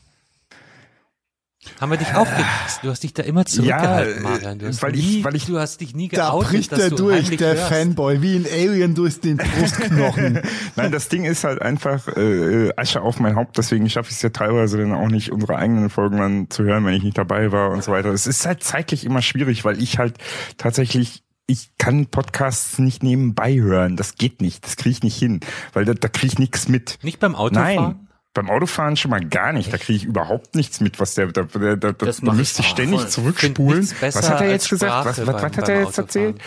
haben 1.80 1.92
wir 1.92 1.98
dich 1.98 2.14
aufgepasst? 2.14 2.80
Du 2.84 2.90
hast 2.90 3.04
dich 3.04 3.14
da 3.14 3.24
immer 3.24 3.46
zurückgehalten, 3.46 4.24
ja, 4.24 4.30
Marian. 4.30 4.60
Du 4.60 4.68
hast, 4.68 4.82
weil 4.82 4.92
nie, 4.92 5.20
ich, 5.20 5.24
weil 5.24 5.36
ich, 5.36 5.46
du 5.46 5.60
hast 5.60 5.82
dich 5.82 5.96
nie 5.96 6.08
geoutet, 6.08 6.48
Da 6.48 6.52
bricht 6.52 6.72
er 6.74 6.90
durch, 6.90 7.38
der 7.38 7.56
hörst. 7.56 7.70
Fanboy, 7.70 8.22
wie 8.22 8.36
ein 8.36 8.46
Alien 8.46 8.96
durch 8.96 9.20
den 9.20 9.38
Brustknochen. 9.38 10.42
Nein, 10.76 10.92
das 10.92 11.10
Ding 11.10 11.26
ist 11.26 11.44
halt 11.44 11.62
einfach 11.62 12.08
äh, 12.16 12.72
Asche 12.76 13.02
auf 13.02 13.20
mein 13.20 13.36
Haupt, 13.36 13.58
deswegen 13.58 13.90
schaffe 13.90 14.10
ich 14.10 14.18
es 14.18 14.22
ja 14.22 14.30
teilweise 14.30 14.78
dann 14.78 14.94
auch 14.94 15.10
nicht, 15.10 15.32
unsere 15.32 15.56
eigenen 15.56 15.90
Folgen 15.90 16.18
dann 16.18 16.50
zu 16.50 16.64
hören, 16.64 16.86
wenn 16.86 16.94
ich 16.94 17.04
nicht 17.04 17.18
dabei 17.18 17.52
war 17.52 17.72
und 17.72 17.84
so 17.84 17.92
weiter. 17.92 18.10
Es 18.10 18.28
ist 18.28 18.46
halt 18.46 18.64
zeitlich 18.64 19.06
immer 19.06 19.22
schwierig, 19.22 19.66
weil 19.66 19.82
ich 19.82 19.98
halt 19.98 20.16
tatsächlich 20.58 21.24
ich 21.48 21.70
kann 21.78 22.08
Podcasts 22.08 22.78
nicht 22.78 23.04
nebenbei 23.04 23.56
hören. 23.56 23.96
Das 23.96 24.16
geht 24.16 24.42
nicht. 24.42 24.66
Das 24.66 24.76
kriege 24.76 24.92
ich 24.92 25.04
nicht 25.04 25.18
hin, 25.18 25.40
weil 25.74 25.86
da, 25.86 25.94
da 25.94 26.10
kriege 26.10 26.28
ich 26.34 26.40
nichts 26.40 26.68
mit. 26.68 27.00
Nicht 27.04 27.20
beim 27.20 27.36
Autofahren? 27.36 27.76
Nein. 27.76 28.07
Beim 28.38 28.52
Autofahren 28.52 28.96
schon 28.96 29.10
mal 29.10 29.26
gar 29.26 29.52
nicht. 29.52 29.74
Da 29.74 29.78
kriege 29.80 29.98
ich 29.98 30.04
überhaupt 30.04 30.56
nichts 30.56 30.80
mit, 30.80 31.00
was 31.00 31.16
der, 31.16 31.28
da, 31.28 31.42
da, 31.42 31.76
da, 31.76 31.92
da 31.92 32.34
müsste 32.34 32.62
ich 32.62 32.68
ständig 32.68 33.00
voll. 33.02 33.10
zurückspulen. 33.10 33.90
Was 34.00 34.30
hat 34.30 34.42
er 34.42 34.52
jetzt 34.52 34.70
gesagt? 34.70 35.08
Was, 35.08 35.18
was, 35.26 35.28
was 35.28 35.58
hat 35.58 35.70
er 35.70 35.82
jetzt 35.82 35.98
erzählt? 35.98 36.38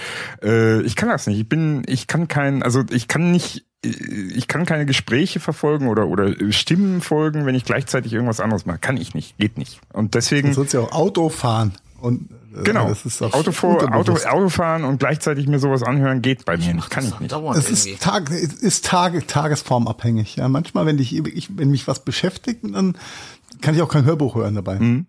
Äh, 0.40 0.82
ich 0.82 0.94
kann 0.94 1.08
das 1.08 1.26
nicht. 1.26 1.40
Ich 1.40 1.48
bin, 1.48 1.82
ich 1.86 2.06
kann 2.06 2.28
kein, 2.28 2.62
also 2.62 2.84
ich 2.92 3.08
kann 3.08 3.32
nicht, 3.32 3.64
ich 3.82 4.46
kann 4.46 4.66
keine 4.66 4.86
Gespräche 4.86 5.40
verfolgen 5.40 5.88
oder 5.88 6.06
oder 6.06 6.32
Stimmen 6.52 7.00
folgen, 7.00 7.44
wenn 7.44 7.56
ich 7.56 7.64
gleichzeitig 7.64 8.12
irgendwas 8.12 8.38
anderes 8.38 8.66
mache. 8.66 8.78
Kann 8.78 8.96
ich 8.96 9.14
nicht, 9.14 9.36
geht 9.38 9.58
nicht. 9.58 9.80
Und 9.92 10.14
deswegen. 10.14 10.50
Du 10.50 10.54
sollst 10.54 10.74
ja 10.74 10.80
auch 10.80 10.92
Auto 10.92 11.28
fahren 11.28 11.72
und 12.00 12.28
genau. 12.64 12.88
Das 12.88 13.04
ist 13.06 13.22
Autofahr, 13.22 13.94
Auto, 13.94 14.12
Autofahren 14.12 14.84
und 14.84 14.98
gleichzeitig 14.98 15.46
mir 15.46 15.58
sowas 15.58 15.82
anhören 15.82 16.22
geht 16.22 16.44
bei 16.44 16.56
mir 16.56 16.74
nicht, 16.74 16.90
kann 16.90 17.04
ich 17.06 17.18
nicht. 17.20 17.32
Es 17.32 17.70
ist, 17.70 18.02
Tag, 18.02 18.30
ist 18.30 18.84
Tage, 18.84 19.26
tagesformabhängig. 19.26 20.36
Ja, 20.36 20.48
manchmal, 20.48 20.86
wenn 20.86 20.96
dich, 20.96 21.14
ich, 21.14 21.56
wenn 21.56 21.70
mich 21.70 21.86
was 21.86 22.04
beschäftigt, 22.04 22.60
dann 22.62 22.96
kann 23.60 23.74
ich 23.74 23.82
auch 23.82 23.88
kein 23.88 24.04
Hörbuch 24.04 24.34
hören 24.34 24.54
dabei. 24.54 24.78
Mhm. 24.78 25.06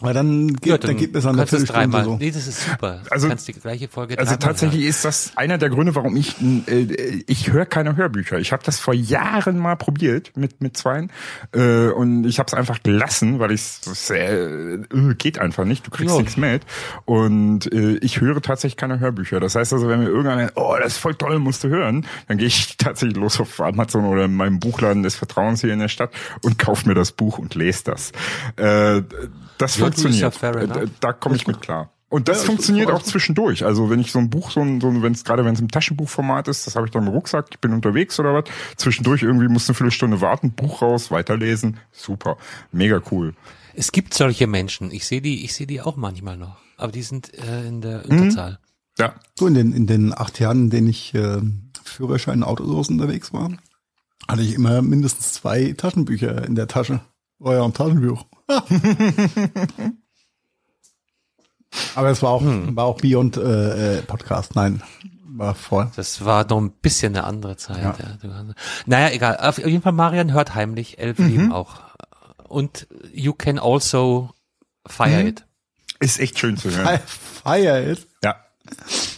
Weil 0.00 0.14
dann 0.14 0.48
geht, 0.54 0.66
ja, 0.66 0.78
dann, 0.78 0.88
dann 0.88 0.96
geht 0.96 1.14
es 1.14 1.26
an 1.26 1.36
der 1.36 1.46
Viertelstunde 1.46 2.04
so. 2.04 2.16
Nee, 2.16 2.30
das 2.30 2.46
ist 2.46 2.64
super. 2.64 3.02
Also, 3.10 3.26
du 3.26 3.30
kannst 3.30 3.46
die 3.46 3.52
gleiche 3.52 3.88
Folge 3.88 4.18
Also 4.18 4.36
tatsächlich 4.36 4.80
hören. 4.80 4.88
ist 4.88 5.04
das 5.04 5.36
einer 5.36 5.58
der 5.58 5.68
Gründe, 5.68 5.94
warum 5.94 6.16
ich 6.16 6.34
äh, 6.40 7.22
ich 7.26 7.52
höre 7.52 7.66
keine 7.66 7.94
Hörbücher. 7.94 8.38
Ich 8.38 8.52
habe 8.52 8.62
das 8.64 8.80
vor 8.80 8.94
Jahren 8.94 9.58
mal 9.58 9.76
probiert 9.76 10.32
mit 10.34 10.62
mit 10.62 10.76
zweien 10.76 11.12
äh, 11.54 11.88
und 11.88 12.24
ich 12.24 12.38
habe 12.38 12.46
es 12.46 12.54
einfach 12.54 12.82
gelassen, 12.82 13.38
weil 13.38 13.52
ich 13.52 13.80
äh, 14.10 14.78
geht 15.18 15.38
einfach 15.38 15.64
nicht. 15.64 15.86
Du 15.86 15.90
kriegst 15.90 16.14
ja. 16.14 16.20
nichts 16.20 16.36
mit 16.36 16.62
und 17.04 17.70
äh, 17.72 17.96
ich 17.98 18.20
höre 18.20 18.40
tatsächlich 18.40 18.78
keine 18.78 18.98
Hörbücher. 18.98 19.40
Das 19.40 19.54
heißt 19.54 19.74
also, 19.74 19.88
wenn 19.88 20.00
mir 20.00 20.08
irgendeiner 20.08 20.52
oh, 20.54 20.74
das 20.82 20.94
ist 20.94 20.98
voll 20.98 21.14
toll, 21.14 21.38
musst 21.38 21.64
du 21.64 21.68
hören, 21.68 22.06
dann 22.28 22.38
gehe 22.38 22.46
ich 22.46 22.76
tatsächlich 22.78 23.16
los 23.16 23.38
auf 23.40 23.60
Amazon 23.60 24.06
oder 24.06 24.24
in 24.24 24.34
meinem 24.34 24.58
Buchladen 24.58 25.02
des 25.02 25.16
Vertrauens 25.16 25.60
hier 25.60 25.72
in 25.72 25.80
der 25.80 25.88
Stadt 25.88 26.12
und 26.42 26.58
kauf 26.58 26.86
mir 26.86 26.94
das 26.94 27.12
Buch 27.12 27.38
und 27.38 27.54
lese 27.54 27.84
das. 27.84 28.12
Äh, 28.56 29.02
das 29.58 29.76
ja, 29.76 29.81
funktioniert. 29.82 30.40
Ja 30.42 30.66
da, 30.66 30.82
da 31.00 31.12
komme 31.12 31.36
ich 31.36 31.46
mit 31.46 31.60
klar. 31.60 31.90
Und 32.12 32.28
das 32.28 32.40
ja, 32.40 32.44
funktioniert 32.44 32.90
auch 32.90 33.02
zwischendurch. 33.02 33.64
Also 33.64 33.88
wenn 33.88 33.98
ich 33.98 34.12
so 34.12 34.18
ein 34.18 34.28
Buch, 34.28 34.50
so 34.50 34.60
ein, 34.60 34.82
so 34.82 35.02
wenn 35.02 35.12
es 35.14 35.24
gerade 35.24 35.46
wenn 35.46 35.54
es 35.54 35.60
im 35.60 35.70
Taschenbuchformat 35.70 36.46
ist, 36.46 36.66
das 36.66 36.76
habe 36.76 36.86
ich 36.86 36.92
dann 36.92 37.06
im 37.06 37.08
Rucksack, 37.08 37.46
ich 37.52 37.58
bin 37.58 37.72
unterwegs 37.72 38.20
oder 38.20 38.34
was, 38.34 38.44
zwischendurch 38.76 39.22
irgendwie 39.22 39.48
musst 39.48 39.66
du 39.66 39.72
eine 39.72 39.76
Viertelstunde 39.76 40.20
warten, 40.20 40.52
Buch 40.52 40.82
raus, 40.82 41.10
weiterlesen, 41.10 41.78
super, 41.90 42.36
mega 42.70 43.00
cool. 43.10 43.32
Es 43.74 43.92
gibt 43.92 44.12
solche 44.12 44.46
Menschen. 44.46 44.90
Ich 44.90 45.06
sehe 45.06 45.22
die, 45.22 45.42
ich 45.42 45.54
sehe 45.54 45.66
die 45.66 45.80
auch 45.80 45.96
manchmal 45.96 46.36
noch, 46.36 46.58
aber 46.76 46.92
die 46.92 47.00
sind 47.00 47.32
äh, 47.32 47.66
in 47.66 47.80
der 47.80 48.04
Unterzahl. 48.06 48.50
Mhm. 48.50 48.56
Ja. 48.98 49.14
So 49.38 49.46
in 49.46 49.54
den 49.54 49.72
in 49.72 49.86
den 49.86 50.12
acht 50.12 50.38
Jahren, 50.38 50.64
in 50.64 50.70
denen 50.70 50.88
ich 50.88 51.14
äh, 51.14 51.40
Führerschein 51.82 52.42
Autolos 52.42 52.90
unterwegs 52.90 53.32
war, 53.32 53.50
hatte 54.28 54.42
ich 54.42 54.52
immer 54.52 54.82
mindestens 54.82 55.32
zwei 55.32 55.72
Taschenbücher 55.72 56.44
in 56.44 56.56
der 56.56 56.68
Tasche. 56.68 57.00
War 57.42 57.54
ja 57.54 57.64
ein 57.64 57.74
Taschenbuch. 57.74 58.24
Aber 61.96 62.10
es 62.10 62.22
war 62.22 62.30
auch, 62.30 62.42
hm. 62.42 62.76
war 62.76 62.84
auch 62.84 63.00
Beyond 63.00 63.36
äh, 63.36 63.98
äh, 63.98 64.02
Podcast, 64.02 64.54
nein. 64.54 64.80
War 65.24 65.56
voll. 65.56 65.90
Das 65.96 66.24
war 66.24 66.46
noch 66.48 66.60
ein 66.60 66.70
bisschen 66.70 67.16
eine 67.16 67.24
andere 67.24 67.56
Zeit. 67.56 67.98
Ja. 67.98 68.18
Ja. 68.22 68.44
Naja, 68.86 69.12
egal. 69.12 69.38
Auf 69.38 69.58
jeden 69.58 69.82
Fall, 69.82 69.90
Marian 69.92 70.32
hört 70.32 70.54
heimlich 70.54 70.98
Elf 70.98 71.18
mhm. 71.18 71.50
auch. 71.50 71.80
Und 72.46 72.86
you 73.12 73.32
can 73.32 73.58
also 73.58 74.30
fire 74.86 75.22
mhm. 75.22 75.26
it. 75.26 75.44
Ist 75.98 76.20
echt 76.20 76.38
schön 76.38 76.56
zu 76.56 76.70
hören. 76.70 77.00
Fire 77.06 77.90
it? 77.90 78.06
Ja. 78.22 78.36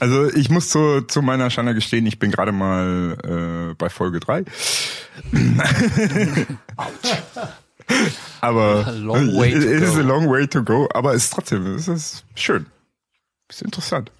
Also 0.00 0.30
ich 0.30 0.48
muss 0.48 0.70
zu, 0.70 1.02
zu 1.02 1.20
meiner 1.20 1.50
Schande 1.50 1.74
gestehen, 1.74 2.06
ich 2.06 2.18
bin 2.18 2.30
gerade 2.30 2.52
mal 2.52 3.70
äh, 3.70 3.74
bei 3.74 3.90
Folge 3.90 4.20
drei. 4.20 4.44
aber 8.40 8.92
long 8.92 9.36
way 9.36 9.52
it 9.52 9.82
is 9.82 9.96
a 9.96 10.02
long 10.02 10.28
way 10.28 10.46
to 10.46 10.62
go. 10.62 10.88
Aber 10.92 11.14
es 11.14 11.24
ist 11.24 11.32
trotzdem, 11.32 11.66
es 11.74 11.88
ist 11.88 12.24
schön. 12.34 12.66
Ist 13.48 13.62
interessant. 13.62 14.10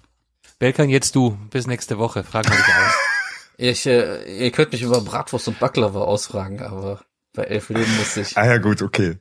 Belkan, 0.59 0.89
jetzt 0.89 1.15
du. 1.15 1.37
Bis 1.49 1.67
nächste 1.67 1.97
Woche. 1.97 2.23
Frag 2.23 2.47
mal 2.47 2.55
dich 2.55 2.65
aus. 2.65 2.93
Ich, 3.57 3.85
äh, 3.85 4.43
ihr 4.43 4.51
könnt 4.51 4.73
mich 4.73 4.81
über 4.81 4.99
Bratwurst 4.99 5.47
und 5.47 5.59
Baklava 5.59 6.01
ausfragen, 6.01 6.61
aber 6.61 6.99
bei 7.33 7.43
elf 7.43 7.69
Leben 7.69 7.97
muss 7.97 8.17
ich. 8.17 8.37
Ah 8.37 8.45
ja, 8.45 8.57
gut, 8.57 8.81
okay. 8.81 9.17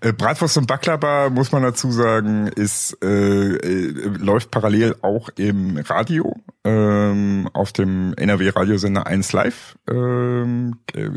Äh, 0.00 0.12
Bratwurst 0.12 0.56
und 0.56 0.66
Baklava, 0.66 1.30
muss 1.30 1.52
man 1.52 1.62
dazu 1.62 1.92
sagen, 1.92 2.48
ist 2.48 2.96
äh, 3.02 3.56
äh, 3.56 3.90
läuft 4.18 4.50
parallel 4.50 4.96
auch 5.02 5.28
im 5.36 5.76
Radio, 5.78 6.34
ähm, 6.64 7.48
auf 7.52 7.72
dem 7.72 8.14
NRW-Radiosender 8.14 9.06
1 9.06 9.32
Live. 9.32 9.76
Ähm, 9.88 10.78
äh, 10.94 11.08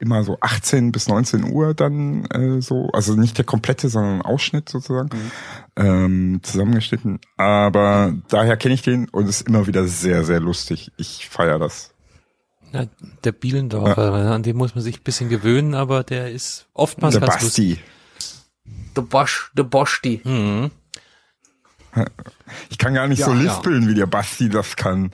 immer 0.00 0.24
so 0.24 0.38
18 0.40 0.92
bis 0.92 1.08
19 1.08 1.44
Uhr 1.52 1.74
dann 1.74 2.24
äh, 2.26 2.60
so, 2.62 2.88
also 2.92 3.14
nicht 3.14 3.38
der 3.38 3.44
komplette, 3.44 3.88
sondern 3.88 4.16
ein 4.16 4.22
Ausschnitt 4.22 4.68
sozusagen, 4.68 5.10
mhm. 5.12 5.30
ähm, 5.76 6.40
zusammengeschnitten. 6.42 7.20
Aber 7.36 8.14
daher 8.28 8.56
kenne 8.56 8.74
ich 8.74 8.82
den 8.82 9.08
und 9.10 9.28
ist 9.28 9.42
immer 9.42 9.66
wieder 9.66 9.86
sehr, 9.86 10.24
sehr 10.24 10.40
lustig. 10.40 10.90
Ich 10.96 11.28
feiere 11.28 11.58
das. 11.58 11.92
Ja, 12.72 12.86
der 13.24 13.32
Bielendorfer, 13.32 14.18
ja. 14.18 14.34
an 14.34 14.42
dem 14.42 14.56
muss 14.56 14.74
man 14.74 14.82
sich 14.82 15.00
ein 15.00 15.04
bisschen 15.04 15.28
gewöhnen, 15.28 15.74
aber 15.74 16.02
der 16.02 16.30
ist 16.30 16.66
oftmals 16.72 17.14
der 17.14 17.20
ganz 17.20 17.42
Basti. 17.42 17.68
lustig. 17.70 17.84
Der 18.96 19.02
Bosch, 19.02 19.52
der 19.54 19.64
Boschti. 19.64 20.20
Mhm. 20.24 20.70
Ich 22.70 22.78
kann 22.78 22.94
gar 22.94 23.08
nicht 23.08 23.18
ja, 23.18 23.26
so 23.26 23.32
lispeln, 23.32 23.88
wie 23.88 23.94
der 23.94 24.06
Basti 24.06 24.48
das 24.48 24.76
kann. 24.76 25.12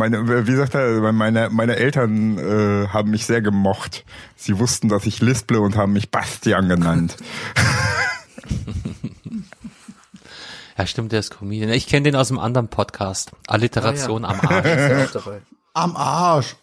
Meine, 0.00 0.46
wie 0.46 0.56
sagt 0.56 0.74
er, 0.74 1.12
meine, 1.12 1.50
meine 1.50 1.76
Eltern 1.76 2.38
äh, 2.38 2.88
haben 2.88 3.10
mich 3.10 3.26
sehr 3.26 3.42
gemocht. 3.42 4.06
Sie 4.34 4.58
wussten, 4.58 4.88
dass 4.88 5.04
ich 5.04 5.20
lisple 5.20 5.60
und 5.60 5.76
haben 5.76 5.92
mich 5.92 6.10
Bastian 6.10 6.70
genannt. 6.70 7.18
ja, 10.78 10.86
stimmt, 10.86 11.12
der 11.12 11.20
ist 11.20 11.36
Comedian. 11.36 11.70
Ich 11.72 11.86
kenne 11.86 12.04
den 12.04 12.16
aus 12.16 12.30
einem 12.30 12.40
anderen 12.40 12.68
Podcast. 12.68 13.32
Alliteration 13.46 14.24
ah, 14.24 14.32
ja. 14.32 14.40
am 14.40 14.48
Arsch. 14.48 15.18
am 15.74 15.96
Arsch. 15.96 16.56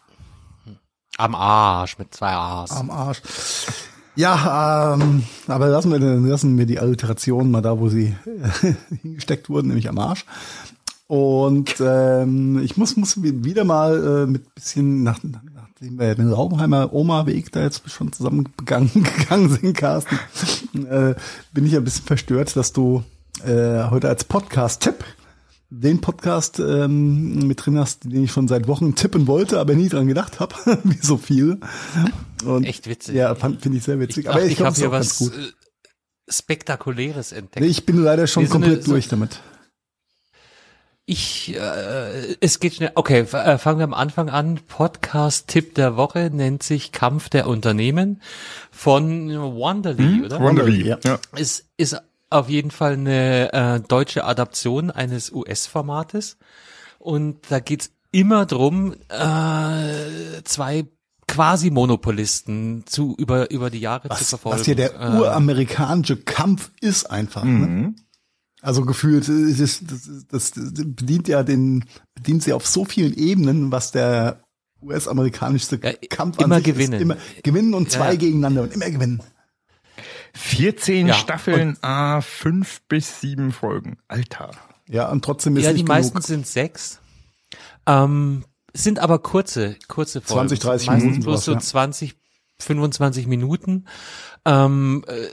Am 1.20 1.36
Arsch 1.36 2.00
mit 2.00 2.16
zwei 2.16 2.32
A's. 2.32 2.72
Am 2.72 2.90
Arsch. 2.90 3.22
Ja, 4.16 4.96
ähm, 4.96 5.24
aber 5.48 5.68
lassen 5.68 5.92
wir, 5.92 6.00
lassen 6.00 6.58
wir 6.58 6.66
die 6.66 6.80
Alliteration 6.80 7.52
mal 7.52 7.62
da, 7.62 7.78
wo 7.78 7.88
sie 7.88 8.16
hingesteckt 9.04 9.48
wurden, 9.48 9.68
nämlich 9.68 9.90
am 9.90 10.00
Arsch. 10.00 10.26
Und 11.08 11.76
ähm, 11.80 12.60
ich 12.62 12.76
muss, 12.76 12.98
muss 12.98 13.22
wieder 13.22 13.64
mal 13.64 14.24
äh, 14.24 14.26
mit 14.26 14.54
bisschen 14.54 15.04
nach, 15.04 15.20
nachdem 15.24 15.98
wir 15.98 16.16
den 16.16 16.32
Raumheimer 16.32 16.92
Oma-Weg 16.92 17.52
da 17.54 17.64
jetzt 17.64 17.90
schon 17.90 18.12
zusammen 18.12 18.50
gegangen, 18.58 18.92
gegangen 19.18 19.50
sind, 19.50 19.74
Carsten, 19.76 20.20
äh, 20.86 21.16
bin 21.54 21.66
ich 21.66 21.76
ein 21.78 21.84
bisschen 21.86 22.06
verstört, 22.06 22.56
dass 22.58 22.74
du 22.74 23.04
äh, 23.46 23.90
heute 23.90 24.10
als 24.10 24.26
Podcast-Tipp 24.26 25.06
den 25.70 26.00
Podcast 26.00 26.60
ähm, 26.60 27.48
mit 27.48 27.66
drin 27.66 27.78
hast, 27.78 28.06
den 28.06 28.24
ich 28.24 28.32
schon 28.32 28.48
seit 28.48 28.68
Wochen 28.68 28.96
tippen 28.96 29.28
wollte, 29.28 29.60
aber 29.60 29.76
nie 29.76 29.90
dran 29.90 30.08
gedacht 30.08 30.40
habe, 30.40 30.56
wie 30.84 30.98
so 31.02 31.18
viel. 31.18 31.60
Und, 32.46 32.64
Echt 32.66 32.88
witzig. 32.88 33.16
Ja, 33.16 33.34
finde 33.36 33.78
ich 33.78 33.84
sehr 33.84 34.00
witzig. 34.00 34.26
Ich 34.26 34.30
aber 34.30 34.44
ich, 34.44 34.54
ich 34.54 34.62
habe 34.62 34.76
hier 34.76 34.92
was. 34.92 35.22
Äh, 35.22 35.32
Spektakuläres 36.30 37.32
entdeckt. 37.32 37.62
Nee, 37.62 37.68
ich 37.68 37.86
bin 37.86 38.04
leider 38.04 38.28
schon 38.28 38.50
komplett 38.50 38.84
so, 38.84 38.92
durch 38.92 39.08
damit. 39.08 39.40
Ich, 41.10 41.56
äh, 41.56 42.36
es 42.42 42.60
geht 42.60 42.76
schnell. 42.76 42.92
Okay, 42.96 43.22
äh, 43.22 43.58
fangen 43.58 43.80
wir 43.80 43.86
am 43.86 43.94
Anfang 43.94 44.30
an. 44.30 44.60
Podcast-Tipp 44.68 45.74
der 45.76 45.96
Woche 45.96 46.30
nennt 46.34 46.64
sich 46.64 46.92
Kampf 46.92 47.30
der 47.30 47.48
Unternehmen 47.48 48.22
von 48.72 49.30
Wonderly, 49.30 50.04
hm? 50.04 50.24
oder? 50.26 50.42
Wonderly, 50.42 50.86
ja. 50.86 51.00
Es 51.32 51.64
ist 51.78 51.96
auf 52.30 52.50
jeden 52.50 52.72
Fall 52.72 52.94
eine 52.96 53.54
äh, 53.54 53.80
deutsche 53.80 54.26
Adaption 54.26 54.92
eines 54.92 55.32
US-Formates. 55.32 56.36
Und 57.00 57.38
da 57.48 57.62
geht's 57.62 57.92
immer 58.12 58.46
drum, 58.46 58.94
äh, 59.08 60.44
zwei 60.44 60.88
quasi 61.26 61.70
Monopolisten 61.70 62.84
zu 62.86 63.16
über 63.18 63.50
über 63.50 63.70
die 63.70 63.80
Jahre 63.80 64.10
was, 64.10 64.20
zu 64.20 64.26
verfolgen. 64.26 64.60
Was 64.60 64.66
hier 64.66 64.76
der 64.76 64.94
äh, 65.00 65.18
uramerikanische 65.20 66.18
Kampf 66.18 66.70
ist 66.82 67.10
einfach. 67.10 67.46
Ne? 67.46 67.50
Mhm. 67.52 67.82
Ne? 67.82 67.96
Also 68.62 68.84
gefühlt, 68.84 69.28
das, 69.30 69.82
das, 69.86 70.26
das, 70.30 70.52
das 70.52 70.74
bedient 70.74 71.28
ja 71.28 71.44
den, 71.44 71.86
bedient 72.16 72.44
sie 72.44 72.54
auf 72.54 72.66
so 72.66 72.86
vielen 72.86 73.14
Ebenen, 73.14 73.72
was 73.72 73.92
der 73.92 74.42
US-amerikanischste 74.82 75.80
ja, 75.82 75.94
Kampf 76.10 76.40
immer 76.40 76.62
gewinnen. 76.62 76.94
Ist. 76.94 77.02
Immer 77.02 77.18
gewinnen 77.44 77.74
und 77.74 77.92
zwei 77.92 78.12
ja. 78.12 78.16
gegeneinander 78.16 78.64
und 78.64 78.74
immer 78.74 78.90
gewinnen. 78.90 79.22
14 80.34 81.08
ja, 81.08 81.14
Staffeln, 81.14 81.78
a 81.82 82.22
fünf 82.22 82.82
bis 82.88 83.22
sieben 83.22 83.52
Folgen. 83.52 83.98
Alter. 84.08 84.52
Ja, 84.88 85.10
und 85.10 85.26
trotzdem 85.26 85.58
ist 85.58 85.64
Ja, 85.64 85.72
die 85.72 85.78
genug. 85.78 85.90
meisten 85.90 86.22
sind 86.22 86.48
sechs. 86.48 87.00
Ähm, 87.86 88.46
sind 88.74 89.00
aber 89.00 89.20
kurze, 89.20 89.76
kurze 89.88 90.22
Folgen. 90.22 90.50
20, 90.50 90.60
30 90.60 90.90
Minuten. 90.92 91.24
Bloß 91.24 91.46
so 91.46 91.54
ja. 91.54 91.60
20, 91.60 92.16
25 92.60 93.28
Minuten. 93.28 93.88
Ähm, 94.46 95.04
äh, 95.08 95.28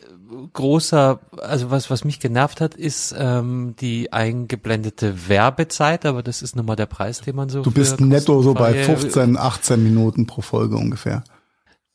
großer, 0.53 1.21
also 1.41 1.71
was, 1.71 1.91
was 1.91 2.05
mich 2.05 2.21
genervt 2.21 2.61
hat, 2.61 2.75
ist 2.75 3.15
ähm, 3.19 3.75
die 3.81 4.13
eingeblendete 4.13 5.29
Werbezeit, 5.29 6.07
aber 6.07 6.23
das 6.23 6.43
ist 6.43 6.57
nun 6.57 6.67
mal 6.67 6.77
der 6.77 6.87
Preis, 6.87 7.21
den 7.21 7.37
man 7.37 7.49
so. 7.49 7.63
Du 7.63 7.71
bist 7.71 8.01
netto 8.01 8.43
so 8.43 8.55
bei 8.55 8.75
15, 8.75 9.37
18 9.37 9.83
Minuten 9.83 10.27
pro 10.27 10.43
Folge 10.43 10.77
ungefähr. 10.77 11.25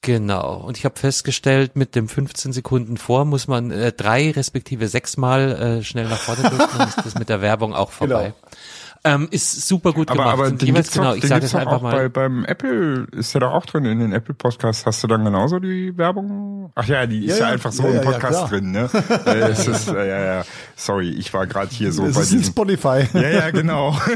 Genau. 0.02 0.56
Und 0.56 0.78
ich 0.78 0.86
habe 0.86 0.98
festgestellt, 0.98 1.76
mit 1.76 1.94
dem 1.96 2.08
15 2.08 2.54
Sekunden 2.54 2.98
vor 2.98 3.26
muss 3.26 3.48
man 3.48 3.70
äh, 3.70 3.92
drei 3.92 4.32
respektive 4.32 4.88
sechsmal 4.88 5.80
äh, 5.80 5.84
schnell 5.84 6.08
nach 6.08 6.20
vorne 6.20 6.44
drücken, 6.44 6.78
dann 6.78 6.88
ist 6.88 7.00
das 7.04 7.16
mit 7.16 7.28
der 7.28 7.42
Werbung 7.42 7.74
auch 7.74 7.92
vorbei. 7.92 8.34
Genau. 8.34 8.56
Ähm, 9.04 9.28
ist 9.32 9.68
super 9.68 9.94
gut 9.94 10.10
aber, 10.10 10.18
gemacht. 10.18 10.34
Aber 10.34 10.48
und 10.48 10.62
jeweils, 10.62 10.92
genau, 10.92 11.14
ich 11.14 11.26
sage 11.26 11.46
es 11.46 11.56
einfach 11.56 11.82
mal. 11.82 12.10
Bei, 12.10 12.10
beim 12.10 12.44
Apple 12.44 13.08
ist 13.14 13.34
ja 13.34 13.40
da 13.40 13.52
auch 13.52 13.66
drin, 13.66 13.86
in 13.86 14.00
den 14.00 14.12
Apple 14.12 14.34
Podcasts 14.34 14.86
hast 14.86 15.04
du 15.04 15.08
dann 15.08 15.24
genauso 15.24 15.60
die 15.60 15.98
Werbung? 15.98 16.72
Ach 16.76 16.86
ja, 16.86 17.06
die 17.06 17.26
ist 17.26 17.40
ja, 17.40 17.48
ja 17.48 17.54
einfach 17.54 17.72
so 17.72 17.84
ja, 17.84 18.00
im 18.00 18.02
Podcast 18.02 18.42
ja, 18.42 18.48
drin, 18.48 18.72
ne? 18.72 18.90
es 19.26 19.68
ist, 19.68 19.88
äh, 19.88 20.08
ja, 20.08 20.36
ja, 20.36 20.46
sorry, 20.76 21.12
ich 21.12 21.34
war 21.34 21.48
gerade 21.48 21.72
hier 21.72 21.94
so 21.94 22.06
es 22.06 22.16
bei 22.16 22.22
ist 22.22 22.32
diesem, 22.32 22.52
Spotify. 22.52 23.08
Ja, 23.14 23.30
ja, 23.30 23.52
genau. 23.52 23.98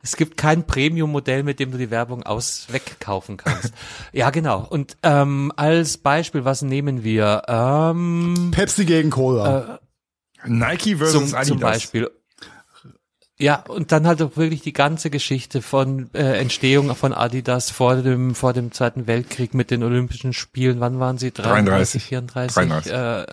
Es 0.00 0.16
gibt 0.16 0.36
kein 0.36 0.64
Premium-Modell, 0.64 1.42
mit 1.42 1.58
dem 1.58 1.72
du 1.72 1.76
die 1.76 1.90
Werbung 1.90 2.22
aus 2.22 2.68
wegkaufen 2.70 3.36
kannst. 3.36 3.74
ja, 4.12 4.30
genau. 4.30 4.64
Und 4.66 4.96
ähm, 5.02 5.52
als 5.56 5.98
Beispiel, 5.98 6.44
was 6.44 6.62
nehmen 6.62 7.02
wir? 7.02 7.42
Ähm, 7.48 8.52
Pepsi 8.52 8.84
gegen 8.84 9.10
Cola. 9.10 9.58
Äh, 9.74 9.87
Nike 10.46 10.96
versus 10.96 11.30
zum, 11.30 11.34
Adidas. 11.34 11.48
Zum 11.48 11.60
Beispiel. 11.60 12.10
Ja, 13.40 13.62
und 13.68 13.92
dann 13.92 14.06
halt 14.06 14.20
auch 14.20 14.36
wirklich 14.36 14.62
die 14.62 14.72
ganze 14.72 15.10
Geschichte 15.10 15.62
von 15.62 16.10
äh, 16.12 16.38
Entstehung 16.40 16.94
von 16.96 17.12
Adidas 17.12 17.70
vor 17.70 17.96
dem 17.96 18.34
vor 18.34 18.52
dem 18.52 18.72
Zweiten 18.72 19.06
Weltkrieg 19.06 19.54
mit 19.54 19.70
den 19.70 19.84
Olympischen 19.84 20.32
Spielen. 20.32 20.80
Wann 20.80 20.98
waren 20.98 21.18
sie? 21.18 21.30
33, 21.30 22.02
34. 22.02 22.54
33. 22.54 22.92
Äh, 22.92 23.26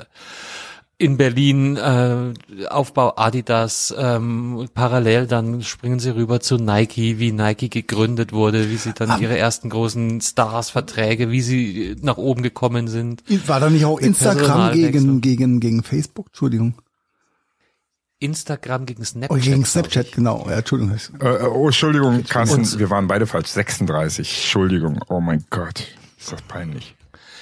in 0.97 1.17
Berlin 1.17 1.75
äh, 1.75 2.33
Aufbau 2.69 3.15
Adidas, 3.17 3.93
ähm, 3.97 4.69
parallel 4.73 5.27
dann 5.27 5.61
springen 5.61 5.99
sie 5.99 6.15
rüber 6.15 6.39
zu 6.39 6.55
Nike, 6.57 7.19
wie 7.19 7.31
Nike 7.31 7.69
gegründet 7.69 8.31
wurde, 8.31 8.69
wie 8.69 8.77
sie 8.77 8.93
dann 8.93 9.09
ah. 9.09 9.17
ihre 9.19 9.37
ersten 9.37 9.69
großen 9.69 10.21
Stars 10.21 10.69
Verträge, 10.69 11.31
wie 11.31 11.41
sie 11.41 11.95
nach 12.01 12.17
oben 12.17 12.43
gekommen 12.43 12.87
sind. 12.87 13.23
War 13.47 13.59
da 13.59 13.69
nicht 13.69 13.85
auch 13.85 13.99
Instagram 13.99 14.71
gegen 14.71 15.19
gegen 15.19 15.59
gegen 15.59 15.83
Facebook? 15.83 16.27
Entschuldigung. 16.27 16.75
Instagram 18.25 18.85
gegen 18.85 19.05
Snapchat. 19.05 19.37
Oh, 19.37 19.41
gegen 19.41 19.65
Snapchat, 19.65 20.11
genau. 20.11 20.45
Ja, 20.49 20.57
Entschuldigung. 20.57 20.97
Äh, 21.21 21.25
äh 21.25 21.43
oh, 21.43 21.67
Entschuldigung, 21.67 22.23
Carsten, 22.23 22.79
wir 22.79 22.89
waren 22.89 23.07
beide 23.07 23.27
falsch. 23.27 23.49
36. 23.49 24.27
Entschuldigung. 24.27 24.99
Oh 25.07 25.21
mein 25.21 25.45
Gott. 25.49 25.87
Ist 26.17 26.31
das 26.31 26.41
peinlich. 26.41 26.95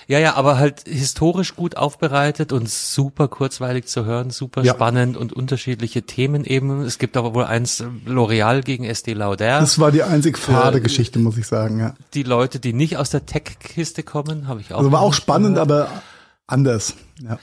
Ja, 0.07 0.19
ja, 0.19 0.35
aber 0.35 0.57
halt 0.57 0.83
historisch 0.85 1.55
gut 1.55 1.77
aufbereitet 1.77 2.51
und 2.51 2.69
super 2.69 3.27
kurzweilig 3.27 3.85
zu 3.85 4.05
hören, 4.05 4.31
super 4.31 4.63
ja. 4.63 4.73
spannend 4.73 5.15
und 5.15 5.33
unterschiedliche 5.33 6.03
Themen 6.03 6.43
eben. 6.43 6.81
Es 6.81 6.99
gibt 6.99 7.15
aber 7.15 7.33
wohl 7.33 7.45
eins 7.45 7.83
L'Oreal 8.05 8.61
gegen 8.63 8.83
SD 8.83 9.13
Lauder. 9.13 9.59
Das 9.59 9.79
war 9.79 9.91
die 9.91 10.03
einzig 10.03 10.37
fade 10.37 10.81
Geschichte, 10.81 11.19
muss 11.19 11.37
ich 11.37 11.47
sagen, 11.47 11.79
ja. 11.79 11.95
Die 12.13 12.23
Leute, 12.23 12.59
die 12.59 12.73
nicht 12.73 12.97
aus 12.97 13.09
der 13.11 13.25
Tech-Kiste 13.25 14.03
kommen, 14.03 14.47
habe 14.47 14.61
ich 14.61 14.73
auch. 14.73 14.79
Also 14.79 14.91
war 14.91 15.01
auch 15.01 15.13
spannend, 15.13 15.55
gehört. 15.55 15.71
aber 15.71 15.89
anders, 16.47 16.95
ja. 17.21 17.39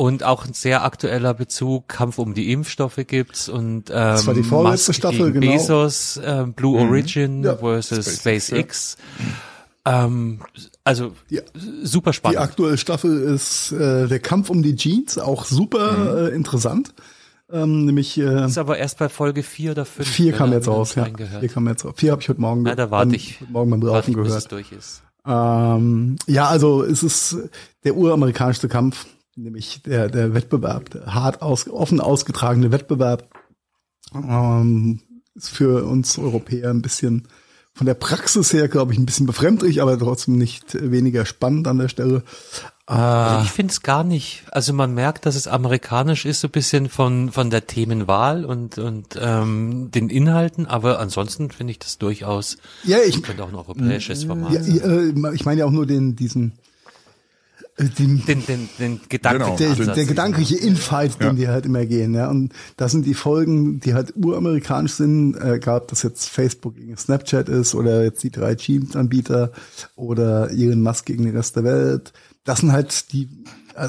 Und 0.00 0.22
auch 0.22 0.46
ein 0.46 0.52
sehr 0.52 0.84
aktueller 0.84 1.34
Bezug, 1.34 1.88
Kampf 1.88 2.18
um 2.18 2.32
die 2.32 2.52
Impfstoffe 2.52 3.00
gibt's 3.04 3.48
und 3.48 3.90
ähm, 3.90 3.96
das 3.96 4.28
war 4.28 4.34
die 4.34 4.44
vorletzte 4.44 4.90
Musk 4.90 4.94
Staffel, 4.94 5.32
genau. 5.32 5.52
Bezos, 5.52 6.18
äh, 6.18 6.44
Blue 6.54 6.80
mhm. 6.80 6.88
Origin 6.88 7.42
ja. 7.42 7.56
versus 7.56 8.06
SpaceX. 8.06 8.46
SpaceX. 8.46 8.96
Ja. 9.84 10.04
Ähm, 10.04 10.38
also 10.84 11.14
die, 11.30 11.40
super 11.82 12.12
spannend. 12.12 12.38
Die 12.38 12.42
aktuelle 12.44 12.78
Staffel 12.78 13.22
ist 13.22 13.72
äh, 13.72 14.06
der 14.06 14.20
Kampf 14.20 14.50
um 14.50 14.62
die 14.62 14.76
Jeans, 14.76 15.18
auch 15.18 15.44
super 15.44 15.90
mhm. 15.90 16.26
äh, 16.26 16.28
interessant. 16.28 16.94
Ähm, 17.50 17.86
nämlich 17.86 18.16
äh, 18.18 18.44
ist 18.44 18.56
aber 18.56 18.78
erst 18.78 18.98
bei 18.98 19.08
Folge 19.08 19.42
vier 19.42 19.72
oder 19.72 19.84
fünf. 19.84 20.06
Vier 20.06 20.32
kam 20.32 20.52
jetzt 20.52 20.68
raus, 20.68 20.94
ja. 20.94 21.08
Vier 21.40 21.48
kam 21.48 21.66
jetzt 21.66 21.84
raus. 21.84 21.94
Vier 21.96 22.12
habe 22.12 22.22
ich 22.22 22.28
heute 22.28 22.40
Morgen, 22.40 22.64
ja, 22.66 22.76
da 22.76 22.92
warte 22.92 23.16
ich, 23.16 23.40
morgen 23.48 23.72
beim 23.72 23.82
Laufen 23.82 24.14
gehört. 24.14 24.28
Bis 24.28 24.36
es 24.36 24.48
durch 24.48 24.70
ist. 24.70 25.02
Ähm, 25.26 26.18
ja, 26.28 26.46
also 26.46 26.84
es 26.84 27.02
ist 27.02 27.36
der 27.82 27.96
uramerikanische 27.96 28.68
Kampf 28.68 29.04
nämlich 29.38 29.82
der, 29.82 30.08
der 30.08 30.34
Wettbewerb, 30.34 30.90
der 30.90 31.14
hart 31.14 31.42
aus, 31.42 31.68
offen 31.68 32.00
ausgetragene 32.00 32.72
Wettbewerb, 32.72 33.28
ähm, 34.14 35.00
ist 35.34 35.50
für 35.50 35.84
uns 35.84 36.18
Europäer 36.18 36.70
ein 36.70 36.82
bisschen 36.82 37.28
von 37.72 37.86
der 37.86 37.94
Praxis 37.94 38.52
her, 38.52 38.66
glaube 38.66 38.92
ich, 38.92 38.98
ein 38.98 39.06
bisschen 39.06 39.26
befremdlich, 39.26 39.80
aber 39.80 39.96
trotzdem 39.96 40.36
nicht 40.36 40.74
weniger 40.74 41.24
spannend 41.24 41.68
an 41.68 41.78
der 41.78 41.88
Stelle. 41.88 42.24
Also 42.86 43.44
ich 43.44 43.50
finde 43.52 43.70
es 43.70 43.82
gar 43.82 44.02
nicht. 44.02 44.44
Also 44.50 44.72
man 44.72 44.94
merkt, 44.94 45.26
dass 45.26 45.36
es 45.36 45.46
amerikanisch 45.46 46.24
ist, 46.24 46.40
so 46.40 46.48
ein 46.48 46.52
bisschen 46.52 46.88
von 46.88 47.30
von 47.30 47.50
der 47.50 47.66
Themenwahl 47.66 48.46
und 48.46 48.78
und 48.78 49.18
ähm, 49.20 49.90
den 49.92 50.08
Inhalten, 50.08 50.66
aber 50.66 50.98
ansonsten 50.98 51.50
finde 51.50 51.72
ich 51.72 51.78
das 51.78 51.98
durchaus. 51.98 52.56
Ja, 52.84 52.96
ich 53.06 53.22
könnte 53.22 53.44
auch 53.44 53.48
ein 53.48 53.54
europäisches 53.54 54.24
Format. 54.24 54.52
Ja, 54.52 54.62
ja, 54.62 55.32
ich 55.32 55.44
meine 55.44 55.60
ja 55.60 55.66
auch 55.66 55.70
nur 55.70 55.86
den 55.86 56.16
diesen 56.16 56.54
den, 57.78 58.24
den, 58.24 58.44
den, 58.46 58.68
den 58.78 59.00
Gedanken. 59.08 59.56
Genau. 59.56 59.94
Der, 59.94 60.04
gedankliche 60.04 60.56
Infight, 60.56 61.20
den 61.20 61.26
ja. 61.26 61.32
die 61.32 61.48
halt 61.48 61.66
immer 61.66 61.86
gehen, 61.86 62.12
ja. 62.14 62.28
Und 62.28 62.52
das 62.76 62.92
sind 62.92 63.06
die 63.06 63.14
Folgen, 63.14 63.78
die 63.78 63.94
halt 63.94 64.14
uramerikanisch 64.16 64.94
sind, 64.94 65.36
äh, 65.36 65.60
gab 65.60 65.88
das 65.88 66.02
jetzt 66.02 66.28
Facebook 66.28 66.74
gegen 66.74 66.96
Snapchat 66.96 67.48
ist 67.48 67.74
oder 67.74 68.02
jetzt 68.02 68.22
die 68.24 68.30
drei 68.30 68.56
Teams-Anbieter 68.56 69.52
oder 69.94 70.50
Elon 70.50 70.82
Musk 70.82 71.06
gegen 71.06 71.24
den 71.24 71.36
Rest 71.36 71.56
der 71.56 71.64
Welt. 71.64 72.12
Das 72.44 72.60
sind 72.60 72.72
halt 72.72 73.12
die, 73.12 73.28
äh, 73.76 73.88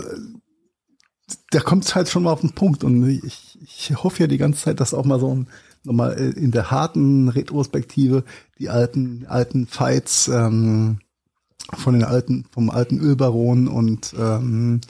da 1.49 1.59
kommt 1.59 1.85
es 1.85 1.95
halt 1.95 2.09
schon 2.09 2.23
mal 2.23 2.31
auf 2.31 2.41
den 2.41 2.51
Punkt. 2.51 2.83
Und 2.83 3.09
ich, 3.09 3.57
ich 3.61 4.03
hoffe 4.03 4.21
ja 4.21 4.27
die 4.27 4.37
ganze 4.37 4.61
Zeit, 4.61 4.79
dass 4.79 4.93
auch 4.93 5.05
mal 5.05 5.19
so 5.19 5.33
ein 5.33 5.47
nochmal 5.83 6.13
in 6.13 6.51
der 6.51 6.69
harten 6.71 7.29
Retrospektive 7.29 8.23
die 8.59 8.69
alten, 8.69 9.25
alten 9.27 9.65
Fights 9.65 10.27
ähm, 10.27 10.99
von 11.77 11.93
den 11.93 12.03
alten, 12.03 12.45
vom 12.51 12.69
alten 12.69 12.99
Ölbaron 12.99 13.67
und 13.67 14.13
ähm, 14.17 14.81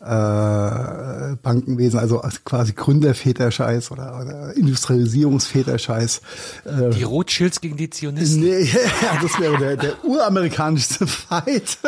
äh, 0.00 1.36
Bankenwesen, 1.42 1.98
also 1.98 2.22
quasi 2.44 2.72
Gründerväterscheiß 2.72 3.90
oder, 3.90 4.20
oder 4.20 4.56
Industrialisierungsväterscheiß. 4.56 6.20
Äh, 6.64 6.90
die 6.90 7.02
Rothschilds 7.02 7.60
gegen 7.60 7.76
die 7.76 7.90
Zionisten. 7.90 8.42
Nee, 8.42 8.62
ja, 9.02 9.18
das 9.20 9.40
wäre 9.40 9.58
der, 9.58 9.76
der 9.76 10.04
uramerikanischste 10.04 11.06
Fight. 11.06 11.78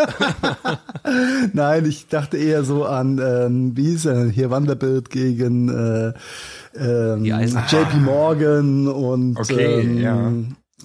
Nein, 1.53 1.87
ich 1.87 2.09
dachte 2.09 2.37
eher 2.37 2.65
so 2.65 2.85
an, 2.85 3.21
ähm, 3.23 3.77
wie 3.77 3.91
hieß 3.91 4.07
er 4.07 4.29
hier, 4.29 4.51
Vanderbilt 4.51 5.11
gegen 5.11 5.69
äh, 5.69 6.13
ähm, 6.75 7.25
JP 7.25 7.97
Morgan 8.05 8.89
und 8.89 9.39
okay, 9.39 9.83
ähm, 9.83 9.99
ja. 9.99 10.33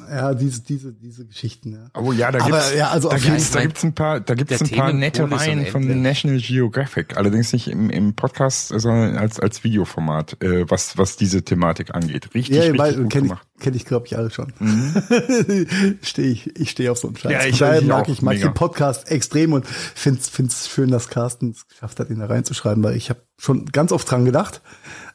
Ja, 0.10 0.34
diese, 0.34 0.62
diese, 0.62 0.94
diese 0.94 1.26
Geschichten, 1.26 1.74
ja. 1.74 1.90
Oh 1.94 2.12
ja, 2.12 2.32
da 2.32 2.40
gibt's, 2.40 2.74
ja, 2.76 2.90
also 2.90 3.10
da 3.10 3.18
gibt's, 3.18 3.52
da 3.52 3.62
gibt's 3.62 3.84
ein 3.84 3.94
paar, 3.94 4.20
da 4.20 4.36
gibt's 4.36 4.62
ein 4.62 4.70
paar 4.70 4.94
nette 4.94 5.30
Reihen 5.30 5.66
von 5.66 6.02
National 6.02 6.40
Geographic. 6.40 7.18
Allerdings 7.18 7.54
nicht 7.54 7.68
im, 7.68 7.90
im 7.90 8.16
Podcast, 8.16 8.70
sondern 8.70 9.18
als, 9.18 9.40
als 9.40 9.64
Videoformat, 9.64 10.42
äh, 10.42 10.70
was, 10.70 10.98
was 10.98 11.18
diese 11.18 11.44
Thematik 11.44 11.96
angeht. 11.96 12.34
Richtig, 12.34 12.56
ja, 12.56 12.64
richtig 12.64 12.80
weil, 12.80 12.96
gut 12.96 13.12
kenn 13.12 13.24
gemacht. 13.24 13.48
Ich, 13.56 13.64
kenn 13.64 13.74
ich, 13.74 13.86
glaube 13.86 14.06
ich, 14.08 14.18
alle 14.18 14.30
schon. 14.30 14.54
Mhm. 14.60 15.98
stehe 16.02 16.30
ich, 16.30 16.60
ich 16.60 16.72
stehe 16.72 16.92
auf 16.92 16.98
so 16.98 17.08
einen 17.08 17.18
Scheiß. 17.18 17.32
Ja, 17.32 17.46
ich, 17.46 17.58
Daher 17.58 17.82
mag 17.82 18.10
ich, 18.10 18.22
mag 18.22 18.40
den 18.40 18.54
Podcast 18.54 19.10
extrem 19.10 19.54
und 19.54 19.66
find's, 19.68 20.30
find's 20.30 20.70
schön, 20.70 20.92
dass 20.92 21.10
Carsten 21.10 21.52
es 21.52 21.68
geschafft 21.68 22.00
hat, 22.00 22.10
ihn 22.10 22.20
da 22.20 22.28
reinzuschreiben, 22.28 22.84
weil 22.84 22.96
ich 22.96 23.10
habe 23.10 23.22
schon 23.40 23.66
ganz 23.66 23.92
oft 23.92 24.10
dran 24.10 24.26
gedacht 24.26 24.62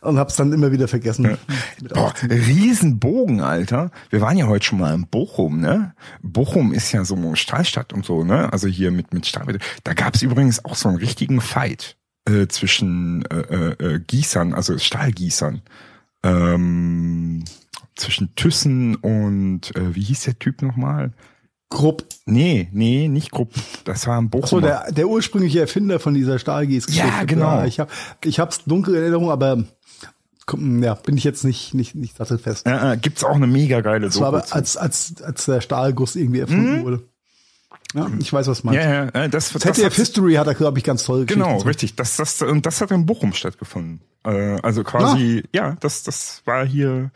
und 0.02 0.18
hab's 0.18 0.36
dann 0.36 0.52
immer 0.52 0.72
wieder 0.72 0.88
vergessen. 0.88 1.24
Ja. 1.24 1.38
Boah, 1.94 2.12
Riesenbogen, 2.22 3.40
Alter. 3.40 3.90
Wir 4.10 4.20
waren 4.20 4.36
ja 4.36 4.46
heute 4.46 4.66
schon 4.66 4.78
mal 4.78 4.94
in 4.94 5.06
Bochum, 5.06 5.60
ne? 5.60 5.94
Bochum 6.22 6.72
ist 6.72 6.92
ja 6.92 7.04
so 7.04 7.34
Stahlstadt 7.34 7.92
und 7.92 8.04
so, 8.04 8.24
ne? 8.24 8.52
Also 8.52 8.68
hier 8.68 8.90
mit 8.90 9.14
mit 9.14 9.26
Stahl. 9.26 9.58
Da 9.84 9.94
gab's 9.94 10.22
übrigens 10.22 10.64
auch 10.64 10.74
so 10.74 10.88
einen 10.88 10.98
richtigen 10.98 11.40
Fight 11.40 11.96
äh, 12.28 12.46
zwischen 12.48 13.24
äh, 13.26 13.70
äh, 13.70 14.00
Gießern, 14.00 14.54
also 14.54 14.76
Stahlgießern. 14.78 15.62
Ähm, 16.24 17.44
zwischen 17.96 18.34
Thyssen 18.36 18.94
und 18.96 19.74
äh, 19.76 19.94
wie 19.94 20.02
hieß 20.02 20.22
der 20.22 20.38
Typ 20.38 20.62
nochmal? 20.62 21.12
Grupp. 21.72 22.04
Nee, 22.26 22.68
nee, 22.72 23.08
nicht 23.08 23.30
Grupp. 23.30 23.52
Das 23.84 24.06
war 24.06 24.18
ein 24.18 24.30
Bochum. 24.30 24.48
So, 24.48 24.60
der, 24.60 24.92
der 24.92 25.08
ursprüngliche 25.08 25.60
Erfinder 25.60 25.98
von 25.98 26.14
dieser 26.14 26.38
Stahlgießgeschichte. 26.38 27.08
Ja, 27.08 27.24
genau. 27.24 27.56
Ja, 27.56 27.64
ich 27.64 27.80
habe 27.80 27.90
ich 28.24 28.38
hab's 28.38 28.64
dunkle 28.64 29.00
Erinnerung, 29.00 29.30
aber 29.30 29.64
ja, 30.80 30.94
bin 30.94 31.16
ich 31.16 31.24
jetzt 31.24 31.44
nicht, 31.44 31.74
nicht, 31.74 31.94
nicht 31.94 32.16
sattelfest. 32.16 32.66
Äh, 32.66 32.92
äh, 32.92 32.96
gibt's 32.96 33.24
auch 33.24 33.36
eine 33.36 33.46
mega 33.46 33.80
geile 33.80 34.06
Das 34.06 34.20
war 34.20 34.28
aber 34.28 34.44
als, 34.50 34.76
als, 34.76 35.14
als 35.22 35.46
der 35.46 35.60
Stahlguss 35.60 36.14
irgendwie 36.14 36.40
erfunden 36.40 36.78
mhm. 36.78 36.84
wurde. 36.84 37.02
Ja, 37.94 38.10
ich 38.18 38.32
weiß, 38.32 38.46
was 38.46 38.64
meinst. 38.64 38.82
Ja, 38.82 39.10
ja, 39.14 39.28
das, 39.28 39.50
ZDF 39.50 39.88
das 39.88 39.96
History 39.96 40.34
hat 40.34 40.46
er, 40.46 40.54
glaube 40.54 40.78
ich, 40.78 40.84
ganz 40.84 41.04
toll 41.04 41.26
Genau, 41.26 41.58
richtig. 41.58 41.94
Das, 41.94 42.16
das, 42.16 42.40
und 42.40 42.64
das 42.64 42.80
hat 42.80 42.90
in 42.90 43.04
Bochum 43.04 43.34
stattgefunden. 43.34 44.00
Äh, 44.24 44.58
also 44.62 44.82
quasi, 44.82 45.44
ja. 45.52 45.68
ja, 45.68 45.76
das, 45.80 46.02
das 46.02 46.42
war 46.44 46.66
hier. 46.66 47.10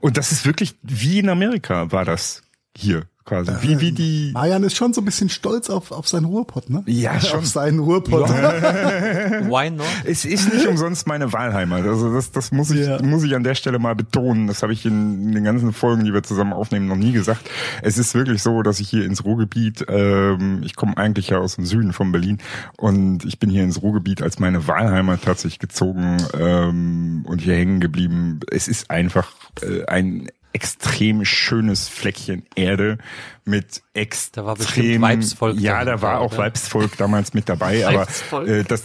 Und 0.00 0.16
das 0.16 0.32
ist 0.32 0.46
wirklich 0.46 0.78
wie 0.82 1.18
in 1.18 1.28
Amerika 1.28 1.92
war 1.92 2.04
das 2.04 2.42
hier 2.74 3.04
quasi. 3.24 3.52
Wie, 3.60 3.80
wie 3.80 3.92
die. 3.92 4.30
Marian 4.32 4.62
ist 4.62 4.76
schon 4.76 4.92
so 4.92 5.00
ein 5.00 5.04
bisschen 5.04 5.28
stolz 5.28 5.70
auf, 5.70 5.92
auf 5.92 6.08
seinen 6.08 6.24
Ruhrpott, 6.24 6.70
ne? 6.70 6.82
Ja, 6.86 7.20
schon. 7.20 7.40
Auf 7.40 7.46
seinen 7.46 7.78
Ruhrpott. 7.78 8.28
Why 8.30 9.70
not? 9.70 9.86
Es 10.04 10.24
ist 10.24 10.52
nicht 10.52 10.66
umsonst 10.66 11.06
meine 11.06 11.32
Wahlheimat. 11.32 11.84
Also 11.86 12.12
das, 12.12 12.32
das 12.32 12.52
muss 12.52 12.70
ich, 12.70 12.86
ja. 12.86 13.00
muss 13.02 13.24
ich 13.24 13.34
an 13.34 13.44
der 13.44 13.54
Stelle 13.54 13.78
mal 13.78 13.94
betonen. 13.94 14.46
Das 14.46 14.62
habe 14.62 14.72
ich 14.72 14.84
in, 14.86 15.22
in 15.28 15.32
den 15.32 15.44
ganzen 15.44 15.72
Folgen, 15.72 16.04
die 16.04 16.12
wir 16.12 16.22
zusammen 16.22 16.52
aufnehmen, 16.52 16.86
noch 16.86 16.96
nie 16.96 17.12
gesagt. 17.12 17.48
Es 17.82 17.98
ist 17.98 18.14
wirklich 18.14 18.42
so, 18.42 18.62
dass 18.62 18.80
ich 18.80 18.88
hier 18.88 19.04
ins 19.04 19.24
Ruhrgebiet, 19.24 19.84
ähm, 19.88 20.62
ich 20.64 20.76
komme 20.76 20.96
eigentlich 20.96 21.28
ja 21.28 21.38
aus 21.38 21.56
dem 21.56 21.66
Süden 21.66 21.92
von 21.92 22.12
Berlin 22.12 22.38
und 22.76 23.24
ich 23.24 23.38
bin 23.38 23.50
hier 23.50 23.64
ins 23.64 23.82
Ruhrgebiet 23.82 24.22
als 24.22 24.38
meine 24.38 24.66
Wahlheimat 24.66 25.22
tatsächlich 25.22 25.58
gezogen 25.58 26.18
ähm, 26.38 27.24
und 27.26 27.40
hier 27.40 27.54
hängen 27.54 27.80
geblieben. 27.80 28.40
Es 28.50 28.68
ist 28.68 28.90
einfach 28.90 29.32
äh, 29.62 29.84
ein 29.86 30.28
extrem 30.52 31.24
schönes 31.24 31.88
Fleckchen 31.88 32.44
Erde 32.54 32.98
mit 33.44 33.82
extrem, 33.94 34.42
da 34.42 34.46
war 34.46 34.56
bestimmt 34.56 35.00
Weibsvolk 35.00 35.58
ja, 35.58 35.84
da 35.84 36.02
war 36.02 36.20
auch 36.20 36.36
Weibsvolk 36.36 36.96
damals 36.96 37.34
mit 37.34 37.48
dabei, 37.48 37.86
aber 37.86 38.06
äh, 38.46 38.64
das, 38.68 38.84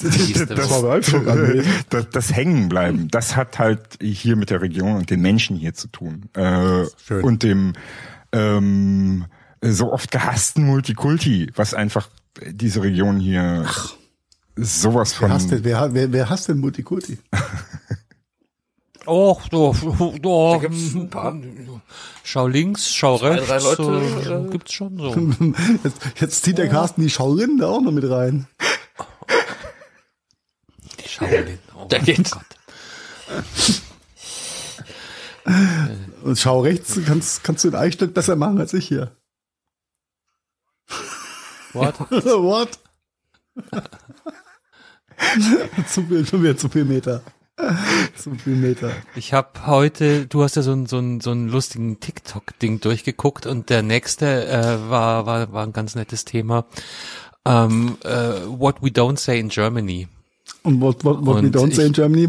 das, 0.00 0.46
das, 0.48 1.14
das, 1.90 2.10
das 2.10 2.32
Hängenbleiben, 2.32 3.08
das 3.08 3.36
hat 3.36 3.58
halt 3.58 3.98
hier 4.00 4.36
mit 4.36 4.50
der 4.50 4.62
Region 4.62 4.96
und 4.96 5.10
den 5.10 5.20
Menschen 5.20 5.56
hier 5.56 5.74
zu 5.74 5.88
tun 5.88 6.30
äh, 6.34 6.84
und 7.14 7.42
dem 7.42 7.74
ähm, 8.32 9.26
so 9.62 9.92
oft 9.92 10.10
gehassten 10.10 10.64
Multikulti, 10.64 11.50
was 11.54 11.74
einfach 11.74 12.08
diese 12.46 12.82
Region 12.82 13.20
hier 13.20 13.64
Ach. 13.66 13.94
sowas 14.56 15.12
von. 15.12 15.28
Wer 15.28 15.34
hasst 15.34 15.50
denn, 15.50 15.64
wer, 15.64 15.94
wer, 15.94 16.12
wer 16.12 16.30
hasst 16.30 16.48
denn 16.48 16.58
Multikulti? 16.58 17.18
Oh, 19.06 19.40
doch, 19.50 19.76
doch. 20.20 20.52
Da 20.52 20.68
gibt's 20.68 20.94
ein 20.94 21.10
paar. 21.10 21.36
Schau 22.22 22.46
links, 22.46 22.92
schau 22.92 23.18
Zwei, 23.18 23.30
rechts. 23.30 23.46
Drei 23.48 23.58
Leute, 23.58 24.22
so, 24.22 24.46
äh, 24.46 24.50
gibt's 24.50 24.72
schon 24.72 24.96
so. 24.96 25.14
Jetzt, 25.84 26.00
jetzt 26.20 26.44
zieht 26.44 26.58
der 26.58 26.68
Carsten 26.68 27.02
die 27.02 27.10
Schaurin 27.10 27.58
da 27.58 27.68
auch 27.68 27.80
noch 27.80 27.90
mit 27.90 28.08
rein. 28.08 28.46
Die 31.02 31.08
Schaurin. 31.08 31.58
Oh 31.74 31.86
da 31.88 31.98
geht's. 31.98 32.30
Gott. 32.30 32.44
Und 36.22 36.38
schau 36.38 36.60
rechts, 36.60 36.98
kannst, 37.04 37.42
kannst 37.42 37.64
du 37.64 37.70
den 37.70 37.80
Eichstück 37.80 38.14
besser 38.14 38.36
machen 38.36 38.60
als 38.60 38.72
ich 38.74 38.86
hier. 38.86 39.16
What? 41.72 41.98
What? 42.10 42.78
zu 45.88 46.02
viel, 46.04 46.26
schon 46.26 46.42
wieder 46.42 46.56
zu 46.56 46.68
viel 46.68 46.84
Meter. 46.84 47.22
so 48.16 48.32
viel 48.32 48.56
Meter. 48.56 48.92
Ich 49.14 49.32
habe 49.32 49.66
heute, 49.66 50.26
du 50.26 50.42
hast 50.42 50.56
ja 50.56 50.62
so 50.62 50.72
einen 50.72 50.86
so 50.86 50.98
einen, 50.98 51.20
so 51.20 51.30
einen 51.30 51.48
lustigen 51.48 52.00
TikTok-Ding 52.00 52.80
durchgeguckt 52.80 53.46
und 53.46 53.70
der 53.70 53.82
nächste 53.82 54.46
äh, 54.46 54.90
war, 54.90 55.26
war, 55.26 55.52
war 55.52 55.64
ein 55.64 55.72
ganz 55.72 55.94
nettes 55.94 56.24
Thema. 56.24 56.66
Um, 57.44 57.98
uh, 58.04 58.46
what 58.46 58.82
we 58.82 58.88
don't 58.88 59.18
say 59.18 59.38
in 59.38 59.48
Germany. 59.48 60.06
Und 60.62 60.80
what, 60.80 61.04
what, 61.04 61.26
what 61.26 61.42
we 61.42 61.48
don't 61.48 61.70
ich, 61.70 61.76
say 61.76 61.86
in 61.86 61.92
Germany? 61.92 62.28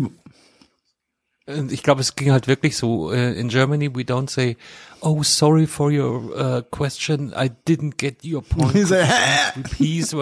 Ich 1.69 1.83
glaube, 1.83 2.01
es 2.01 2.15
ging 2.15 2.31
halt 2.31 2.47
wirklich 2.47 2.75
so. 2.77 3.09
Uh, 3.09 3.13
in 3.13 3.49
Germany 3.49 3.93
we 3.93 4.01
don't 4.01 4.29
say, 4.29 4.57
oh, 5.01 5.21
sorry 5.21 5.67
for 5.67 5.91
your 5.91 6.31
uh, 6.35 6.61
question, 6.71 7.31
I 7.35 7.49
didn't 7.67 7.97
get 7.97 8.23
your 8.23 8.41
point. 8.41 8.87
say, 8.87 9.05
Please. 9.63 10.15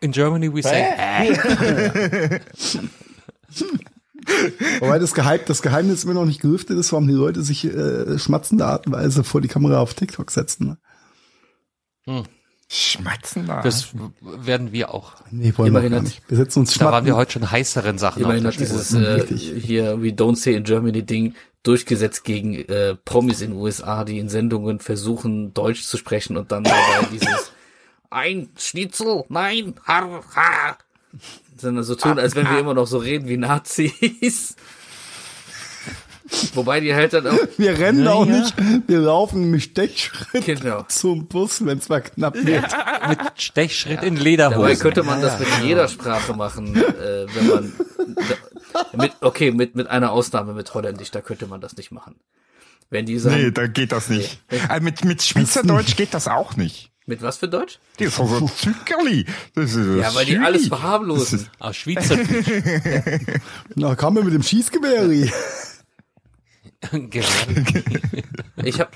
In 0.00 0.12
Germany 0.12 0.48
we 0.48 0.62
say, 0.62 2.40
Wobei 4.80 4.98
das, 4.98 5.14
Geheim, 5.14 5.40
das 5.46 5.62
Geheimnis 5.62 6.04
immer 6.04 6.14
noch 6.14 6.24
nicht 6.24 6.40
gelüftet 6.40 6.78
ist, 6.78 6.92
warum 6.92 7.06
die 7.06 7.14
Leute 7.14 7.42
sich 7.42 7.64
äh, 7.64 8.18
schmatzende 8.18 8.66
Art 8.66 8.86
und 8.86 8.92
Weise 8.92 9.24
vor 9.24 9.40
die 9.40 9.48
Kamera 9.48 9.78
auf 9.78 9.94
TikTok 9.94 10.30
setzen. 10.30 10.66
Ne? 10.66 10.78
Hm. 12.06 12.24
Schmatzender. 12.68 13.60
Das 13.62 13.90
werden 14.20 14.72
wir 14.72 14.92
auch. 14.92 15.12
Nee, 15.30 15.52
wollen 15.56 15.68
Immerhin 15.68 15.92
wir 15.92 15.98
gar 15.98 16.02
nicht. 16.02 16.22
Wir 16.28 16.36
setzen 16.36 16.60
uns 16.60 16.74
Da 16.74 16.86
waren 16.86 17.04
wir 17.04 17.14
heute 17.14 17.32
schon 17.32 17.48
heißeren 17.48 17.96
Sachen. 17.96 18.22
Immerhin 18.22 18.44
hat 18.44 18.58
dieses 18.58 18.92
äh, 18.92 19.24
hier 19.36 20.02
We 20.02 20.08
Don't 20.08 20.36
Say 20.36 20.54
in 20.54 20.64
Germany 20.64 21.04
Ding 21.04 21.36
durchgesetzt 21.62 22.24
gegen 22.24 22.54
äh, 22.54 22.96
Promis 22.96 23.40
in 23.40 23.52
den 23.52 23.60
USA, 23.60 24.04
die 24.04 24.18
in 24.18 24.28
Sendungen 24.28 24.80
versuchen, 24.80 25.54
Deutsch 25.54 25.84
zu 25.84 25.96
sprechen 25.96 26.36
und 26.36 26.50
dann 26.50 26.64
dabei 26.64 27.06
dieses 27.12 27.52
ein 28.10 28.48
Schnitzel, 28.56 29.24
nein, 29.28 29.74
har, 29.84 30.24
har, 30.34 30.78
sondern 31.60 31.84
so 31.84 31.94
tun, 31.94 32.18
als 32.18 32.34
wenn 32.34 32.48
wir 32.48 32.58
immer 32.58 32.74
noch 32.74 32.86
so 32.86 32.98
reden 32.98 33.28
wie 33.28 33.36
Nazis. 33.36 34.56
Wobei 36.54 36.80
die 36.80 36.94
halt 36.94 37.12
dann 37.12 37.26
auch. 37.28 37.38
Wir 37.56 37.78
rennen 37.78 38.04
ja, 38.04 38.12
auch 38.12 38.26
ja. 38.26 38.38
nicht, 38.38 38.54
wir 38.88 38.98
laufen 38.98 39.50
mit 39.50 39.62
Stechschritt 39.62 40.44
genau. 40.44 40.84
zum 40.88 41.26
Bus, 41.26 41.64
wenn 41.64 41.78
es 41.78 41.88
mal 41.88 42.00
knapp 42.00 42.34
wird. 42.34 42.70
Ja. 42.72 43.08
Mit 43.08 43.20
Stechschritt 43.36 44.02
in 44.02 44.16
Lederhosen. 44.16 44.62
Dabei 44.62 44.74
könnte 44.74 45.02
man 45.04 45.22
das 45.22 45.38
mit 45.38 45.48
jeder 45.62 45.86
Sprache 45.86 46.34
machen, 46.34 46.74
äh, 46.74 47.26
wenn 47.32 47.46
man. 47.46 47.72
mit, 48.94 49.12
okay, 49.20 49.52
mit, 49.52 49.76
mit 49.76 49.86
einer 49.86 50.10
Ausnahme 50.10 50.54
mit 50.54 50.74
Holländisch, 50.74 51.12
da 51.12 51.20
könnte 51.20 51.46
man 51.46 51.60
das 51.60 51.76
nicht 51.76 51.92
machen. 51.92 52.16
Wenn 52.90 53.06
die 53.06 53.18
sagen. 53.18 53.36
Nee, 53.36 53.50
da 53.50 53.66
geht 53.66 53.92
das 53.92 54.08
nicht. 54.08 54.42
Also 54.68 54.84
mit, 54.84 55.04
mit 55.04 55.22
Schweizerdeutsch 55.22 55.96
geht 55.96 56.14
das 56.14 56.26
auch 56.26 56.56
nicht. 56.56 56.90
Mit 57.08 57.22
was 57.22 57.36
für 57.36 57.48
Deutsch? 57.48 57.78
Die 58.00 58.04
ist 58.04 58.16
so 58.16 58.24
ein 58.24 58.48
Zuckerli. 58.48 59.26
Das 59.54 59.74
ist 59.74 59.96
ja, 59.96 60.12
weil 60.14 60.26
die 60.26 60.38
alles 60.38 60.66
verharmlosen. 60.66 61.48
Aus 61.60 61.76
Schweizer. 61.76 62.18
Na, 63.76 63.94
kam 63.94 64.14
mir 64.14 64.24
mit 64.24 64.34
dem 64.34 64.42
Schießgewehr. 64.42 65.08
ich 68.64 68.80
hab 68.80 68.90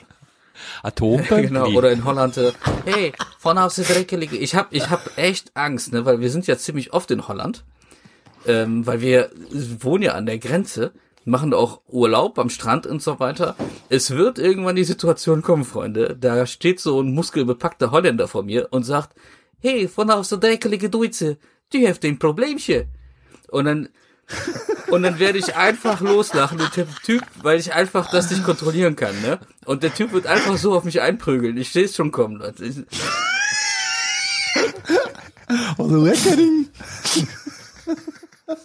Atombomben. 0.82 1.43
genau, 1.47 1.69
oder 1.69 1.93
in 1.93 2.05
Holland, 2.05 2.37
äh, 2.37 2.53
hey, 2.85 3.12
vorne 3.39 3.62
aus 3.62 3.78
ist 3.78 3.91
dreckig. 3.91 4.32
Ich 4.32 4.55
hab, 4.55 4.73
ich 4.73 4.91
hab 4.91 5.16
echt 5.16 5.57
Angst, 5.57 5.93
ne, 5.93 6.05
weil 6.05 6.20
wir 6.20 6.31
sind 6.31 6.47
ja 6.47 6.59
ziemlich 6.59 6.93
oft 6.93 7.11
in 7.11 7.28
Holland, 7.28 7.65
ähm, 8.47 8.87
weil 8.87 9.01
wir 9.01 9.31
wohnen 9.81 10.03
ja 10.03 10.15
an 10.15 10.27
der 10.27 10.39
Grenze 10.39 10.93
machen 11.31 11.55
auch 11.55 11.81
Urlaub 11.86 12.39
am 12.39 12.51
Strand 12.51 12.86
und 12.86 13.02
so 13.02 13.19
weiter. 13.20 13.57
Es 13.89 14.11
wird 14.11 14.39
irgendwann 14.39 14.77
die 14.77 14.85
Situation 14.85 15.43
kommen, 15.43 15.65
Freunde. 15.65 16.16
Da 16.20 16.44
steht 16.47 16.81
so 16.81 17.01
ein 17.01 17.15
muskelbepackter 17.15 17.90
Holländer 17.90 18.28
vor 18.28 18.43
mir 18.43 18.69
und 18.70 18.82
sagt, 18.82 19.16
hey, 19.61 19.89
von 19.89 20.11
aus 20.11 20.28
der 20.28 20.39
dreckelige 20.39 20.90
Deutsche, 20.90 21.39
die 21.73 21.89
habt 21.89 22.05
ein 22.05 22.19
Problemchen. 22.19 22.89
Und 23.48 23.65
dann, 23.65 23.89
und 24.90 25.02
dann 25.02 25.19
werde 25.19 25.39
ich 25.39 25.57
einfach 25.57 26.01
loslachen, 26.01 26.59
der 26.59 26.86
Typ, 27.02 27.23
weil 27.43 27.59
ich 27.59 27.73
einfach 27.73 28.11
das 28.11 28.31
nicht 28.31 28.44
kontrollieren 28.44 28.97
kann, 28.97 29.20
ne? 29.23 29.39
Und 29.65 29.82
der 29.82 29.94
Typ 29.94 30.12
wird 30.12 30.27
einfach 30.27 30.57
so 30.57 30.74
auf 30.74 30.85
mich 30.85 31.01
einprügeln. 31.01 31.57
Ich 31.57 31.70
sehe 31.70 31.85
es 31.85 31.97
schon 31.97 32.12
kommen, 32.12 32.36
Leute. 32.36 32.86
Also 35.78 36.02
Reckoning. 36.02 36.69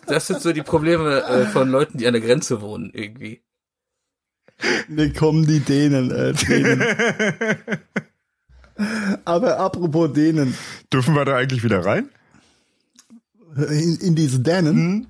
Das 0.07 0.27
sind 0.27 0.41
so 0.41 0.53
die 0.53 0.63
Probleme 0.63 1.23
äh, 1.23 1.45
von 1.45 1.69
Leuten, 1.69 1.97
die 1.97 2.07
an 2.07 2.13
der 2.13 2.21
Grenze 2.21 2.61
wohnen, 2.61 2.91
irgendwie. 2.93 3.41
Wir 4.87 5.13
kommen 5.13 5.45
die 5.45 5.59
Dänen, 5.59 6.11
äh, 6.11 6.33
Dänen. 6.33 6.83
Aber 9.25 9.59
apropos 9.59 10.13
Dänen. 10.13 10.55
Dürfen 10.91 11.15
wir 11.15 11.25
da 11.25 11.35
eigentlich 11.35 11.63
wieder 11.63 11.85
rein? 11.85 12.09
In, 13.55 13.97
in 13.97 14.15
diese 14.15 14.39
Dänen? 14.39 14.75
Hm? 14.75 15.07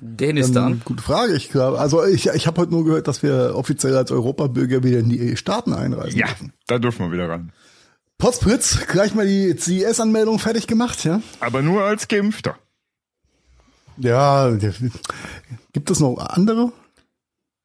Dänistan? 0.00 0.72
Ähm, 0.72 0.80
gute 0.84 1.02
Frage, 1.02 1.34
ich 1.34 1.50
glaube. 1.50 1.78
Also 1.78 2.04
ich, 2.04 2.28
ich 2.28 2.46
habe 2.46 2.60
heute 2.60 2.70
nur 2.70 2.84
gehört, 2.84 3.08
dass 3.08 3.22
wir 3.22 3.54
offiziell 3.56 3.96
als 3.96 4.12
Europabürger 4.12 4.84
wieder 4.84 5.00
in 5.00 5.08
die 5.08 5.36
Staaten 5.36 5.72
einreisen 5.72 6.18
ja, 6.18 6.26
dürfen. 6.26 6.52
da 6.66 6.78
dürfen 6.78 7.06
wir 7.06 7.12
wieder 7.12 7.28
ran. 7.28 7.52
Postpritz, 8.16 8.86
gleich 8.86 9.14
mal 9.14 9.26
die 9.26 9.56
CIS-Anmeldung 9.56 10.38
fertig 10.38 10.66
gemacht, 10.66 11.04
ja? 11.04 11.20
Aber 11.40 11.62
nur 11.62 11.82
als 11.82 12.08
Geimpfter. 12.08 12.56
Ja, 14.00 14.56
gibt 15.72 15.90
es 15.90 16.00
noch 16.00 16.16
andere? 16.18 16.72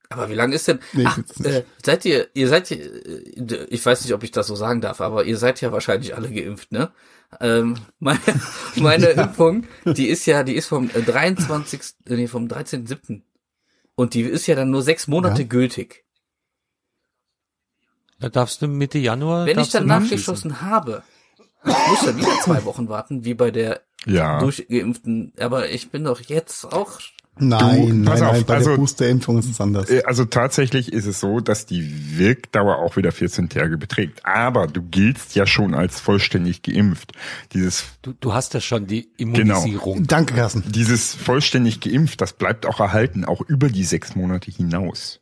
Aber 0.09 0.29
wie 0.29 0.35
lange 0.35 0.55
ist 0.55 0.67
denn? 0.67 0.79
Nee, 0.93 1.05
Ach, 1.07 1.17
äh, 1.43 1.63
seid 1.83 2.05
ihr, 2.05 2.27
ihr 2.33 2.47
seid, 2.47 2.69
äh, 2.71 3.65
ich 3.69 3.83
weiß 3.83 4.03
nicht, 4.03 4.13
ob 4.13 4.23
ich 4.23 4.31
das 4.31 4.47
so 4.47 4.55
sagen 4.55 4.79
darf, 4.79 5.01
aber 5.01 5.25
ihr 5.25 5.37
seid 5.37 5.59
ja 5.61 5.71
wahrscheinlich 5.71 6.15
alle 6.15 6.31
geimpft, 6.31 6.71
ne? 6.71 6.91
Ähm, 7.39 7.77
meine 7.99 8.19
meine 8.75 9.11
ja. 9.15 9.23
Impfung, 9.23 9.65
die 9.85 10.07
ist 10.07 10.25
ja, 10.25 10.43
die 10.43 10.55
ist 10.55 10.67
vom 10.67 10.89
23. 10.89 11.81
Äh, 12.07 12.15
nee, 12.15 12.27
vom 12.27 12.47
13.7. 12.47 13.21
Und 13.95 14.13
die 14.13 14.21
ist 14.21 14.47
ja 14.47 14.55
dann 14.55 14.69
nur 14.69 14.81
sechs 14.81 15.07
Monate 15.07 15.43
ja. 15.43 15.47
gültig. 15.47 16.03
Da 18.19 18.29
darfst 18.29 18.61
du 18.61 18.67
Mitte 18.67 18.99
Januar. 18.99 19.45
Wenn 19.45 19.59
ich 19.59 19.69
dann 19.69 19.85
nachgeschossen 19.85 20.61
habe, 20.61 21.03
muss 21.63 22.05
dann 22.05 22.17
wieder 22.17 22.39
zwei 22.43 22.63
Wochen 22.65 22.87
warten, 22.87 23.25
wie 23.25 23.33
bei 23.33 23.51
der 23.51 23.81
ja. 24.05 24.39
durchgeimpften. 24.39 25.33
Aber 25.39 25.69
ich 25.69 25.89
bin 25.89 26.03
doch 26.03 26.21
jetzt 26.21 26.65
auch 26.65 26.99
Nein, 27.39 27.87
du, 27.87 27.93
nein, 27.93 28.21
auf, 28.21 28.31
nein, 28.31 28.43
bei 28.45 28.55
also, 28.55 28.69
der 28.69 28.77
Boosterimpfung 28.77 29.39
ist 29.39 29.49
es 29.49 29.59
anders. 29.59 29.89
Äh, 29.89 30.03
also 30.05 30.23
tatsächlich 30.25 30.93
ist 30.93 31.07
es 31.07 31.19
so, 31.19 31.39
dass 31.39 31.65
die 31.65 32.17
Wirkdauer 32.17 32.77
auch 32.77 32.95
wieder 32.95 33.11
14 33.11 33.49
Tage 33.49 33.77
beträgt. 33.79 34.23
Aber 34.23 34.67
du 34.67 34.83
giltst 34.83 35.33
ja 35.35 35.47
schon 35.47 35.73
als 35.73 35.99
vollständig 35.99 36.61
geimpft. 36.61 37.13
Dieses 37.53 37.85
du, 38.03 38.13
du 38.13 38.33
hast 38.33 38.53
ja 38.53 38.61
schon 38.61 38.85
die 38.85 39.09
Immunisierung. 39.17 39.95
Genau. 39.95 40.07
Danke, 40.07 40.35
Carsten. 40.35 40.63
Dieses 40.71 41.15
vollständig 41.15 41.79
geimpft, 41.79 42.21
das 42.21 42.33
bleibt 42.33 42.67
auch 42.67 42.79
erhalten, 42.79 43.25
auch 43.25 43.41
über 43.41 43.69
die 43.69 43.83
sechs 43.83 44.15
Monate 44.15 44.51
hinaus. 44.51 45.19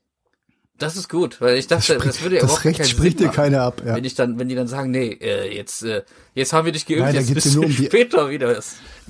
Das 0.82 0.98
ist 0.98 1.10
gut, 1.10 1.40
weil 1.42 1.58
ich 1.58 1.68
dachte, 1.68 1.94
das, 1.94 2.04
das 2.04 2.22
würde 2.22 2.38
ja 2.38 2.42
überhaupt 2.42 2.66
Recht 2.66 2.88
spricht 2.88 3.20
dir 3.20 3.30
keiner 3.30 3.62
ab. 3.62 3.84
Ja. 3.86 3.96
Wenn 3.96 4.04
ich 4.04 4.16
dann, 4.16 4.40
wenn 4.40 4.50
die 4.50 4.56
dann 4.56 4.68
sagen, 4.68 4.90
nee, 4.90 5.10
äh, 5.22 5.56
jetzt, 5.56 5.84
äh, 5.84 6.02
jetzt 6.34 6.54
haben 6.54 6.66
wir 6.66 6.72
dich 6.72 6.88
geimpft, 6.88 7.06
Nein, 7.06 7.16
jetzt 7.16 7.34
bist 7.34 7.54
du 7.54 7.64
um 7.64 7.72
später 7.72 8.32
wieder. 8.32 8.56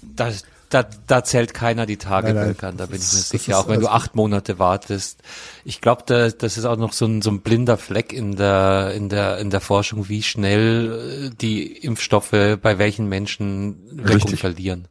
Das, 0.02 0.44
da, 0.70 0.86
da 1.08 1.24
zählt 1.24 1.54
keiner 1.54 1.86
die 1.86 1.98
Tage 1.98 2.34
nein, 2.34 2.56
nein, 2.62 2.78
da 2.78 2.86
bin 2.88 2.96
ich 2.96 3.14
mir 3.14 3.20
sicher, 3.20 3.58
auch 3.58 3.68
wenn 3.70 3.80
du 3.80 3.88
acht 3.88 4.16
Monate 4.16 4.60
wartest. 4.60 5.20
Ich 5.64 5.80
glaube, 5.80 6.04
da, 6.06 6.30
das 6.30 6.58
ist 6.58 6.66
auch 6.66 6.78
noch 6.78 6.92
so 6.92 7.06
ein, 7.06 7.22
so 7.22 7.30
ein 7.30 7.42
blinder 7.42 7.78
Fleck 7.78 8.12
in 8.12 8.36
der, 8.36 8.92
in 8.94 9.08
der, 9.08 9.38
in 9.38 9.50
der 9.50 9.62
Forschung, 9.62 10.10
wie 10.10 10.24
schnell 10.24 11.30
äh, 11.32 11.36
die 11.36 11.68
Impfstoffe 11.68 12.32
bei 12.62 12.78
welchen 12.78 13.08
Menschen 13.08 13.78
Wirkung 13.92 14.14
Richtig. 14.14 14.40
verlieren. 14.42 14.88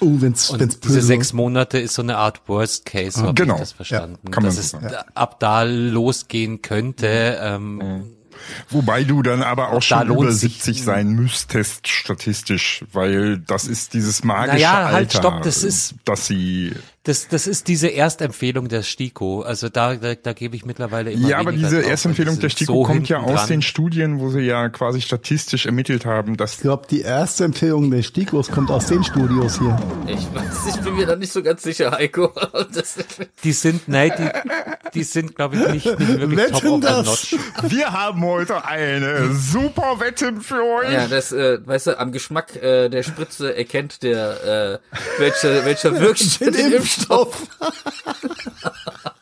Oh, 0.00 0.20
wenn's, 0.20 0.50
und 0.50 0.60
wenn's 0.60 0.80
diese 0.80 1.02
sechs 1.02 1.32
Monate 1.32 1.78
ist 1.78 1.94
so 1.94 2.02
eine 2.02 2.16
Art 2.16 2.42
Worst 2.46 2.86
Case, 2.86 3.22
ah, 3.22 3.32
genau. 3.32 3.54
ich 3.54 3.60
das 3.60 3.72
verstanden. 3.72 4.18
Ja, 4.24 4.30
kann 4.30 4.42
man 4.42 4.54
dass 4.54 4.58
es 4.58 4.72
ja. 4.72 5.04
ab 5.14 5.40
da 5.40 5.62
losgehen 5.62 6.62
könnte. 6.62 7.38
Ähm, 7.40 7.76
mhm 7.76 8.20
Wobei 8.68 9.04
du 9.04 9.22
dann 9.22 9.42
aber 9.42 9.70
auch, 9.70 9.82
schon 9.82 10.08
über 10.08 10.30
70 10.30 10.82
sein 10.82 11.10
müsstest 11.10 11.88
statistisch, 11.88 12.84
weil 12.92 13.38
das 13.38 13.66
ist 13.66 13.94
dieses 13.94 14.24
magische 14.24 14.56
naja, 14.56 14.84
halt, 14.84 14.94
Alter, 14.94 15.18
stopp, 15.18 15.42
das 15.42 15.62
ist, 15.62 15.94
dass 16.04 16.26
sie 16.26 16.72
das, 17.04 17.28
das 17.28 17.46
ist 17.46 17.68
diese 17.68 17.88
Erstempfehlung 17.88 18.68
der 18.68 18.82
STIKO. 18.82 19.40
Also 19.40 19.70
da, 19.70 19.94
da, 19.94 20.14
da 20.14 20.34
gebe 20.34 20.54
ich 20.54 20.66
mittlerweile 20.66 21.10
immer 21.10 21.30
Ja, 21.30 21.38
aber 21.38 21.50
diese 21.50 21.80
Erstempfehlung 21.80 22.38
der 22.38 22.50
STIKO 22.50 22.74
so 22.74 22.82
kommt 22.82 23.08
ja 23.08 23.20
aus 23.20 23.40
dran. 23.40 23.48
den 23.48 23.62
Studien, 23.62 24.20
wo 24.20 24.28
sie 24.28 24.40
ja 24.40 24.68
quasi 24.68 25.00
statistisch 25.00 25.64
ermittelt 25.64 26.04
haben, 26.04 26.36
dass... 26.36 26.56
Ich 26.56 26.60
glaube, 26.60 26.86
die 26.90 27.00
erste 27.00 27.44
Empfehlung 27.44 27.90
der 27.90 28.02
STIKOs 28.02 28.50
kommt 28.50 28.70
aus 28.70 28.84
den 28.86 29.02
Studios 29.02 29.58
hier. 29.58 29.78
Ich 30.08 30.34
weiß, 30.34 30.74
ich 30.74 30.80
bin 30.82 30.94
mir 30.94 31.06
da 31.06 31.16
nicht 31.16 31.32
so 31.32 31.42
ganz 31.42 31.62
sicher, 31.62 31.90
Heiko. 31.92 32.34
die 33.44 33.52
sind, 33.52 33.88
nein, 33.88 34.12
die, 34.18 34.90
die 34.92 35.02
sind, 35.02 35.34
glaube 35.34 35.56
ich, 35.56 35.68
nicht, 35.68 35.98
nicht 35.98 36.18
wirklich 36.18 36.38
Wetten 36.38 36.52
top 36.52 36.80
das? 36.82 37.06
notch. 37.06 37.36
Wir 37.62 37.92
haben 37.92 38.22
heute 38.22 38.62
eine 38.62 39.34
super 39.34 40.00
Wette 40.00 40.34
für 40.42 40.62
euch. 40.62 40.92
Ja, 40.92 41.08
das, 41.08 41.32
äh, 41.32 41.66
weißt 41.66 41.86
du, 41.86 41.98
am 41.98 42.12
Geschmack 42.12 42.56
äh, 42.56 42.90
der 42.90 43.02
Spritze 43.04 43.56
erkennt 43.56 44.02
der, 44.02 44.80
äh, 44.90 45.18
welcher, 45.18 45.64
welcher 45.64 45.98
Wirkstoff 46.00 46.89
Impfstoff. 46.90 47.46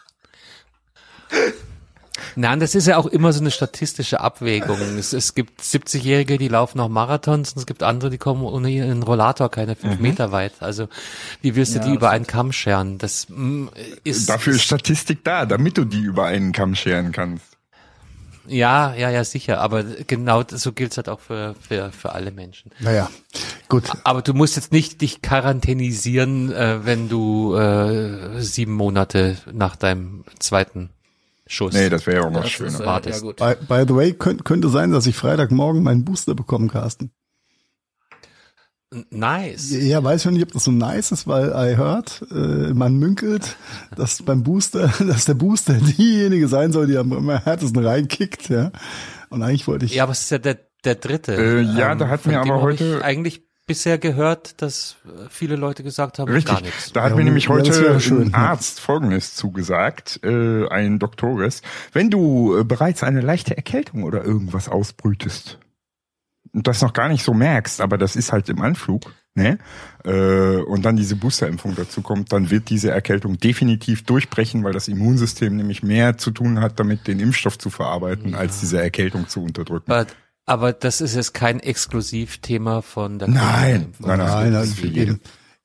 Nein, 2.36 2.60
das 2.60 2.74
ist 2.76 2.86
ja 2.86 2.96
auch 2.96 3.06
immer 3.06 3.32
so 3.32 3.40
eine 3.40 3.50
statistische 3.50 4.20
Abwägung. 4.20 4.78
Es, 4.96 5.12
es 5.12 5.34
gibt 5.34 5.60
70-Jährige, 5.60 6.38
die 6.38 6.46
laufen 6.48 6.78
noch 6.78 6.88
Marathons 6.88 7.52
und 7.52 7.58
es 7.58 7.66
gibt 7.66 7.82
andere, 7.82 8.10
die 8.10 8.18
kommen 8.18 8.44
ohne 8.44 8.70
ihren 8.70 9.02
Rollator 9.02 9.50
keine 9.50 9.74
fünf 9.74 9.96
mhm. 9.96 10.02
Meter 10.02 10.30
weit. 10.30 10.52
Also 10.60 10.88
wie 11.42 11.56
willst 11.56 11.74
du 11.74 11.80
ja, 11.80 11.84
die 11.86 11.94
über 11.94 12.10
einen 12.10 12.26
Kamm 12.28 12.52
scheren? 12.52 12.98
Das 12.98 13.26
mm, 13.28 13.66
ist 14.04 14.28
dafür 14.28 14.54
ist 14.54 14.62
Statistik 14.62 15.24
da, 15.24 15.46
damit 15.46 15.78
du 15.78 15.84
die 15.84 16.02
über 16.02 16.26
einen 16.26 16.52
Kamm 16.52 16.76
scheren 16.76 17.10
kannst. 17.10 17.47
Ja, 18.48 18.94
ja, 18.94 19.10
ja, 19.10 19.24
sicher. 19.24 19.60
Aber 19.60 19.84
genau 19.84 20.42
so 20.48 20.72
gilt 20.72 20.92
es 20.92 20.96
halt 20.96 21.08
auch 21.08 21.20
für, 21.20 21.54
für, 21.60 21.92
für 21.92 22.12
alle 22.12 22.30
Menschen. 22.30 22.70
Naja, 22.80 23.10
gut. 23.68 23.84
Aber 24.04 24.22
du 24.22 24.34
musst 24.34 24.56
jetzt 24.56 24.72
nicht 24.72 25.00
dich 25.00 25.22
quarantänisieren, 25.22 26.52
äh, 26.52 26.84
wenn 26.84 27.08
du 27.08 27.54
äh, 27.54 28.40
sieben 28.40 28.72
Monate 28.72 29.36
nach 29.52 29.76
deinem 29.76 30.24
zweiten 30.38 30.90
Schuss. 31.46 31.72
Nee, 31.72 31.88
das 31.88 32.06
wäre 32.06 32.18
ja 32.18 32.26
auch 32.26 32.30
noch 32.30 32.46
schöner. 32.46 33.06
Ist, 33.06 33.22
äh. 33.22 33.26
Ja, 33.26 33.54
by, 33.54 33.64
by, 33.66 33.84
the 33.88 33.94
way, 33.94 34.12
könnte, 34.12 34.44
könnte 34.44 34.68
sein, 34.68 34.92
dass 34.92 35.06
ich 35.06 35.16
Freitagmorgen 35.16 35.82
meinen 35.82 36.04
Booster 36.04 36.34
bekomme, 36.34 36.68
Carsten. 36.68 37.10
Nice. 39.10 39.70
Ja, 39.72 40.02
weiß 40.02 40.24
ich 40.24 40.30
nicht, 40.30 40.42
ob 40.44 40.52
das 40.52 40.64
so 40.64 40.70
nice 40.70 41.12
ist, 41.12 41.26
weil 41.26 41.48
I 41.50 41.76
heard, 41.76 42.24
äh, 42.30 42.72
man 42.72 42.96
münkelt, 42.96 43.56
dass 43.94 44.22
beim 44.22 44.42
Booster, 44.42 44.92
dass 45.06 45.26
der 45.26 45.34
Booster 45.34 45.74
diejenige 45.98 46.48
sein 46.48 46.72
soll, 46.72 46.86
die 46.86 46.96
am 46.96 47.28
härtesten 47.28 47.84
reinkickt, 47.84 48.48
ja. 48.48 48.72
Und 49.28 49.42
eigentlich 49.42 49.66
wollte 49.68 49.84
ich. 49.84 49.94
Ja, 49.94 50.04
aber 50.04 50.12
es 50.12 50.20
ist 50.20 50.30
ja 50.30 50.38
der, 50.38 50.58
der 50.84 50.94
dritte. 50.94 51.34
Äh, 51.34 51.60
ja, 51.60 51.92
ähm, 51.92 51.98
da 51.98 52.08
hat 52.08 52.24
mir 52.24 52.40
aber 52.40 52.62
heute 52.62 53.04
eigentlich 53.04 53.42
bisher 53.66 53.98
gehört, 53.98 54.62
dass 54.62 54.96
viele 55.28 55.56
Leute 55.56 55.82
gesagt 55.82 56.18
haben, 56.18 56.32
Richtig. 56.32 56.54
gar 56.54 56.62
nichts. 56.62 56.90
Da 56.92 57.02
hat 57.02 57.10
ja, 57.10 57.16
mir 57.16 57.24
nämlich 57.24 57.50
heute 57.50 58.00
schön, 58.00 58.28
ein 58.28 58.34
Arzt 58.34 58.80
Folgendes 58.80 59.34
zugesagt, 59.34 60.20
äh, 60.24 60.66
ein 60.68 60.98
Doktores. 60.98 61.60
Wenn 61.92 62.08
du 62.08 62.56
äh, 62.56 62.64
bereits 62.64 63.02
eine 63.02 63.20
leichte 63.20 63.54
Erkältung 63.54 64.04
oder 64.04 64.24
irgendwas 64.24 64.70
ausbrütest, 64.70 65.58
das 66.52 66.82
noch 66.82 66.92
gar 66.92 67.08
nicht 67.08 67.24
so 67.24 67.34
merkst, 67.34 67.80
aber 67.80 67.98
das 67.98 68.16
ist 68.16 68.32
halt 68.32 68.48
im 68.48 68.60
Anflug, 68.60 69.12
ne? 69.34 69.58
Äh, 70.04 70.56
und 70.56 70.84
dann 70.84 70.96
diese 70.96 71.16
Boosterimpfung 71.16 71.74
dazu 71.74 72.02
kommt, 72.02 72.32
dann 72.32 72.50
wird 72.50 72.70
diese 72.70 72.90
Erkältung 72.90 73.38
definitiv 73.38 74.04
durchbrechen, 74.04 74.64
weil 74.64 74.72
das 74.72 74.88
Immunsystem 74.88 75.56
nämlich 75.56 75.82
mehr 75.82 76.18
zu 76.18 76.30
tun 76.30 76.60
hat, 76.60 76.78
damit 76.80 77.06
den 77.06 77.20
Impfstoff 77.20 77.58
zu 77.58 77.70
verarbeiten, 77.70 78.32
ja. 78.32 78.38
als 78.38 78.60
diese 78.60 78.80
Erkältung 78.80 79.28
zu 79.28 79.42
unterdrücken. 79.42 79.90
Aber, 79.90 80.06
aber 80.46 80.72
das 80.72 81.00
ist 81.00 81.14
jetzt 81.14 81.34
kein 81.34 81.60
Exklusivthema 81.60 82.82
von 82.82 83.18
der 83.18 83.28
Nein, 83.28 83.94
nein, 83.98 84.18
nein, 84.18 84.52
nein, 84.52 84.52
nein, 84.52 85.20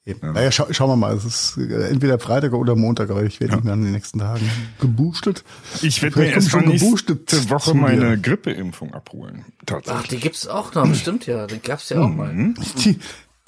Ja. 0.05 0.15
Naja, 0.21 0.51
schau, 0.51 0.67
schauen 0.71 0.89
wir 0.89 0.95
mal. 0.97 1.15
Es 1.15 1.23
ist 1.23 1.57
äh, 1.57 1.87
entweder 1.89 2.19
Freitag 2.19 2.51
oder 2.53 2.75
Montag, 2.75 3.09
aber 3.09 3.23
ich 3.23 3.39
werde 3.39 3.51
ja. 3.51 3.55
nicht 3.57 3.65
mehr 3.65 3.73
in 3.73 3.83
den 3.83 3.93
nächsten 3.93 4.19
Tagen 4.19 4.49
geboostet. 4.79 5.45
Ich 5.81 6.01
werde 6.01 6.19
mir 6.19 6.25
erst 6.25 6.53
mal 6.53 6.65
nächste 6.65 7.15
Woche 7.49 7.73
meine 7.73 8.19
Grippeimpfung 8.19 8.93
abholen. 8.93 9.45
Ach, 9.87 10.05
die 10.07 10.17
gibt's 10.17 10.45
auch 10.45 10.73
noch, 10.73 10.93
stimmt 10.93 11.25
ja. 11.25 11.47
Die 11.47 11.59
gab's 11.59 11.87
ja 11.87 12.01
auch 12.01 12.09
mhm. 12.09 12.17
mal. 12.17 12.53
Die, 12.83 12.99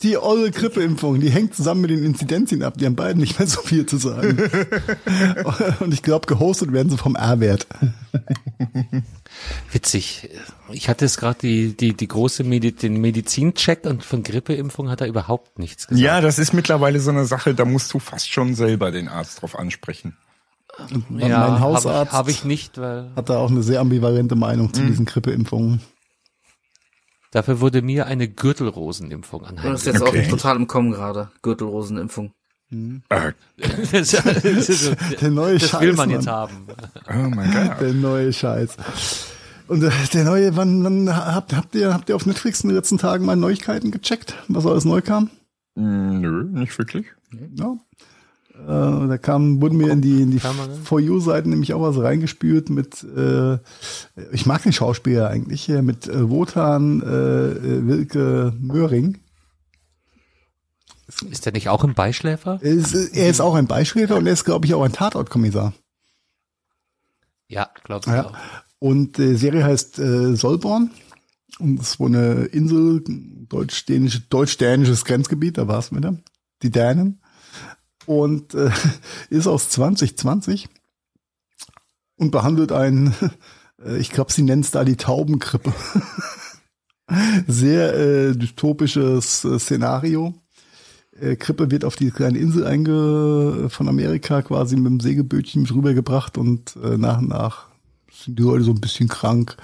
die 0.03 0.17
olle 0.17 0.51
Grippeimpfung, 0.51 1.21
die 1.21 1.29
hängt 1.29 1.55
zusammen 1.55 1.81
mit 1.81 1.89
den 1.89 2.03
Inzidenzien 2.03 2.63
ab. 2.63 2.77
Die 2.77 2.85
haben 2.85 2.95
beiden 2.95 3.21
nicht 3.21 3.39
mehr 3.39 3.47
so 3.47 3.61
viel 3.61 3.85
zu 3.85 3.97
sagen. 3.97 4.37
Und 5.79 5.93
ich 5.93 6.03
glaube, 6.03 6.27
gehostet 6.27 6.73
werden 6.73 6.89
sie 6.89 6.97
vom 6.97 7.15
R-Wert. 7.15 7.65
Witzig. 9.71 10.29
Ich 10.71 10.89
hatte 10.89 11.05
es 11.05 11.17
gerade 11.17 11.39
die, 11.39 11.77
die, 11.77 11.93
die 11.93 12.07
große 12.07 12.43
Medi 12.43 12.73
den 12.73 12.99
Medizincheck 12.99 13.85
und 13.85 14.03
von 14.03 14.23
Grippeimpfung 14.23 14.89
hat 14.89 15.01
er 15.01 15.07
überhaupt 15.07 15.59
nichts 15.59 15.87
gesagt. 15.87 16.03
Ja, 16.03 16.21
das 16.21 16.39
ist 16.39 16.53
mittlerweile 16.53 16.99
so 16.99 17.11
eine 17.11 17.25
Sache, 17.25 17.53
da 17.53 17.65
musst 17.65 17.93
du 17.93 17.99
fast 17.99 18.31
schon 18.31 18.55
selber 18.55 18.91
den 18.91 19.07
Arzt 19.07 19.41
drauf 19.41 19.57
ansprechen. 19.57 20.15
Und 21.09 21.19
ja, 21.19 21.47
mein 21.49 21.59
Hausarzt 21.59 22.11
habe 22.11 22.31
ich, 22.31 22.37
hab 22.37 22.43
ich, 22.43 22.45
nicht, 22.45 22.77
weil 22.77 23.11
hat 23.15 23.29
da 23.29 23.37
auch 23.37 23.49
eine 23.49 23.63
sehr 23.63 23.79
ambivalente 23.79 24.35
Meinung 24.35 24.73
zu 24.73 24.81
mhm. 24.81 24.87
diesen 24.87 25.05
Grippeimpfungen. 25.05 25.81
Dafür 27.35 27.59
wurde 27.59 27.81
mir 27.81 28.05
eine 28.05 28.29
Gürtelrosenimpfung 28.29 29.43
anhängen. 29.43 29.73
Das 29.73 29.81
ist 29.81 29.87
jetzt 29.87 30.01
okay. 30.01 30.23
auch 30.25 30.29
total 30.29 30.55
im 30.55 30.67
Kommen 30.67 30.91
gerade. 30.91 31.31
Gürtelrosenimpfung. 31.41 32.31
Mhm. 32.69 33.03
das, 33.91 34.11
der 35.21 35.31
neue 35.31 35.57
das 35.57 35.69
Scheiß. 35.69 35.81
will 35.81 35.93
man 35.95 36.07
Mann. 36.07 36.09
jetzt 36.11 36.27
haben. 36.27 36.65
Oh 37.09 37.29
mein 37.35 37.51
Gott. 37.51 37.81
Der 37.81 37.93
neue 37.93 38.31
Scheiß. 38.31 38.77
Und 39.67 39.83
äh, 39.83 39.91
der 40.13 40.23
neue, 40.23 40.55
wann, 40.55 40.81
wann 40.85 41.13
habt, 41.13 41.53
habt 41.53 41.75
ihr 41.75 41.93
habt 41.93 42.07
ihr 42.07 42.15
auf 42.15 42.25
Netflix 42.25 42.61
in 42.61 42.69
den 42.69 42.77
letzten 42.77 42.99
Tagen 42.99 43.25
mal 43.25 43.35
Neuigkeiten 43.35 43.91
gecheckt, 43.91 44.35
was 44.47 44.65
alles 44.65 44.85
neu 44.85 45.01
kam? 45.01 45.29
Mm, 45.75 46.21
nö, 46.21 46.43
nicht 46.45 46.77
wirklich. 46.77 47.07
Ja. 47.55 47.75
Äh, 48.63 49.07
da 49.07 49.17
kam, 49.17 49.61
wurden 49.61 49.77
mir 49.77 49.91
in 49.91 50.01
die, 50.01 50.21
in 50.21 50.31
die 50.31 50.39
For 50.83 50.99
You-Seiten 50.99 51.49
nämlich 51.49 51.73
auch 51.73 51.81
was 51.81 52.01
reingespült 52.01 52.69
mit, 52.69 53.03
äh, 53.03 53.57
ich 54.31 54.45
mag 54.45 54.63
den 54.63 54.73
Schauspieler 54.73 55.29
eigentlich, 55.29 55.63
hier 55.63 55.81
mit 55.81 56.07
äh, 56.07 56.29
Wotan 56.29 57.01
äh, 57.01 57.05
äh 57.05 57.87
Wilke 57.87 58.53
Möhring. 58.59 59.19
Ist 61.29 61.45
der 61.45 61.53
nicht 61.53 61.69
auch 61.69 61.83
ein 61.83 61.93
Beischläfer? 61.93 62.59
Er 62.61 62.71
ist, 62.71 62.95
er 62.95 63.29
ist 63.29 63.39
auch 63.39 63.55
ein 63.55 63.67
Beischläfer 63.67 64.15
und 64.15 64.25
er 64.25 64.33
ist, 64.33 64.45
glaube 64.45 64.65
ich, 64.65 64.73
auch 64.73 64.83
ein 64.83 64.93
Tatortkommissar. 64.93 65.73
Ja, 67.47 67.69
glaube 67.83 68.05
ich 68.07 68.13
ja. 68.13 68.25
auch. 68.25 68.33
Und 68.79 69.17
die 69.17 69.35
Serie 69.35 69.63
heißt 69.63 69.99
äh, 69.99 70.35
Solborn. 70.35 70.91
Und 71.59 71.77
das 71.77 71.91
ist 71.91 71.99
wohl 71.99 72.09
eine 72.09 72.45
Insel, 72.45 73.03
deutsch-dänisches 73.47 74.27
deutsch 74.29 74.57
Grenzgebiet, 74.57 75.57
da 75.57 75.67
war 75.67 75.79
es 75.79 75.91
mit 75.91 76.03
dem. 76.03 76.23
Die 76.63 76.71
Dänen 76.71 77.21
und 78.05 78.53
äh, 78.53 78.71
ist 79.29 79.47
aus 79.47 79.69
2020 79.69 80.67
und 82.17 82.31
behandelt 82.31 82.71
ein, 82.71 83.13
äh, 83.85 83.97
ich 83.97 84.09
glaube, 84.09 84.31
sie 84.31 84.43
nennen 84.43 84.61
es 84.61 84.71
da 84.71 84.83
die 84.83 84.97
Taubenkrippe. 84.97 85.73
Sehr 87.47 87.93
äh, 87.93 88.35
dystopisches 88.35 89.45
äh, 89.45 89.59
Szenario. 89.59 90.33
Äh, 91.19 91.35
Krippe 91.35 91.69
wird 91.69 91.85
auf 91.85 91.95
die 91.95 92.11
kleine 92.11 92.39
Insel 92.39 92.65
einge 92.65 93.67
von 93.69 93.87
Amerika 93.87 94.41
quasi 94.41 94.75
mit 94.75 94.85
dem 94.87 94.99
Sägebötchen 94.99 95.65
rübergebracht 95.67 96.37
und 96.37 96.75
äh, 96.83 96.97
nach 96.97 97.19
und 97.19 97.29
nach 97.29 97.67
sind 98.11 98.39
die 98.39 98.43
Leute 98.43 98.63
so 98.63 98.71
ein 98.71 98.81
bisschen 98.81 99.07
krank. 99.07 99.57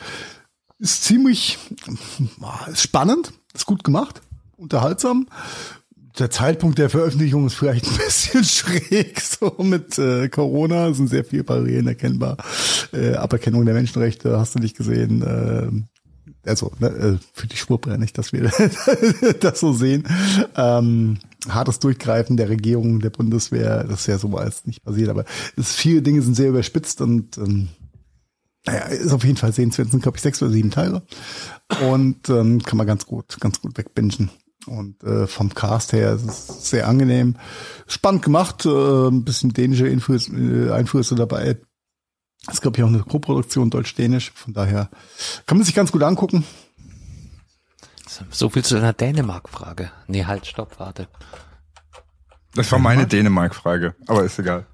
Ist 0.78 1.04
ziemlich 1.04 1.58
ist 2.72 2.82
spannend, 2.82 3.34
ist 3.54 3.66
gut 3.66 3.84
gemacht, 3.84 4.22
unterhaltsam 4.58 5.28
der 6.20 6.30
Zeitpunkt 6.30 6.78
der 6.78 6.90
Veröffentlichung 6.90 7.46
ist 7.48 7.56
vielleicht 7.56 7.86
ein 7.88 7.98
bisschen 7.98 8.44
schräg, 8.44 9.22
so 9.22 9.56
mit 9.64 9.98
äh, 9.98 10.30
Corona, 10.30 10.88
es 10.88 10.98
sind 10.98 11.10
sehr 11.10 11.24
viele 11.24 11.44
Barrieren 11.44 11.88
erkennbar. 11.88 12.38
Äh, 12.94 13.16
Aberkennung 13.16 13.66
der 13.66 13.74
Menschenrechte 13.74 14.38
hast 14.38 14.56
du 14.56 14.60
nicht 14.60 14.78
gesehen. 14.78 15.22
Äh, 15.22 16.50
also 16.50 16.72
ne, 16.80 16.88
äh, 16.88 17.18
für 17.34 17.48
die 17.48 17.56
Schwurbler 17.56 17.98
nicht, 17.98 18.18
dass 18.18 18.34
wir 18.34 18.52
das 19.40 19.60
so 19.60 19.74
sehen. 19.74 20.08
Ähm, 20.56 21.20
hartes 21.48 21.80
Durchgreifen 21.80 22.38
der 22.38 22.50
Regierung, 22.50 23.00
der 23.00 23.10
Bundeswehr, 23.10 23.84
das 23.84 24.02
ist 24.02 24.08
ja 24.08 24.18
so 24.18 24.36
als 24.38 24.66
nicht 24.66 24.84
passiert, 24.84 25.10
aber 25.10 25.26
es, 25.56 25.74
viele 25.74 26.02
Dinge 26.02 26.22
sind 26.22 26.36
sehr 26.36 26.50
überspitzt 26.50 27.02
und 27.02 27.38
ähm, 27.38 27.70
naja, 28.66 28.86
ist 28.86 29.12
auf 29.12 29.24
jeden 29.24 29.38
Fall 29.38 29.54
sehenswert, 29.54 29.90
sind 29.90 30.04
glaube 30.04 30.18
ich 30.18 30.22
sechs 30.22 30.42
oder 30.42 30.52
sieben 30.52 30.72
Teile 30.72 31.04
und 31.90 32.30
ähm, 32.30 32.62
kann 32.62 32.78
man 32.78 32.86
ganz 32.86 33.06
gut, 33.06 33.38
ganz 33.40 33.60
gut 33.62 33.78
wegbingen. 33.78 34.30
Und 34.68 35.04
äh, 35.04 35.28
vom 35.28 35.54
Cast 35.54 35.94
her 35.94 36.14
ist 36.14 36.26
es 36.26 36.70
sehr 36.70 36.88
angenehm. 36.88 37.36
Spannend 37.88 38.24
gemacht, 38.24 38.66
äh, 38.66 39.08
ein 39.08 39.24
bisschen 39.24 39.54
dänische 39.54 39.86
Einfluss, 39.86 40.30
äh, 40.30 40.72
Einflüsse 40.72 41.16
dabei. 41.16 41.58
Ist, 42.50 42.62
glaube 42.62 42.78
ich, 42.78 42.84
auch 42.84 42.88
eine 42.88 43.00
Co-Produktion 43.00 43.70
deutsch-dänisch. 43.70 44.32
Von 44.34 44.54
daher 44.54 44.90
kann 45.46 45.58
man 45.58 45.66
sich 45.66 45.76
ganz 45.76 45.92
gut 45.92 46.04
angucken. 46.04 46.44
So 48.30 48.50
viel 48.50 48.64
zu 48.64 48.76
deiner 48.76 48.94
Dänemark-Frage. 48.94 49.92
Nee, 50.08 50.26
halt, 50.26 50.46
stopp, 50.46 50.80
warte. 50.80 51.08
Das 52.54 52.72
war 52.72 52.80
meine 52.80 53.08
Dänemark-Frage, 53.08 53.96
aber 54.08 54.24
ist 54.24 54.38
egal. 54.38 54.66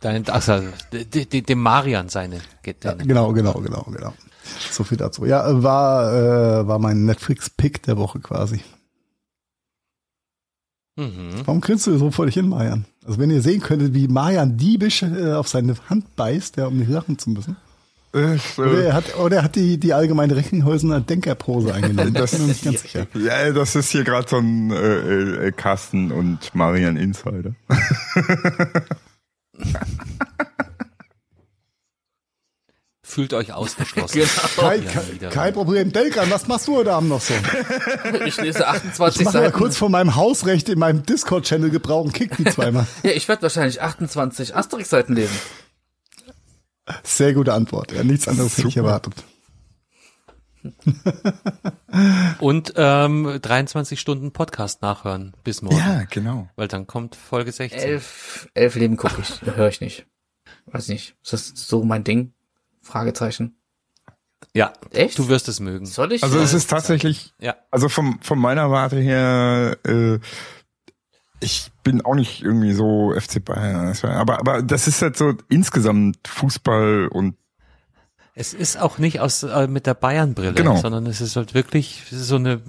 Dein, 0.00 0.28
also, 0.28 0.60
dem 0.92 1.58
Marian 1.60 2.08
seine. 2.08 2.40
Geht 2.62 2.84
ja, 2.84 2.92
genau, 2.94 3.32
genau, 3.32 3.54
genau, 3.54 3.82
genau. 3.84 4.12
So 4.70 4.84
viel 4.84 4.98
dazu. 4.98 5.24
Ja, 5.24 5.62
war, 5.62 6.12
äh, 6.12 6.66
war 6.66 6.78
mein 6.80 7.04
Netflix-Pick 7.04 7.82
der 7.84 7.96
Woche 7.96 8.18
quasi. 8.18 8.62
Mhm. 10.96 11.42
Warum 11.44 11.60
grinst 11.60 11.86
du 11.86 11.96
so 11.96 12.10
vor 12.10 12.26
dich 12.26 12.34
hin, 12.34 12.48
Marian? 12.48 12.84
Also 13.06 13.18
wenn 13.18 13.30
ihr 13.30 13.40
sehen 13.40 13.60
könntet, 13.60 13.94
wie 13.94 14.08
Marian 14.08 14.56
diebisch 14.56 15.02
äh, 15.02 15.32
auf 15.32 15.48
seine 15.48 15.74
Hand 15.88 16.14
beißt, 16.16 16.56
ja, 16.56 16.66
um 16.66 16.76
nicht 16.76 16.90
lachen 16.90 17.18
zu 17.18 17.30
müssen. 17.30 17.56
Ich, 18.14 18.58
äh, 18.58 18.60
oder 18.60 18.84
er 18.84 18.92
hat, 18.92 19.16
oder 19.16 19.36
er 19.38 19.44
hat 19.44 19.56
die, 19.56 19.78
die 19.78 19.94
allgemeine 19.94 20.36
Recklinghäusener 20.36 21.00
Denkerprose 21.00 21.72
eingenommen. 21.72 22.12
das, 22.14 22.32
bin 22.32 22.42
ich 22.42 22.48
nicht 22.48 22.64
ganz 22.64 22.82
sicher. 22.82 23.06
Ja, 23.14 23.50
das 23.52 23.74
ist 23.74 23.90
hier 23.90 24.04
gerade 24.04 24.28
so 24.28 24.36
ein 24.36 24.70
äh, 24.70 25.46
äh, 25.46 25.52
Carsten 25.52 26.12
und 26.12 26.54
Marian 26.54 26.96
Insider. 26.98 27.54
fühlt 33.12 33.34
euch 33.34 33.52
ausgeschlossen. 33.52 34.22
genau. 34.56 34.68
Kein, 34.68 34.84
kein, 34.86 35.30
kein 35.30 35.52
Problem. 35.52 35.92
Delkan, 35.92 36.30
was 36.30 36.48
machst 36.48 36.66
du 36.66 36.76
heute 36.76 36.92
Abend 36.92 37.10
noch 37.10 37.20
so? 37.20 37.34
Ich 38.26 38.40
lese 38.40 38.66
28 38.66 39.20
ich 39.20 39.28
Seiten. 39.28 39.46
Ich 39.46 39.52
kurz 39.52 39.76
von 39.76 39.92
meinem 39.92 40.16
Hausrecht 40.16 40.68
in 40.68 40.78
meinem 40.78 41.04
Discord-Channel 41.04 41.70
gebrauchen, 41.70 42.12
kick 42.12 42.36
die 42.36 42.44
zweimal. 42.44 42.86
ja, 43.02 43.10
ich 43.10 43.28
werde 43.28 43.42
wahrscheinlich 43.42 43.82
28 43.82 44.56
Asterix-Seiten 44.56 45.14
lesen. 45.14 45.36
Sehr 47.02 47.34
gute 47.34 47.52
Antwort. 47.52 47.92
Ja, 47.92 48.02
nichts 48.02 48.26
anderes 48.28 48.56
hätte 48.58 48.68
ich 48.68 48.76
erwartet. 48.76 49.14
Und 52.38 52.72
ähm, 52.76 53.38
23 53.42 54.00
Stunden 54.00 54.32
Podcast 54.32 54.80
nachhören 54.80 55.34
bis 55.44 55.60
morgen. 55.62 55.76
Ja, 55.76 56.04
genau. 56.08 56.48
Weil 56.56 56.68
dann 56.68 56.86
kommt 56.86 57.16
Folge 57.16 57.52
16. 57.52 57.78
Elf, 57.78 58.48
elf 58.54 58.74
Leben 58.76 58.96
gucke 58.96 59.20
ich, 59.20 59.42
höre 59.42 59.68
ich 59.68 59.80
nicht. 59.80 60.06
Weiß 60.66 60.88
nicht. 60.88 61.16
Ist 61.22 61.32
das 61.32 61.52
so 61.54 61.84
mein 61.84 62.04
Ding? 62.04 62.32
Fragezeichen. 62.82 63.56
Ja, 64.54 64.72
echt? 64.90 65.18
Du 65.18 65.28
wirst 65.28 65.48
es 65.48 65.60
mögen. 65.60 65.86
Soll 65.86 66.12
ich? 66.12 66.22
Also 66.22 66.38
es 66.38 66.52
ist 66.52 66.68
tatsächlich, 66.68 67.32
ja. 67.38 67.56
Also 67.70 67.88
vom 67.88 68.20
von 68.20 68.38
meiner 68.38 68.70
Warte 68.70 68.98
her, 68.98 69.78
äh, 69.86 70.18
ich 71.40 71.70
bin 71.82 72.04
auch 72.04 72.14
nicht 72.14 72.42
irgendwie 72.42 72.72
so 72.72 73.14
FC 73.18 73.44
Bayern, 73.44 73.96
aber 74.02 74.40
aber 74.40 74.62
das 74.62 74.88
ist 74.88 75.00
halt 75.00 75.16
so 75.16 75.34
insgesamt 75.48 76.28
Fußball 76.28 77.08
und 77.08 77.36
es 78.34 78.54
ist 78.54 78.80
auch 78.80 78.98
nicht 78.98 79.20
aus 79.20 79.42
äh, 79.42 79.66
mit 79.66 79.86
der 79.86 79.94
Bayern-Brille, 79.94 80.54
genau. 80.54 80.76
sondern 80.76 81.06
es 81.06 81.20
ist 81.20 81.36
halt 81.36 81.54
wirklich 81.54 82.04
so 82.10 82.36
eine 82.36 82.62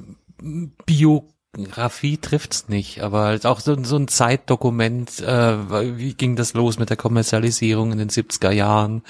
Bio 0.85 1.29
Biografie 1.53 2.17
trifft's 2.17 2.67
nicht, 2.67 3.01
aber 3.03 3.25
halt 3.25 3.45
auch 3.45 3.59
so, 3.59 3.81
so 3.83 3.95
ein 3.95 4.07
Zeitdokument, 4.07 5.19
äh, 5.19 5.97
wie 5.99 6.15
ging 6.15 6.35
das 6.35 6.55
los 6.55 6.79
mit 6.79 6.89
der 6.89 6.97
Kommerzialisierung 6.97 7.91
in 7.91 7.99
den 7.99 8.09
70er 8.09 8.49
Jahren, 8.49 9.03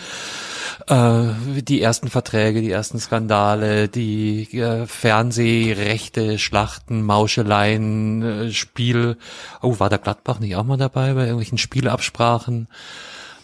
äh, 0.87 1.61
die 1.61 1.81
ersten 1.81 2.09
Verträge, 2.09 2.61
die 2.61 2.71
ersten 2.71 2.99
Skandale, 2.99 3.87
die 3.87 4.59
äh, 4.59 4.85
Fernsehrechte, 4.87 6.37
Schlachten, 6.37 7.03
Mauscheleien, 7.03 8.21
äh, 8.21 8.51
Spiel, 8.51 9.15
oh, 9.61 9.79
war 9.79 9.89
der 9.89 9.99
Gladbach 9.99 10.39
nicht 10.39 10.57
auch 10.57 10.65
mal 10.65 10.75
dabei 10.75 11.13
bei 11.13 11.21
irgendwelchen 11.21 11.57
Spielabsprachen? 11.57 12.67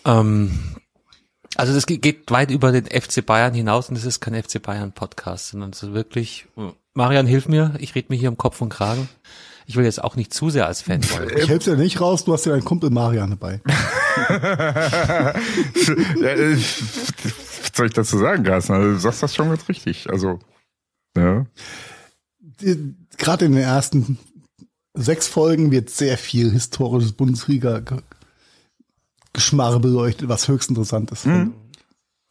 Ähm, 0.03 0.75
also 1.55 1.73
das 1.73 1.85
geht 1.85 2.29
weit 2.31 2.51
über 2.51 2.73
den 2.73 2.85
FC 2.85 3.25
Bayern 3.25 3.53
hinaus 3.53 3.87
und 3.87 3.95
es 3.95 4.03
ist 4.03 4.19
kein 4.19 4.35
FC 4.35 4.61
Bayern 4.61 4.91
Podcast, 4.91 5.49
sondern 5.51 5.69
es 5.69 5.83
ist 5.83 5.93
wirklich 5.93 6.47
Marian, 6.99 7.25
hilf 7.25 7.47
mir, 7.47 7.73
ich 7.79 7.95
rede 7.95 8.07
mir 8.09 8.17
hier 8.17 8.27
im 8.27 8.35
Kopf 8.35 8.59
und 8.59 8.67
Kragen. 8.67 9.07
Ich 9.65 9.77
will 9.77 9.85
jetzt 9.85 10.03
auch 10.03 10.17
nicht 10.17 10.33
zu 10.33 10.49
sehr 10.49 10.67
als 10.67 10.81
Fan 10.81 11.01
sein. 11.01 11.29
Ich 11.37 11.47
helfe 11.47 11.71
dir 11.71 11.77
nicht 11.77 12.01
raus, 12.01 12.25
du 12.25 12.33
hast 12.33 12.45
ja 12.45 12.51
deinen 12.51 12.65
Kumpel 12.65 12.89
Marian 12.89 13.29
dabei. 13.29 13.61
äh, 13.63 13.69
was 16.57 17.71
soll 17.73 17.85
ich 17.85 17.93
dazu 17.93 18.17
sagen, 18.17 18.43
Carsten? 18.43 18.73
Also, 18.73 18.89
du 18.89 18.99
sagst 18.99 19.23
das 19.23 19.33
schon 19.33 19.47
ganz 19.47 19.69
richtig. 19.69 20.09
Also, 20.09 20.39
ja. 21.15 21.45
Gerade 23.17 23.45
in 23.45 23.53
den 23.53 23.61
ersten 23.61 24.19
sechs 24.93 25.29
Folgen 25.29 25.71
wird 25.71 25.89
sehr 25.89 26.17
viel 26.17 26.51
historisches 26.51 27.13
Bundesliga 27.13 27.81
Geschmarre 29.31 29.79
beleuchtet, 29.79 30.27
was 30.27 30.49
höchst 30.49 30.69
interessant 30.69 31.11
ist. 31.11 31.27
Mhm. 31.27 31.53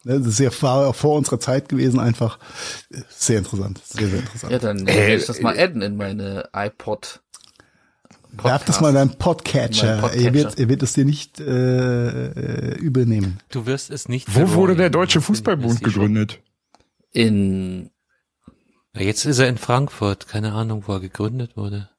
Ne, 0.08 0.20
das 0.20 0.28
ist 0.28 0.38
ja 0.38 0.50
vor, 0.50 0.94
vor 0.94 1.16
unserer 1.16 1.38
Zeit 1.38 1.68
gewesen, 1.68 2.00
einfach 2.00 2.38
sehr 3.10 3.38
interessant. 3.38 3.78
Sehr, 3.84 4.08
sehr 4.08 4.20
interessant. 4.20 4.50
Ja, 4.50 4.58
dann 4.58 4.86
werde 4.86 5.14
ich 5.16 5.26
das 5.26 5.42
mal 5.42 5.58
adden 5.58 5.82
in 5.82 5.98
meine 5.98 6.48
iPod. 6.54 7.20
Werf 8.42 8.64
das 8.64 8.80
mal 8.80 8.88
in 8.88 8.94
deinen 8.94 9.18
Podcatcher. 9.18 9.98
Podcatcher. 9.98 10.24
Er 10.24 10.32
wird, 10.32 10.58
er 10.58 10.68
wird 10.70 10.82
es 10.82 10.94
dir 10.94 11.04
nicht 11.04 11.40
äh, 11.40 12.74
übernehmen. 12.76 13.40
Du 13.50 13.66
wirst 13.66 13.90
es 13.90 14.08
nicht. 14.08 14.34
Wo 14.34 14.54
wurde 14.54 14.76
der 14.76 14.88
Deutsche 14.88 15.20
Fußballbund 15.20 15.84
gegründet? 15.84 16.40
In. 17.12 17.90
Jetzt 18.96 19.26
ist 19.26 19.38
er 19.38 19.48
in 19.48 19.58
Frankfurt. 19.58 20.26
Keine 20.26 20.54
Ahnung, 20.54 20.84
wo 20.86 20.94
er 20.94 21.00
gegründet 21.00 21.54
wurde. 21.54 21.90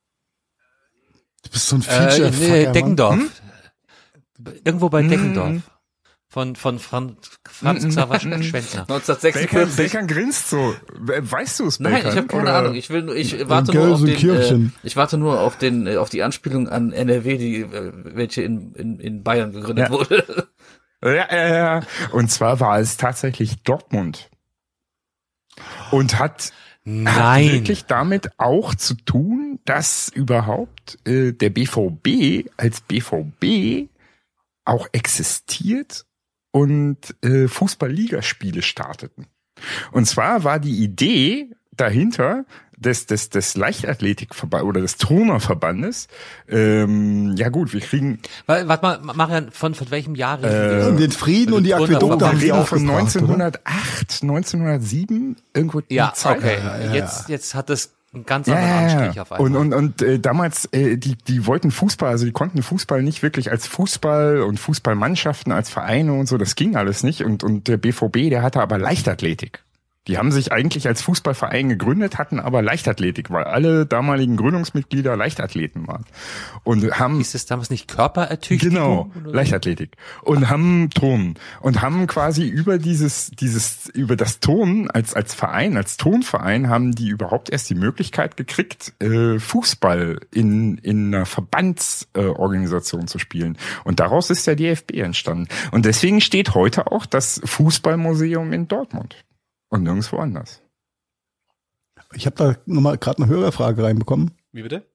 Du 1.44 1.52
bist 1.52 1.68
so 1.68 1.76
ein 1.76 1.84
Feature. 1.84 2.30
Äh, 2.30 2.64
in, 2.64 2.70
äh, 2.70 2.72
Deckendorf. 2.72 3.14
Hm? 3.14 3.30
Irgendwo 4.64 4.90
bei 4.90 5.04
hm. 5.04 5.62
Von, 6.32 6.56
von 6.56 6.78
Franz, 6.78 7.40
Franz 7.50 7.88
Xaver 7.88 8.20
Schwendner. 8.20 8.82
1946. 8.82 9.76
Belkan 9.76 10.06
grinst 10.06 10.52
so. 10.52 10.76
Weißt 10.94 11.60
du 11.60 11.66
es, 11.66 11.80
Nein, 11.80 12.06
ich 12.08 12.16
habe 12.16 12.28
keine 12.28 12.44
oder? 12.44 12.56
Ahnung. 12.56 12.76
Ich 12.76 12.92
will 12.92 13.02
nur, 13.02 13.16
ich 13.16 13.50
warte 13.50 13.74
nur 13.74 13.96
auf 13.96 14.04
den, 14.04 14.30
äh, 14.30 14.70
ich 14.84 14.96
warte 14.96 15.18
nur 15.18 15.40
auf 15.40 15.58
den, 15.58 15.88
äh, 15.88 15.98
auf 15.98 16.12
die 16.12 16.22
Anspielung 16.22 16.70
an 16.70 16.92
NRW, 16.92 17.38
die, 17.40 17.62
äh, 17.62 17.92
welche 17.96 18.44
in, 18.44 18.74
in, 18.74 19.00
in 19.00 19.24
Bayern 19.24 19.54
gegründet 19.54 19.88
ja. 19.88 19.92
wurde. 19.92 20.50
Ja, 21.02 21.12
ja, 21.12 21.48
ja. 21.48 21.82
Und 22.12 22.30
zwar 22.30 22.60
war 22.60 22.80
es 22.80 22.98
tatsächlich 22.98 23.64
Dortmund. 23.64 24.30
Und 25.90 26.20
hat, 26.20 26.52
Nein. 26.84 27.16
hat 27.16 27.54
wirklich 27.54 27.86
damit 27.86 28.30
auch 28.38 28.76
zu 28.76 28.94
tun, 28.94 29.60
dass 29.66 30.10
überhaupt 30.10 31.00
äh, 31.08 31.32
der 31.32 31.50
BVB 31.50 32.50
als 32.56 32.82
BVB 32.82 33.90
auch 34.64 34.88
existiert 34.92 36.06
und 36.52 37.16
äh, 37.24 37.48
Fußball-Ligaspiele 37.48 38.62
starteten. 38.62 39.28
Und 39.92 40.06
zwar 40.06 40.44
war 40.44 40.60
die 40.60 40.84
Idee 40.84 41.50
dahinter 41.76 42.46
des, 42.80 43.06
des, 43.06 43.30
des 43.30 43.56
Leichtathletikverband 43.56 44.64
oder 44.64 44.82
des 44.82 44.98
Turnerverbandes, 44.98 46.08
ähm, 46.48 47.36
ja 47.36 47.50
gut, 47.50 47.74
wir 47.74 47.82
kriegen. 47.82 48.20
Warte 48.46 48.82
mal, 48.82 49.00
Marian, 49.02 49.52
von, 49.52 49.76
von 49.76 49.92
welchem 49.92 50.16
Jahr? 50.16 50.42
Äh, 50.44 50.96
den 50.96 51.12
Frieden 51.12 51.54
und 51.54 51.64
die 51.64 51.74
Aquädukte 51.74 52.28
haben 52.28 52.40
sie 52.40 52.54
auch 52.54 52.68
von 52.68 52.90
1908, 52.90 53.30
oder? 53.30 54.34
1907, 54.34 55.36
irgendwo 55.54 55.82
ja, 55.90 56.14
Zeit. 56.14 56.38
Okay, 56.38 56.58
ja, 56.58 56.80
ja, 56.80 56.94
jetzt, 56.94 57.28
jetzt 57.28 57.54
hat 57.54 57.70
das 57.70 57.92
ein 58.14 58.26
ganz 58.26 58.48
anderer 58.48 58.68
ja, 58.68 58.80
Anstrich 58.80 59.20
auf 59.20 59.32
einmal. 59.32 59.48
Und, 59.48 59.56
und, 59.56 59.74
und 59.74 60.02
äh, 60.02 60.20
damals, 60.20 60.66
äh, 60.72 60.98
die, 60.98 61.16
die 61.16 61.46
wollten 61.46 61.70
Fußball, 61.70 62.10
also 62.10 62.26
die 62.26 62.32
konnten 62.32 62.64
Fußball 62.64 63.04
nicht 63.04 63.22
wirklich 63.22 63.52
als 63.52 63.68
Fußball 63.68 64.42
und 64.42 64.60
Fußballmannschaften, 64.60 65.52
als 65.52 65.70
Vereine 65.70 66.14
und 66.14 66.28
so, 66.28 66.38
das 66.38 66.56
ging 66.56 66.76
alles 66.76 67.04
nicht. 67.04 67.24
Und, 67.24 67.44
und 67.44 67.68
der 67.68 67.78
BVB, 67.78 68.30
der 68.30 68.42
hatte 68.42 68.62
aber 68.62 68.78
Leichtathletik. 68.78 69.64
Die 70.10 70.18
haben 70.18 70.32
sich 70.32 70.52
eigentlich 70.52 70.88
als 70.88 71.04
Fußballverein 71.04 71.70
gegründet, 71.70 72.18
hatten 72.18 72.40
aber 72.40 72.64
Leichtathletik, 72.64 73.30
weil 73.30 73.44
alle 73.44 73.86
damaligen 73.86 74.38
Gründungsmitglieder 74.38 75.16
Leichtathleten 75.16 75.88
waren. 75.88 76.04
Und 76.64 77.00
haben. 77.00 77.22
Ist 77.22 77.36
es 77.36 77.46
damals 77.46 77.70
nicht 77.70 77.88
Körperertüchtigung? 77.88 78.72
Genau, 78.74 79.12
Leichtathletik. 79.24 79.98
Und 80.24 80.50
haben 80.50 80.90
Turnen. 80.90 81.36
Und 81.62 81.84
haben 81.84 82.08
quasi 82.08 82.48
über 82.48 82.80
dieses, 82.80 83.30
dieses, 83.40 83.88
über 83.90 84.16
das 84.16 84.40
Turnen 84.40 84.90
als, 84.90 85.14
als 85.14 85.36
Verein, 85.36 85.78
als 85.78 85.98
Turnverein 85.98 86.70
haben 86.70 86.96
die 86.96 87.10
überhaupt 87.10 87.52
erst 87.52 87.70
die 87.70 87.76
Möglichkeit 87.76 88.36
gekriegt, 88.36 88.94
äh, 89.00 89.38
Fußball 89.38 90.22
in, 90.34 90.80
in 90.80 91.14
einer 91.14 91.28
Verbandsorganisation 91.28 93.04
äh, 93.04 93.06
zu 93.06 93.20
spielen. 93.20 93.60
Und 93.84 94.00
daraus 94.00 94.32
ist 94.32 94.48
der 94.48 94.56
DFB 94.56 94.94
entstanden. 94.94 95.48
Und 95.70 95.86
deswegen 95.86 96.20
steht 96.20 96.56
heute 96.56 96.92
auch 96.92 97.06
das 97.06 97.40
Fußballmuseum 97.46 98.52
in 98.54 98.68
Dortmund 98.68 99.16
und 99.70 99.84
nirgendwo 99.84 100.18
anders. 100.18 100.62
Ich 102.14 102.26
habe 102.26 102.36
da 102.36 102.56
nochmal 102.66 102.98
gerade 102.98 103.24
eine 103.24 103.32
Hörerfrage 103.32 103.84
reinbekommen. 103.84 104.32
Wie 104.52 104.64
bitte? 104.64 104.86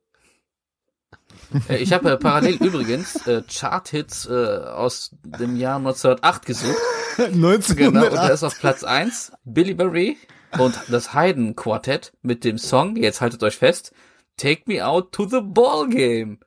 Äh, 1.69 1.77
ich 1.77 1.93
habe 1.93 2.11
äh, 2.11 2.17
parallel 2.17 2.55
übrigens 2.57 3.27
äh, 3.27 3.43
Chart-Hits 3.43 4.27
äh, 4.27 4.33
aus 4.33 5.15
dem 5.23 5.57
Jahr 5.57 5.77
1908 5.77 6.47
gesucht. 6.47 6.77
1908. 7.19 7.77
Genau, 7.77 8.07
und 8.07 8.15
da 8.15 8.29
ist 8.29 8.43
auf 8.43 8.59
Platz 8.59 8.83
1 8.83 9.33
Billy 9.45 9.75
Barry 9.75 10.19
und 10.59 10.79
das 10.89 11.15
Haydn 11.15 11.55
Quartett 11.55 12.13
mit 12.23 12.45
dem 12.45 12.59
Song, 12.59 12.97
jetzt 12.97 13.21
haltet 13.21 13.43
euch 13.43 13.57
fest, 13.57 13.93
Take 14.37 14.63
Me 14.67 14.85
Out 14.85 15.13
to 15.13 15.29
the 15.29 15.41
Ball 15.41 15.89
Game. 15.89 16.41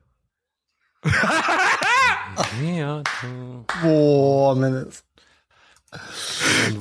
Boah, 3.81 4.55
man. 4.55 4.89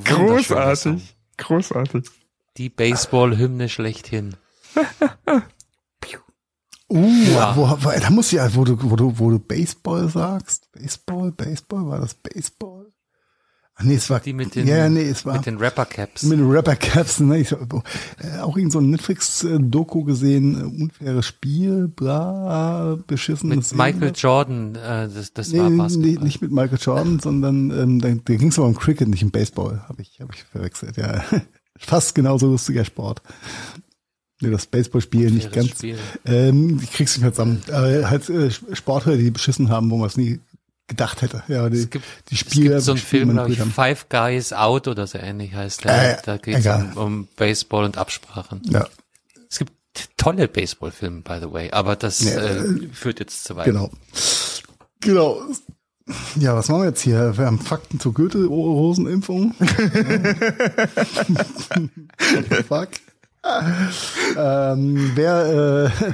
Großartig. 0.03 1.16
Großartig. 1.37 2.09
Die 2.57 2.69
Baseball-Hymne 2.69 3.69
schlechthin. 3.69 4.35
uh, 6.89 6.97
ja. 6.97 7.55
wo, 7.55 7.67
wo, 7.67 7.89
da 7.99 8.09
muss 8.09 8.31
ja, 8.31 8.53
wo 8.55 8.63
du, 8.63 8.77
wo 8.81 8.95
du, 8.95 9.17
wo 9.17 9.29
du 9.29 9.39
Baseball 9.39 10.09
sagst, 10.09 10.71
Baseball, 10.71 11.31
Baseball, 11.31 11.87
war 11.87 11.99
das 11.99 12.13
Baseball? 12.13 12.76
Nee, 13.79 13.95
es 13.95 14.09
war 14.09 14.19
die 14.19 14.33
mit 14.33 14.55
den, 14.55 14.65
ja, 14.65 14.89
nee, 14.89 15.07
es 15.07 15.23
war 15.23 15.35
mit 15.35 15.45
den 15.45 15.57
Rapper 15.57 15.85
Caps. 15.85 16.23
Mit 16.23 16.39
den 16.39 16.49
Rapper 16.49 16.75
Caps, 16.75 17.19
ne? 17.19 17.37
Ich, 17.39 17.51
äh, 17.51 17.57
auch 18.41 18.57
irgend 18.57 18.71
so 18.71 18.79
ein 18.79 18.89
Netflix 18.89 19.45
Doku 19.59 20.03
gesehen, 20.03 20.59
äh, 20.59 20.83
unfaires 20.83 21.27
Spiel, 21.27 21.87
bla, 21.87 22.97
beschissen. 23.05 23.49
Mit 23.49 23.71
Michael 23.75 24.13
Jordan, 24.15 24.73
äh, 24.75 25.07
das, 25.07 25.31
das 25.31 25.51
nee, 25.51 25.59
war 25.59 25.69
Basketball. 25.69 26.11
Nee, 26.11 26.17
nicht 26.23 26.41
mit 26.41 26.51
Michael 26.51 26.79
Jordan, 26.81 27.19
sondern 27.19 27.69
ähm, 27.69 28.01
da, 28.01 28.09
da 28.09 28.35
ging 28.35 28.47
es 28.47 28.57
aber 28.57 28.67
um 28.67 28.75
Cricket, 28.75 29.09
nicht 29.09 29.23
um 29.23 29.29
Baseball, 29.29 29.83
habe 29.87 30.01
ich, 30.01 30.19
hab 30.21 30.33
ich 30.33 30.43
verwechselt. 30.43 30.97
Ja, 30.97 31.23
fast 31.77 32.15
genauso 32.15 32.47
lustiger 32.47 32.83
Sport. 32.83 33.21
Nee, 34.39 34.51
das 34.51 34.67
Baseballspiel 34.67 35.31
nicht 35.31 35.51
ganz. 35.51 35.69
Spiel. 35.69 35.97
Ähm, 36.25 36.79
ich 36.83 36.91
krieg's 36.91 37.15
nicht 37.15 37.23
mehr 37.23 37.33
zusammen. 37.33 37.61
Äh, 37.69 38.03
halt 38.05 38.29
äh, 38.29 38.51
Sportler, 38.51 39.17
die 39.17 39.31
beschissen 39.31 39.69
haben, 39.69 39.89
wo 39.89 39.97
man 39.97 40.07
es 40.07 40.17
nie 40.17 40.39
gedacht 40.87 41.21
hätte. 41.21 41.43
Ja, 41.47 41.69
die, 41.69 41.77
es 41.77 41.89
gibt, 41.89 42.05
die 42.29 42.37
Spieler. 42.37 42.77
Es 42.77 42.85
gibt 42.85 42.85
so 42.85 42.91
einen 42.93 43.01
Film, 43.01 43.31
glaube 43.31 43.51
ich, 43.51 43.59
Five 43.59 44.09
Guys 44.09 44.53
Out 44.53 44.87
oder 44.87 45.05
so 45.07 45.17
ähnlich 45.17 45.53
heißt 45.53 45.83
der. 45.83 46.19
Äh, 46.19 46.21
da 46.25 46.37
geht 46.37 46.65
es 46.65 46.65
um, 46.65 46.97
um, 46.97 47.27
Baseball 47.35 47.83
und 47.83 47.97
Absprachen. 47.97 48.61
Ja. 48.65 48.87
Es 49.49 49.59
gibt 49.59 49.73
tolle 50.17 50.47
Baseballfilme, 50.47 51.21
by 51.21 51.39
the 51.41 51.51
way, 51.51 51.71
aber 51.71 51.95
das 51.95 52.23
ja, 52.23 52.39
äh, 52.39 52.87
führt 52.91 53.19
jetzt 53.19 53.43
zu 53.43 53.55
weit. 53.55 53.65
Genau. 53.65 53.89
Genau. 55.01 55.41
Ja, 56.39 56.55
was 56.55 56.69
machen 56.69 56.83
wir 56.83 56.87
jetzt 56.87 57.01
hier? 57.01 57.37
Wir 57.37 57.45
haben 57.45 57.59
Fakten 57.59 57.99
zur 57.99 58.13
Gürtelrosenimpfung. 58.13 59.53
fuck? 62.67 62.89
ähm, 64.37 65.11
wer 65.15 65.91
äh, 66.05 66.13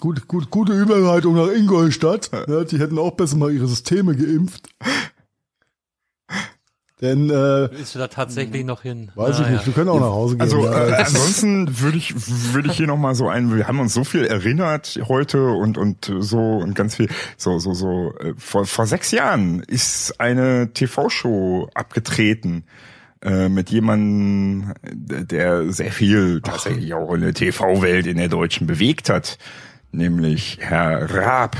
Gut, 0.00 0.28
gut, 0.28 0.50
gute 0.50 0.72
Überleitung 0.72 1.34
nach 1.34 1.48
Ingolstadt. 1.48 2.30
Ja, 2.48 2.64
die 2.64 2.78
hätten 2.78 2.98
auch 2.98 3.12
besser 3.12 3.36
mal 3.36 3.52
ihre 3.52 3.66
Systeme 3.66 4.14
geimpft. 4.14 4.68
Denn 7.02 7.28
äh, 7.28 7.66
ist 7.74 7.94
du 7.94 7.98
da 7.98 8.08
tatsächlich 8.08 8.64
noch 8.64 8.80
hin? 8.80 9.12
Weiß 9.14 9.38
ah, 9.38 9.42
ich 9.42 9.48
nicht. 9.50 9.66
Wir 9.66 9.74
können 9.74 9.90
auch 9.90 10.00
nach 10.00 10.06
Hause 10.06 10.36
gehen. 10.36 10.40
Also 10.40 10.64
ja. 10.64 10.88
äh, 10.88 10.92
ansonsten 10.94 11.80
würde 11.80 11.98
ich 11.98 12.14
würde 12.54 12.70
ich 12.70 12.76
hier 12.78 12.86
noch 12.86 12.96
mal 12.96 13.14
so 13.14 13.28
ein. 13.28 13.54
Wir 13.54 13.68
haben 13.68 13.80
uns 13.80 13.92
so 13.92 14.02
viel 14.02 14.24
erinnert 14.24 14.98
heute 15.06 15.46
und 15.50 15.76
und 15.76 16.10
so 16.20 16.38
und 16.38 16.74
ganz 16.74 16.94
viel 16.96 17.10
so 17.36 17.58
so 17.58 17.74
so. 17.74 18.14
Äh, 18.18 18.32
vor 18.38 18.64
vor 18.64 18.86
sechs 18.86 19.10
Jahren 19.10 19.60
ist 19.60 20.18
eine 20.20 20.72
TV-Show 20.72 21.68
abgetreten 21.74 22.64
äh, 23.20 23.50
mit 23.50 23.68
jemandem, 23.68 24.72
der 24.82 25.70
sehr 25.70 25.92
viel 25.92 26.40
tatsächlich 26.40 26.94
auch 26.94 27.12
in 27.12 27.20
der 27.20 27.34
TV-Welt 27.34 28.06
in 28.06 28.16
der 28.16 28.28
Deutschen 28.28 28.66
bewegt 28.66 29.10
hat 29.10 29.36
nämlich 29.96 30.58
Herr 30.60 31.10
Raab. 31.10 31.56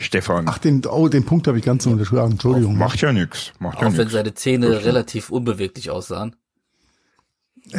Stefan. 0.00 0.46
Ach, 0.48 0.58
den, 0.58 0.84
oh, 0.86 1.08
den 1.08 1.24
Punkt 1.24 1.46
habe 1.46 1.58
ich 1.58 1.64
ganz 1.64 1.86
unterschlagen. 1.86 2.32
Entschuldigung. 2.32 2.76
Macht 2.76 3.00
ja 3.00 3.12
nichts. 3.12 3.52
Macht 3.60 3.80
ja 3.80 3.86
Auch 3.86 3.96
wenn 3.96 4.08
seine 4.08 4.34
Zähne 4.34 4.66
okay. 4.68 4.84
relativ 4.84 5.30
unbeweglich 5.30 5.90
aussahen. 5.90 6.34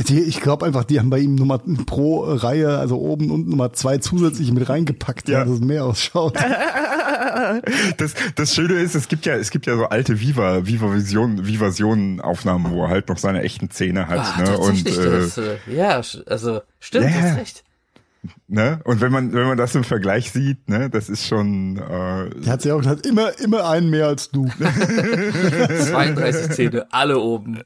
Die, 0.07 0.21
ich 0.21 0.41
glaube 0.41 0.65
einfach, 0.65 0.83
die 0.83 0.99
haben 0.99 1.11
bei 1.11 1.19
ihm 1.19 1.35
Nummer 1.35 1.59
pro 1.59 2.23
Reihe, 2.23 2.79
also 2.79 2.97
oben 2.97 3.29
und 3.29 3.47
Nummer 3.47 3.71
zwei 3.73 3.99
zusätzlich 3.99 4.51
mit 4.51 4.67
reingepackt, 4.67 5.29
ja. 5.29 5.43
dass 5.43 5.53
es 5.53 5.59
mehr 5.59 5.85
ausschaut. 5.85 6.35
das, 7.97 8.15
das 8.35 8.55
Schöne 8.55 8.73
ist, 8.75 8.95
es 8.95 9.07
gibt 9.07 9.27
ja, 9.27 9.35
es 9.35 9.51
gibt 9.51 9.67
ja 9.67 9.77
so 9.77 9.85
alte 9.85 10.19
Viva, 10.19 10.65
Viva 10.65 10.91
Vision, 10.91 11.45
Vivasion 11.45 12.19
Aufnahmen, 12.19 12.71
wo 12.71 12.85
er 12.85 12.89
halt 12.89 13.09
noch 13.09 13.19
seine 13.19 13.43
echten 13.43 13.69
Zähne 13.69 14.07
hat, 14.07 14.21
Ach, 14.21 14.39
ne? 14.39 14.57
Und, 14.57 14.87
äh, 14.87 15.19
das, 15.19 15.37
äh, 15.37 15.57
ja, 15.67 16.01
also, 16.25 16.61
stimmt, 16.79 17.05
ja, 17.05 17.11
hast 17.11 17.37
recht. 17.37 17.63
Ne? 18.47 18.79
Und 18.83 19.01
wenn 19.01 19.11
man, 19.11 19.33
wenn 19.33 19.47
man 19.47 19.57
das 19.57 19.73
im 19.73 19.83
Vergleich 19.83 20.31
sieht, 20.31 20.69
ne, 20.69 20.89
das 20.91 21.09
ist 21.09 21.25
schon. 21.25 21.77
Äh, 21.77 22.29
Der 22.41 22.53
hat 22.53 22.61
sich 22.61 22.71
auch 22.71 22.77
gesagt, 22.77 23.05
immer, 23.05 23.37
immer 23.39 23.67
einen 23.67 23.89
mehr 23.89 24.05
als 24.07 24.29
du. 24.29 24.47
32 25.89 26.51
Zähne, 26.51 26.85
alle 26.91 27.17
oben. 27.19 27.61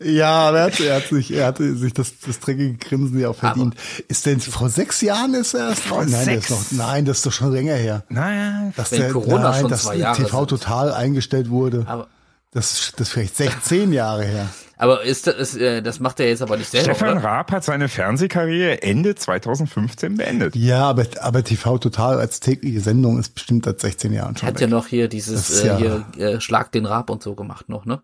ja, 0.00 0.30
aber 0.48 0.58
er 0.58 0.64
hat, 0.64 0.80
er 0.80 0.96
hat 0.96 1.06
sich, 1.06 1.32
er 1.32 1.46
hatte 1.46 1.74
sich 1.76 1.92
das, 1.92 2.12
das 2.24 2.40
dreckige 2.40 2.74
Grinsen 2.74 3.18
ja 3.18 3.28
auch 3.30 3.36
verdient. 3.36 3.74
Aber 3.74 4.04
ist 4.08 4.26
denn 4.26 4.40
vor 4.40 4.68
sechs 4.68 5.00
Jahren 5.00 5.34
ist 5.34 5.54
er 5.54 5.70
erst 5.70 5.82
vor 5.82 6.04
nein, 6.04 6.24
sechs? 6.24 6.50
Noch, 6.50 6.64
nein, 6.72 7.04
das 7.04 7.18
ist 7.18 7.26
doch 7.26 7.32
schon 7.32 7.52
länger 7.52 7.74
her. 7.74 8.04
Naja, 8.08 8.72
dass 8.76 8.90
der, 8.90 9.10
Corona 9.10 9.50
nein, 9.50 9.60
schon 9.62 9.70
dass 9.70 9.82
zwei 9.84 9.96
Jahre 9.96 10.16
TV 10.22 10.38
sind. 10.40 10.48
total 10.50 10.92
eingestellt 10.92 11.50
wurde. 11.50 11.84
Aber 11.86 12.08
das, 12.50 12.92
das 12.96 13.08
ist 13.08 13.12
vielleicht 13.12 13.36
16 13.36 13.92
Jahre 13.92 14.24
her. 14.24 14.48
Aber 14.80 15.02
ist 15.02 15.26
das, 15.26 15.56
äh, 15.56 15.82
das 15.82 15.98
macht 15.98 16.20
er 16.20 16.28
jetzt 16.28 16.40
aber 16.40 16.56
nicht 16.56 16.70
selber, 16.70 16.94
Stefan? 16.94 17.18
Raab 17.18 17.50
hat 17.50 17.64
seine 17.64 17.88
Fernsehkarriere 17.88 18.80
Ende 18.80 19.16
2015 19.16 20.16
beendet. 20.16 20.54
Ja, 20.54 20.88
aber, 20.88 21.04
aber 21.20 21.42
TV 21.42 21.78
Total 21.78 22.20
als 22.20 22.38
tägliche 22.38 22.80
Sendung 22.80 23.18
ist 23.18 23.34
bestimmt 23.34 23.64
seit 23.64 23.80
16 23.80 24.12
Jahren 24.12 24.36
schon 24.36 24.46
Hat 24.46 24.54
weg. 24.54 24.60
ja 24.60 24.66
noch 24.68 24.86
hier 24.86 25.08
dieses, 25.08 25.64
äh, 25.64 25.66
ja 25.66 25.76
hier, 25.78 26.06
äh, 26.16 26.40
Schlag 26.40 26.70
den 26.70 26.86
Raab 26.86 27.10
und 27.10 27.24
so 27.24 27.34
gemacht 27.34 27.68
noch, 27.68 27.86
ne? 27.86 28.02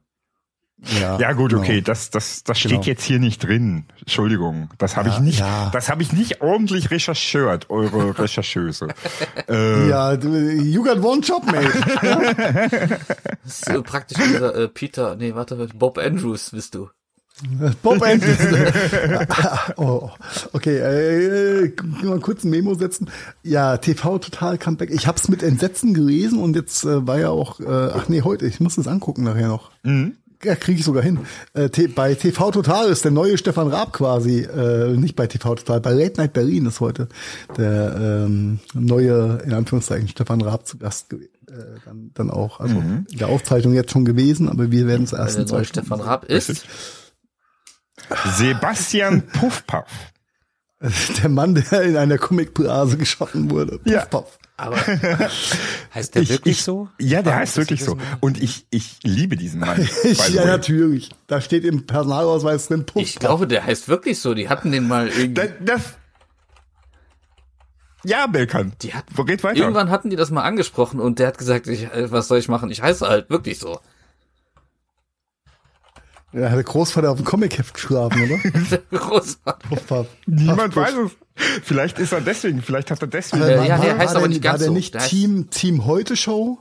Ja, 1.01 1.19
ja 1.19 1.32
gut, 1.32 1.51
genau. 1.51 1.62
okay, 1.62 1.81
das 1.81 2.11
das 2.11 2.44
das 2.44 2.61
genau. 2.61 2.74
steht 2.74 2.86
jetzt 2.86 3.05
hier 3.05 3.19
nicht 3.19 3.43
drin. 3.43 3.86
Entschuldigung, 4.01 4.70
das 4.78 4.97
habe 4.97 5.09
ja, 5.09 5.15
ich 5.15 5.20
nicht, 5.20 5.40
ja. 5.40 5.70
das 5.73 5.89
habe 5.89 6.02
ich 6.02 6.12
nicht 6.12 6.40
ordentlich 6.40 6.90
recherchiert, 6.90 7.70
eure 7.70 8.19
Rechercheuse. 8.19 8.89
äh, 9.48 9.89
ja, 9.89 10.16
du, 10.16 10.28
you 10.28 10.82
got 10.82 11.02
one 11.02 11.20
job, 11.20 11.44
mate. 11.47 11.73
das 13.44 13.61
ist 13.61 13.65
so 13.66 13.82
praktisch 13.82 14.19
dieser 14.19 14.55
äh, 14.55 14.69
Peter, 14.69 15.16
nee, 15.16 15.35
warte, 15.35 15.69
Bob 15.74 15.98
Andrews 15.98 16.51
bist 16.51 16.74
du. 16.74 16.89
Bob 17.82 18.01
Andrews. 18.06 18.39
oh, 19.77 20.11
okay, 20.52 20.77
äh, 20.77 21.73
mal 22.05 22.20
kurz 22.20 22.44
ein 22.44 22.51
Memo 22.51 22.74
setzen. 22.74 23.11
Ja, 23.43 23.77
TV 23.77 24.19
Total 24.19 24.56
Comeback. 24.56 24.90
Ich 24.90 25.09
habe 25.09 25.19
es 25.19 25.28
mit 25.28 25.43
Entsetzen 25.43 25.94
gelesen 25.94 26.40
und 26.40 26.55
jetzt 26.55 26.85
äh, 26.85 27.05
war 27.06 27.19
ja 27.19 27.31
auch, 27.31 27.59
äh, 27.59 27.65
ach 27.66 28.09
nee, 28.09 28.23
heute, 28.23 28.47
ich 28.47 28.61
muss 28.61 28.78
es 28.78 28.86
angucken 28.86 29.24
nachher 29.24 29.48
noch. 29.48 29.73
Mhm 29.82 30.16
ja, 30.44 30.54
kriege 30.54 30.78
ich 30.78 30.84
sogar 30.84 31.02
hin. 31.02 31.20
Äh, 31.54 31.68
bei 31.88 32.14
TV 32.14 32.50
Total 32.50 32.88
ist 32.88 33.04
der 33.04 33.12
neue 33.12 33.38
Stefan 33.38 33.68
Raab 33.68 33.92
quasi, 33.92 34.40
äh, 34.40 34.96
nicht 34.96 35.16
bei 35.16 35.26
TV 35.26 35.54
Total, 35.54 35.80
bei 35.80 35.92
Late 35.92 36.20
Night 36.20 36.32
Berlin 36.32 36.66
ist 36.66 36.80
heute 36.80 37.08
der 37.56 38.24
ähm, 38.26 38.60
neue, 38.74 39.42
in 39.44 39.52
Anführungszeichen, 39.52 40.08
Stefan 40.08 40.40
Raab 40.40 40.66
zu 40.66 40.78
Gast 40.78 41.12
äh, 41.12 41.16
dann, 41.84 42.10
dann 42.14 42.30
auch. 42.30 42.60
Also 42.60 42.76
mhm. 42.76 43.06
in 43.10 43.18
der 43.18 43.28
Aufzeichnung 43.28 43.74
jetzt 43.74 43.92
schon 43.92 44.04
gewesen, 44.04 44.48
aber 44.48 44.70
wir 44.70 44.86
werden 44.86 45.04
es 45.04 45.12
erst 45.12 45.38
in 45.38 45.46
zwei 45.46 45.64
Stefan 45.64 46.00
Raab 46.00 46.24
ist 46.24 46.66
Sebastian 48.36 49.22
Puffpaff. 49.22 50.14
Der 51.22 51.28
Mann, 51.28 51.55
der 51.55 51.82
in 51.82 51.96
einer 51.96 52.18
Comic-Blase 52.18 52.98
geschaffen 52.98 53.51
wurde. 53.51 53.78
Puff, 53.78 53.92
ja. 53.92 54.05
Puff. 54.05 54.38
Aber 54.56 54.76
heißt 55.94 56.14
der 56.14 56.22
ich, 56.22 56.30
wirklich 56.30 56.59
ich, 56.59 56.62
so? 56.62 56.88
Ja, 57.01 57.22
der 57.22 57.36
heißt 57.36 57.56
wirklich 57.56 57.82
so. 57.82 57.96
Und 58.20 58.40
ich, 58.40 58.66
ich 58.70 58.98
liebe 59.02 59.36
diesen 59.36 59.60
Mann. 59.60 59.88
ja, 60.32 60.44
natürlich. 60.44 61.10
Da 61.26 61.40
steht 61.40 61.64
im 61.64 61.86
Personalausweis 61.86 62.68
drin 62.68 62.86
Puff. 62.86 63.02
Ich 63.02 63.18
glaube, 63.18 63.46
der 63.46 63.64
heißt 63.64 63.88
wirklich 63.88 64.20
so. 64.20 64.34
Die 64.34 64.48
hatten 64.48 64.70
den 64.70 64.86
mal 64.86 65.09
irgendwie. 65.09 65.34
Das, 65.34 65.48
das 65.60 65.82
ja, 68.05 68.26
Belkan. 68.26 68.74
Die 68.82 68.94
hat, 68.94 69.05
Wo 69.14 69.24
geht 69.24 69.42
weiter? 69.42 69.59
Irgendwann 69.59 69.90
hatten 69.90 70.10
die 70.10 70.16
das 70.16 70.30
mal 70.30 70.42
angesprochen 70.42 71.01
und 71.01 71.18
der 71.18 71.28
hat 71.28 71.38
gesagt, 71.38 71.66
ich, 71.66 71.84
äh, 71.84 72.10
was 72.12 72.28
soll 72.28 72.38
ich 72.38 72.48
machen? 72.48 72.70
Ich 72.70 72.82
heiße 72.82 73.09
halt 73.09 73.30
wirklich 73.30 73.59
so. 73.59 73.80
Ja, 76.35 76.51
hat 76.51 76.56
der 76.56 76.65
Großvater 76.65 77.11
auf 77.11 77.19
dem 77.19 77.24
Comic-Heft 77.24 77.74
geschlafen, 77.74 78.23
oder? 78.24 78.78
Großvater. 78.98 80.06
Niemand 80.27 80.74
weiß 80.74 80.94
es. 80.94 81.12
Vielleicht 81.62 81.98
ist 81.98 82.12
er 82.12 82.20
deswegen, 82.20 82.61
vielleicht 82.61 82.90
hat 82.90 83.01
er 83.01 83.09
deswegen. 83.09 83.43
Äh, 83.43 83.69
ja, 83.69 83.78
der 83.78 83.98
heißt 83.98 84.16
aber 84.16 84.28
nicht 84.28 84.43
ganz 84.43 84.61
war 84.61 84.66
der 84.66 84.74
nicht 84.74 85.01
so. 85.01 85.06
Team, 85.06 85.51
Team 85.51 85.85
Heute 85.85 86.16
Show? 86.16 86.59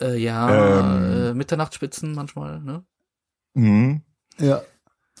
Äh, 0.00 0.16
ja, 0.16 0.80
ähm. 0.80 1.12
äh, 1.30 1.34
Mitternachtsspitzen 1.34 2.14
manchmal, 2.14 2.60
ne? 2.60 2.84
Mhm. 3.54 4.02
Ja. 4.38 4.62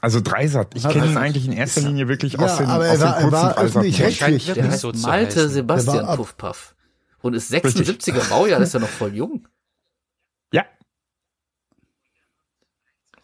Also 0.00 0.20
Dreisat. 0.20 0.74
Ich 0.74 0.86
kenne 0.88 1.06
ihn 1.06 1.16
eigentlich 1.16 1.46
in 1.46 1.52
erster 1.52 1.82
Linie 1.82 2.08
wirklich 2.08 2.34
ja, 2.34 2.40
aus 2.40 2.58
den, 2.58 2.66
aber 2.66 2.84
aus 2.84 2.98
er 2.98 3.00
war, 3.00 3.12
den 3.12 3.30
kurzen 3.30 3.32
war 3.32 3.58
öffentlich-rechtlich. 3.58 4.46
Der, 4.46 4.54
der 4.54 4.70
heißt 4.70 4.80
so 4.80 4.92
Malte 4.92 5.48
Sebastian 5.48 6.16
Puffpaff. 6.16 6.74
Und 7.22 7.34
ist 7.34 7.50
76er 7.52 8.28
Baujahr, 8.28 8.60
ist 8.60 8.74
ja 8.74 8.80
noch 8.80 8.88
voll 8.88 9.14
jung. 9.14 9.48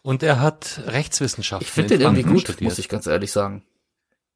Und 0.03 0.23
er 0.23 0.39
hat 0.39 0.81
Rechtswissenschaften. 0.87 1.65
Ich 1.65 1.71
finde 1.71 1.97
den 1.97 2.01
irgendwie 2.01 2.23
gut, 2.23 2.41
studiert. 2.41 2.61
muss 2.61 2.79
ich 2.79 2.89
ganz 2.89 3.05
ehrlich 3.05 3.31
sagen. 3.31 3.63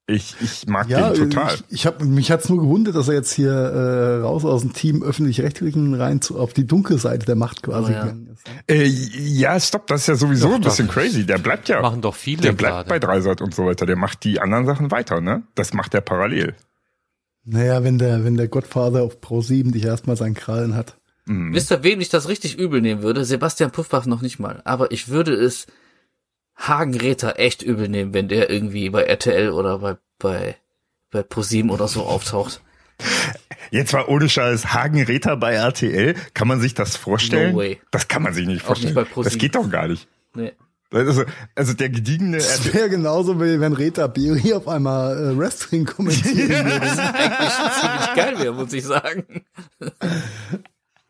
Ich, 0.07 0.35
ich 0.39 0.67
mag 0.67 0.87
ja, 0.87 1.09
den 1.09 1.31
total. 1.31 1.55
Ich, 1.55 1.63
ich 1.69 1.85
hab, 1.87 2.03
mich 2.03 2.29
hat's 2.29 2.47
nur 2.47 2.59
gewundert, 2.59 2.93
dass 2.93 3.07
er 3.07 3.15
jetzt 3.15 3.33
hier 3.33 3.51
äh, 3.51 4.21
raus 4.21 4.45
aus 4.45 4.61
dem 4.61 4.73
Team 4.73 5.01
öffentlich-rechtlichen 5.01 5.95
rein 5.95 6.21
zu, 6.21 6.39
auf 6.39 6.53
die 6.53 6.67
dunkle 6.67 6.99
Seite 6.99 7.25
der 7.25 7.35
Macht 7.35 7.63
quasi 7.63 7.91
oh, 7.91 7.95
ja. 7.95 8.03
gegangen 8.03 8.27
ist. 8.31 8.43
Äh, 8.69 8.83
ja, 8.85 9.59
stopp, 9.59 9.87
das 9.87 10.01
ist 10.01 10.07
ja 10.07 10.15
sowieso 10.15 10.49
doch, 10.49 10.55
ein 10.55 10.61
bisschen 10.61 10.85
doch. 10.85 10.93
crazy. 10.93 11.25
Der 11.25 11.39
bleibt 11.39 11.69
ja. 11.69 11.81
Machen 11.81 12.01
doch 12.01 12.13
viele. 12.13 12.43
Der 12.43 12.51
bleibt 12.51 12.75
gerade. 12.75 12.89
bei 12.89 12.99
Dreisat 12.99 13.41
und 13.41 13.55
so 13.55 13.65
weiter. 13.65 13.87
Der 13.87 13.95
macht 13.95 14.23
die 14.23 14.39
anderen 14.39 14.67
Sachen 14.67 14.91
weiter, 14.91 15.21
ne? 15.21 15.41
Das 15.55 15.73
macht 15.73 15.95
er 15.95 16.01
parallel. 16.01 16.55
Naja, 17.43 17.83
wenn 17.83 17.97
der, 17.97 18.23
wenn 18.23 18.37
der 18.37 18.47
Gottvater 18.47 19.01
auf 19.01 19.21
Pro 19.21 19.41
7 19.41 19.71
dich 19.71 19.85
erstmal 19.85 20.17
seinen 20.17 20.35
Krallen 20.35 20.75
hat. 20.75 20.97
Mhm. 21.25 21.53
Wisst 21.53 21.71
ihr, 21.71 21.83
wem 21.83 22.01
ich 22.01 22.09
das 22.09 22.27
richtig 22.27 22.57
übel 22.57 22.81
nehmen 22.81 23.01
würde? 23.01 23.25
Sebastian 23.25 23.71
Puffbach 23.71 24.05
noch 24.05 24.21
nicht 24.21 24.39
mal. 24.39 24.61
Aber 24.63 24.91
ich 24.91 25.09
würde 25.09 25.33
es 25.33 25.67
Hagen 26.55 26.95
Räther 26.95 27.39
echt 27.39 27.61
übel 27.61 27.89
nehmen, 27.89 28.13
wenn 28.13 28.27
der 28.27 28.49
irgendwie 28.49 28.89
bei 28.89 29.03
RTL 29.03 29.49
oder 29.51 29.79
bei, 29.79 29.97
bei, 30.19 30.55
bei 31.11 31.23
ProSieben 31.23 31.71
oder 31.71 31.87
so 31.87 32.03
auftaucht. 32.03 32.61
Jetzt 33.71 33.93
war 33.93 34.07
ohne 34.07 34.29
Scheiß 34.29 34.73
Hagen 34.73 35.03
Räther 35.03 35.35
bei 35.35 35.53
RTL. 35.53 36.15
Kann 36.33 36.47
man 36.47 36.61
sich 36.61 36.73
das 36.75 36.95
vorstellen? 36.95 37.53
No 37.53 37.57
way. 37.57 37.81
Das 37.91 38.07
kann 38.07 38.23
man 38.23 38.33
sich 38.33 38.47
nicht 38.47 38.61
vorstellen. 38.61 38.95
Nicht 38.95 39.17
das 39.17 39.37
geht 39.37 39.55
doch 39.55 39.69
gar 39.69 39.87
nicht. 39.87 40.07
Nee. 40.33 40.53
Also, 40.91 41.25
also 41.55 41.73
der 41.73 41.89
gediegene. 41.89 42.37
Das 42.37 42.73
wäre 42.73 42.89
genauso, 42.89 43.41
wie 43.41 43.59
wenn 43.59 43.73
Reta 43.73 44.07
Beri 44.07 44.53
auf 44.53 44.67
einmal 44.67 45.17
äh, 45.17 45.37
Wrestling 45.37 45.85
kommentieren 45.85 46.49
würde. 46.49 46.79
das 46.79 46.93
ist 46.93 46.99
eigentlich 46.99 47.81
ziemlich 47.81 48.13
geil 48.15 48.39
wäre, 48.39 48.53
muss 48.53 48.71
ich 48.71 48.83
sagen. 48.83 49.25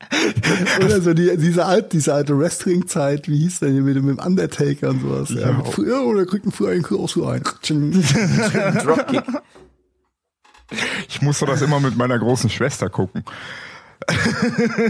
Oder 0.84 1.02
so 1.02 1.14
die, 1.14 1.38
diese 1.38 1.66
alte, 1.66 1.90
diese 1.90 2.14
alte 2.14 2.38
Wrestling-Zeit, 2.38 3.28
wie 3.28 3.38
hieß 3.40 3.60
denn 3.60 3.74
hier 3.74 3.82
mit, 3.82 3.96
mit 4.04 4.18
dem 4.18 4.26
Undertaker 4.26 4.90
und 4.90 5.02
sowas. 5.02 5.30
Ja, 5.30 5.52
ja 5.52 5.64
früher, 5.64 6.06
oder 6.06 6.26
kriegt 6.26 6.46
ein 6.46 6.52
früher 6.52 6.72
einen 6.72 6.84
Kurs 6.84 7.18
rein. 7.18 7.44
Dropkick. 8.84 9.24
Ich 11.08 11.22
musste 11.22 11.46
das 11.46 11.62
immer 11.62 11.80
mit 11.80 11.96
meiner 11.96 12.20
großen 12.20 12.50
Schwester 12.50 12.90
gucken. 12.90 13.24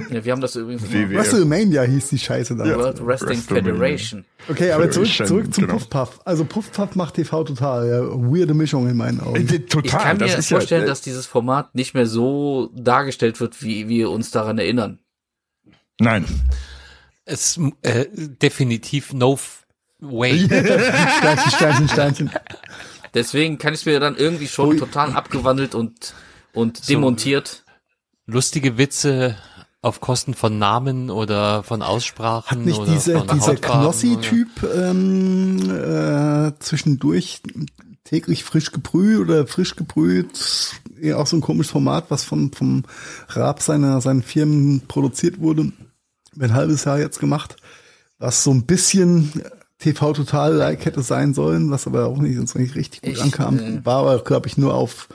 Ja, 0.10 0.26
wir 0.26 0.32
haben 0.32 0.42
das 0.42 0.56
übrigens. 0.56 0.84
WrestleMania 0.92 1.84
hieß 1.84 2.10
die 2.10 2.20
Scheiße 2.20 2.56
da. 2.56 2.66
Ja, 2.66 2.78
World 2.78 3.06
Wrestling 3.06 3.40
Federation. 3.40 4.26
Okay, 4.50 4.72
aber 4.72 4.90
zurück, 4.92 5.08
zurück 5.08 5.54
zum 5.54 5.66
genau. 5.66 5.78
Puffpuff. 5.78 6.20
Also 6.26 6.46
Puffpuff 6.46 6.96
macht 6.96 7.16
TV 7.16 7.44
total. 7.44 7.88
Ja, 7.88 8.02
weirde 8.02 8.54
Mischung 8.54 8.90
in 8.90 8.98
meinen 8.98 9.20
Augen. 9.20 9.48
Äh, 9.48 9.60
total. 9.60 9.86
Ich 9.86 9.92
kann 9.92 10.18
mir 10.18 10.42
vorstellen, 10.42 10.82
ja, 10.82 10.88
dass 10.88 11.02
dieses 11.02 11.26
Format 11.26 11.76
nicht 11.76 11.94
mehr 11.94 12.08
so 12.08 12.72
dargestellt 12.76 13.40
wird, 13.40 13.62
wie 13.64 13.88
wir 13.88 14.10
uns 14.10 14.32
daran 14.32 14.58
erinnern. 14.58 15.00
Nein. 16.00 16.26
Es 17.26 17.60
äh, 17.82 18.06
definitiv 18.12 19.14
no 19.14 19.40
way. 20.00 20.40
Steinchen, 21.20 21.52
Steinchen, 21.52 21.90
Steinchen. 21.90 22.32
Deswegen 23.14 23.58
kann 23.58 23.74
ich 23.74 23.82
es 23.82 23.86
mir 23.86 24.00
dann 24.00 24.16
irgendwie 24.18 24.48
schon 24.48 24.70
Ui. 24.70 24.78
total 24.78 25.14
abgewandelt 25.14 25.74
und 25.74 26.14
und 26.54 26.78
so 26.78 26.94
demontiert. 26.94 27.65
Lustige 28.28 28.78
Witze 28.78 29.36
auf 29.82 30.02
Kosten 30.02 30.34
von 30.34 30.58
Namen 30.58 31.10
oder 31.12 31.62
von 31.64 31.82
Aussprachen. 31.82 32.60
Hat 32.60 32.66
nicht 32.66 32.82
diese, 32.88 33.24
dieser 33.32 33.56
Knossi-Typ 33.56 34.50
ähm, 34.76 35.70
äh, 35.70 36.52
zwischendurch 36.60 37.42
täglich 38.04 38.44
frisch 38.44 38.72
gebrüht 38.72 39.20
oder 39.20 39.46
frisch 39.46 39.76
gebrüht, 39.76 40.72
ja 41.00 41.18
auch 41.18 41.28
so 41.28 41.38
ein 41.38 41.42
komisches 41.42 41.72
Format, 41.72 42.06
was 42.10 42.24
von 42.24 42.52
vom 42.52 42.84
Raab 43.30 43.62
seiner 43.62 44.02
seinen 44.02 44.24
Firmen 44.24 44.82
produziert 44.88 45.40
wurde 45.40 45.72
ein 46.40 46.54
halbes 46.54 46.86
Jahr 46.86 47.00
jetzt 47.00 47.20
gemacht, 47.20 47.58
was 48.20 48.44
so 48.44 48.52
ein 48.52 48.66
bisschen 48.66 49.32
TV 49.80 50.14
Total 50.14 50.54
like 50.54 50.86
hätte 50.86 51.02
sein 51.02 51.34
sollen, 51.34 51.70
was 51.70 51.88
aber 51.88 52.08
auch 52.08 52.18
nicht, 52.18 52.56
nicht 52.56 52.76
richtig 52.76 53.02
gut 53.02 53.14
ich, 53.14 53.22
ankam. 53.22 53.60
Äh, 53.60 53.86
War 53.86 54.00
aber, 54.00 54.24
glaube 54.24 54.48
ich, 54.48 54.58
nur 54.58 54.74
auf 54.74 55.10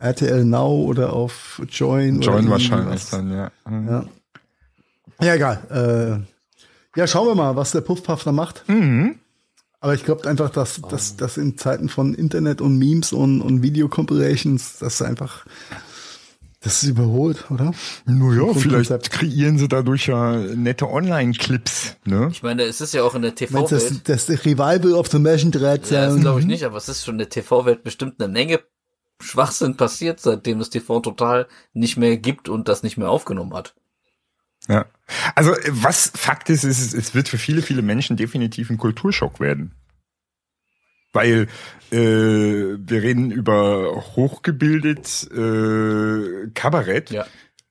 RTL 0.00 0.44
Now 0.44 0.84
oder 0.84 1.12
auf 1.12 1.62
Join. 1.68 2.20
Join 2.20 2.50
wahrscheinlich 2.50 3.08
dann, 3.10 3.30
ja. 3.30 3.52
Mhm. 3.68 3.88
ja. 3.88 4.04
Ja, 5.22 5.34
egal. 5.34 6.24
Äh, 6.96 6.98
ja, 6.98 7.06
schauen 7.06 7.26
wir 7.28 7.34
mal, 7.34 7.54
was 7.56 7.72
der 7.72 7.82
Puffpuff 7.82 8.24
da 8.24 8.32
macht. 8.32 8.68
Mhm. 8.68 9.16
Aber 9.80 9.94
ich 9.94 10.04
glaube 10.04 10.28
einfach, 10.28 10.50
dass, 10.50 10.80
dass, 10.82 11.16
dass 11.16 11.36
in 11.36 11.56
Zeiten 11.56 11.88
von 11.88 12.14
Internet 12.14 12.60
und 12.60 12.78
Memes 12.78 13.12
und, 13.12 13.40
und 13.40 13.62
Video-Compilations, 13.62 14.78
das 14.78 15.00
einfach 15.00 15.44
das 16.62 16.82
ist 16.82 16.90
überholt, 16.90 17.50
oder? 17.50 17.72
Naja, 18.04 18.52
vielleicht 18.52 19.10
kreieren 19.10 19.56
sie 19.56 19.66
dadurch 19.66 20.08
ja 20.08 20.36
nette 20.36 20.90
Online-Clips, 20.90 21.96
ne? 22.04 22.28
Ich 22.30 22.42
meine, 22.42 22.64
es 22.64 22.82
ist 22.82 22.92
ja 22.92 23.02
auch 23.02 23.14
in 23.14 23.22
der 23.22 23.34
TV-Welt. 23.34 23.72
Das, 23.72 24.26
das 24.26 24.44
Revival 24.44 24.92
of 24.92 25.08
the 25.08 25.16
Imagine 25.16 25.52
Dread. 25.52 25.90
Ja, 25.90 26.10
das 26.10 26.20
glaube 26.20 26.40
ich 26.40 26.46
nicht, 26.46 26.64
aber 26.64 26.76
es 26.76 26.90
ist 26.90 27.02
schon 27.02 27.14
in 27.14 27.18
der 27.20 27.30
TV-Welt 27.30 27.82
bestimmt 27.82 28.20
eine 28.20 28.30
Menge 28.30 28.60
Schwachsinn 29.20 29.76
passiert, 29.76 30.20
seitdem 30.20 30.60
es 30.60 30.70
TV 30.70 31.00
total 31.00 31.46
nicht 31.72 31.96
mehr 31.96 32.16
gibt 32.16 32.48
und 32.48 32.68
das 32.68 32.82
nicht 32.82 32.96
mehr 32.96 33.10
aufgenommen 33.10 33.54
hat. 33.54 33.74
Ja. 34.68 34.86
Also, 35.34 35.52
was 35.68 36.12
Fakt 36.14 36.50
ist, 36.50 36.64
ist, 36.64 36.94
es 36.94 37.14
wird 37.14 37.28
für 37.28 37.38
viele, 37.38 37.62
viele 37.62 37.82
Menschen 37.82 38.16
definitiv 38.16 38.70
ein 38.70 38.78
Kulturschock 38.78 39.40
werden 39.40 39.74
weil 41.12 41.48
äh, 41.90 41.96
wir 41.96 43.02
reden 43.02 43.30
über 43.30 44.04
hochgebildet 44.16 45.28
äh, 45.32 46.50
Kabarett. 46.54 47.10
Ja. 47.10 47.26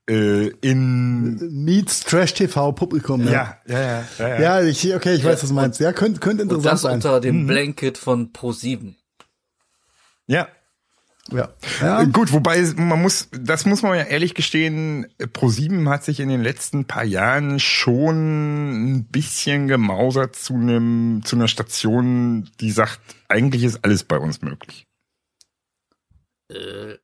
Äh, 0.09 0.47
in 0.61 1.65
Meets 1.65 2.01
Trash 2.01 2.33
TV 2.33 2.71
Publikum. 2.71 3.25
Ja, 3.27 3.57
ja, 3.67 3.79
ja. 3.79 4.07
Ja, 4.17 4.27
ja. 4.27 4.41
ja 4.41 4.61
ich, 4.63 4.93
okay, 4.93 5.13
ich 5.13 5.23
weiß, 5.23 5.43
was 5.43 5.49
du 5.49 5.55
meinst. 5.55 5.79
Ja, 5.79 5.93
könnte, 5.93 6.19
könnte 6.19 6.43
interessant 6.43 6.79
sein. 6.79 6.93
Und 6.95 7.05
das 7.05 7.11
unter 7.11 7.21
dem 7.21 7.43
mhm. 7.43 7.47
Blanket 7.47 7.97
von 7.97 8.33
Pro 8.33 8.51
7. 8.51 8.95
Ja. 10.27 10.47
Ja. 11.31 11.49
ja. 11.81 12.03
Gut, 12.05 12.31
wobei 12.33 12.61
man 12.75 13.01
muss, 13.01 13.29
das 13.31 13.65
muss 13.65 13.81
man 13.81 13.97
ja 13.97 14.03
ehrlich 14.03 14.33
gestehen, 14.33 15.07
Pro7 15.19 15.87
hat 15.89 16.03
sich 16.03 16.19
in 16.19 16.29
den 16.29 16.41
letzten 16.41 16.85
paar 16.85 17.03
Jahren 17.03 17.59
schon 17.59 18.95
ein 18.95 19.05
bisschen 19.05 19.67
gemausert 19.67 20.35
zu 20.35 20.53
einem, 20.55 21.21
zu 21.23 21.35
einer 21.35 21.47
Station, 21.47 22.49
die 22.59 22.71
sagt, 22.71 22.99
eigentlich 23.27 23.63
ist 23.63 23.83
alles 23.83 24.03
bei 24.03 24.17
uns 24.17 24.41
möglich. 24.41 24.87
Äh, 26.49 26.95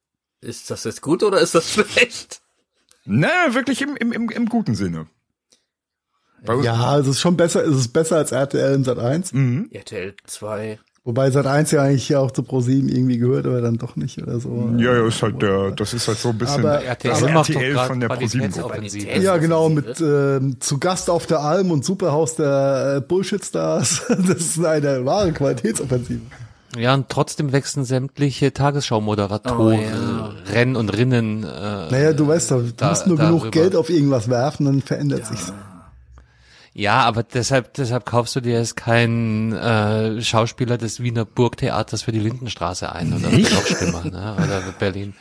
ist 0.42 0.70
das 0.72 0.84
jetzt 0.84 1.02
gut 1.02 1.24
oder 1.24 1.40
ist 1.40 1.56
das 1.56 1.72
schlecht? 1.74 2.42
Na, 3.06 3.54
wirklich 3.54 3.82
im, 3.82 3.96
im, 3.96 4.12
im, 4.12 4.30
im 4.30 4.50
guten 4.50 4.76
Sinne. 4.76 5.08
Ja, 6.62 7.00
es 7.00 7.08
ist 7.08 7.20
schon 7.20 7.38
besser, 7.38 7.64
es 7.64 7.76
ist 7.76 7.94
besser 7.94 8.18
als 8.18 8.32
RTL 8.32 8.76
in 8.76 8.84
Sat 8.84 9.00
1. 9.00 9.34
Mhm. 9.34 9.70
RTL 9.72 10.16
2. 10.26 10.80
Wobei 11.06 11.30
Sat 11.30 11.46
1 11.46 11.70
ja 11.70 11.84
eigentlich 11.84 12.16
auch 12.16 12.32
zu 12.32 12.42
Pro7 12.42 12.90
irgendwie 12.90 13.20
gehört, 13.20 13.46
aber 13.46 13.62
dann 13.62 13.78
doch 13.78 13.96
nicht 13.96 14.20
oder 14.20 14.40
so. 14.40 14.72
Ja, 14.78 14.92
ja, 14.92 15.08
ist 15.08 15.22
halt 15.22 15.40
der, 15.40 15.70
das 15.70 15.94
ist 15.94 16.08
halt 16.08 16.18
so 16.18 16.30
ein 16.30 16.38
bisschen 16.40 16.66
aber 16.66 16.84
RTL, 16.84 17.12
aber 17.12 17.30
RTL 17.30 17.78
von 17.78 18.00
der 18.00 18.10
Pro7 18.10 19.22
Ja, 19.22 19.38
genau, 19.38 19.70
mit 19.70 20.02
äh, 20.02 20.40
zu 20.60 20.80
Gast 20.80 21.12
auf 21.12 21.28
der 21.28 21.42
Alm 21.42 21.70
und 21.70 21.86
Superhaus 21.86 22.38
der 22.38 22.96
äh, 22.98 23.02
Bullshit-Stars. 23.02 24.06
das 24.28 24.38
ist 24.38 24.66
eine 24.66 25.06
wahre 25.06 25.32
Qualitätsoffensive. 25.32 26.22
Ja, 26.76 26.96
und 26.96 27.08
trotzdem 27.08 27.52
wechseln 27.52 27.86
sämtliche 27.86 28.52
Tagesschau-Moderatoren, 28.52 29.78
oh, 29.78 29.80
ja. 29.80 30.34
Rennen 30.52 30.76
und 30.76 30.90
Rinnen. 30.90 31.44
Äh, 31.44 31.48
naja, 31.92 32.14
du 32.14 32.28
weißt 32.28 32.50
doch, 32.50 32.64
du 32.64 32.74
da, 32.76 32.90
musst 32.90 33.06
nur 33.06 33.18
darüber. 33.18 33.40
genug 33.42 33.52
Geld 33.52 33.76
auf 33.76 33.92
irgendwas 33.92 34.28
werfen, 34.28 34.66
dann 34.66 34.82
verändert 34.82 35.20
ja. 35.20 35.26
sich's. 35.26 35.54
Ja, 36.78 37.04
aber 37.04 37.24
deshalb, 37.24 37.74
deshalb 37.76 38.06
kaufst 38.06 38.36
du 38.36 38.42
dir 38.42 38.60
jetzt 38.60 38.76
keinen 38.76 39.54
äh, 39.54 40.22
Schauspieler 40.22 40.78
des 40.78 41.02
Wiener 41.02 41.24
Burgtheaters 41.24 42.02
für 42.02 42.12
die 42.12 42.20
Lindenstraße 42.20 42.92
ein 42.92 43.14
oder 43.14 43.30
schlimmer, 43.30 44.04
ne? 44.04 44.36
Oder 44.36 44.62
Berlin. 44.78 45.14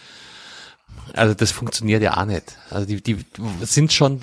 Also 1.12 1.32
das 1.34 1.52
funktioniert 1.52 2.02
ja 2.02 2.16
auch 2.16 2.24
nicht. 2.24 2.56
Also 2.70 2.86
die, 2.86 3.00
die 3.00 3.18
sind 3.62 3.92
schon 3.92 4.20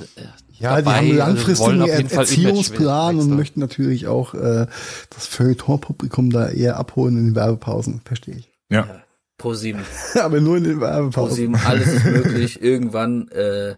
ja, 0.59 0.75
dabei, 0.75 1.05
die 1.05 1.21
haben 1.21 1.21
also 1.21 1.31
langfristigen 1.31 1.81
also 1.83 2.15
Erziehungsplan 2.17 3.17
und 3.17 3.29
möchten 3.29 3.61
natürlich 3.61 4.07
auch 4.07 4.33
äh, 4.33 4.67
das 5.09 5.27
Feuilleton-Publikum 5.27 6.31
da 6.31 6.49
eher 6.49 6.75
abholen 6.75 7.17
in 7.17 7.25
den 7.27 7.35
Werbepausen, 7.35 8.01
verstehe 8.03 8.35
ich. 8.35 8.51
Ja. 8.69 8.81
ja 8.81 9.03
Pro 9.37 9.53
7. 9.53 9.79
Aber 10.21 10.41
nur 10.41 10.57
in 10.57 10.65
den 10.65 10.81
Werbepausen. 10.81 11.13
Pro 11.13 11.33
7, 11.33 11.55
alles 11.55 11.87
ist 11.87 12.03
möglich. 12.03 12.61
Irgendwann 12.61 13.29
äh, 13.29 13.75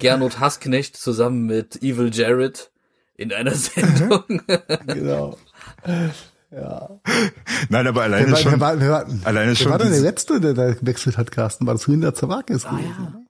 Gernot 0.00 0.40
Hassknecht 0.40 0.96
zusammen 0.96 1.46
mit 1.46 1.84
Evil 1.84 2.10
Jared 2.12 2.72
in 3.16 3.32
einer 3.32 3.54
Sendung. 3.54 4.24
genau. 4.86 5.36
Ja. 6.50 7.00
Nein, 7.68 7.86
aber 7.86 8.02
alleine 8.02 8.28
wer, 8.28 8.36
schon. 8.36 8.52
Wer 8.52 8.60
war, 8.60 8.80
wer 8.80 8.90
war, 8.90 9.06
alleine 9.24 9.50
wer 9.50 9.56
schon. 9.56 9.72
war 9.72 9.78
denn 9.78 9.90
der 9.90 10.00
Letzte, 10.00 10.40
der 10.40 10.54
da 10.54 10.72
gewechselt 10.72 11.18
hat, 11.18 11.30
Carsten? 11.30 11.66
War 11.66 11.74
das 11.74 11.86
Linda 11.86 12.14
Zawakis? 12.14 12.64
Ah, 12.66 12.78
ja. 12.80 13.20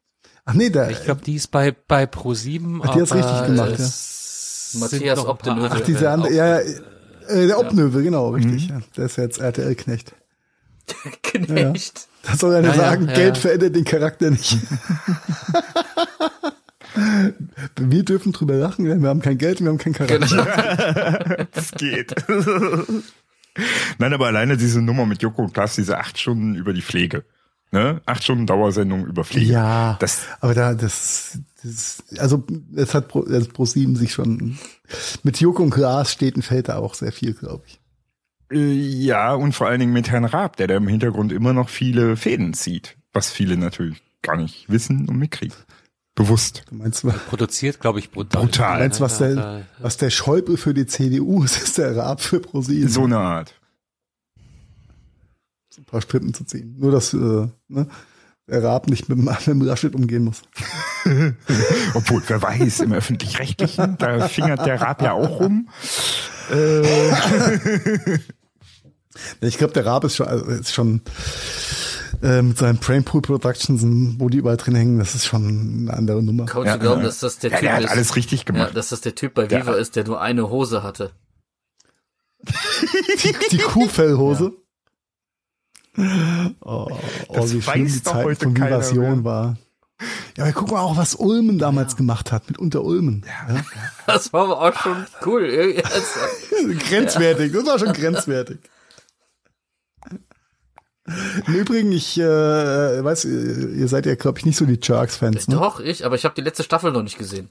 Ach 0.45 0.55
nee, 0.55 0.71
der. 0.71 0.91
Ich 0.91 1.05
glaube, 1.05 1.23
die 1.25 1.35
ist 1.35 1.49
bei, 1.49 1.75
bei 1.89 2.05
Pro7. 2.05 2.81
Ach, 2.83 2.95
die 2.95 3.01
hat's 3.01 3.15
richtig 3.15 3.47
gemacht, 3.47 3.79
ja. 3.79 4.81
Matthias 4.81 5.27
Obdenövel. 5.27 5.71
Ach, 5.73 5.81
diese 5.81 6.11
andere, 6.11 6.33
ja, 6.33 6.59
äh, 6.59 7.47
der 7.47 7.59
Obnövel, 7.59 8.03
genau, 8.03 8.31
richtig. 8.31 8.71
Mhm. 8.71 8.77
Ja. 8.77 8.81
Der 8.97 9.05
ist 9.07 9.17
jetzt 9.17 9.41
RTL-Knecht. 9.41 10.15
Knecht. 11.23 11.99
Ja. 11.99 12.31
Das 12.31 12.41
soll 12.41 12.55
er 12.55 12.63
ja 12.63 12.75
sagen, 12.75 13.07
Geld 13.07 13.39
verändert 13.39 13.75
den 13.75 13.85
Charakter 13.85 14.31
nicht. 14.31 14.59
Wir 17.77 18.05
dürfen 18.05 18.33
drüber 18.33 18.55
lachen, 18.55 18.85
wir 18.85 19.09
haben 19.09 19.21
kein 19.21 19.39
Geld, 19.39 19.61
wir 19.61 19.69
haben 19.69 19.79
keinen 19.79 19.95
Charakter. 19.95 20.27
Genau. 20.27 21.47
das 21.53 21.73
geht. 21.73 22.15
Nein, 23.99 24.13
aber 24.13 24.27
alleine 24.27 24.57
diese 24.57 24.83
Nummer 24.83 25.07
mit 25.07 25.23
Joko 25.23 25.43
und 25.43 25.55
Klaas, 25.55 25.77
diese 25.77 25.99
acht 25.99 26.19
Stunden 26.19 26.55
über 26.55 26.73
die 26.73 26.83
Pflege. 26.83 27.25
Ne? 27.73 28.01
Acht 28.07 28.23
Stunden 28.23 28.47
Dauersendung 28.47 29.07
über 29.07 29.25
Pflege. 29.25 29.53
Ja, 29.53 29.97
das, 30.01 30.23
aber 30.41 30.55
da, 30.55 30.75
das, 30.75 31.39
das 31.63 32.05
also 32.19 32.45
es 32.75 32.95
hat 32.95 33.09
Pro, 33.09 33.23
also 33.23 33.49
Pro 33.49 33.65
7 33.65 33.97
sich 33.97 34.13
schon 34.13 34.59
mit 35.23 35.41
Joko 35.41 35.63
und 35.63 35.71
Klaas 35.71 36.13
steht 36.13 36.37
und 36.37 36.43
fällt 36.43 36.69
da 36.69 36.77
auch 36.77 36.95
sehr 36.95 37.13
viel, 37.13 37.35
glaube 37.35 37.65
ich. 37.67 37.81
Äh, 38.53 38.73
ja, 38.73 39.35
und 39.35 39.53
vor 39.53 39.67
allen 39.67 39.81
Dingen 39.81 39.93
mit 39.93 40.11
Herrn 40.11 40.25
Raab, 40.25 40.57
der 40.57 40.69
da 40.69 40.77
im 40.77 40.89
Hintergrund 40.89 41.33
immer 41.33 41.53
noch 41.53 41.69
viele 41.69 42.17
Fäden 42.17 42.55
zieht, 42.55 42.97
was 43.13 43.31
viele 43.31 43.57
natürlich 43.57 44.01
gar 44.23 44.37
nicht 44.37 44.71
wissen 44.71 45.09
und 45.09 45.19
mitkriegen. 45.19 45.57
Bewusst. 46.17 46.65
Du 46.71 46.77
meinst, 46.77 47.05
was, 47.05 47.15
produziert, 47.29 47.79
glaube 47.79 47.99
ich, 47.99 48.11
brutal. 48.11 48.43
Brutal. 48.43 48.79
Du 48.79 48.83
meinst, 48.85 49.01
was 49.03 49.19
der, 49.19 49.67
was 49.79 49.99
der 49.99 50.09
Schäuble 50.09 50.57
für 50.57 50.73
die 50.73 50.87
CDU 50.87 51.45
ist, 51.45 51.63
ist 51.63 51.77
der 51.77 51.95
Raab 51.95 52.23
für 52.23 52.41
ProSieben. 52.41 52.89
So 52.89 53.05
eine 53.05 53.19
Art. 53.19 53.55
Ein 55.77 55.85
paar 55.85 56.01
Strippen 56.01 56.33
zu 56.33 56.45
ziehen. 56.45 56.75
Nur, 56.79 56.91
dass 56.91 57.13
äh, 57.13 57.49
ne, 57.69 57.87
der 58.49 58.65
Raab 58.65 58.89
nicht 58.89 59.11
mit, 59.11 59.19
mit 59.25 59.47
dem 59.47 59.61
Laschet 59.61 59.95
umgehen 59.95 60.25
muss. 60.25 60.41
Obwohl, 61.95 62.23
wer 62.27 62.41
weiß, 62.41 62.81
im 62.81 62.95
Öffentlich-Rechtlichen, 62.95 63.99
da 63.99 64.27
fingert 64.27 64.65
der 64.65 64.81
Raab 64.81 65.03
ja 65.03 65.13
auch 65.13 65.41
rum. 65.41 65.69
Äh. 66.51 66.81
ich 69.43 69.59
glaube, 69.59 69.75
der 69.75 69.85
Raab 69.85 70.05
ist 70.05 70.17
schon, 70.17 70.29
also 70.29 70.47
ist 70.47 70.73
schon 70.73 71.03
äh, 72.23 72.43
mit 72.43 72.59
seinen 72.59 72.79
Brainpool 72.79 73.23
Productions, 73.23 73.85
wo 74.19 74.29
die 74.29 74.39
überall 74.39 74.57
drin 74.57 74.75
hängen, 74.75 74.99
das 74.99 75.15
ist 75.15 75.27
schon 75.27 75.89
eine 75.89 75.95
andere 75.95 76.23
Nummer. 76.23 76.47
Kaum 76.47 76.65
ja, 76.65 76.77
glauben, 76.77 77.03
dass 77.03 77.21
das 77.21 77.39
der 77.39 77.51
ja, 77.51 77.59
Typ 77.59 77.69
der 77.69 77.81
ist. 77.81 77.91
alles 77.91 78.17
richtig 78.17 78.45
gemacht. 78.45 78.69
Ja, 78.69 78.75
dass 78.75 78.91
das 78.91 79.01
der 79.01 79.15
Typ 79.15 79.35
bei 79.35 79.51
Viva 79.51 79.73
ja. 79.73 79.79
ist, 79.79 79.97
der 79.97 80.05
nur 80.05 80.21
eine 80.21 80.51
Hose 80.51 80.83
hatte. 80.83 81.13
die, 83.23 83.35
die 83.51 83.59
Kuhfellhose. 83.59 84.53
Oh, 86.61 86.89
oh 87.29 87.51
wie 87.51 87.63
schlimm 87.63 87.87
die 87.87 88.03
Zeit 88.03 88.43
von 88.43 88.57
Vivation 88.57 89.25
war. 89.25 89.57
Ja, 90.37 90.45
aber 90.45 90.53
guck 90.53 90.71
mal 90.71 90.81
auch, 90.81 90.97
was 90.97 91.15
Ulmen 91.15 91.59
damals 91.59 91.93
ja. 91.93 91.99
gemacht 91.99 92.31
hat 92.31 92.49
mit 92.49 92.59
Unter 92.59 92.85
Ulmen. 92.85 93.25
Ja, 93.27 93.55
ja. 93.55 93.65
Das 94.07 94.33
war 94.33 94.45
aber 94.45 94.61
auch 94.61 94.79
schon 94.79 95.07
cool. 95.25 95.49
grenzwertig, 96.89 97.53
das 97.53 97.67
war 97.67 97.79
schon 97.79 97.93
grenzwertig. 97.95 98.59
Im 101.47 101.55
Übrigen, 101.55 101.93
ich 101.93 102.19
äh, 102.19 102.25
weiß, 103.05 103.25
ihr 103.27 103.89
seid 103.89 104.07
ja, 104.07 104.15
glaube 104.17 104.39
ich, 104.39 104.47
nicht 104.47 104.57
so 104.57 104.67
die 104.67 104.81
Sharks-Fans. 104.83 105.49
Ne? 105.49 105.55
Doch, 105.55 105.81
ich, 105.81 106.05
aber 106.05 106.17
ich 106.17 106.25
habe 106.25 106.35
die 106.35 106.43
letzte 106.43 106.65
Staffel 106.65 106.93
noch 106.93 107.03
nicht 107.03 107.19
gesehen. 107.19 107.51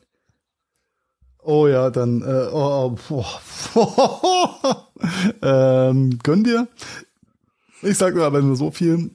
Oh 1.41 1.68
ja, 1.68 1.91
dann 1.91 2.22
äh, 2.22 2.49
oh, 2.52 2.98
oh, 3.10 3.26
oh, 3.76 4.76
ähm, 5.41 6.19
gönn 6.23 6.44
dir. 6.44 6.68
Ich 7.82 7.98
sag 7.98 8.15
nur 8.15 8.26
aber 8.26 8.41
nur 8.41 8.56
so 8.56 8.72
viel. 8.72 9.11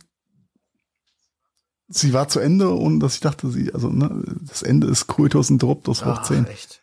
Sie 1.89 2.13
war 2.13 2.29
zu 2.29 2.39
Ende 2.39 2.71
und 2.71 3.01
dass 3.01 3.15
ich 3.15 3.21
dachte, 3.21 3.51
sie, 3.51 3.75
also 3.75 3.89
ne, 3.89 4.23
das 4.43 4.63
Ende 4.63 4.87
ist 4.87 5.09
Kultus 5.09 5.51
und 5.51 5.61
Druptus 5.61 6.05
hoch 6.05 6.23
10. 6.23 6.47
Ah, 6.47 6.49
echt? 6.49 6.83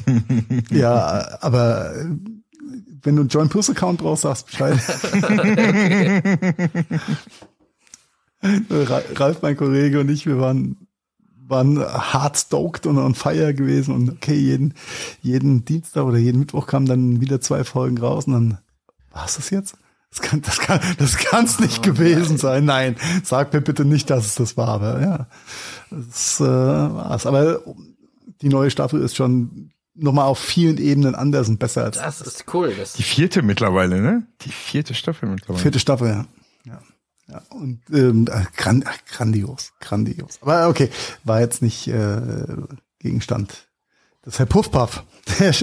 ja, 0.70 1.38
aber 1.40 1.92
wenn 3.02 3.16
du 3.16 3.22
einen 3.22 3.28
Join 3.28 3.48
Plus 3.48 3.70
Account 3.70 4.00
brauchst, 4.00 4.22
sagst 4.22 4.46
Bescheid. 4.46 4.78
Ralf, 8.40 9.42
mein 9.42 9.56
Kollege 9.56 10.00
und 10.00 10.08
ich, 10.08 10.26
wir 10.26 10.38
waren, 10.38 10.88
waren 11.46 11.78
hart 11.80 12.36
stoked 12.36 12.86
und 12.86 12.98
on 12.98 13.14
fire 13.14 13.54
gewesen 13.54 13.94
und 13.94 14.10
okay, 14.10 14.36
jeden, 14.36 14.74
jeden 15.22 15.64
Dienstag 15.64 16.04
oder 16.04 16.18
jeden 16.18 16.40
Mittwoch 16.40 16.66
kamen 16.66 16.86
dann 16.86 17.20
wieder 17.20 17.40
zwei 17.40 17.64
Folgen 17.64 17.98
raus 17.98 18.26
und 18.26 18.32
dann, 18.32 18.58
was 19.10 19.30
ist 19.30 19.38
das 19.38 19.50
jetzt? 19.50 19.76
Das 20.10 20.22
kann, 20.22 20.40
das 20.40 20.58
kann, 20.58 20.80
das 20.98 21.18
kann's 21.18 21.60
nicht 21.60 21.80
oh, 21.80 21.82
gewesen 21.82 22.30
nein. 22.30 22.38
sein. 22.38 22.64
Nein, 22.64 22.96
sag 23.24 23.52
mir 23.52 23.60
bitte 23.60 23.84
nicht, 23.84 24.08
dass 24.08 24.26
es 24.26 24.36
das 24.36 24.56
war, 24.56 24.68
aber 24.68 25.00
ja, 25.02 25.26
das 25.90 26.40
äh, 26.40 26.44
war's. 26.44 27.26
Aber 27.26 27.60
die 28.40 28.48
neue 28.48 28.70
Staffel 28.70 29.02
ist 29.02 29.16
schon 29.16 29.70
nochmal 29.98 30.26
auf 30.26 30.38
vielen 30.38 30.78
Ebenen 30.78 31.14
anders 31.14 31.48
und 31.48 31.58
besser 31.58 31.84
als. 31.84 31.98
Das 31.98 32.20
ist 32.20 32.44
cool. 32.54 32.74
Das 32.76 32.94
die 32.94 33.02
vierte 33.02 33.42
mittlerweile, 33.42 34.00
ne? 34.00 34.26
Die 34.42 34.50
vierte 34.50 34.94
Staffel 34.94 35.28
mittlerweile. 35.28 35.62
Vierte 35.62 35.78
Staffel, 35.78 36.08
ja. 36.08 36.26
Ja. 36.64 36.80
ja. 37.28 37.42
Und 37.50 37.80
ähm, 37.92 38.26
äh, 38.30 38.44
grand, 38.56 38.84
grandios, 39.10 39.72
grandios. 39.80 40.38
Aber 40.40 40.68
okay, 40.68 40.90
war 41.24 41.40
jetzt 41.40 41.62
nicht 41.62 41.88
äh, 41.88 42.20
Gegenstand. 42.98 43.68
Das 44.22 44.34
ist 44.34 44.38
Herr 44.40 44.46
Puffpuff, 44.46 45.04
der 45.38 45.54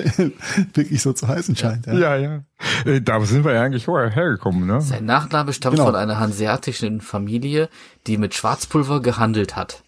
wirklich 0.73 1.01
so 1.01 1.13
zu 1.13 1.27
heißen 1.27 1.55
scheint. 1.55 1.85
Ja, 1.85 1.93
ja. 1.93 2.15
ja. 2.17 2.43
Äh, 2.85 3.01
da 3.01 3.19
sind 3.21 3.45
wir 3.45 3.53
ja 3.53 3.61
eigentlich 3.61 3.85
vorher 3.85 4.09
hergekommen, 4.09 4.65
ne? 4.65 4.81
Sein 4.81 5.05
Nachname 5.05 5.53
stammt 5.53 5.75
genau. 5.75 5.85
von 5.85 5.95
einer 5.95 6.19
hanseatischen 6.19 7.01
Familie, 7.01 7.69
die 8.07 8.17
mit 8.17 8.33
Schwarzpulver 8.33 9.01
gehandelt 9.01 9.55
hat. 9.55 9.83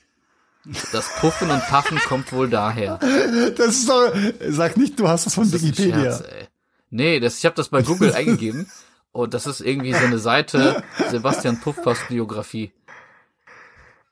Das 0.92 1.10
Puffen 1.20 1.50
und 1.50 1.62
Paffen 1.62 1.98
kommt 2.00 2.32
wohl 2.34 2.50
daher. 2.50 3.00
Das 3.56 3.76
ist 3.76 3.90
doch, 3.90 4.14
sag 4.50 4.78
nicht, 4.78 5.00
du 5.00 5.08
hast 5.08 5.26
es 5.26 5.36
von 5.36 5.52
Wikipedia. 5.52 6.18
Scherz. 6.18 6.24
Nee, 6.90 7.20
das, 7.20 7.38
ich 7.38 7.46
habe 7.46 7.56
das 7.56 7.70
bei 7.70 7.82
Google 7.82 8.14
eingegeben 8.16 8.70
und 9.12 9.34
das 9.34 9.48
ist 9.48 9.62
irgendwie 9.62 9.94
so 9.94 10.06
eine 10.06 10.20
Seite 10.20 10.84
Sebastian 11.10 11.60
Puffpass 11.60 12.00
Biografie. 12.08 12.72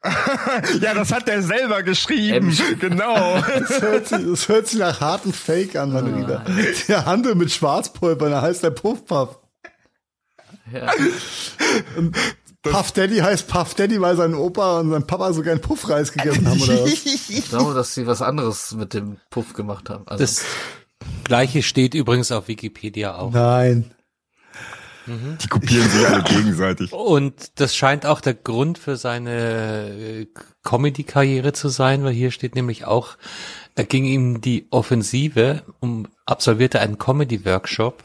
ja, 0.81 0.93
das 0.93 1.11
hat 1.11 1.27
der 1.27 1.41
selber 1.41 1.81
geschrieben. 1.83 2.51
Ähm, 2.51 2.79
genau. 2.79 3.41
Das 3.41 3.81
hört, 3.81 4.07
sich, 4.07 4.25
das 4.25 4.49
hört 4.49 4.67
sich 4.67 4.79
nach 4.79 5.01
harten 5.01 5.33
Fake 5.33 5.75
an, 5.75 5.93
mein 5.93 6.15
Lieber. 6.15 6.43
Der 6.87 7.05
Handel 7.05 7.35
mit 7.35 7.51
Schwarzpulver, 7.51 8.29
da 8.29 8.41
heißt 8.41 8.63
der 8.63 8.69
Puffpuff. 8.69 9.39
Ja. 10.71 10.91
Und 12.65 12.71
Puff 12.71 12.91
Daddy 12.91 13.17
heißt 13.17 13.47
Puff 13.47 13.73
Daddy, 13.75 14.01
weil 14.01 14.15
sein 14.15 14.33
Opa 14.33 14.79
und 14.79 14.89
sein 14.89 15.05
Papa 15.05 15.33
so 15.33 15.41
gern 15.41 15.61
Puffreis 15.61 16.11
gegessen 16.11 16.47
haben, 16.47 16.61
oder 16.61 16.83
was? 16.83 17.05
Ich 17.29 17.49
glaube, 17.49 17.73
dass 17.73 17.93
sie 17.93 18.07
was 18.07 18.21
anderes 18.21 18.73
mit 18.73 18.93
dem 18.93 19.17
Puff 19.29 19.53
gemacht 19.53 19.89
haben. 19.89 20.07
Also 20.07 20.23
das 20.23 20.43
gleiche 21.23 21.63
steht 21.63 21.93
übrigens 21.93 22.31
auf 22.31 22.47
Wikipedia 22.47 23.15
auch. 23.15 23.31
Nein. 23.31 23.91
Mhm. 25.05 25.37
Die 25.41 25.47
kopieren 25.47 25.89
sich 25.89 26.07
alle 26.07 26.23
gegenseitig. 26.23 26.91
Und 26.91 27.59
das 27.59 27.75
scheint 27.75 28.05
auch 28.05 28.21
der 28.21 28.33
Grund 28.33 28.77
für 28.77 28.97
seine 28.97 29.89
äh, 29.89 30.27
Comedy-Karriere 30.63 31.53
zu 31.53 31.69
sein, 31.69 32.03
weil 32.03 32.13
hier 32.13 32.31
steht 32.31 32.55
nämlich 32.55 32.85
auch, 32.85 33.17
er 33.75 33.83
ging 33.83 34.05
ihm 34.05 34.41
die 34.41 34.67
Offensive, 34.71 35.61
um 35.79 36.07
absolvierte 36.25 36.79
einen 36.79 36.97
Comedy-Workshop, 36.97 38.03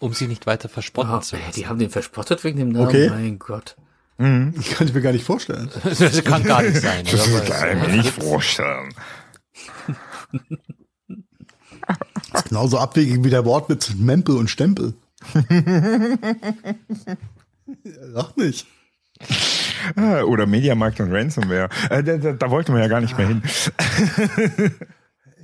um 0.00 0.12
sie 0.12 0.26
nicht 0.26 0.46
weiter 0.46 0.68
verspotten 0.68 1.14
oh, 1.14 1.20
zu 1.20 1.36
lassen. 1.36 1.52
Die 1.54 1.66
haben 1.66 1.78
den 1.78 1.90
verspottet 1.90 2.42
wegen 2.42 2.58
dem 2.58 2.70
Namen? 2.70 2.88
Okay. 2.88 3.10
Mein 3.10 3.38
Gott. 3.38 3.76
Mhm. 4.20 4.52
Das 4.54 4.70
kann 4.76 4.86
ich 4.86 4.94
mir 4.94 5.00
gar 5.00 5.12
nicht 5.12 5.24
vorstellen. 5.24 5.70
das 5.82 6.22
kann 6.24 6.44
gar 6.44 6.62
nicht 6.62 6.76
sein. 6.76 7.06
Das 7.10 7.48
kann 7.48 7.76
ich 7.78 7.88
mir 7.88 7.96
nicht 7.96 8.10
vorstellen. 8.10 8.94
Das 12.32 12.42
ist 12.44 12.48
genauso 12.48 12.78
abwegig 12.78 13.24
wie 13.24 13.30
der 13.30 13.46
Wortwitz 13.46 13.94
Mempel 13.94 14.36
und 14.36 14.50
Stempel. 14.50 14.92
Lach 18.12 18.36
nicht. 18.36 18.66
Ah, 19.96 20.22
oder 20.22 20.46
Mediamarkt 20.46 21.00
und 21.00 21.12
Ransomware. 21.12 21.70
Äh, 21.88 22.02
da, 22.02 22.18
da, 22.18 22.32
da 22.32 22.50
wollten 22.50 22.74
wir 22.74 22.80
ja 22.80 22.88
gar 22.88 23.00
nicht 23.00 23.16
mehr 23.16 23.28
hin. 23.28 23.42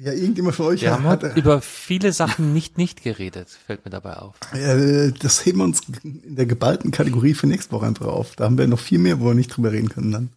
Ja, 0.02 0.12
irgendjemand 0.12 0.56
von 0.56 0.66
euch 0.66 0.82
wir 0.82 0.92
hat, 0.92 0.98
haben 0.98 1.08
hat, 1.08 1.36
über 1.36 1.60
viele 1.60 2.12
Sachen 2.12 2.52
nicht 2.54 2.78
nicht 2.78 3.02
geredet, 3.02 3.48
fällt 3.66 3.84
mir 3.84 3.90
dabei 3.90 4.14
auf. 4.16 4.34
Äh, 4.52 5.12
das 5.12 5.44
heben 5.44 5.58
wir 5.58 5.64
uns 5.64 5.80
in 6.02 6.36
der 6.36 6.46
geballten 6.46 6.90
Kategorie 6.90 7.34
für 7.34 7.46
nächste 7.46 7.72
Woche 7.72 7.86
einfach 7.86 8.06
auf. 8.06 8.36
Da 8.36 8.44
haben 8.44 8.58
wir 8.58 8.66
noch 8.66 8.80
viel 8.80 8.98
mehr, 8.98 9.20
wo 9.20 9.26
wir 9.26 9.34
nicht 9.34 9.56
drüber 9.56 9.72
reden 9.72 9.88
können 9.88 10.12
dann. 10.12 10.28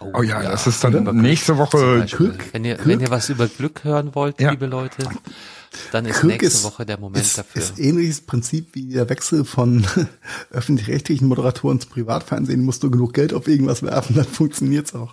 Oh, 0.00 0.12
oh 0.18 0.22
ja, 0.22 0.42
ja, 0.42 0.50
das 0.50 0.66
ist 0.66 0.82
dann 0.82 1.04
nächste 1.20 1.58
Woche. 1.58 2.06
Glück, 2.10 2.52
wenn 2.52 2.64
ihr 2.64 2.76
Glück. 2.76 2.86
wenn 2.86 3.00
ihr 3.00 3.10
was 3.10 3.28
über 3.28 3.48
Glück 3.48 3.84
hören 3.84 4.14
wollt, 4.14 4.40
ja. 4.40 4.50
liebe 4.50 4.66
Leute, 4.66 5.06
dann 5.92 6.06
ist 6.06 6.20
Glück 6.20 6.40
nächste 6.40 6.46
ist, 6.46 6.64
Woche 6.64 6.86
der 6.86 6.98
Moment 6.98 7.24
ist, 7.24 7.36
dafür. 7.36 7.60
Ist 7.60 7.78
ähnliches 7.78 8.22
Prinzip 8.22 8.74
wie 8.74 8.92
der 8.92 9.08
Wechsel 9.10 9.44
von 9.44 9.86
öffentlich-rechtlichen 10.50 11.28
Moderatoren 11.28 11.80
zum 11.80 11.90
Privatfernsehen. 11.90 12.64
Musst 12.64 12.82
du 12.82 12.90
genug 12.90 13.12
Geld 13.12 13.34
auf 13.34 13.46
irgendwas 13.46 13.82
werfen, 13.82 14.16
dann 14.16 14.24
funktioniert's 14.26 14.94
auch. 14.94 15.12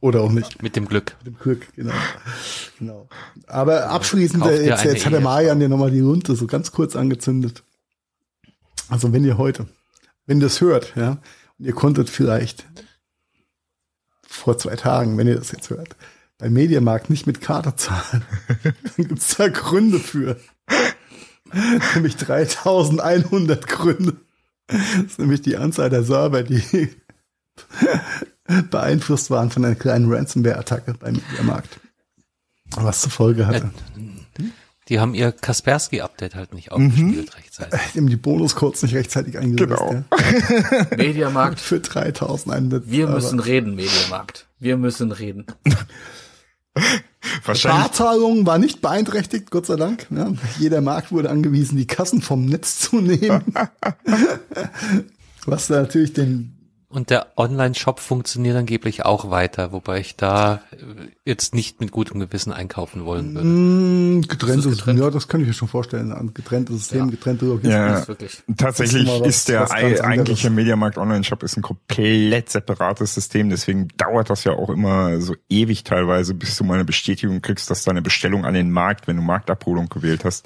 Oder 0.00 0.22
auch 0.22 0.32
nicht. 0.32 0.62
Mit 0.62 0.76
dem 0.76 0.86
Glück. 0.86 1.16
Mit 1.18 1.34
dem 1.34 1.38
Glück, 1.38 1.74
genau. 1.74 1.92
genau. 2.78 3.08
Aber 3.46 3.90
abschließend, 3.90 4.44
äh, 4.46 4.64
jetzt, 4.64 4.84
jetzt 4.84 5.04
hat 5.04 5.12
der 5.12 5.20
Marian 5.20 5.60
ja 5.60 5.68
nochmal 5.68 5.90
die 5.90 6.00
Runde 6.00 6.34
so 6.34 6.46
ganz 6.46 6.72
kurz 6.72 6.96
angezündet. 6.96 7.62
Also 8.88 9.12
wenn 9.12 9.24
ihr 9.24 9.36
heute, 9.36 9.66
wenn 10.26 10.38
ihr 10.38 10.44
das 10.44 10.60
hört, 10.60 10.94
ja, 10.96 11.18
und 11.58 11.66
ihr 11.66 11.74
konntet 11.74 12.08
vielleicht 12.08 12.66
vor 14.26 14.56
zwei 14.56 14.76
Tagen, 14.76 15.18
wenn 15.18 15.28
ihr 15.28 15.36
das 15.36 15.52
jetzt 15.52 15.68
hört, 15.68 15.96
beim 16.38 16.54
Mediamarkt 16.54 17.10
nicht 17.10 17.26
mit 17.26 17.42
Karte 17.42 17.76
zahlen, 17.76 18.24
dann 18.62 19.08
gibt's 19.08 19.36
da 19.36 19.48
Gründe 19.48 19.98
für. 19.98 20.36
nämlich 21.94 22.16
3100 22.16 23.66
Gründe. 23.66 24.16
Das 24.66 25.04
ist 25.04 25.18
nämlich 25.18 25.42
die 25.42 25.56
Anzahl 25.56 25.90
der 25.90 26.04
Server, 26.04 26.42
die 26.42 26.90
beeinflusst 28.70 29.30
waren 29.30 29.50
von 29.50 29.64
einer 29.64 29.74
kleinen 29.74 30.12
Ransomware-Attacke 30.12 30.94
beim 30.94 31.14
Mediamarkt. 31.14 31.80
Was 32.76 33.00
zur 33.02 33.10
Folge 33.10 33.46
hatte. 33.46 33.70
Die 34.88 34.98
haben 34.98 35.14
ihr 35.14 35.30
Kaspersky-Update 35.30 36.34
halt 36.34 36.52
nicht 36.52 36.72
aufgespielt 36.72 37.30
mhm. 37.30 37.36
rechtzeitig. 37.36 37.80
Die 37.94 37.98
haben 37.98 38.08
die 38.08 38.16
Bonuscodes 38.16 38.82
nicht 38.82 38.94
rechtzeitig 38.94 39.38
eingelöst. 39.38 39.78
Genau. 39.78 40.04
Ja. 40.10 40.86
Mediamarkt. 40.96 41.60
Für 41.60 41.80
3100. 41.80 42.90
Wir 42.90 43.06
müssen 43.06 43.38
reden, 43.38 43.76
Mediamarkt. 43.76 44.46
Wir 44.58 44.76
müssen 44.76 45.12
reden. 45.12 45.46
Wahrscheinlich. 47.44 47.82
Barzahlung 47.82 48.46
war 48.46 48.58
nicht 48.58 48.80
beeinträchtigt, 48.80 49.50
Gott 49.50 49.66
sei 49.66 49.76
Dank. 49.76 50.06
Ja, 50.10 50.32
jeder 50.58 50.80
Markt 50.80 51.12
wurde 51.12 51.30
angewiesen, 51.30 51.76
die 51.76 51.86
Kassen 51.86 52.22
vom 52.22 52.46
Netz 52.46 52.78
zu 52.78 53.00
nehmen. 53.00 53.44
Was 55.46 55.68
natürlich 55.68 56.12
den 56.12 56.59
und 56.90 57.10
der 57.10 57.28
Online-Shop 57.36 58.00
funktioniert 58.00 58.56
angeblich 58.56 59.04
auch 59.04 59.30
weiter, 59.30 59.70
wobei 59.70 60.00
ich 60.00 60.16
da 60.16 60.60
äh, 60.72 60.76
jetzt 61.24 61.54
nicht 61.54 61.80
mit 61.80 61.92
gutem 61.92 62.18
Gewissen 62.18 62.52
einkaufen 62.52 63.04
wollen 63.04 63.32
würde. 63.32 63.46
Mm, 63.46 64.22
getrenntes, 64.22 64.78
getrennt? 64.78 64.98
ja, 64.98 65.08
das 65.08 65.28
kann 65.28 65.40
ich 65.40 65.46
mir 65.46 65.52
schon 65.52 65.68
vorstellen. 65.68 66.12
Ein 66.12 66.34
getrenntes 66.34 66.78
System, 66.78 67.04
ja. 67.04 67.10
getrennte 67.12 67.46
Logistik. 67.46 67.70
Ja, 67.70 68.08
wirklich. 68.08 68.42
Tatsächlich 68.56 69.04
ist, 69.04 69.20
was, 69.20 69.28
ist, 69.28 69.48
der 69.48 69.70
eigentliche 69.70 70.50
Mediamarkt 70.50 70.98
Online-Shop 70.98 71.44
ist 71.44 71.56
ein 71.56 71.62
komplett 71.62 72.50
separates 72.50 73.14
System, 73.14 73.50
deswegen 73.50 73.86
dauert 73.96 74.28
das 74.28 74.42
ja 74.42 74.52
auch 74.52 74.70
immer 74.70 75.20
so 75.20 75.36
ewig 75.48 75.84
teilweise, 75.84 76.34
bis 76.34 76.56
du 76.56 76.64
mal 76.64 76.74
eine 76.74 76.84
Bestätigung 76.84 77.40
kriegst, 77.40 77.70
dass 77.70 77.84
deine 77.84 78.02
Bestellung 78.02 78.44
an 78.44 78.54
den 78.54 78.72
Markt, 78.72 79.06
wenn 79.06 79.14
du 79.14 79.22
Marktabholung 79.22 79.88
gewählt 79.88 80.24
hast, 80.24 80.44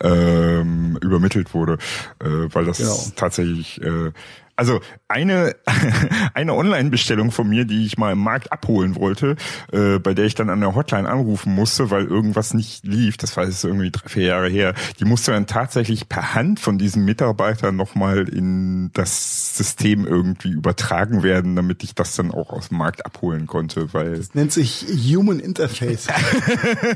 ähm, 0.00 0.96
übermittelt 1.02 1.52
wurde, 1.52 1.78
äh, 2.20 2.28
weil 2.52 2.64
das 2.64 2.78
genau. 2.78 2.96
tatsächlich 3.16 3.82
äh, 3.82 4.12
also 4.60 4.80
eine, 5.08 5.56
eine 6.34 6.54
Online-Bestellung 6.54 7.30
von 7.30 7.48
mir, 7.48 7.64
die 7.64 7.86
ich 7.86 7.96
mal 7.96 8.12
im 8.12 8.18
Markt 8.18 8.52
abholen 8.52 8.94
wollte, 8.94 9.36
äh, 9.72 9.98
bei 9.98 10.12
der 10.12 10.26
ich 10.26 10.34
dann 10.34 10.50
an 10.50 10.60
der 10.60 10.74
Hotline 10.74 11.08
anrufen 11.08 11.54
musste, 11.54 11.90
weil 11.90 12.04
irgendwas 12.04 12.52
nicht 12.52 12.84
lief, 12.84 13.16
das 13.16 13.38
war 13.38 13.46
jetzt 13.46 13.64
irgendwie 13.64 13.90
drei, 13.90 14.06
vier 14.06 14.24
Jahre 14.24 14.50
her, 14.50 14.74
die 14.98 15.06
musste 15.06 15.32
dann 15.32 15.46
tatsächlich 15.46 16.10
per 16.10 16.34
Hand 16.34 16.60
von 16.60 16.76
diesem 16.76 17.06
Mitarbeiter 17.06 17.72
nochmal 17.72 18.28
in 18.28 18.90
das 18.92 19.56
System 19.56 20.06
irgendwie 20.06 20.50
übertragen 20.50 21.22
werden, 21.22 21.56
damit 21.56 21.82
ich 21.82 21.94
das 21.94 22.14
dann 22.16 22.30
auch 22.30 22.50
aus 22.50 22.68
dem 22.68 22.76
Markt 22.76 23.06
abholen 23.06 23.46
konnte, 23.46 23.94
weil... 23.94 24.18
Das 24.18 24.34
nennt 24.34 24.52
sich 24.52 24.84
Human 24.90 25.40
Interface. 25.40 26.08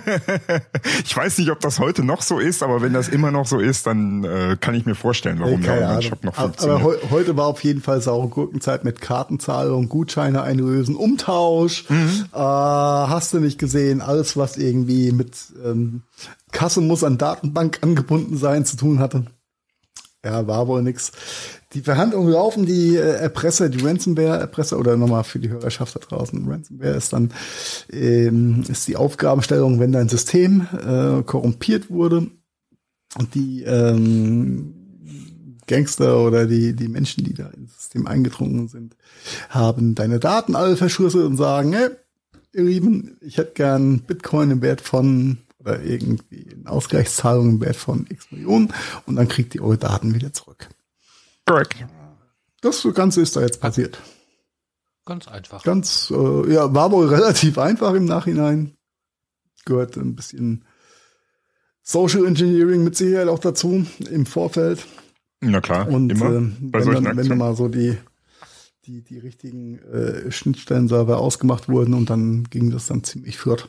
ich 1.05 1.16
weiß 1.16 1.39
nicht, 1.39 1.51
ob 1.51 1.61
das 1.61 1.78
heute 1.78 2.05
noch 2.05 2.20
so 2.20 2.41
ist, 2.41 2.62
aber 2.62 2.82
wenn 2.82 2.93
das 2.93 3.09
immer 3.09 3.31
noch 3.31 3.47
so 3.47 3.59
ist, 3.59 3.86
dann 3.86 4.23
äh, 4.24 4.59
kann 4.61 4.74
ich 4.74 4.85
mir 4.85 4.95
vorstellen, 4.95 5.39
warum 5.41 5.62
der 5.62 5.81
Online-Shop 5.81 6.24
noch 6.24 6.35
funktioniert. 6.35 6.82
Aber 6.82 7.11
heute 7.11 7.36
war 7.39 7.53
auf 7.55 7.62
jeden 7.62 7.82
Fall 7.82 8.02
saure 8.02 8.26
Gurkenzeit 8.26 8.82
mit 8.82 9.01
Kartenzahlung, 9.01 9.89
Gutscheine 9.89 10.43
einlösen, 10.43 10.97
Umtausch. 10.97 11.89
Mhm. 11.89 12.24
Äh, 12.32 12.36
hast 12.36 13.32
du 13.32 13.39
nicht 13.39 13.60
gesehen, 13.60 14.01
alles 14.01 14.36
was 14.36 14.56
irgendwie 14.56 15.12
mit 15.12 15.36
ähm, 15.64 16.02
Kasse 16.51 16.81
muss 16.81 17.05
an 17.05 17.16
Datenbank 17.16 17.78
angebunden 17.82 18.36
sein 18.36 18.64
zu 18.64 18.76
tun 18.76 18.98
hatte. 18.98 19.26
Ja, 20.24 20.48
war 20.48 20.66
wohl 20.66 20.82
nix. 20.82 21.12
Die 21.74 21.82
Verhandlungen 21.82 22.32
laufen, 22.32 22.66
die 22.66 22.97
äh, 22.97 23.18
Erpresser, 23.18 23.68
die 23.68 23.86
Ransomware-Erpresser 23.86 24.76
oder 24.76 24.97
nochmal 24.97 25.22
für 25.22 25.39
die 25.39 25.51
Hörerschaft 25.51 25.94
da 25.94 26.01
draußen. 26.01 26.51
Ransomware 26.51 26.97
ist 26.97 27.12
dann 27.12 27.31
ähm, 27.93 28.64
ist 28.68 28.89
die 28.89 28.97
Aufgabenstellung, 28.97 29.78
wenn 29.78 29.93
dein 29.93 30.09
System 30.09 30.66
äh, 30.72 31.22
korrumpiert 31.22 31.89
wurde 31.89 32.26
und 33.16 33.35
die 33.36 33.62
ähm, 33.62 34.84
Gangster 35.66 36.19
oder 36.20 36.47
die, 36.47 36.74
die 36.74 36.89
Menschen, 36.89 37.24
die 37.24 37.35
da 37.35 37.49
ins 37.49 37.74
System 37.74 38.07
eingedrungen 38.07 38.69
sind, 38.69 38.97
haben 39.49 39.95
deine 39.95 40.20
Daten 40.20 40.55
alle 40.57 40.77
verschlüsselt 40.77 41.24
und 41.24 41.36
sagen, 41.36 41.73
hey, 41.73 41.91
ihr 42.53 42.65
Lieben, 42.65 43.16
ich 43.20 43.39
hätte 43.39 43.53
gern 43.55 44.01
Bitcoin 44.01 44.51
im 44.51 44.62
Wert 44.62 44.81
von 44.81 45.39
oder 45.59 45.82
irgendwie 45.82 46.47
eine 46.53 46.70
Ausgleichszahlung 46.70 47.51
im 47.51 47.61
Wert 47.61 47.77
von 47.77 48.07
x 48.09 48.31
Millionen 48.31 48.73
und 49.07 49.16
dann 49.16 49.28
kriegt 49.28 49.55
ihr 49.55 49.62
eure 49.62 49.78
Daten 49.78 50.15
wieder 50.15 50.32
zurück. 50.32 50.69
Correct. 51.47 51.86
Das 52.61 52.86
Ganze 52.95 53.23
ist 53.23 53.36
da 53.36 53.41
jetzt 53.41 53.61
passiert. 53.61 53.99
Ganz 55.07 55.28
einfach. 55.28 55.62
Ganz, 55.62 56.11
äh, 56.11 56.53
ja, 56.53 56.73
war 56.74 56.91
wohl 56.91 57.09
relativ 57.09 57.59
einfach 57.59 57.93
im 57.95 58.07
Nachhinein. 58.07 58.77
Gehört 59.66 59.97
ein 59.97 60.15
bisschen 60.15 60.65
Social 61.82 62.24
Engineering 62.27 62.85
mit 62.85 62.97
Sicherheit 62.97 63.28
auch 63.28 63.39
dazu 63.39 63.86
im 64.11 64.24
Vorfeld. 64.24 64.86
Na 65.44 65.60
klar, 65.60 65.88
und 65.88 66.10
immer 66.10 66.26
äh, 66.26 66.50
wenn, 66.60 67.04
dann, 67.04 67.16
wenn 67.16 67.28
dann 67.28 67.38
mal 67.38 67.54
so 67.54 67.68
die 67.68 67.96
die 68.86 69.02
die 69.02 69.18
richtigen 69.18 69.78
äh, 69.78 70.30
Schnittstellen-Server 70.30 71.18
ausgemacht 71.18 71.68
wurden 71.68 71.94
und 71.94 72.10
dann 72.10 72.44
ging 72.44 72.70
das 72.70 72.86
dann 72.86 73.02
ziemlich 73.02 73.38
flott, 73.38 73.68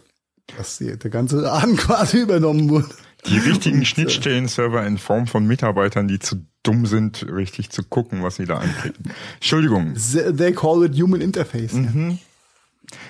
dass 0.58 0.78
die, 0.78 0.98
der 0.98 1.10
ganze 1.10 1.40
Laden 1.40 1.76
quasi 1.78 2.22
übernommen 2.22 2.70
wurde. 2.70 2.90
Die 3.28 3.38
richtigen 3.38 3.82
äh, 3.82 3.86
Schnittstellen-Server 3.86 4.86
in 4.86 4.98
Form 4.98 5.28
von 5.28 5.48
Mitarbeitern, 5.48 6.08
die 6.08 6.20
zu 6.20 6.46
dumm 6.64 6.86
sind, 6.86 7.26
richtig 7.32 7.70
zu 7.70 7.84
gucken, 7.84 8.24
was 8.24 8.36
sie 8.36 8.46
da 8.46 8.58
anklicken. 8.58 9.12
Entschuldigung. 9.36 9.96
They 9.96 10.54
call 10.54 10.84
it 10.84 11.00
Human 11.00 11.22
Interface. 11.22 11.74
Mhm. 11.74 12.20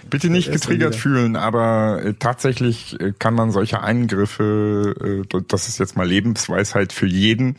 Bitte 0.10 0.30
nicht 0.30 0.52
getriggert 0.52 0.96
fühlen, 0.96 1.36
aber 1.36 2.02
äh, 2.04 2.14
tatsächlich 2.14 3.00
äh, 3.00 3.14
kann 3.18 3.34
man 3.34 3.52
solche 3.52 3.82
Eingriffe, 3.82 5.24
äh, 5.34 5.42
das 5.48 5.68
ist 5.68 5.80
jetzt 5.80 5.98
mal 5.98 6.08
Lebensweisheit 6.08 6.94
für 6.94 7.08
jeden, 7.08 7.56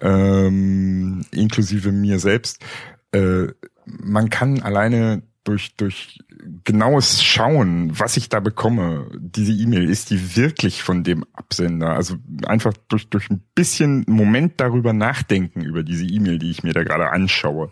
ähm, 0.00 1.24
inklusive 1.30 1.92
mir 1.92 2.18
selbst, 2.18 2.64
äh, 3.12 3.48
man 3.84 4.30
kann 4.30 4.62
alleine 4.62 5.22
durch, 5.44 5.74
durch 5.76 6.18
genaues 6.64 7.22
Schauen, 7.22 7.98
was 7.98 8.16
ich 8.16 8.28
da 8.28 8.40
bekomme, 8.40 9.06
diese 9.18 9.52
E-Mail, 9.52 9.88
ist 9.88 10.10
die 10.10 10.36
wirklich 10.36 10.82
von 10.82 11.04
dem 11.04 11.24
Absender? 11.32 11.90
Also 11.90 12.16
einfach 12.46 12.74
durch, 12.88 13.08
durch 13.08 13.30
ein 13.30 13.42
bisschen 13.54 14.04
Moment 14.06 14.54
darüber 14.60 14.92
nachdenken, 14.92 15.62
über 15.62 15.82
diese 15.82 16.04
E-Mail, 16.04 16.38
die 16.38 16.50
ich 16.50 16.62
mir 16.62 16.72
da 16.72 16.82
gerade 16.82 17.10
anschaue, 17.10 17.70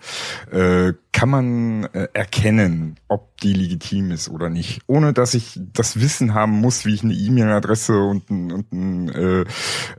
äh, 0.51 0.93
kann 1.13 1.31
man 1.31 1.85
äh, 1.95 2.09
erkennen, 2.13 2.97
ob 3.09 3.39
die 3.39 3.55
legitim 3.55 4.11
ist 4.11 4.29
oder 4.29 4.51
nicht, 4.51 4.83
ohne 4.87 5.13
dass 5.13 5.33
ich 5.33 5.59
das 5.73 6.01
Wissen 6.01 6.35
haben 6.35 6.53
muss, 6.53 6.85
wie 6.85 6.95
ich 6.95 7.03
eine 7.03 7.15
E-Mail-Adresse 7.15 7.99
und 7.99 8.31
ein, 8.31 8.53
und 8.53 8.73
ein 8.73 9.09
äh, 9.09 9.45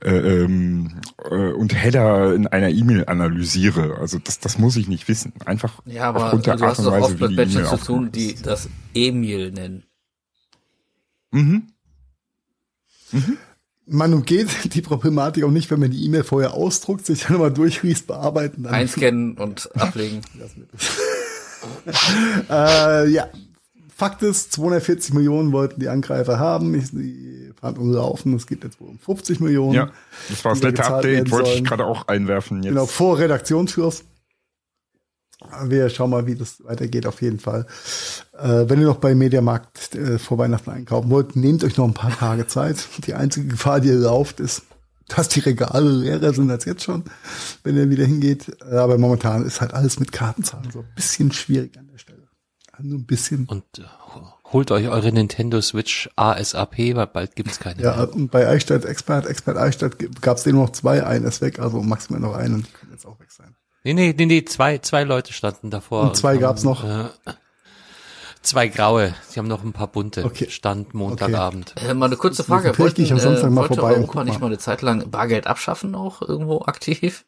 äh, 0.04 0.44
ähm, 0.44 1.02
äh, 1.30 1.52
und 1.54 1.74
Header 1.74 2.36
in 2.36 2.48
einer 2.48 2.70
E-Mail 2.70 3.06
analysiere. 3.08 3.98
Also 4.00 4.20
das, 4.20 4.40
das 4.40 4.60
muss 4.60 4.76
ich 4.76 4.88
nicht 4.88 5.08
wissen. 5.08 5.34
Einfach 5.46 5.82
ja, 5.86 6.04
aber 6.04 6.26
aufgrund 6.26 6.46
der 6.46 6.56
du 6.56 6.66
Art 6.66 6.80
und 6.80 6.86
Weise, 6.86 7.06
oft 7.06 7.20
mit 7.20 7.36
Menschen 7.36 7.66
zu 7.66 7.78
tun, 7.78 8.12
die 8.12 8.36
das 8.58 8.70
Emil 8.94 9.52
nennen. 9.52 9.84
Mhm. 11.32 11.68
Mhm. 13.12 13.38
Man 13.86 14.14
umgeht 14.14 14.50
die 14.74 14.82
Problematik 14.82 15.44
auch 15.44 15.52
nicht, 15.52 15.72
wenn 15.72 15.80
man 15.80 15.92
die 15.92 16.06
E-Mail 16.06 16.24
vorher 16.24 16.54
ausdruckt, 16.54 17.06
sich 17.06 17.26
dann 17.26 17.38
mal 17.38 17.52
durchliest, 17.52 18.08
bearbeiten. 18.08 18.64
Dann 18.64 18.74
Einscannen 18.74 19.38
und 19.38 19.70
ablegen. 19.76 20.22
äh, 22.50 23.10
ja, 23.10 23.30
Fakt 23.96 24.22
ist, 24.22 24.52
240 24.54 25.14
Millionen 25.16 25.52
wollten 25.52 25.80
die 25.80 25.90
Angreifer 25.90 26.38
haben. 26.38 26.74
Die 26.74 27.52
Verhandlungen 27.60 27.94
laufen. 27.94 28.36
Es 28.36 28.46
geht 28.46 28.64
jetzt 28.64 28.80
wohl 28.80 28.90
um 28.90 29.00
50 29.00 29.40
Millionen. 29.40 29.74
Ja, 29.74 29.90
das 30.30 30.46
war 30.46 30.54
das 30.54 30.62
letzte 30.62 30.86
Update, 30.86 31.32
wollte 31.32 31.50
ich 31.50 31.64
gerade 31.64 31.86
auch 31.86 32.08
einwerfen. 32.08 32.62
Jetzt. 32.62 32.74
Genau, 32.74 32.86
vor 32.86 33.18
Redaktionsschluss. 33.18 34.04
Wir 35.66 35.90
schauen 35.90 36.10
mal, 36.10 36.26
wie 36.26 36.36
das 36.36 36.64
weitergeht 36.64 37.06
auf 37.06 37.22
jeden 37.22 37.40
Fall. 37.40 37.68
Äh, 38.38 38.66
wenn 38.68 38.80
ihr 38.80 38.88
noch 38.88 38.98
bei 38.98 39.14
Mediamarkt 39.14 39.94
äh, 39.94 40.18
vor 40.18 40.40
Weihnachten 40.40 40.72
einkaufen 40.72 41.12
wollt, 41.12 41.36
nehmt 41.36 41.64
euch 41.64 41.78
noch 41.78 41.86
ein 41.86 41.94
paar 41.94 42.18
Tage 42.18 42.48
Zeit. 42.48 42.88
Die 43.06 43.14
einzige 43.14 43.48
Gefahr, 43.48 43.80
die 43.80 43.90
ihr 43.90 43.96
lauft, 43.96 44.40
ist, 44.40 44.64
dass 45.08 45.30
die 45.30 45.40
Regale 45.40 45.90
leerer 45.90 46.34
sind 46.34 46.50
als 46.50 46.66
jetzt 46.66 46.84
schon, 46.84 47.04
wenn 47.64 47.78
ihr 47.78 47.90
wieder 47.90 48.06
hingeht. 48.06 48.58
Äh, 48.70 48.78
aber 48.78 48.98
momentan 48.98 49.46
ist 49.46 49.62
halt 49.62 49.74
alles 49.74 50.00
mit 50.00 50.12
Kartenzahlen 50.12 50.72
so 50.72 50.80
ein 50.80 50.90
bisschen 50.96 51.32
schwierig 51.32 51.78
an 51.78 51.88
der 51.88 52.00
Stelle. 52.00 52.28
Nur 52.80 53.00
ein 53.00 53.06
bisschen. 53.06 53.46
Und 53.46 53.64
äh, 53.78 53.84
holt 54.52 54.72
euch 54.72 54.88
eure 54.88 55.12
Nintendo 55.12 55.62
Switch 55.62 56.10
ASAP, 56.16 56.78
weil 56.96 57.08
bald 57.08 57.36
gibt's 57.36 57.60
keine 57.60 57.82
ja, 57.82 57.96
mehr. 57.96 58.14
und 58.14 58.32
bei 58.32 58.48
Eichstätt 58.48 58.86
Expert, 58.86 59.26
Expert 59.26 59.58
Eichstätt 59.58 60.22
gab's 60.22 60.44
den 60.44 60.56
noch 60.56 60.72
zwei, 60.72 61.06
einen 61.06 61.26
ist 61.26 61.42
weg, 61.42 61.60
also 61.60 61.82
maximal 61.82 62.20
noch 62.20 62.36
einen 62.36 62.56
und 62.56 62.68
die 62.68 62.72
können 62.72 62.92
jetzt 62.92 63.06
auch 63.06 63.20
weg. 63.20 63.27
Nee, 63.88 63.94
nee, 63.94 64.14
nee, 64.18 64.26
nee, 64.26 64.44
zwei, 64.44 64.80
zwei 64.80 65.06
Leute 65.06 65.32
standen 65.32 65.70
davor. 65.70 66.02
Und 66.04 66.18
zwei 66.18 66.34
und 66.34 66.42
gab's 66.42 66.66
noch. 66.66 66.84
Äh, 66.84 67.06
zwei 68.42 68.68
graue. 68.68 69.14
Sie 69.30 69.40
haben 69.40 69.48
noch 69.48 69.64
ein 69.64 69.72
paar 69.72 69.88
bunte. 69.88 70.26
Okay. 70.26 70.50
Stand 70.50 70.94
Montagabend. 70.94 71.74
Okay. 71.78 71.92
Äh, 71.92 71.94
mal 71.94 72.08
eine 72.08 72.18
kurze 72.18 72.44
Frage. 72.44 72.78
Wollten, 72.78 73.02
ich 73.02 73.14
am 73.14 73.20
Samstag 73.20 73.48
äh, 73.48 73.50
mal 73.50 73.66
vorbei 73.66 73.96
Europa 73.96 74.26
nicht 74.26 74.42
mal 74.42 74.48
eine 74.48 74.58
Zeit 74.58 74.82
lang 74.82 75.10
Bargeld 75.10 75.48
abschaffen 75.48 75.96
auch 75.96 76.22
irgendwo 76.22 76.64
aktiv? 76.64 77.24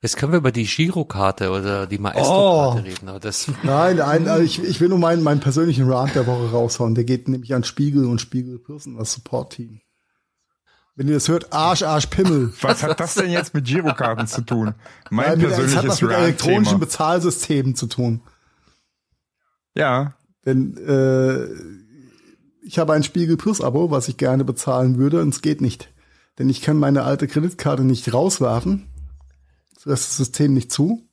Jetzt 0.00 0.16
können 0.16 0.30
wir 0.30 0.38
über 0.38 0.52
die 0.52 0.66
Girokarte 0.66 1.50
oder 1.50 1.88
die 1.88 1.98
Maestro-Karte 1.98 2.82
oh. 2.82 2.84
reden. 2.84 3.08
Aber 3.08 3.18
das 3.18 3.48
Nein, 3.64 3.96
nein 3.96 4.28
also 4.28 4.44
ich, 4.44 4.62
ich 4.62 4.80
will 4.80 4.90
nur 4.90 4.98
meinen, 4.98 5.24
meinen 5.24 5.40
persönlichen 5.40 5.90
Rant 5.90 6.14
der 6.14 6.28
Woche 6.28 6.52
raushauen. 6.52 6.94
Der 6.94 7.02
geht 7.02 7.26
nämlich 7.26 7.52
an 7.52 7.64
Spiegel 7.64 8.04
und 8.04 8.20
Spiegel 8.20 8.60
Pirsen, 8.60 8.96
das 8.96 9.12
Support-Team. 9.14 9.80
Wenn 10.94 11.08
ihr 11.08 11.14
das 11.14 11.28
hört, 11.28 11.52
Arsch, 11.52 11.82
Arsch, 11.82 12.06
Pimmel. 12.06 12.52
Was 12.60 12.82
hat 12.82 13.00
das 13.00 13.14
denn 13.14 13.30
jetzt 13.30 13.54
mit 13.54 13.64
Girokarten 13.64 14.26
zu 14.26 14.42
tun? 14.42 14.74
Mein 15.10 15.30
Nein, 15.30 15.38
persönliches 15.40 15.74
Das 15.74 15.82
hat 15.84 15.90
was 15.90 16.02
mit 16.02 16.10
elektronischen 16.12 16.78
Bezahlsystemen 16.80 17.74
zu 17.74 17.86
tun. 17.86 18.22
Ja. 19.74 20.14
Denn 20.44 20.76
äh, 20.76 21.46
ich 22.66 22.78
habe 22.78 22.92
ein 22.92 23.02
Spiegel 23.02 23.36
Plus 23.36 23.60
Abo, 23.60 23.90
was 23.90 24.08
ich 24.08 24.16
gerne 24.16 24.44
bezahlen 24.44 24.98
würde, 24.98 25.22
und 25.22 25.30
es 25.30 25.40
geht 25.40 25.60
nicht. 25.60 25.90
Denn 26.38 26.48
ich 26.48 26.60
kann 26.60 26.76
meine 26.76 27.04
alte 27.04 27.26
Kreditkarte 27.26 27.84
nicht 27.84 28.12
rauswerfen. 28.12 28.88
Lässt 29.84 30.08
das 30.08 30.16
System 30.16 30.54
nicht 30.54 30.70
zu. 30.70 31.08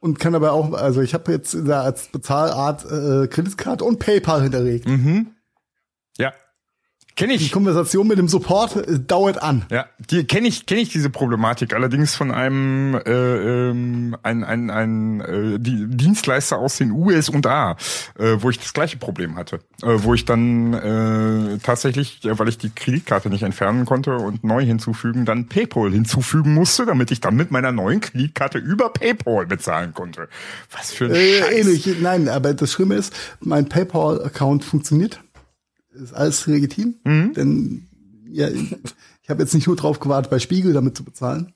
Und 0.00 0.18
kann 0.18 0.34
aber 0.34 0.52
auch, 0.52 0.72
also 0.72 1.00
ich 1.02 1.14
habe 1.14 1.30
jetzt 1.32 1.54
als 1.54 2.08
Bezahlart 2.08 2.84
äh, 2.90 3.28
Kreditkarte 3.28 3.84
und 3.84 3.98
PayPal 3.98 4.42
hinterlegt. 4.42 4.88
Mhm. 4.88 5.34
Ja. 6.16 6.32
Kenne 7.20 7.34
ich. 7.34 7.44
Die 7.44 7.50
Konversation 7.50 8.08
mit 8.08 8.16
dem 8.16 8.28
Support 8.28 8.76
äh, 8.76 8.98
dauert 8.98 9.42
an. 9.42 9.66
Ja, 9.70 9.84
die 9.98 10.24
kenne 10.24 10.48
ich, 10.48 10.64
kenne 10.64 10.80
ich 10.80 10.88
diese 10.88 11.10
Problematik. 11.10 11.74
Allerdings 11.74 12.14
von 12.14 12.30
einem 12.30 12.94
äh, 12.94 13.10
ähm, 13.10 14.16
ein, 14.22 14.42
ein, 14.42 14.70
ein 14.70 15.20
äh, 15.20 15.58
die 15.58 15.86
Dienstleister 15.86 16.56
aus 16.56 16.78
den 16.78 16.90
USA, 16.92 17.76
äh, 18.18 18.36
wo 18.38 18.48
ich 18.48 18.58
das 18.58 18.72
gleiche 18.72 18.96
Problem 18.96 19.36
hatte, 19.36 19.56
äh, 19.82 19.98
wo 19.98 20.14
ich 20.14 20.24
dann 20.24 20.72
äh, 20.72 21.58
tatsächlich, 21.58 22.20
weil 22.22 22.48
ich 22.48 22.56
die 22.56 22.70
Kreditkarte 22.70 23.28
nicht 23.28 23.42
entfernen 23.42 23.84
konnte 23.84 24.16
und 24.16 24.42
neu 24.42 24.64
hinzufügen, 24.64 25.26
dann 25.26 25.46
PayPal 25.46 25.90
hinzufügen 25.90 26.54
musste, 26.54 26.86
damit 26.86 27.10
ich 27.10 27.20
dann 27.20 27.36
mit 27.36 27.50
meiner 27.50 27.70
neuen 27.70 28.00
Kreditkarte 28.00 28.56
über 28.56 28.94
PayPal 28.94 29.44
bezahlen 29.44 29.92
konnte. 29.92 30.30
Was 30.74 30.92
für 30.92 31.04
ein 31.04 31.10
äh, 31.10 31.38
Scheiß. 31.40 31.50
Ähnlich. 31.52 32.00
Nein, 32.00 32.30
aber 32.30 32.54
das 32.54 32.72
Schlimme 32.72 32.94
ist, 32.94 33.14
mein 33.40 33.68
PayPal-Account 33.68 34.64
funktioniert 34.64 35.20
ist 35.92 36.14
alles 36.14 36.46
legitim, 36.46 36.96
mhm. 37.04 37.34
denn 37.34 37.86
ja, 38.28 38.48
ich, 38.48 38.76
habe 39.28 39.42
jetzt 39.42 39.54
nicht 39.54 39.66
nur 39.66 39.76
drauf 39.76 40.00
gewartet, 40.00 40.30
bei 40.30 40.38
Spiegel 40.38 40.72
damit 40.72 40.96
zu 40.96 41.04
bezahlen. 41.04 41.54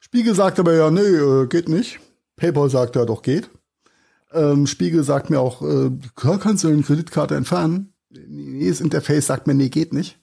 Spiegel 0.00 0.34
sagt 0.34 0.58
aber 0.58 0.74
ja, 0.74 0.90
nee, 0.90 1.00
äh, 1.00 1.46
geht 1.46 1.68
nicht. 1.68 2.00
PayPal 2.36 2.70
sagt 2.70 2.96
ja, 2.96 3.04
doch 3.04 3.22
geht. 3.22 3.50
Ähm, 4.32 4.66
Spiegel 4.66 5.02
sagt 5.02 5.30
mir 5.30 5.40
auch, 5.40 5.62
äh, 5.62 5.90
kannst 6.14 6.62
du 6.62 6.68
eine 6.68 6.82
Kreditkarte 6.82 7.34
entfernen? 7.34 7.92
Nee, 8.10 8.68
das 8.68 8.80
Interface 8.80 9.26
sagt 9.26 9.46
mir, 9.46 9.54
nee, 9.54 9.68
geht 9.68 9.92
nicht. 9.92 10.18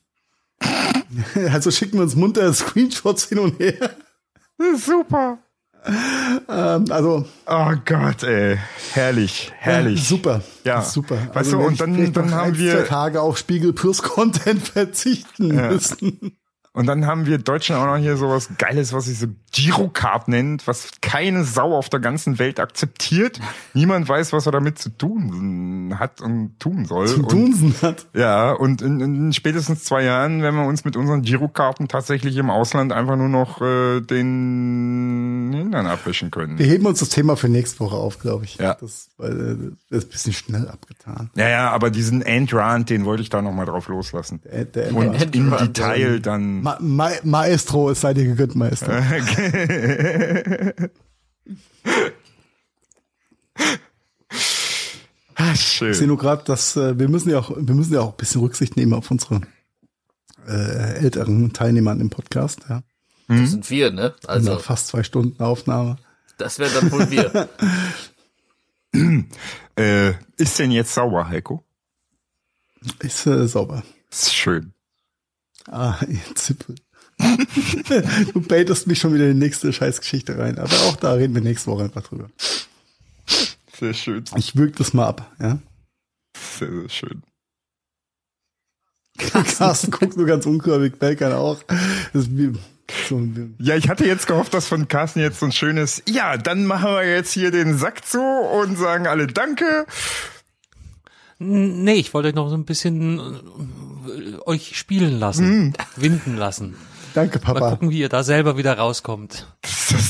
also 1.52 1.72
schicken 1.72 1.98
wir 1.98 2.04
uns 2.04 2.16
munter 2.16 2.52
Screenshots 2.54 3.26
hin 3.26 3.40
und 3.40 3.60
her. 3.60 3.92
Super 4.78 5.40
ähm, 5.88 6.86
also. 6.90 7.26
Oh 7.46 7.72
Gott, 7.86 8.24
ey. 8.24 8.58
Herrlich, 8.94 9.52
herrlich. 9.58 10.00
Ja, 10.00 10.06
super. 10.06 10.42
Ja. 10.64 10.82
Super. 10.82 11.16
Weißt 11.16 11.36
also, 11.38 11.58
du, 11.58 11.64
und 11.66 11.80
dann, 11.80 12.14
dann 12.14 12.34
haben 12.34 12.58
wir. 12.58 12.86
Tage 12.86 13.22
auf 13.22 13.38
Spiegel 13.38 13.74
Plus 13.74 14.02
Content 14.02 14.68
verzichten 14.68 15.56
ja. 15.56 15.70
müssen. 15.70 16.38
Und 16.74 16.88
dann 16.88 17.06
haben 17.06 17.26
wir 17.26 17.38
Deutschen 17.38 17.76
auch 17.76 17.86
noch 17.86 17.98
hier 17.98 18.18
sowas 18.18 18.50
Geiles, 18.58 18.92
was 18.92 19.06
sich 19.06 19.18
so 19.18 19.28
Girocard 19.56 20.28
nennt, 20.28 20.68
was 20.68 20.90
keine 21.02 21.46
Sau 21.46 21.76
auf 21.76 21.88
der 21.88 22.02
ganzen 22.02 22.40
Welt 22.40 22.60
akzeptiert. 22.60 23.40
Niemand 23.74 24.08
weiß, 24.08 24.34
was 24.34 24.46
er 24.46 24.52
damit 24.52 24.80
zu 24.80 24.90
tun 24.90 25.96
hat 25.98 26.20
und 26.20 26.60
tun 26.60 26.86
soll. 26.86 27.08
Zu 27.08 27.22
tun 27.24 27.74
hat. 27.82 28.06
Ja, 28.14 28.52
und 28.52 28.82
in, 28.82 29.00
in 29.00 29.34
spätestens 29.34 29.86
zwei 29.86 30.04
Jahren 30.04 30.42
werden 30.42 30.58
wir 30.58 30.68
uns 30.68 30.84
mit 30.84 30.98
unseren 30.98 31.22
Girokarten 31.22 31.88
tatsächlich 31.88 32.36
im 32.36 32.50
Ausland 32.50 32.92
einfach 32.92 33.16
nur 33.16 33.30
noch 33.30 33.62
äh, 33.62 34.02
den 34.02 35.54
Hintern 35.56 35.88
abwischen 35.88 36.32
können. 36.32 36.60
Wir 36.60 36.66
heben 36.66 36.86
uns 36.86 37.00
das 37.00 37.10
Thema 37.10 37.38
für 37.38 37.48
nächste 37.48 37.80
Woche 37.80 37.96
auf, 37.96 38.20
glaube 38.20 38.44
ich. 38.44 38.58
Ja. 38.58 38.76
Das, 38.76 39.10
weil, 39.18 39.32
äh, 39.32 39.72
das 39.90 40.00
ist 40.00 40.06
ein 40.06 40.12
bisschen 40.12 40.34
schnell 40.34 40.68
abgetan. 40.68 41.30
Ja, 41.36 41.48
ja, 41.48 41.72
aber 41.72 41.92
diesen 41.92 42.22
Endrand, 42.22 42.90
den 42.90 43.06
wollte 43.06 43.24
ich 43.24 43.30
da 43.30 43.42
nochmal 43.42 43.66
drauf 43.66 43.88
loslassen. 43.88 44.42
Der, 44.44 44.66
der 44.66 44.94
und 44.94 45.36
im 45.36 45.52
Detail 45.52 46.20
dann 46.20 46.62
Ma 46.62 46.78
Ma 46.82 47.12
Maestro, 47.24 47.90
es 47.90 48.02
sei 48.02 48.14
dir 48.14 48.26
gegönnt, 48.26 48.56
Maestro. 48.56 48.92
ah, 55.36 55.56
schön. 55.56 55.92
Ich 55.92 55.98
sehe 55.98 56.08
nur 56.08 56.18
gerade, 56.18 56.44
dass 56.46 56.76
äh, 56.76 56.98
wir 56.98 57.08
müssen 57.08 57.30
ja 57.30 57.40
auch, 57.40 57.52
wir 57.56 57.76
müssen 57.76 57.94
ja 57.94 58.02
auch 58.02 58.12
ein 58.12 58.18
bisschen 58.18 58.42
Rücksicht 58.42 58.76
nehmen 58.76 58.94
auf 58.94 59.12
unsere 59.12 59.42
äh, 60.48 60.96
älteren 60.98 61.54
Teilnehmer 61.54 61.92
im 61.92 62.10
Podcast. 62.10 62.62
Ja. 62.70 62.84
Das 63.28 63.38
mhm. 63.38 63.48
sind 63.48 63.70
wir, 63.70 63.92
ne? 63.92 64.14
Also 64.28 64.54
Nach 64.54 64.62
fast 64.62 64.88
zwei 64.88 65.04
Stunden 65.04 65.42
Aufnahme. 65.42 65.98
Das 66.38 66.60
wäre 66.60 66.72
dann 66.72 66.92
wohl 66.92 67.10
wir. 67.10 67.50
äh, 69.78 70.14
ist 70.38 70.60
denn 70.60 70.72
jetzt 70.72 70.94
sauber, 70.94 71.28
Heiko? 71.28 71.64
Ist 73.00 73.26
äh, 73.26 73.48
sauber. 73.48 73.84
Ist 74.12 74.34
schön. 74.34 74.74
Ah, 75.68 75.98
ihr 76.08 76.36
Zippel. 76.36 76.76
du 78.34 78.42
baitest 78.42 78.88
mich 78.88 79.00
schon 79.00 79.14
wieder 79.14 79.26
in 79.26 79.40
die 79.40 79.46
nächste 79.46 79.72
Scheißgeschichte 79.72 80.38
rein. 80.38 80.58
Aber 80.58 80.76
auch 80.88 80.96
da 80.96 81.14
reden 81.14 81.34
wir 81.34 81.42
nächste 81.42 81.72
Woche 81.72 81.84
einfach 81.84 82.04
drüber. 82.04 82.30
Sehr 83.78 83.94
schön. 83.94 84.24
Ich 84.36 84.56
würg 84.56 84.76
das 84.76 84.94
mal 84.94 85.08
ab, 85.08 85.32
ja? 85.40 85.60
Sehr, 86.58 86.72
sehr 86.72 86.90
schön. 86.90 87.24
Carsten 89.18 89.92
guckt 89.92 90.18
nur 90.18 90.26
ganz 90.26 90.46
unkörpig, 90.46 91.00
Belkan 91.00 91.32
auch. 91.34 91.62
Wie, 92.14 92.54
so 93.08 93.22
ja, 93.60 93.76
ich 93.76 93.90
hatte 93.90 94.06
jetzt 94.06 94.28
gehofft, 94.28 94.54
dass 94.54 94.68
von 94.68 94.88
Carsten 94.88 95.20
jetzt 95.20 95.40
so 95.40 95.46
ein 95.46 95.52
schönes, 95.52 96.04
ja, 96.08 96.38
dann 96.38 96.66
machen 96.66 96.92
wir 96.92 97.08
jetzt 97.08 97.32
hier 97.32 97.52
den 97.52 97.78
Sack 97.78 98.06
zu 98.06 98.22
und 98.22 98.78
sagen 98.78 99.08
alle 99.08 99.28
Danke. 99.28 99.86
Nee, 101.40 101.96
ich 101.96 102.14
wollte 102.14 102.30
euch 102.30 102.36
noch 102.36 102.50
so 102.50 102.56
ein 102.56 102.66
bisschen 102.66 103.20
äh, 104.08 104.38
euch 104.46 104.78
spielen 104.78 105.20
lassen, 105.20 105.68
mm. 105.68 105.74
winden 105.98 106.38
lassen. 106.38 106.76
Danke, 107.16 107.40
Papa. 107.40 107.60
Mal 107.62 107.70
gucken, 107.72 107.92
wie 107.92 108.00
ihr 108.00 108.10
da 108.10 108.24
selber 108.24 108.58
wieder 108.58 108.78
rauskommt. 108.78 109.48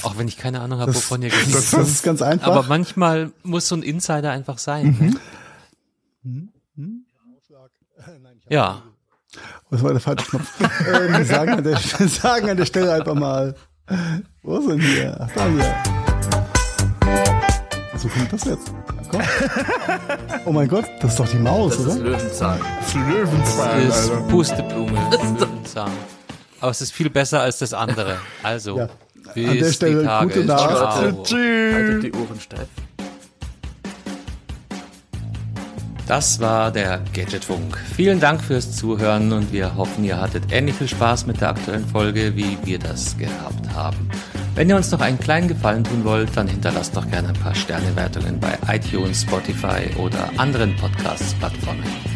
Auch 0.02 0.18
wenn 0.18 0.28
ich 0.28 0.38
keine 0.38 0.62
Ahnung 0.62 0.80
habe, 0.80 0.96
wovon 0.96 1.22
ihr 1.22 1.30
geht. 1.30 1.54
Das, 1.54 1.70
das, 1.70 1.88
ist 1.88 2.04
ganz 2.04 2.24
einfach. 2.24 2.48
Aber 2.48 2.64
manchmal 2.64 3.32
muss 3.44 3.68
so 3.68 3.76
ein 3.76 3.84
Insider 3.84 4.32
einfach 4.32 4.58
sein. 4.58 5.20
Mhm. 6.24 6.50
Ne? 6.76 6.90
Ja. 8.50 8.82
Was 9.70 9.84
war 9.84 9.92
der 9.92 10.00
falsche 10.00 10.26
Knopf? 10.26 10.60
äh, 10.88 11.18
wir 11.18 11.26
sagen 11.26 11.52
an, 11.52 11.64
der, 11.64 11.78
sagen 12.08 12.50
an 12.50 12.58
der 12.58 12.66
Stelle 12.66 12.94
einfach 12.94 13.14
mal. 13.14 13.54
Wo 14.42 14.60
sind 14.62 14.82
wir? 14.82 15.16
Ach, 15.20 15.30
da 15.36 15.48
hier. 15.48 15.76
So 17.98 18.08
kommt 18.08 18.34
das 18.34 18.44
jetzt. 18.46 18.72
Komm. 19.12 19.22
Oh 20.46 20.52
mein 20.52 20.68
Gott, 20.68 20.86
das 21.02 21.12
ist 21.12 21.20
doch 21.20 21.30
die 21.30 21.38
Maus, 21.38 21.78
das 21.78 21.98
oder? 21.98 22.12
Das 22.12 22.24
ist 22.24 22.40
Löwenzahn. 22.40 22.60
Das 22.80 22.88
ist 22.88 22.96
Löwenzahn. 22.96 23.88
Das 23.88 24.06
ist 24.06 24.28
Pusteblume. 24.28 25.10
Löwenzahn. 25.12 25.92
Aber 26.66 26.72
es 26.72 26.82
ist 26.82 26.94
viel 26.94 27.12
besser 27.12 27.42
als 27.42 27.60
das 27.60 27.76
andere. 27.76 28.18
Also, 28.42 28.80
ja. 28.80 28.90
bis 29.36 29.50
An 29.50 29.58
der 29.60 29.72
Stelle 29.72 30.00
die 30.00 30.06
Tage. 30.06 30.34
gute 30.34 30.46
Nacht. 30.46 31.24
Tschüss. 31.24 31.76
Haltet 31.76 32.04
die 32.04 32.12
Ohren 32.14 32.40
steif. 32.40 32.68
Das 36.08 36.40
war 36.40 36.72
der 36.72 37.02
Gadgetfunk. 37.14 37.78
Vielen 37.96 38.20
Dank 38.20 38.42
fürs 38.42 38.76
Zuhören 38.76 39.32
und 39.32 39.54
wir 39.54 39.76
hoffen, 39.76 40.04
ihr 40.06 40.20
hattet 40.20 40.52
ähnlich 40.52 40.74
viel 40.76 40.88
Spaß 40.88 41.28
mit 41.28 41.40
der 41.40 41.50
aktuellen 41.50 41.88
Folge, 41.88 42.36
wie 42.36 42.58
wir 42.64 42.80
das 42.80 43.16
gehabt 43.16 43.70
haben. 43.76 44.10
Wenn 44.56 44.68
ihr 44.68 44.76
uns 44.76 44.90
noch 44.90 45.02
einen 45.02 45.20
kleinen 45.20 45.48
Gefallen 45.48 45.84
tun 45.84 46.04
wollt, 46.04 46.36
dann 46.36 46.48
hinterlasst 46.48 46.96
doch 46.98 47.08
gerne 47.12 47.28
ein 47.28 47.36
paar 47.36 47.54
Sternewertungen 47.54 48.40
bei 48.40 48.58
iTunes, 48.76 49.22
Spotify 49.22 49.88
oder 50.00 50.32
anderen 50.38 50.76
Podcasts-Plattformen. 50.78 52.15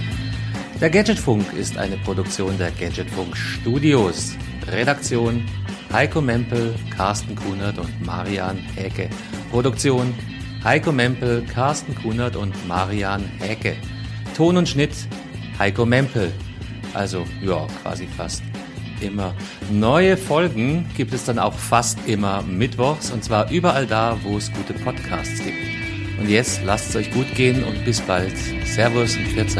Der 0.81 0.89
Gadgetfunk 0.89 1.51
ist 1.57 1.77
eine 1.77 1.97
Produktion 1.97 2.57
der 2.57 2.72
Gadgetfunk 2.72 3.35
Studios. 3.35 4.38
Redaktion 4.72 5.43
Heiko 5.91 6.22
Mempel, 6.22 6.73
Carsten 6.95 7.35
Kunert 7.35 7.77
und 7.77 8.06
Marian 8.06 8.56
Häke. 8.77 9.10
Produktion 9.51 10.15
Heiko 10.64 10.93
Mempel, 10.93 11.43
Carsten 11.53 11.93
Kunert 11.95 12.38
und 12.38 12.56
Marian 12.65 13.26
Häke. 13.39 13.76
Ton 14.38 14.56
und 14.56 14.69
Schnitt 14.69 14.93
Heiko 15.57 15.85
Mempel. 15.85 16.31
Also, 16.93 17.26
ja, 17.41 17.68
quasi 17.84 18.07
fast 18.07 18.41
immer. 19.01 19.35
Neue 19.69 20.15
Folgen 20.15 20.85
gibt 20.95 21.14
es 21.14 21.26
dann 21.26 21.39
auch 21.39 21.56
fast 21.56 21.99
immer 22.07 22.41
mittwochs 22.43 23.11
und 23.11 23.22
zwar 23.22 23.51
überall 23.51 23.85
da, 23.85 24.18
wo 24.23 24.38
es 24.38 24.49
gute 24.53 24.73
Podcasts 24.76 25.43
gibt. 25.43 25.57
Und 26.22 26.30
jetzt 26.30 26.64
lasst 26.64 26.89
es 26.89 26.95
euch 26.95 27.11
gut 27.11 27.35
gehen 27.35 27.65
und 27.65 27.84
bis 27.84 27.99
bald. 27.99 28.38
Servus 28.65 29.18
und 29.18 29.27
Pfiat 29.27 29.51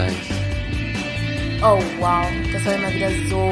Oh 1.61 1.81
wow, 1.99 2.26
das 2.53 2.65
war 2.65 2.76
immer 2.76 2.94
wieder 2.94 3.10
so 3.30 3.52